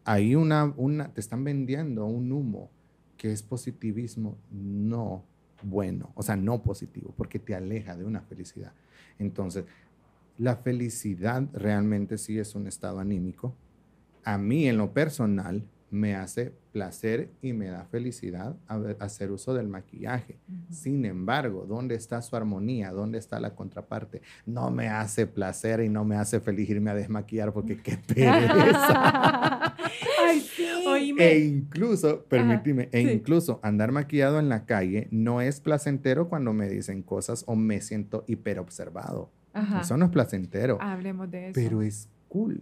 ahí 0.04 0.36
una, 0.36 0.72
una, 0.78 1.12
te 1.16 1.20
están 1.20 1.44
vendiendo 1.44 2.06
un 2.06 2.32
humo 2.32 2.70
que 3.18 3.32
es 3.32 3.42
positivismo 3.42 4.38
no 4.52 5.24
bueno, 5.64 6.12
o 6.14 6.22
sea, 6.22 6.36
no 6.36 6.62
positivo, 6.62 7.12
porque 7.18 7.40
te 7.40 7.56
aleja 7.56 7.98
de 7.98 8.06
una 8.06 8.22
felicidad. 8.22 8.74
Entonces, 9.18 9.66
la 10.38 10.58
felicidad 10.58 11.50
realmente 11.54 12.20
sí 12.20 12.38
es 12.38 12.54
un 12.54 12.68
estado 12.68 13.00
anímico. 13.00 13.56
A 14.24 14.38
mí, 14.38 14.68
en 14.68 14.78
lo 14.78 14.94
personal, 14.94 15.64
me 15.96 16.14
hace 16.14 16.54
placer 16.74 17.30
y 17.42 17.54
me 17.54 17.68
da 17.68 17.86
felicidad 17.86 18.58
hacer 19.00 19.32
uso 19.32 19.54
del 19.54 19.68
maquillaje. 19.70 20.38
Sin 20.70 21.06
embargo, 21.06 21.66
¿dónde 21.68 21.96
está 21.96 22.22
su 22.22 22.36
armonía? 22.36 22.92
¿Dónde 22.92 23.18
está 23.18 23.40
la 23.40 23.56
contraparte? 23.56 24.22
No 24.46 24.70
me 24.72 24.90
hace 24.90 25.26
placer 25.26 25.80
y 25.80 25.90
no 25.90 26.04
me 26.04 26.18
hace 26.18 26.42
feliz 26.42 26.70
irme 26.70 26.92
a 26.92 26.96
desmaquillar 26.96 27.54
porque 27.54 27.78
qué 27.78 27.98
pereza. 28.08 29.74
Ay, 30.28 30.40
sí. 30.42 30.66
Oíme. 30.88 31.24
e 31.32 31.40
incluso, 31.46 32.24
permíteme, 32.26 32.90
e 32.92 33.04
sí. 33.04 33.10
incluso 33.12 33.60
andar 33.64 33.92
maquillado 33.92 34.38
en 34.40 34.50
la 34.50 34.66
calle 34.66 35.08
no 35.12 35.42
es 35.42 35.60
placentero 35.62 36.30
cuando 36.30 36.54
me 36.54 36.68
dicen 36.70 37.02
cosas 37.02 37.44
o 37.48 37.56
me 37.56 37.82
siento 37.82 38.24
hiperobservado. 38.28 39.32
Ajá. 39.54 39.82
Eso 39.82 39.96
no 39.98 40.06
es 40.06 40.12
placentero, 40.12 40.78
Hablemos 40.82 41.32
de 41.32 41.46
eso. 41.46 41.54
pero 41.56 41.82
es 41.82 42.10
cool 42.28 42.62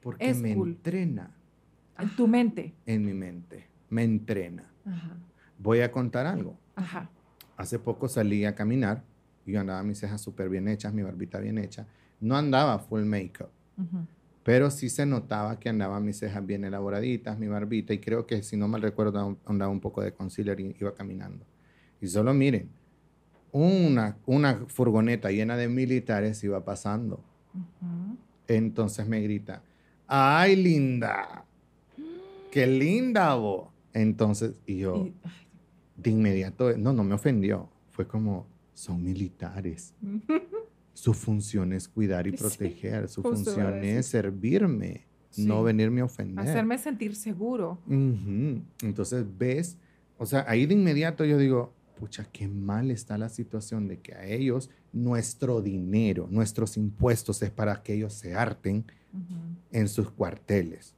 porque 0.00 0.30
Es 0.30 0.38
me 0.40 0.54
cool. 0.54 0.70
entrena 0.70 1.30
en 2.02 2.16
tu 2.16 2.26
mente. 2.26 2.74
en 2.86 3.04
mi 3.04 3.12
mente, 3.14 3.66
me 3.88 4.02
entrena. 4.04 4.64
Ajá. 4.86 5.16
Voy 5.58 5.80
a 5.80 5.90
contar 5.92 6.26
algo. 6.26 6.56
Ajá. 6.76 7.10
Hace 7.56 7.78
poco 7.78 8.08
salí 8.08 8.44
a 8.44 8.54
caminar 8.54 9.02
y 9.44 9.52
yo 9.52 9.60
andaba 9.60 9.82
mis 9.82 9.98
cejas 9.98 10.20
súper 10.20 10.48
bien 10.48 10.68
hechas, 10.68 10.92
mi 10.94 11.02
barbita 11.02 11.38
bien 11.38 11.58
hecha. 11.58 11.86
No 12.20 12.36
andaba 12.36 12.78
full 12.78 13.02
makeup, 13.04 13.50
Ujú. 13.76 14.06
pero 14.42 14.70
sí 14.70 14.88
se 14.90 15.04
notaba 15.06 15.58
que 15.58 15.68
andaba 15.68 16.00
mis 16.00 16.18
cejas 16.18 16.44
bien 16.46 16.64
elaboraditas, 16.64 17.38
mi 17.38 17.48
barbita, 17.48 17.92
y 17.94 17.98
creo 17.98 18.26
que 18.26 18.42
si 18.42 18.56
no 18.56 18.68
mal 18.68 18.82
recuerdo 18.82 19.38
andaba 19.46 19.70
un 19.70 19.80
poco 19.80 20.02
de 20.02 20.12
concealer 20.12 20.58
y 20.60 20.76
iba 20.80 20.94
caminando. 20.94 21.44
Y 22.00 22.06
solo 22.08 22.32
miren, 22.34 22.68
una, 23.52 24.16
una 24.26 24.64
furgoneta 24.68 25.30
llena 25.30 25.56
de 25.56 25.68
militares 25.68 26.42
iba 26.44 26.64
pasando. 26.64 27.22
Ujú. 27.54 28.16
Entonces 28.48 29.06
me 29.06 29.20
grita, 29.20 29.62
¡ay, 30.06 30.56
linda! 30.56 31.44
¡Qué 32.50 32.66
linda 32.66 33.34
vos! 33.34 33.68
Entonces, 33.92 34.60
y 34.66 34.78
yo 34.78 35.06
Y- 35.06 35.14
de 35.96 36.10
inmediato, 36.10 36.76
no, 36.76 36.92
no 36.92 37.04
me 37.04 37.14
ofendió. 37.14 37.68
Fue 37.90 38.06
como, 38.06 38.46
son 38.74 39.02
militares. 39.02 39.94
Su 40.94 41.14
función 41.14 41.72
es 41.72 41.88
cuidar 41.88 42.26
y 42.26 42.30
Sí, 42.32 42.36
proteger. 42.36 43.08
Su 43.08 43.20
iba 43.20 43.30
a 43.30 43.32
función 43.34 43.84
es 43.84 44.06
servirme, 44.06 45.06
no 45.38 45.58
Sí. 45.60 45.64
venirme 45.64 46.00
a 46.00 46.04
ofender. 46.04 46.46
hacerme 46.46 46.76
sentir 46.78 47.14
seguro. 47.16 47.78
Ujú. 47.86 48.62
Entonces, 48.82 49.24
ves, 49.38 49.78
o 50.18 50.26
sea, 50.26 50.44
ahí 50.48 50.66
de 50.66 50.74
inmediato 50.74 51.24
yo 51.24 51.38
digo, 51.38 51.72
pucha, 51.98 52.26
qué 52.32 52.48
mal 52.48 52.90
está 52.90 53.16
la 53.18 53.28
situación 53.28 53.86
de 53.88 54.00
que 54.00 54.14
a 54.14 54.26
ellos 54.26 54.70
nuestro 54.92 55.60
dinero, 55.62 56.26
nuestros 56.30 56.76
impuestos 56.76 57.42
es 57.42 57.50
para 57.50 57.82
que 57.82 57.94
ellos 57.94 58.12
se 58.14 58.34
harten 58.34 58.84
Ujú. 59.12 59.34
en 59.72 59.88
sus 59.88 60.10
cuarteles. 60.10 60.94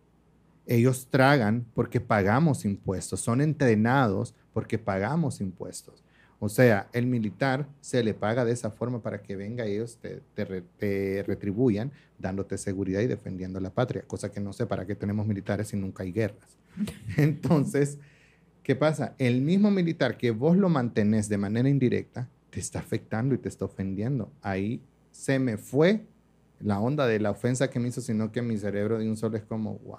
Ellos 0.72 1.08
tragan 1.10 1.66
porque 1.74 2.00
pagamos 2.00 2.64
impuestos, 2.64 3.20
son 3.20 3.40
entrenados 3.40 4.34
porque 4.52 4.78
pagamos 4.78 5.40
impuestos. 5.40 6.02
O 6.38 6.48
sea, 6.48 6.88
el 6.92 7.06
militar 7.06 7.68
se 7.80 8.02
le 8.02 8.14
paga 8.14 8.44
de 8.44 8.52
esa 8.52 8.70
forma 8.70 9.00
para 9.02 9.22
que 9.22 9.36
venga 9.36 9.66
y 9.68 9.72
ellos 9.74 9.98
te, 10.00 10.22
te 10.34 10.44
re- 10.44 10.64
te 10.78 11.22
retribuyan 11.26 11.92
dándote 12.18 12.56
seguridad 12.58 13.00
y 13.00 13.06
defendiendo 13.06 13.60
la 13.60 13.70
patria, 13.70 14.02
cosa 14.06 14.32
que 14.32 14.40
no 14.40 14.52
sé 14.52 14.66
para 14.66 14.86
qué 14.86 14.94
tenemos 14.94 15.26
militares 15.26 15.68
si 15.68 15.76
nunca 15.76 16.02
hay 16.04 16.12
guerras. 16.12 16.56
Entonces, 17.16 17.98
¿qué 18.62 18.74
pasa? 18.76 19.14
El 19.18 19.42
mismo 19.42 19.70
militar 19.70 20.16
que 20.16 20.30
vos 20.30 20.56
lo 20.56 20.68
mantenés 20.68 21.28
de 21.28 21.38
manera 21.38 21.68
indirecta, 21.68 22.28
te 22.50 22.60
está 22.60 22.78
afectando 22.80 23.34
y 23.34 23.38
te 23.38 23.48
está 23.48 23.64
ofendiendo. 23.66 24.32
Ahí 24.42 24.82
se 25.10 25.38
me 25.38 25.56
fue 25.58 26.06
la 26.60 26.80
onda 26.80 27.06
de 27.06 27.20
la 27.20 27.30
ofensa 27.30 27.70
que 27.70 27.78
me 27.80 27.88
hizo, 27.88 28.00
sino 28.00 28.32
que 28.32 28.42
mi 28.42 28.56
cerebro 28.58 28.98
de 28.98 29.08
un 29.08 29.16
solo 29.16 29.36
es 29.36 29.42
como, 29.44 29.78
wow, 29.78 29.98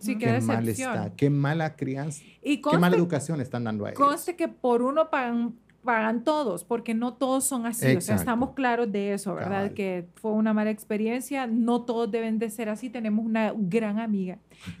Sí, 0.00 0.16
qué 0.16 0.26
qué 0.26 0.40
mal 0.40 0.68
está, 0.68 1.12
qué 1.16 1.30
mala 1.30 1.76
crianza, 1.76 2.22
Y 2.42 2.60
qué 2.60 2.70
mala 2.72 2.80
conste, 2.80 2.96
educación 2.98 3.40
están 3.40 3.64
dando 3.64 3.86
a 3.86 3.90
ellos. 3.90 3.98
conste 4.00 4.36
que 4.36 4.48
por 4.48 4.82
uno 4.82 5.10
pagan, 5.10 5.54
pagan 5.84 6.24
todos, 6.24 6.64
porque 6.64 6.94
no 6.94 7.14
todos 7.14 7.44
son 7.44 7.66
así. 7.66 7.96
O 7.96 8.00
sea, 8.00 8.16
estamos 8.16 8.50
claros 8.54 8.90
de 8.92 9.14
eso, 9.14 9.34
¿verdad? 9.34 9.50
Cabal. 9.50 9.74
Que 9.74 10.06
fue 10.16 10.32
una 10.32 10.52
mala 10.52 10.70
experiencia. 10.70 11.46
No 11.46 11.82
todos 11.82 12.10
deben 12.10 12.38
de 12.38 12.50
ser 12.50 12.68
así. 12.68 12.90
Tenemos 12.90 13.24
una 13.24 13.52
gran 13.56 13.98
amiga 13.98 14.38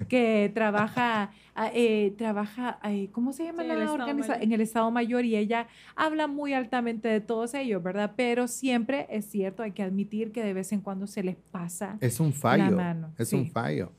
que 0.08 0.50
trabaja, 0.54 1.30
ah, 1.54 1.70
eh, 1.74 2.14
trabaja, 2.18 2.78
eh, 2.84 3.08
¿cómo 3.12 3.32
se 3.32 3.44
llama 3.44 3.62
Sí, 3.62 3.68
la 3.68 3.74
el 3.74 3.80
Estado 3.82 3.98
organiza- 3.98 4.28
Mayor. 4.28 4.42
En 4.44 4.52
el 4.52 4.60
Estado 4.60 4.90
Mayor 4.90 5.24
y 5.24 5.36
ella 5.36 5.66
habla 5.96 6.26
muy 6.26 6.52
altamente 6.52 7.08
de 7.08 7.20
todos 7.20 7.54
ellos, 7.54 7.82
¿verdad? 7.82 8.12
Pero 8.16 8.46
siempre 8.48 9.06
es 9.10 9.24
cierto, 9.24 9.62
hay 9.62 9.72
que 9.72 9.82
admitir 9.82 10.32
que 10.32 10.42
de 10.44 10.52
vez 10.52 10.72
en 10.72 10.80
cuando 10.80 11.06
se 11.06 11.22
les 11.22 11.36
pasa 11.36 11.96
Es 12.00 12.20
un 12.20 12.28
la 12.28 12.32
fallo, 12.34 12.76
mano. 12.76 13.12
es 13.18 13.28
sí. 13.30 13.36
un 13.36 13.50
fallo, 13.50 13.92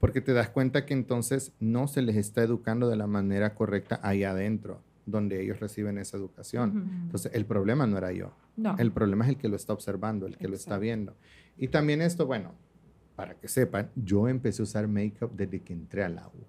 porque 0.00 0.20
te 0.20 0.32
das 0.32 0.48
cuenta 0.48 0.86
que 0.86 0.94
entonces 0.94 1.52
no 1.60 1.86
se 1.86 2.00
les 2.02 2.16
está 2.16 2.42
educando 2.42 2.88
de 2.88 2.96
la 2.96 3.06
manera 3.06 3.54
correcta 3.54 4.00
allá 4.02 4.30
adentro, 4.30 4.80
donde 5.06 5.40
ellos 5.42 5.60
reciben 5.60 5.98
esa 5.98 6.16
educación. 6.16 6.70
Ujú. 6.70 6.78
Entonces, 7.04 7.32
el 7.34 7.46
problema 7.46 7.86
no 7.86 7.96
era 7.96 8.12
yo. 8.12 8.32
No. 8.56 8.76
El 8.78 8.90
problema 8.92 9.24
es 9.24 9.30
el 9.30 9.36
que 9.36 9.48
lo 9.48 9.56
está 9.56 9.72
observando, 9.72 10.26
el 10.26 10.36
que 10.36 10.48
lo 10.48 10.56
está 10.56 10.78
viendo. 10.78 11.14
Y 11.56 11.68
también 11.68 12.02
esto, 12.02 12.26
bueno, 12.26 12.52
para 13.14 13.34
que 13.34 13.48
sepan, 13.48 13.90
yo 13.94 14.28
empecé 14.28 14.62
a 14.62 14.64
usar 14.64 14.88
make-up 14.88 15.30
desde 15.34 15.60
que 15.60 15.72
entré 15.72 16.04
al 16.04 16.18
agua. 16.18 16.46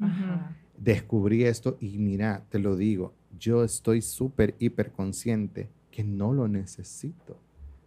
Ajá. 0.00 0.56
Descubrí 0.76 1.44
esto 1.44 1.76
y 1.80 1.98
mira, 1.98 2.44
te 2.48 2.58
lo 2.58 2.76
digo, 2.76 3.12
yo 3.38 3.62
estoy 3.64 4.00
súper, 4.02 4.54
hiper 4.58 4.90
consciente 4.92 5.68
que 5.90 6.02
no 6.04 6.32
lo 6.32 6.48
necesito. 6.48 7.36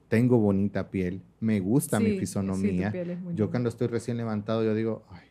Tengo 0.10 0.38
bonita 0.38 0.90
piel, 0.92 1.22
me 1.40 1.60
gusta 1.62 1.98
Sí, 2.00 2.04
mi 2.04 2.20
fisonomía. 2.20 2.94
yo 3.34 3.50
cuando 3.50 3.70
estoy 3.70 3.88
recién 3.88 4.18
levantado, 4.18 4.64
yo 4.64 4.76
digo, 4.76 5.04
ay, 5.10 5.22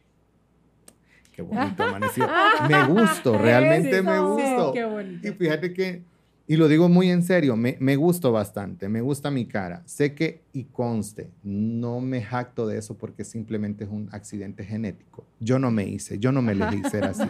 qué 1.47 1.55
bonito 1.55 1.82
amaneció. 1.82 2.28
me 2.68 2.84
gusto, 2.84 3.38
realmente 3.38 4.03
me 4.03 4.12
Eso. 4.12 4.28
gusto. 4.34 4.72
Qué 4.72 4.84
bonito. 4.84 5.28
Y 5.28 5.32
fíjate 5.32 5.72
que, 5.72 6.03
y 6.51 6.57
lo 6.57 6.66
digo 6.66 6.88
muy 6.88 7.09
en 7.12 7.22
serio, 7.22 7.55
me, 7.55 7.76
me 7.78 7.94
gusto 7.94 8.32
bastante, 8.32 8.88
me 8.88 9.03
gusta 9.03 9.30
mi 9.30 9.46
cara. 9.46 9.84
Sé 9.84 10.16
que, 10.16 10.42
y 10.53 10.64
conste, 10.64 11.30
no 11.44 12.01
me 12.01 12.22
jacto 12.22 12.66
de 12.66 12.76
eso 12.76 12.98
porque 12.98 13.22
simplemente 13.22 13.84
es 13.84 13.90
un 13.90 14.09
accidente 14.11 14.64
genético. 14.64 15.24
Yo 15.38 15.61
no 15.61 15.70
me 15.70 15.84
hice, 15.86 16.18
yo 16.18 16.32
no 16.32 16.42
me 16.42 16.51
elegí 16.51 16.82
ser 16.90 17.05
así. 17.05 17.22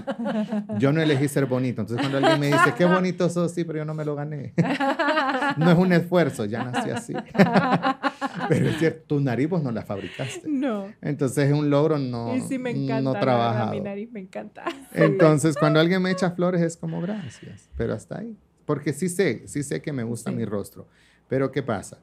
Yo 0.78 0.94
no 0.94 1.02
elegí 1.02 1.28
ser 1.28 1.44
bonito. 1.44 1.82
Entonces 1.82 1.98
cuando 2.00 2.16
alguien 2.16 2.40
me 2.40 2.46
dice, 2.46 2.72
qué 2.78 2.86
bonito 2.86 3.28
sos, 3.28 3.52
sí, 3.52 3.64
pero 3.64 3.80
yo 3.80 3.84
no 3.84 3.92
me 3.92 4.06
lo 4.06 4.16
gané. 4.16 4.54
no 5.58 5.70
es 5.70 5.76
un 5.76 5.92
esfuerzo, 5.92 6.46
ya 6.46 6.64
nací 6.64 6.88
así. 6.88 7.12
pero 8.48 8.70
es 8.70 8.78
cierto, 8.78 9.02
tu 9.06 9.20
nariz 9.20 9.50
vos 9.50 9.62
no 9.62 9.70
la 9.70 9.82
fabricaste. 9.82 10.48
No. 10.48 10.86
Entonces 11.02 11.50
es 11.50 11.52
un 11.52 11.68
logro 11.68 11.98
no, 11.98 12.34
y 12.34 12.40
sí 12.40 12.56
me 12.56 12.70
encanta. 12.70 13.02
no 13.02 13.12
trabajado. 13.12 13.72
Mi 13.72 13.80
nariz 13.80 14.10
me 14.10 14.20
encanta. 14.20 14.64
Entonces, 14.94 15.58
cuando 15.58 15.78
alguien 15.78 16.00
me 16.00 16.10
echa 16.10 16.30
flores 16.30 16.62
es 16.62 16.78
como 16.78 17.02
gracias, 17.02 17.68
pero 17.76 17.92
hasta 17.92 18.20
ahí. 18.20 18.34
Porque 18.70 18.92
sí 18.92 19.08
sé, 19.08 19.42
sí 19.48 19.64
sé 19.64 19.82
que 19.82 19.92
me 19.92 20.04
gusta 20.04 20.30
Sí. 20.30 20.36
mi 20.36 20.44
rostro. 20.44 20.86
Pero 21.28 21.50
¿qué 21.50 21.60
pasa? 21.60 21.98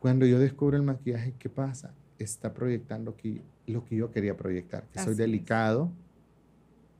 Cuando 0.00 0.26
yo 0.26 0.40
descubro 0.40 0.76
el 0.76 0.82
maquillaje, 0.82 1.32
¿qué 1.38 1.48
pasa? 1.48 1.94
Está 2.18 2.52
proyectando 2.52 3.14
que, 3.16 3.40
lo 3.68 3.84
que 3.84 3.94
yo 3.94 4.10
quería 4.10 4.36
proyectar, 4.36 4.82
que 4.92 4.98
soy 4.98 5.12
es. 5.12 5.16
delicado, 5.16 5.92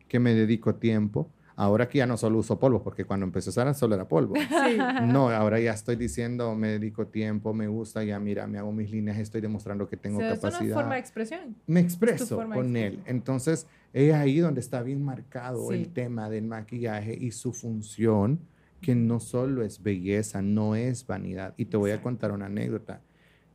que 0.06 0.20
me 0.20 0.34
dedico 0.34 0.76
tiempo. 0.76 1.28
Ahora 1.56 1.88
que 1.88 1.98
ya 1.98 2.06
no 2.06 2.16
solo 2.16 2.38
uso 2.38 2.60
polvo, 2.60 2.80
porque 2.84 3.04
cuando 3.04 3.26
empecé 3.26 3.48
a 3.48 3.50
usar 3.50 3.74
solo 3.74 3.96
era 3.96 4.06
polvo. 4.06 4.34
Sí. 4.70 4.78
No, 5.08 5.30
ahora 5.30 5.58
ya 5.58 5.72
estoy 5.72 5.96
diciendo, 5.96 6.54
me 6.54 6.68
dedico 6.68 7.08
tiempo, 7.08 7.52
me 7.52 7.66
gusta, 7.66 8.04
ya 8.04 8.20
mira, 8.20 8.46
me 8.46 8.58
hago 8.58 8.70
mis 8.70 8.88
líneas, 8.92 9.18
estoy 9.18 9.40
demostrando 9.40 9.88
que 9.88 9.96
tengo 9.96 10.18
O 10.18 10.20
sea, 10.20 10.34
es 10.34 10.38
capacidad 10.38 10.66
una 10.66 10.74
forma 10.76 10.94
de 10.94 11.00
expresión. 11.00 11.56
me 11.66 11.80
expreso 11.80 12.36
con 12.36 12.76
él. 12.76 13.00
Entonces, 13.06 13.66
es 13.92 14.14
ahí 14.14 14.38
donde 14.38 14.60
está 14.60 14.84
bien 14.84 15.02
marcado 15.04 15.66
Sí. 15.70 15.74
el 15.74 15.88
tema 15.88 16.30
del 16.30 16.44
maquillaje 16.46 17.14
y 17.20 17.32
su 17.32 17.52
función, 17.52 18.38
que 18.80 18.94
no 18.94 19.20
solo 19.20 19.62
es 19.62 19.82
belleza, 19.82 20.42
no 20.42 20.74
es 20.74 21.06
vanidad. 21.06 21.54
Y 21.56 21.66
te 21.66 21.76
voy 21.76 21.90
a 21.90 22.02
contar 22.02 22.32
una 22.32 22.46
anécdota. 22.46 23.00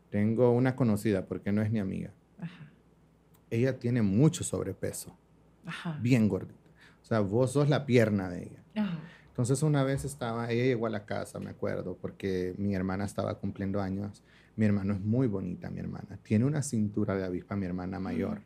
Tengo 0.09 0.51
una 0.51 0.75
conocida, 0.75 1.25
porque 1.25 1.51
no 1.51 1.61
es 1.61 1.71
mi 1.71 1.79
amiga. 1.79 2.11
Ajá. 2.39 2.71
Ella 3.49 3.79
tiene 3.79 4.01
mucho 4.01 4.43
sobrepeso, 4.43 5.15
Ajá. 5.65 5.97
bien 6.01 6.27
gordita. 6.27 6.59
O 7.01 7.05
sea, 7.05 7.19
vos 7.19 7.51
sos 7.51 7.69
la 7.69 7.85
pierna 7.85 8.29
de 8.29 8.43
ella. 8.43 8.63
Ajá. 8.75 8.99
Entonces 9.27 9.63
una 9.63 9.83
vez 9.83 10.05
estaba, 10.05 10.51
ella 10.51 10.63
llegó 10.63 10.85
a 10.85 10.91
la 10.91 11.05
casa, 11.05 11.39
me 11.39 11.49
acuerdo, 11.49 11.97
porque 11.99 12.53
mi 12.59 12.75
hermana 12.75 13.05
estaba 13.05 13.39
cumpliendo 13.39 13.81
años. 13.81 14.21
Mi 14.55 14.65
hermano 14.65 14.93
es 14.93 15.01
muy 15.01 15.25
bonita, 15.27 15.71
mi 15.71 15.79
hermana. 15.79 16.19
Tiene 16.21 16.45
una 16.45 16.61
cintura 16.61 17.15
de 17.15 17.25
avispa, 17.25 17.55
mi 17.55 17.65
hermana 17.65 17.99
mayor. 17.99 18.41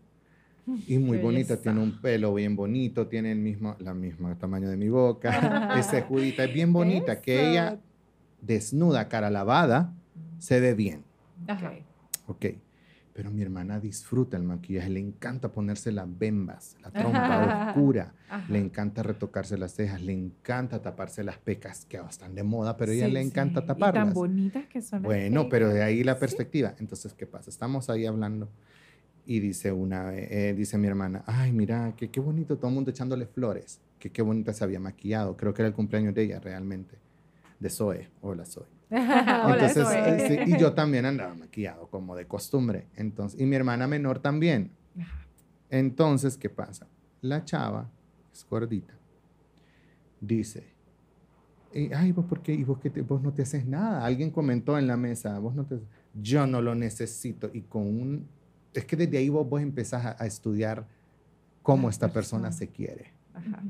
Y 0.87 0.97
muy 0.97 1.17
Qué 1.17 1.23
bonita, 1.23 1.47
belleza. 1.53 1.61
tiene 1.61 1.79
un 1.81 2.01
pelo 2.01 2.33
bien 2.33 2.55
bonito, 2.55 3.07
tiene 3.07 3.31
el 3.31 3.39
mismo, 3.39 3.75
la 3.79 3.93
mismo 3.93 4.35
tamaño 4.37 4.69
de 4.69 4.75
mi 4.77 4.89
boca, 4.89 5.75
es 5.79 5.87
cejudita, 5.87 6.43
es 6.43 6.53
bien 6.53 6.73
bonita, 6.73 7.21
que 7.21 7.35
Eso. 7.35 7.49
ella 7.49 7.79
desnuda, 8.41 9.07
cara 9.07 9.29
lavada, 9.29 9.93
se 10.39 10.59
ve 10.59 10.73
bien, 10.73 11.03
Ajá. 11.47 11.73
ok. 12.27 12.45
Pero 13.13 13.31
mi 13.31 13.41
hermana 13.41 13.79
disfruta 13.79 14.37
el 14.37 14.43
maquillaje, 14.43 14.91
le 14.91 14.99
encanta 14.99 15.51
ponerse 15.51 15.91
las 15.91 16.05
bembas, 16.19 16.75
la 16.83 16.91
trompa 16.91 17.67
oscura, 17.69 18.13
Ajá. 18.29 18.45
le 18.51 18.59
encanta 18.59 19.01
retocarse 19.01 19.57
las 19.57 19.73
cejas, 19.73 20.01
le 20.01 20.13
encanta 20.13 20.81
taparse 20.83 21.23
las 21.23 21.37
pecas, 21.39 21.85
que 21.85 21.97
ahora 21.97 22.11
están 22.11 22.35
de 22.35 22.43
moda, 22.43 22.77
pero 22.77 22.91
a 22.91 22.95
ella 22.95 23.07
Sí, 23.07 23.13
le 23.13 23.21
sí. 23.21 23.27
encanta 23.29 23.61
Y 23.61 23.65
taparlas. 23.65 24.05
tan 24.05 24.13
bonitas 24.13 24.65
que 24.67 24.81
son. 24.83 25.01
las 25.01 25.05
Bueno, 25.07 25.47
pero 25.49 25.69
de 25.69 25.81
ahí 25.81 26.03
la 26.03 26.19
perspectiva. 26.19 26.75
Entonces, 26.77 27.13
¿qué 27.13 27.25
pasa? 27.25 27.49
Estamos 27.49 27.89
ahí 27.89 28.05
hablando 28.05 28.49
Y 29.29 29.41
dice 29.41 29.73
una, 29.73 30.15
eh, 30.15 30.53
dice 30.55 30.77
mi 30.77 30.87
hermana, 30.87 31.21
ay, 31.27 31.51
mira, 31.51 31.93
que 31.97 32.09
qué 32.09 32.21
bonito, 32.21 32.55
todo 32.57 32.69
el 32.69 32.75
mundo 32.75 32.91
echándole 32.91 33.25
flores, 33.27 33.81
que 33.99 34.09
qué 34.09 34.21
bonita 34.21 34.53
se 34.53 34.63
había 34.63 34.79
maquillado. 34.79 35.35
Creo 35.35 35.53
que 35.53 35.61
era 35.63 35.67
el 35.67 35.73
cumpleaños 35.75 36.15
de 36.15 36.23
ella 36.23 36.39
realmente, 36.39 36.95
de 37.59 37.69
Zoe. 37.69 38.09
Hola, 38.21 38.45
Zoe. 38.45 38.63
Hola, 38.89 39.53
Entonces, 39.53 39.83
Zoe. 39.85 40.15
eh, 40.37 40.45
sí, 40.45 40.53
y 40.53 40.57
yo 40.57 40.71
también 40.75 41.05
andaba 41.05 41.33
maquillado, 41.35 41.87
como 41.87 42.15
de 42.15 42.25
costumbre. 42.25 42.87
Entonces, 42.95 43.37
y 43.41 43.45
mi 43.45 43.57
hermana 43.57 43.85
menor 43.85 44.19
también. 44.19 44.71
Entonces, 45.69 46.37
¿qué 46.37 46.49
pasa? 46.49 46.87
La 47.21 47.43
chava, 47.43 47.89
es 48.31 48.45
gordita, 48.49 48.93
dice, 50.21 50.63
"Eh, 51.73 51.89
ay, 51.93 52.13
vos, 52.13 52.25
¿por 52.25 52.41
qué? 52.41 52.53
¿Y 52.53 52.63
vos, 52.63 52.79
qué 52.79 52.89
te- 52.89 53.01
vos 53.01 53.21
no 53.21 53.33
te 53.33 53.41
haces 53.41 53.65
nada? 53.65 54.05
Alguien 54.05 54.31
comentó 54.31 54.77
en 54.77 54.87
la 54.87 54.95
mesa, 54.95 55.37
vos 55.39 55.53
no 55.53 55.65
te... 55.65 55.79
Yo 56.13 56.47
no 56.47 56.61
lo 56.61 56.73
necesito. 56.75 57.49
Y 57.53 57.61
con 57.63 57.83
un... 57.83 58.36
Es 58.73 58.85
que 58.85 58.95
desde 58.95 59.17
ahí 59.17 59.29
vos, 59.29 59.47
vos 59.47 59.61
empezás 59.61 60.05
a, 60.05 60.15
a 60.21 60.25
estudiar 60.25 60.85
cómo 61.63 61.87
La 61.87 61.91
esta 61.91 62.11
persona 62.11 62.49
persona. 62.49 62.51
se 62.51 62.67
quiere. 62.73 63.13
Ajá. 63.33 63.63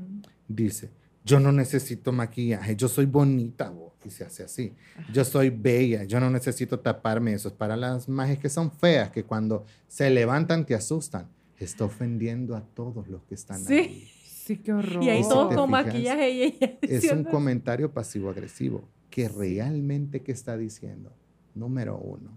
Dice, 0.46 0.90
yo 1.24 1.40
no 1.40 1.52
necesito 1.52 2.12
maquillaje, 2.12 2.76
yo 2.76 2.88
soy 2.88 3.06
bonita, 3.06 3.70
vos. 3.70 3.92
Y 4.04 4.10
se 4.10 4.24
hace 4.24 4.44
así. 4.44 4.72
Yo 5.12 5.24
soy 5.24 5.50
bella, 5.50 6.04
yo 6.04 6.20
no 6.20 6.30
necesito 6.30 6.78
taparme. 6.80 7.32
Eso 7.34 7.48
es 7.48 7.54
para 7.54 7.76
las 7.76 8.08
majes 8.08 8.38
que 8.38 8.48
son 8.48 8.70
feas, 8.70 9.10
que 9.10 9.24
cuando 9.24 9.64
se 9.88 10.08
levantan 10.08 10.64
te 10.64 10.74
asustan. 10.74 11.28
Está 11.58 11.84
ofendiendo 11.84 12.54
a 12.56 12.60
todos 12.62 13.08
los 13.08 13.22
que 13.24 13.34
están 13.34 13.58
Sí. 13.58 13.74
ahí. 13.74 14.10
Sí, 14.24 14.56
qué 14.58 14.72
horror. 14.72 15.02
Y 15.02 15.10
ahí 15.10 15.22
todos 15.22 15.54
con 15.54 15.68
fijas, 15.68 15.86
maquillaje 15.86 16.30
y 16.30 16.42
ella 16.42 16.78
Es 16.82 17.10
un 17.12 17.24
comentario 17.24 17.92
pasivo-agresivo 17.92 18.88
que 19.10 19.28
realmente 19.28 20.22
que 20.22 20.32
está 20.32 20.56
diciendo, 20.56 21.12
número 21.54 21.98
uno, 21.98 22.30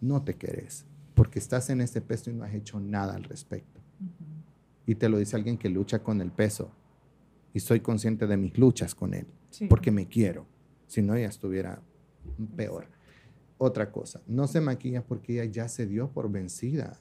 no 0.00 0.22
te 0.22 0.34
querés 0.36 0.86
porque 1.14 1.38
estás 1.38 1.70
en 1.70 1.80
ese 1.80 2.00
peso 2.00 2.30
y 2.30 2.34
no 2.34 2.44
has 2.44 2.54
hecho 2.54 2.80
nada 2.80 3.14
al 3.14 3.24
respecto. 3.24 3.80
Y 4.86 4.94
te 4.96 5.08
lo 5.08 5.18
dice 5.18 5.36
alguien 5.36 5.58
que 5.58 5.68
lucha 5.68 6.02
con 6.02 6.20
el 6.20 6.30
peso. 6.30 6.70
Y 7.54 7.60
soy 7.60 7.80
consciente 7.80 8.26
de 8.26 8.36
mis 8.36 8.56
luchas 8.58 8.94
con 8.94 9.14
él, 9.14 9.26
Sí. 9.50 9.66
porque 9.66 9.90
me 9.90 10.06
quiero. 10.08 10.46
Si 10.86 11.02
no, 11.02 11.16
ya 11.18 11.28
estuviera 11.28 11.80
peor. 12.56 12.86
Otra 13.58 13.92
cosa, 13.92 14.20
no 14.26 14.46
se 14.48 14.60
maquilla 14.60 15.04
porque 15.04 15.34
ella 15.34 15.44
ya 15.50 15.68
se 15.68 15.86
dio 15.86 16.08
por 16.10 16.30
vencida. 16.30 16.98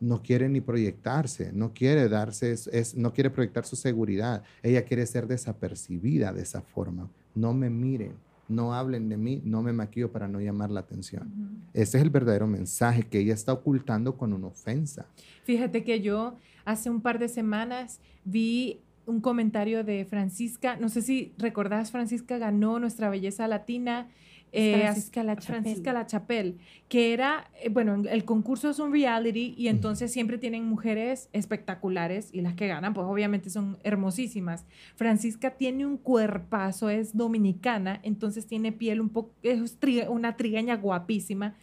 No 0.00 0.22
quiere 0.22 0.48
ni 0.48 0.60
proyectarse, 0.60 1.52
no 1.52 1.72
quiere 1.72 2.08
darse, 2.08 2.52
es- 2.52 2.94
no 2.96 3.12
quiere 3.12 3.30
proyectar 3.30 3.64
su 3.64 3.76
seguridad. 3.76 4.42
Ella 4.62 4.84
quiere 4.84 5.06
ser 5.06 5.26
desapercibida 5.28 6.32
de 6.32 6.42
esa 6.42 6.60
forma. 6.62 7.08
No 7.34 7.54
me 7.54 7.70
miren, 7.70 8.14
no 8.48 8.74
hablen 8.74 9.08
de 9.08 9.16
mí, 9.16 9.40
no 9.44 9.62
me 9.62 9.72
maquillo 9.72 10.12
para 10.12 10.28
no 10.28 10.40
llamar 10.40 10.70
la 10.70 10.80
atención. 10.80 11.30
Ese 11.72 11.98
es 11.98 12.04
el 12.04 12.10
verdadero 12.10 12.46
mensaje 12.46 13.04
que 13.04 13.18
ella 13.18 13.34
está 13.34 13.52
ocultando 13.52 14.16
con 14.16 14.32
una 14.32 14.48
ofensa. 14.48 15.06
Fíjate 15.44 15.84
que 15.84 16.00
yo 16.00 16.36
hace 16.64 16.90
un 16.90 17.00
par 17.00 17.18
de 17.18 17.28
semanas 17.28 18.00
vi 18.24 18.80
un 19.06 19.20
comentario 19.20 19.84
de 19.84 20.04
Francisca, 20.04 20.76
no 20.76 20.88
sé 20.88 21.02
si 21.02 21.32
recordás, 21.36 21.90
Francisca 21.90 22.38
ganó 22.38 22.78
Nuestra 22.78 23.10
Belleza 23.10 23.46
Latina. 23.48 24.08
Eh, 24.54 24.72
Francisca 24.74 25.22
La 25.24 25.36
Francisca 25.36 25.92
La 25.92 26.06
Chapelle, 26.06 26.56
que 26.88 27.12
era, 27.12 27.50
eh, 27.62 27.68
bueno, 27.68 28.02
el 28.08 28.24
concurso 28.24 28.70
es 28.70 28.78
un 28.78 28.92
reality 28.92 29.54
y 29.58 29.68
entonces 29.68 30.12
siempre 30.12 30.38
tienen 30.38 30.64
mujeres 30.64 31.28
espectaculares 31.32 32.30
y 32.32 32.40
las 32.40 32.54
que 32.54 32.66
ganan, 32.68 32.94
pues 32.94 33.06
obviamente 33.06 33.50
son 33.50 33.78
hermosísimas. 33.82 34.64
Francisca 34.96 35.50
tiene 35.52 35.84
un 35.86 35.96
cuerpazo, 35.96 36.88
es 36.88 37.16
dominicana, 37.16 38.00
entonces 38.02 38.46
tiene 38.46 38.72
piel 38.72 39.00
un 39.00 39.08
poco, 39.08 39.32
es 39.42 39.78
tri- 39.80 40.08
una 40.08 40.36
trigueña 40.36 40.76
guapísima 40.76 41.54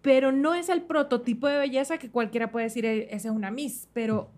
pero 0.00 0.32
no 0.32 0.54
es 0.54 0.68
el 0.68 0.82
prototipo 0.82 1.46
de 1.46 1.58
belleza 1.58 1.96
que 1.98 2.10
cualquiera 2.10 2.50
puede 2.50 2.64
decir, 2.66 2.84
"Eh, 2.84 3.14
esa 3.14 3.28
es 3.28 3.34
una 3.34 3.52
Miss, 3.52 3.88
pero 3.92 4.30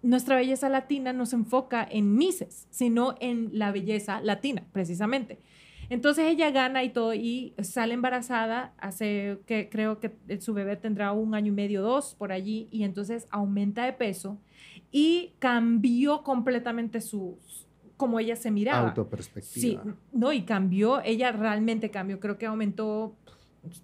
nuestra 0.00 0.36
belleza 0.36 0.68
latina 0.68 1.12
no 1.12 1.26
se 1.26 1.36
enfoca 1.36 1.86
en 1.90 2.14
Misses, 2.14 2.66
sino 2.70 3.16
en 3.20 3.50
la 3.52 3.72
belleza 3.72 4.20
latina, 4.20 4.64
precisamente. 4.72 5.38
Entonces 5.88 6.26
ella 6.26 6.50
gana 6.50 6.84
y 6.84 6.90
todo 6.90 7.14
y 7.14 7.54
sale 7.62 7.94
embarazada, 7.94 8.72
hace 8.78 9.38
que 9.46 9.68
creo 9.68 10.00
que 10.00 10.12
su 10.40 10.54
bebé 10.54 10.76
tendrá 10.76 11.12
un 11.12 11.34
año 11.34 11.48
y 11.48 11.54
medio, 11.54 11.82
dos 11.82 12.14
por 12.14 12.32
allí, 12.32 12.68
y 12.70 12.84
entonces 12.84 13.26
aumenta 13.30 13.84
de 13.84 13.92
peso 13.92 14.38
y 14.90 15.32
cambió 15.38 16.22
completamente 16.22 17.00
su, 17.00 17.38
como 17.96 18.18
ella 18.18 18.36
se 18.36 18.50
miraba. 18.50 18.82
Sí, 18.82 18.88
Autoperspectiva. 18.88 19.96
no, 20.12 20.32
y 20.32 20.42
cambió, 20.42 21.00
ella 21.02 21.32
realmente 21.32 21.90
cambió, 21.90 22.20
creo 22.20 22.38
que 22.38 22.46
aumentó, 22.46 23.16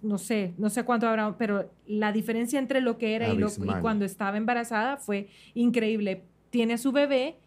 no 0.01 0.17
sé, 0.17 0.53
no 0.57 0.69
sé 0.69 0.83
cuánto 0.83 1.07
habrá, 1.07 1.37
pero 1.37 1.71
la 1.87 2.11
diferencia 2.11 2.59
entre 2.59 2.81
lo 2.81 2.97
que 2.97 3.15
era 3.15 3.29
y, 3.29 3.37
lo, 3.37 3.47
y 3.47 3.81
cuando 3.81 4.05
estaba 4.05 4.37
embarazada 4.37 4.97
fue 4.97 5.29
increíble. 5.53 6.23
Tiene 6.49 6.77
su 6.77 6.91
bebé 6.91 7.37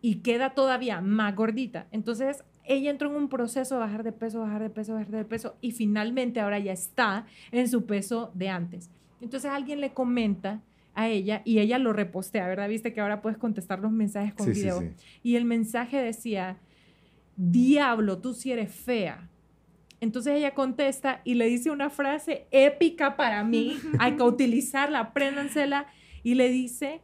y 0.00 0.16
queda 0.16 0.50
todavía 0.54 1.00
más 1.00 1.34
gordita. 1.36 1.86
Entonces, 1.90 2.44
ella 2.64 2.90
entró 2.90 3.10
en 3.10 3.16
un 3.16 3.28
proceso 3.28 3.74
de 3.74 3.80
bajar 3.80 4.02
de 4.04 4.12
peso, 4.12 4.40
bajar 4.40 4.62
de 4.62 4.70
peso, 4.70 4.94
bajar 4.94 5.10
de 5.10 5.24
peso 5.24 5.56
y 5.60 5.72
finalmente 5.72 6.40
ahora 6.40 6.58
ya 6.58 6.72
está 6.72 7.26
en 7.50 7.68
su 7.68 7.86
peso 7.86 8.30
de 8.34 8.48
antes. 8.48 8.90
Entonces, 9.20 9.50
alguien 9.50 9.80
le 9.80 9.92
comenta 9.92 10.60
a 10.94 11.08
ella 11.08 11.42
y 11.44 11.58
ella 11.60 11.78
lo 11.78 11.92
repostea, 11.92 12.46
¿verdad? 12.46 12.68
Viste 12.68 12.92
que 12.92 13.00
ahora 13.00 13.22
puedes 13.22 13.38
contestar 13.38 13.78
los 13.80 13.90
mensajes 13.92 14.34
con 14.34 14.46
Sí, 14.46 14.60
video. 14.60 14.80
sí. 14.80 14.90
Y 15.22 15.36
el 15.36 15.44
mensaje 15.44 15.96
decía, 16.02 16.58
diablo, 17.36 18.18
tú 18.18 18.34
sí 18.34 18.52
eres 18.52 18.72
fea. 18.74 19.28
Entonces 20.00 20.34
ella 20.36 20.54
contesta 20.54 21.20
y 21.24 21.34
le 21.34 21.46
dice 21.46 21.70
una 21.70 21.88
frase 21.88 22.46
épica 22.50 23.16
para 23.16 23.44
mí, 23.44 23.76
hay 23.98 24.16
que 24.16 24.22
utilizarla, 24.22 24.98
apréndansela, 25.00 25.86
y 26.24 26.34
le 26.34 26.48
dice, 26.48 27.00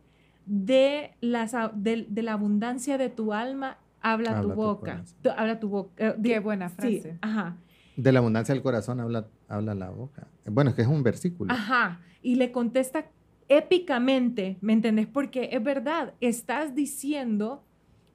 de, 0.46 1.12
las, 1.20 1.54
de, 1.74 2.06
de 2.08 2.22
la 2.22 2.32
abundancia 2.32 2.98
de 2.98 3.08
tu 3.08 3.32
alma, 3.32 3.78
habla, 4.00 4.38
Habla 4.38 4.54
tu 4.54 4.60
boca. 4.60 5.04
Tu- 5.22 5.30
habla 5.30 5.60
tu 5.60 5.68
boca. 5.68 5.92
eh, 6.08 6.14
Qué 6.22 6.38
buena 6.40 6.68
sí, 6.68 6.74
frase. 6.76 7.18
ajá, 7.20 7.56
De 7.96 8.12
la 8.12 8.18
abundancia 8.20 8.54
del 8.54 8.62
corazón 8.62 9.00
habla, 9.00 9.26
habla 9.48 9.74
la 9.74 9.90
boca. 9.90 10.28
Bueno, 10.46 10.70
es 10.70 10.76
que 10.76 10.82
es 10.82 10.88
un 10.88 11.02
versículo. 11.02 11.52
ajá. 11.52 12.00
Y 12.22 12.34
le 12.36 12.50
contesta 12.52 13.06
épicamente, 13.48 14.58
¿me 14.60 14.72
entendés? 14.72 15.06
Porque 15.06 15.48
es 15.52 15.62
verdad, 15.62 16.14
estás 16.20 16.74
diciendo 16.74 17.64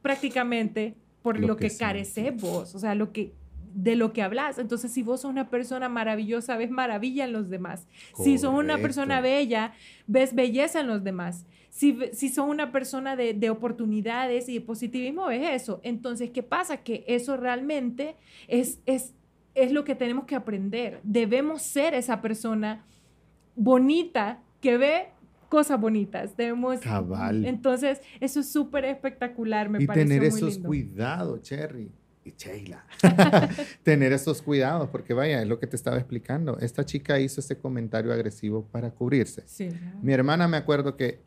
prácticamente 0.01 0.95
por 1.21 1.39
Lo 1.39 1.47
lo, 1.47 1.55
que 1.57 1.69
que, 1.69 1.77
careces 1.77 2.35
vos, 2.41 2.75
o 2.75 2.79
sea, 2.79 2.95
lo 2.95 3.11
que 3.11 3.33
de 3.73 3.95
lo 3.95 4.13
que 4.13 4.21
hablas. 4.21 4.59
Entonces, 4.59 4.91
si 4.91 5.01
vos 5.01 5.21
sos 5.21 5.31
una 5.31 5.49
persona 5.49 5.89
maravillosa, 5.89 6.57
ves 6.57 6.69
maravilla 6.69 7.25
en 7.25 7.31
los 7.33 7.49
demás. 7.49 7.87
Si 8.23 8.37
sos 8.37 8.53
una 8.53 8.77
persona 8.77 9.15
Correcto. 9.17 9.23
bella, 9.39 9.73
ves 10.05 10.35
belleza 10.35 10.81
en 10.81 10.87
los 10.87 11.03
demás. 11.03 11.45
Si, 11.73 11.97
si 12.13 12.29
sos 12.29 12.47
una 12.47 12.71
persona 12.71 13.15
de, 13.15 13.33
de 13.33 13.49
oportunidades 13.49 14.47
y 14.47 14.53
de 14.53 14.61
positivismo, 14.61 15.25
ves 15.25 15.63
eso. 15.63 15.79
Entonces, 15.81 16.29
¿qué 16.29 16.43
pasa? 16.43 16.77
Que 16.77 17.03
eso 17.07 17.35
realmente 17.35 18.15
es, 18.47 18.79
es, 18.85 19.15
es 19.55 19.71
lo 19.71 19.83
que 19.83 19.95
tenemos 19.95 20.25
que 20.25 20.35
aprender. 20.35 20.99
Debemos 21.01 21.63
ser 21.63 21.95
esa 21.95 22.21
persona 22.21 22.85
bonita 23.55 24.39
que 24.61 24.77
ve 24.77 25.07
cosas 25.49 25.81
bonitas. 25.81 26.37
Debemos, 26.37 26.79
Cabal. 26.79 27.43
Entonces, 27.43 28.01
eso 28.19 28.41
es 28.41 28.51
súper 28.51 28.85
espectacular, 28.85 29.67
me 29.67 29.81
y 29.81 29.87
parece 29.87 30.05
tener 30.05 30.19
muy 30.19 30.27
esos 30.27 30.53
lindo. 30.53 30.67
cuidados, 30.67 31.41
Cherry. 31.41 31.91
Y 32.23 32.33
Sheila. 32.37 32.85
tener 33.83 34.13
esos 34.13 34.43
cuidados, 34.43 34.89
porque 34.89 35.15
vaya, 35.15 35.41
es 35.41 35.47
lo 35.47 35.59
que 35.59 35.65
te 35.65 35.75
estaba 35.75 35.97
explicando. 35.97 36.59
Esta 36.59 36.85
chica 36.85 37.19
hizo 37.19 37.41
ese 37.41 37.57
comentario 37.57 38.13
agresivo 38.13 38.63
para 38.71 38.91
cubrirse. 38.91 39.41
Sí. 39.47 39.69
Mi 40.03 40.13
hermana 40.13 40.47
me 40.47 40.57
acuerdo 40.57 40.95
que 40.95 41.19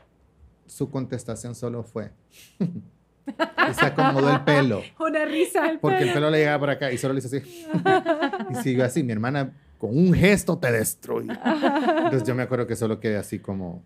su 0.67 0.91
contestación 0.91 1.55
solo 1.55 1.83
fue. 1.83 2.11
y 2.59 3.75
se 3.75 3.87
acomodó 3.87 4.31
el 4.33 4.41
pelo. 4.45 4.83
Una 5.01 5.25
risa 5.25 5.65
al 5.65 5.81
Porque 5.81 5.99
el 5.99 6.03
pelo. 6.05 6.15
pelo 6.15 6.31
le 6.31 6.39
llegaba 6.39 6.59
por 6.61 6.71
acá 6.71 6.93
y 6.93 6.99
solo 6.99 7.15
le 7.15 7.19
hizo 7.21 7.29
así. 7.29 7.43
y 8.51 8.55
siguió 8.63 8.85
así. 8.85 9.03
Mi 9.03 9.13
hermana 9.13 9.53
con 9.79 9.97
un 9.97 10.13
gesto 10.15 10.59
te 10.59 10.71
destruye. 10.73 11.33
Entonces 11.33 12.25
yo 12.25 12.35
me 12.35 12.43
acuerdo 12.45 12.67
que 12.67 12.77
solo 12.77 13.01
quedé 13.01 13.17
así 13.17 13.39
como... 13.39 13.83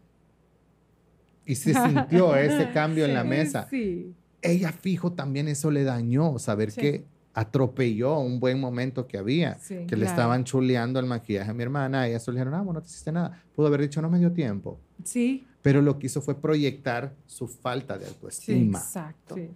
Y 1.47 1.55
se 1.57 1.75
sintió 1.75 2.37
ese 2.37 2.71
cambio 2.73 3.05
en 3.07 3.15
la 3.15 3.25
mesa. 3.25 3.67
Sí. 3.71 4.15
Ella 4.43 4.73
fijo 4.73 5.13
también 5.13 5.49
eso 5.49 5.71
le 5.71 5.83
dañó, 5.85 6.39
saber 6.39 6.71
Sí. 6.71 6.81
que 6.81 7.05
atropelló 7.35 8.19
un 8.19 8.41
buen 8.41 8.61
momento 8.61 9.07
que 9.07 9.17
había, 9.19 9.55
Sí, 9.59 9.75
que 9.87 9.97
le 9.97 10.03
claro. 10.05 10.11
estaban 10.11 10.45
chuleando 10.45 10.99
el 11.01 11.07
maquillaje 11.07 11.51
a 11.51 11.55
mi 11.55 11.63
hermana, 11.63 12.07
ella 12.07 12.19
solo 12.21 12.37
dijeron, 12.37 12.55
ah, 12.55 12.59
bueno, 12.59 12.75
no 12.75 12.83
te 12.83 12.89
hiciste 12.89 13.11
nada. 13.13 13.43
Pudo 13.55 13.67
haber 13.69 13.81
dicho, 13.83 14.01
no 14.03 14.09
me 14.11 14.19
dio 14.19 14.33
tiempo. 14.33 14.79
Sí. 15.05 15.47
Pero 15.63 15.83
lo 15.83 15.99
que 15.99 16.07
hizo 16.07 16.23
fue 16.23 16.41
proyectar 16.41 17.13
su 17.27 17.47
falta 17.47 17.99
de 17.99 18.07
autoestima. 18.07 18.79
Exacto. 18.79 19.35
sí. 19.35 19.49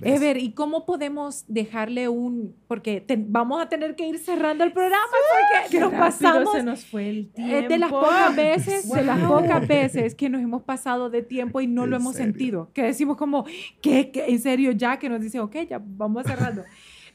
¿ves? 0.00 0.14
Ever, 0.22 0.36
¿y 0.36 0.52
cómo 0.52 0.86
podemos 0.86 1.44
dejarle 1.48 2.08
un, 2.08 2.54
porque 2.68 3.00
te- 3.00 3.16
vamos 3.18 3.60
a 3.60 3.68
tener 3.68 3.96
que 3.96 4.06
ir 4.06 4.18
cerrando 4.20 4.62
el 4.62 4.72
programa 4.72 5.02
porque 5.10 5.70
Qué 5.76 5.80
nos 5.80 5.92
pasamos 5.92 6.52
se 6.52 6.62
nos 6.62 6.84
fue 6.84 7.10
el 7.10 7.28
tiempo. 7.30 7.56
Es 7.56 7.68
de 7.68 7.78
las 7.78 7.90
pocas 7.90 8.36
veces, 8.36 8.88
de 8.88 9.02
las 9.02 9.20
Wow. 9.20 9.40
pocas 9.40 9.66
veces 9.66 10.14
que 10.14 10.28
nos 10.28 10.40
hemos 10.42 10.62
pasado 10.62 11.10
de 11.10 11.22
tiempo 11.22 11.60
y 11.60 11.66
no 11.66 11.86
lo 11.86 11.96
¿En 11.96 12.02
hemos 12.02 12.14
serio? 12.14 12.32
sentido. 12.32 12.70
Que 12.72 12.82
decimos 12.84 13.16
como, 13.16 13.44
¿qué, 13.82 14.12
qué? 14.12 14.26
En 14.28 14.38
serio, 14.40 14.70
ya 14.70 14.98
que 15.00 15.08
nos 15.08 15.20
dice, 15.20 15.40
ok, 15.40 15.56
ya 15.68 15.82
vamos 15.84 16.24
cerrando. 16.24 16.62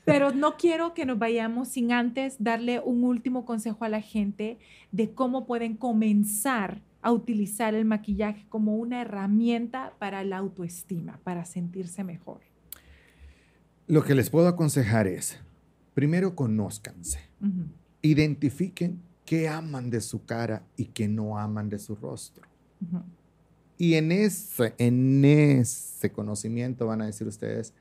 Pero 0.03 0.31
no 0.33 0.57
quiero 0.57 0.93
que 0.93 1.05
nos 1.05 1.17
vayamos 1.17 1.69
sin 1.69 1.93
antes 1.93 2.35
darle 2.43 2.81
un 2.81 3.05
último 3.05 3.45
consejo 3.45 3.85
a 3.85 3.89
la 3.89 4.01
gente 4.01 4.57
de 4.91 5.13
cómo 5.13 5.45
pueden 5.45 5.77
comenzar 5.77 6.81
a 7.03 7.11
utilizar 7.11 7.75
el 7.75 7.85
maquillaje 7.85 8.45
como 8.49 8.77
una 8.77 9.01
herramienta 9.01 9.93
para 9.99 10.23
la 10.23 10.37
autoestima, 10.37 11.19
para 11.23 11.45
sentirse 11.45 12.03
mejor? 12.03 12.41
Lo 13.87 14.03
que 14.03 14.15
les 14.15 14.29
puedo 14.29 14.47
aconsejar 14.47 15.07
es, 15.07 15.37
primero 15.93 16.35
conózcanse, 16.35 17.19
identifiquen 18.01 19.01
qué 19.25 19.49
aman 19.49 19.89
de 19.89 20.01
su 20.01 20.25
cara 20.25 20.63
y 20.77 20.85
qué 20.85 21.07
no 21.07 21.37
aman 21.37 21.69
de 21.69 21.79
su 21.79 21.95
rostro. 21.95 22.47
Y 23.77 23.95
en 23.95 24.11
ese, 24.11 24.73
en 24.77 25.25
ese 25.25 26.11
conocimiento 26.11 26.87
van 26.87 27.01
a 27.01 27.05
decir 27.05 27.27
ustedes, 27.27 27.73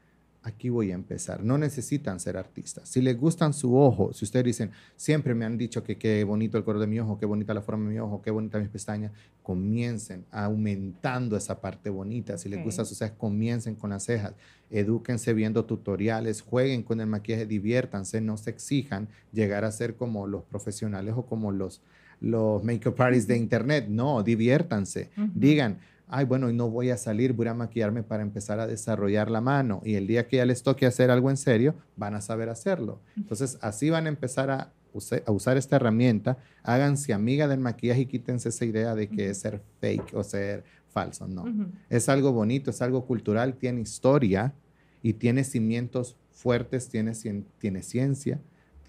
aquí 0.45 0.69
voy 0.69 0.91
a 0.91 0.95
empezar. 0.95 1.45
No 1.45 1.57
necesitan 1.59 2.19
ser 2.19 2.37
artistas. 2.37 2.89
Si 2.89 3.01
les 3.01 3.17
gustan 3.19 3.53
su 3.55 3.77
ojo, 3.77 4.13
si 4.13 4.25
ustedes 4.25 4.45
dicen, 4.45 4.71
siempre 4.97 5.35
me 5.35 5.45
han 5.45 5.57
dicho 5.57 5.85
que 5.85 5.97
qué 5.99 6.25
bonito 6.25 6.59
el 6.59 6.65
color 6.65 6.81
de 6.81 6.87
mi 6.89 6.99
ojo, 6.99 7.19
qué 7.19 7.27
bonita 7.27 7.55
la 7.55 7.63
forma 7.63 7.85
de 7.89 7.95
mi 7.95 7.99
ojo, 8.01 8.21
qué 8.23 8.31
bonita 8.31 8.59
mis 8.59 8.69
pestañas, 8.69 9.13
comiencen 9.43 10.25
aumentando 10.31 11.37
esa 11.37 11.61
parte 11.61 11.91
bonita. 11.91 12.39
Si 12.39 12.49
les 12.49 12.59
Ok. 12.59 12.65
gustan 12.65 12.87
sus 12.87 12.99
cejas, 12.99 13.17
comiencen 13.17 13.75
con 13.75 13.91
las 13.91 14.05
cejas. 14.05 14.35
Edúquense 14.71 15.33
viendo 15.35 15.65
tutoriales, 15.65 16.41
jueguen 16.41 16.83
con 16.83 17.01
el 17.01 17.07
maquillaje, 17.07 17.47
diviértanse, 17.47 18.21
no 18.21 18.37
se 18.37 18.51
exijan 18.51 19.09
llegar 19.33 19.65
a 19.65 19.73
ser 19.73 19.97
como 19.97 20.27
los 20.27 20.45
profesionales 20.45 21.15
o 21.17 21.27
como 21.27 21.53
los, 21.53 21.83
los 22.21 22.63
makeup 22.65 23.01
artists 23.01 23.29
de 23.29 23.37
internet. 23.37 23.87
No, 23.89 24.23
diviértanse. 24.23 25.11
Digan, 25.35 25.79
ay, 26.13 26.27
bueno, 26.27 26.53
no 26.53 26.69
voy 26.69 26.91
a 26.91 26.99
salir, 26.99 27.33
voy 27.33 27.49
a 27.49 27.55
maquillarme 27.55 28.03
para 28.03 28.23
empezar 28.23 28.61
a 28.61 28.67
desarrollar 28.67 29.31
la 29.31 29.41
mano. 29.41 29.81
Y 29.83 29.95
el 29.95 30.07
día 30.07 30.29
que 30.29 30.37
ya 30.37 30.45
les 30.45 30.63
toque 30.63 30.85
hacer 30.85 31.11
algo 31.11 31.31
en 31.31 31.39
serio, 31.39 31.75
van 31.97 32.15
a 32.15 32.21
saber 32.21 32.51
hacerlo. 32.51 33.01
Entonces, 33.17 33.57
así 33.63 33.89
van 33.89 34.05
a 34.05 34.11
empezar 34.11 34.51
a, 34.51 34.73
usar 34.93 35.57
esta 35.57 35.77
herramienta. 35.77 36.37
Háganse 36.63 37.15
amiga 37.15 37.49
del 37.49 37.61
maquillaje 37.61 38.03
y 38.03 38.07
quítense 38.07 38.51
esa 38.51 38.67
idea 38.67 38.95
de 38.95 39.09
que 39.09 39.31
es 39.31 39.39
ser 39.39 39.63
fake 39.81 40.13
o 40.15 40.23
ser 40.23 40.65
falso. 40.91 41.27
No. 41.27 41.47
Es 41.89 42.11
algo 42.11 42.31
bonito, 42.31 42.69
es 42.69 42.83
algo 42.83 43.07
cultural, 43.07 43.55
tiene 43.55 43.81
historia 43.81 44.53
y 45.03 45.15
tiene 45.15 45.45
cimientos 45.45 46.19
fuertes, 46.31 46.91
tiene, 46.91 47.13
tiene 47.59 47.83
ciencia. 47.83 48.39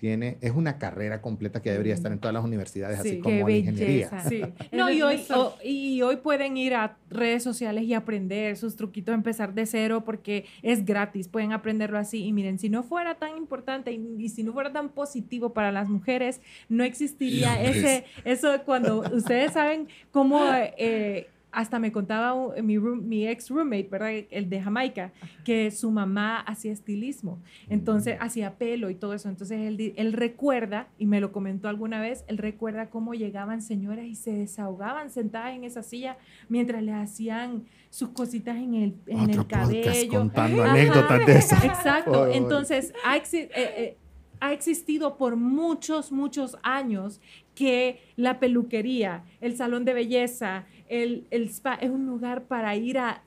Tiene, 0.03 0.37
es 0.41 0.51
una 0.51 0.79
carrera 0.79 1.21
completa 1.21 1.61
que 1.61 1.71
debería 1.71 1.93
estar 1.93 2.11
en 2.11 2.19
todas 2.19 2.33
las 2.33 2.43
universidades, 2.43 2.99
Sí, 3.03 3.07
así 3.07 3.19
como 3.19 3.47
la 3.47 3.55
ingeniería. 3.55 4.21
Sí. 4.27 4.41
No, 4.73 4.79
No, 4.87 4.91
y 4.91 5.01
hoy- 5.01 5.23
o- 5.33 5.55
y 5.63 6.01
hoy 6.01 6.17
pueden 6.17 6.57
ir 6.57 6.73
a 6.75 6.97
redes 7.09 7.41
sociales 7.41 7.85
y 7.85 7.93
aprender 7.93 8.57
sus 8.57 8.75
truquitos, 8.75 9.15
empezar 9.15 9.53
de 9.53 9.65
cero 9.65 10.03
porque 10.05 10.43
es 10.61 10.83
gratis, 10.83 11.29
pueden 11.29 11.53
aprenderlo 11.53 11.97
así. 11.97 12.25
Y 12.25 12.33
miren, 12.33 12.59
si 12.59 12.67
no 12.67 12.83
fuera 12.83 13.15
tan 13.15 13.37
importante 13.37 13.93
y, 13.93 14.01
y 14.17 14.27
si 14.27 14.43
no 14.43 14.51
fuera 14.51 14.73
tan 14.73 14.89
positivo 14.89 15.53
para 15.53 15.71
las 15.71 15.87
mujeres, 15.87 16.41
no 16.67 16.83
existiría 16.83 17.63
ese, 17.63 18.03
eso 18.25 18.51
de 18.51 18.59
cuando 18.59 19.03
ustedes 19.13 19.53
saben 19.53 19.87
cómo, 20.11 20.43
eh, 20.77 21.29
hasta 21.53 21.79
me 21.79 21.91
contaba 21.91 22.33
un- 22.33 22.65
mi, 22.65 22.77
room- 22.77 23.03
mi 23.03 23.27
ex 23.27 23.49
roommate, 23.49 23.87
¿verdad? 23.91 24.11
El 24.31 24.49
de 24.49 24.61
Jamaica, 24.61 25.11
que 25.45 25.71
su 25.71 25.91
mamá 25.91 26.39
hacía 26.39 26.71
estilismo. 26.71 27.39
Entonces 27.69 28.17
hacía 28.19 28.55
pelo 28.57 28.89
y 28.89 28.95
todo 28.95 29.13
eso. 29.13 29.29
Entonces 29.29 29.59
él, 29.61 29.93
él 29.95 30.13
recuerda, 30.13 30.87
y 30.97 31.05
me 31.05 31.21
lo 31.21 31.31
comentó 31.31 31.67
alguna 31.69 32.01
vez, 32.01 32.25
él 32.27 32.37
recuerda 32.37 32.89
cómo 32.89 33.13
llegaban 33.13 33.61
señoras 33.61 34.05
y 34.05 34.15
se 34.15 34.33
desahogaban 34.33 35.09
sentadas 35.11 35.55
en 35.55 35.63
esa 35.63 35.83
silla 35.83 36.17
mientras 36.49 36.81
le 36.83 36.91
hacían 36.93 37.63
sus 37.89 38.09
cositas 38.09 38.57
en 38.57 38.73
el, 38.73 38.95
en 39.07 39.19
el 39.29 39.39
Otro 39.39 39.47
cabello. 39.47 40.09
contando 40.09 40.63
Ajá. 40.63 40.71
anécdotas 40.73 41.25
de. 41.25 41.33
Exacto. 41.67 42.27
Entonces, 42.27 42.91
ha, 43.05 43.15
exi- 43.17 43.49
eh, 43.49 43.51
eh, 43.55 43.97
ha 44.39 44.51
existido 44.51 45.17
por 45.17 45.35
muchos, 45.35 46.11
muchos 46.11 46.57
años 46.63 47.21
que 47.55 47.99
la 48.15 48.39
peluquería, 48.39 49.23
el 49.41 49.55
salón 49.55 49.85
de 49.85 49.93
belleza, 49.93 50.65
el, 51.01 51.25
el 51.31 51.49
spa 51.49 51.75
es 51.75 51.89
un 51.89 52.05
lugar 52.05 52.43
para 52.43 52.75
ir 52.75 52.97
a... 52.99 53.23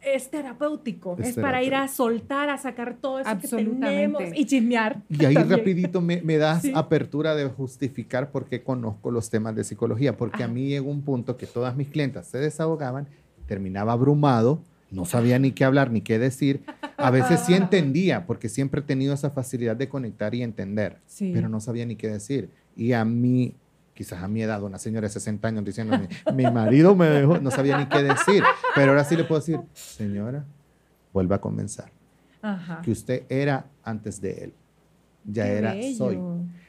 Es 0.00 0.30
terapéutico, 0.30 1.16
es, 1.18 1.30
Es 1.30 1.34
para 1.34 1.60
ir 1.62 1.74
a 1.74 1.88
soltar, 1.88 2.48
a 2.50 2.56
sacar 2.56 2.98
todo 3.00 3.18
eso 3.18 3.24
que 3.28 3.32
Absolutamente. 3.32 3.86
tenemos 3.88 4.22
y 4.38 4.44
chismear. 4.46 5.02
Y 5.08 5.24
ahí 5.24 5.34
también. 5.34 5.58
rapidito 5.58 6.00
me, 6.00 6.22
me 6.22 6.36
das 6.38 6.62
Sí. 6.62 6.72
apertura 6.72 7.34
de 7.34 7.46
justificar 7.46 8.30
por 8.30 8.46
qué 8.46 8.62
conozco 8.62 9.10
los 9.10 9.28
temas 9.28 9.56
de 9.56 9.64
psicología, 9.64 10.16
porque 10.16 10.44
a 10.44 10.46
Ajá. 10.46 10.54
mí 10.54 10.68
llegó 10.68 10.88
un 10.88 11.02
punto 11.02 11.36
que 11.36 11.46
todas 11.46 11.74
mis 11.76 11.88
clientas 11.88 12.28
se 12.28 12.38
desahogaban, 12.38 13.08
terminaba 13.48 13.92
abrumado, 13.92 14.60
no 14.92 15.04
sabía 15.04 15.36
ni 15.40 15.50
qué 15.50 15.64
hablar 15.64 15.90
ni 15.90 16.00
qué 16.00 16.20
decir. 16.20 16.62
A 16.96 17.10
veces 17.10 17.40
sí 17.40 17.52
entendía, 17.54 18.24
porque 18.24 18.48
siempre 18.48 18.80
he 18.82 18.84
tenido 18.84 19.14
esa 19.14 19.30
facilidad 19.30 19.74
de 19.74 19.88
conectar 19.88 20.32
y 20.36 20.42
entender, 20.44 20.98
Sí. 21.06 21.32
pero 21.34 21.48
no 21.48 21.58
sabía 21.58 21.84
ni 21.86 21.96
qué 21.96 22.06
decir. 22.08 22.50
Y 22.76 22.92
a 22.92 23.04
mí, 23.04 23.54
quizás 23.96 24.22
a 24.22 24.28
mi 24.28 24.42
edad, 24.42 24.62
una 24.62 24.78
señora 24.78 25.08
de 25.08 25.12
60 25.12 25.48
años 25.48 25.64
diciéndome, 25.64 26.08
mi 26.34 26.44
marido 26.44 26.94
me 26.94 27.06
dejó, 27.06 27.38
no 27.38 27.50
sabía 27.50 27.78
ni 27.78 27.86
qué 27.86 28.02
decir, 28.02 28.44
pero 28.74 28.90
ahora 28.92 29.02
sí 29.04 29.16
le 29.16 29.24
puedo 29.24 29.40
decir, 29.40 29.58
señora, 29.72 30.44
vuelva 31.12 31.36
a 31.36 31.40
comenzar 31.40 31.90
Ajá. 32.42 32.82
que 32.82 32.90
usted 32.92 33.24
era 33.28 33.66
antes 33.82 34.20
de 34.20 34.32
él. 34.44 34.52
Ya 35.24 35.44
Qué 35.44 35.52
era 35.58 35.74
bello. 35.74 35.96
soy. 35.96 36.18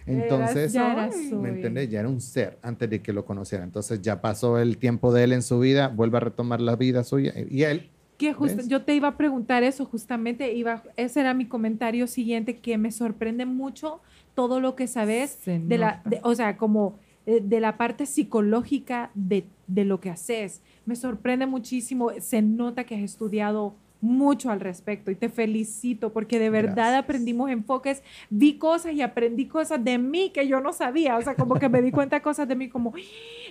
Entonces, 0.08 0.74
ya 0.74 0.92
era 0.94 1.12
soy. 1.12 1.34
¿me 1.34 1.50
entiendes? 1.50 1.90
Ya 1.90 2.00
era 2.00 2.10
un 2.10 2.22
ser 2.22 2.58
antes 2.64 2.90
de 2.90 3.02
que 3.02 3.14
lo 3.14 3.24
conociera. 3.26 3.64
Entonces 3.64 4.02
ya 4.02 4.20
pasó 4.22 4.58
el 4.58 4.78
tiempo 4.78 5.14
de 5.14 5.26
él 5.26 5.34
en 5.34 5.42
su 5.44 5.60
vida, 5.60 5.90
vuelve 5.90 6.18
a 6.18 6.22
retomar 6.22 6.62
la 6.62 6.76
vida 6.76 7.04
suya 7.04 7.34
y 7.50 7.64
él. 7.64 7.92
Que 8.18 8.34
yo 8.66 8.82
te 8.82 8.96
iba 8.96 9.10
a 9.10 9.18
preguntar 9.18 9.62
eso 9.62 9.86
justamente, 9.86 10.52
iba, 10.54 10.82
ese 10.96 11.20
era 11.20 11.36
mi 11.36 11.46
comentario 11.48 12.08
siguiente, 12.08 12.58
que 12.58 12.80
me 12.80 12.92
sorprende 12.92 13.46
mucho 13.46 14.02
todo 14.34 14.60
lo 14.60 14.76
que 14.76 14.88
sabes 14.88 15.38
Se 15.44 15.60
de 15.60 15.78
la, 15.78 16.02
de- 16.06 16.20
o 16.24 16.34
sea, 16.34 16.58
como 16.58 16.98
eh, 17.28 17.42
de 17.44 17.60
la 17.60 17.78
parte 17.78 18.08
psicológica 18.08 19.12
de, 19.14 19.46
de 19.68 19.86
lo 19.86 20.00
que 20.00 20.10
haces. 20.10 20.62
Me 20.86 20.96
sorprende 20.96 21.46
muchísimo, 21.46 22.10
se 22.20 22.42
nota 22.42 22.86
que 22.86 22.96
has 22.96 23.02
estudiado 23.02 23.76
mucho 24.00 24.52
al 24.52 24.60
respecto 24.60 25.10
y 25.10 25.16
te 25.16 25.28
felicito 25.28 26.14
porque 26.14 26.38
de 26.38 26.52
verdad 26.52 26.76
Gracias. 26.76 27.04
aprendimos 27.04 27.50
enfoques, 27.50 28.04
vi 28.30 28.58
cosas 28.60 28.94
y 28.94 29.02
aprendí 29.02 29.48
cosas 29.48 29.84
de 29.84 29.98
mí 29.98 30.30
que 30.32 30.48
yo 30.48 30.60
no 30.62 30.72
sabía, 30.72 31.18
o 31.18 31.22
sea, 31.24 31.36
como 31.36 31.56
que 31.56 31.68
me 31.68 31.82
di 31.82 31.92
cuenta 31.92 32.16
de 32.18 32.22
cosas 32.22 32.48
de 32.48 32.56
mí 32.56 32.70
como, 32.70 32.94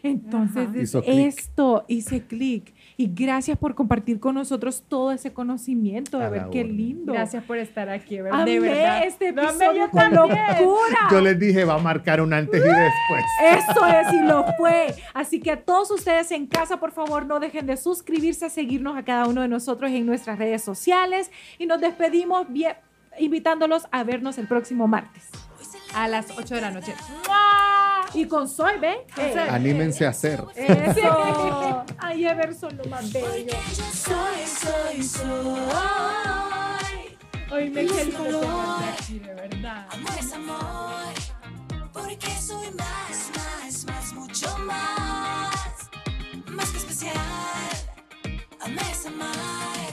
entonces 0.04 0.68
Ajá. 0.68 0.78
es 0.78 0.82
Hizo 0.84 1.02
clic. 1.02 1.34
esto, 1.38 1.84
hice 1.88 2.26
clic 2.26 2.74
y 2.98 3.12
gracias 3.14 3.58
por 3.58 3.74
compartir 3.74 4.20
con 4.20 4.36
nosotros 4.36 4.84
todo 4.88 5.12
ese 5.12 5.32
conocimiento, 5.32 6.18
de 6.18 6.24
A 6.24 6.28
ver 6.30 6.46
qué 6.50 6.60
orden. 6.60 6.76
lindo. 6.76 7.12
Gracias 7.12 7.44
por 7.44 7.58
estar 7.58 7.90
aquí, 7.90 8.20
¿verdad? 8.20 8.40
Amé 8.40 8.52
de 8.52 8.60
verdad. 8.60 9.04
este 9.04 9.28
episodio 9.28 9.90
con 9.90 10.14
locura. 10.14 11.08
Yo 11.10 11.20
les 11.20 11.38
dije, 11.38 11.64
va 11.64 11.74
a 11.74 11.78
marcar 11.78 12.20
un 12.22 12.32
antes 12.32 12.58
y 12.58 12.66
después. 12.66 13.24
Eso 13.42 13.86
es 13.86 14.12
y 14.14 14.20
lo 14.22 14.44
fue. 14.56 14.94
Así 15.12 15.40
que 15.40 15.50
a 15.50 15.60
todos 15.62 15.90
ustedes 15.90 16.30
en 16.30 16.46
casa, 16.46 16.80
por 16.80 16.92
favor, 16.92 17.26
no 17.26 17.38
dejen 17.38 17.66
de 17.66 17.76
suscribirse, 17.76 18.48
seguirnos 18.48 18.96
a 18.96 19.04
cada 19.04 19.26
uno 19.26 19.42
de 19.42 19.48
nosotros 19.48 19.90
en 19.90 20.06
nuestras 20.06 20.38
redes 20.38 20.62
sociales 20.62 21.30
y 21.58 21.66
nos 21.66 21.80
despedimos 21.80 22.50
bien, 22.50 22.76
invitándolos 23.18 23.86
a 23.92 24.04
vernos 24.04 24.38
el 24.38 24.46
próximo 24.46 24.88
martes 24.88 25.24
A 25.94 26.08
las 26.08 26.30
8 26.36 26.54
de 26.54 26.60
la 26.60 26.70
noche. 26.70 26.94
Y 28.16 28.26
con 28.26 28.48
Soy, 28.48 28.78
¿ven? 28.78 28.96
Eh, 29.18 29.46
Anímense 29.50 30.06
a 30.06 30.08
hacer. 30.08 30.42
Eso. 30.54 31.84
Ay, 31.98 32.24
Everson, 32.24 32.74
lo 32.78 32.84
más 32.86 33.12
bello. 33.12 33.52
Soy, 33.92 34.46
soy, 34.46 35.02
soy. 35.02 35.60
Hoy 37.52 37.68
me 37.70 37.84
quedo 37.84 38.40
aquí, 38.94 39.18
de 39.18 39.34
verdad. 39.34 39.86
Amor 39.90 40.12
es 40.18 40.32
amor, 40.32 41.12
porque 41.92 42.30
soy 42.40 42.68
más, 42.70 43.30
más, 43.36 43.84
más, 43.84 44.12
mucho 44.14 44.58
más. 44.60 45.90
Más 46.46 46.70
que 46.70 46.78
especial, 46.78 47.12
amor 48.60 48.84
es 48.90 49.06
amar. 49.06 49.85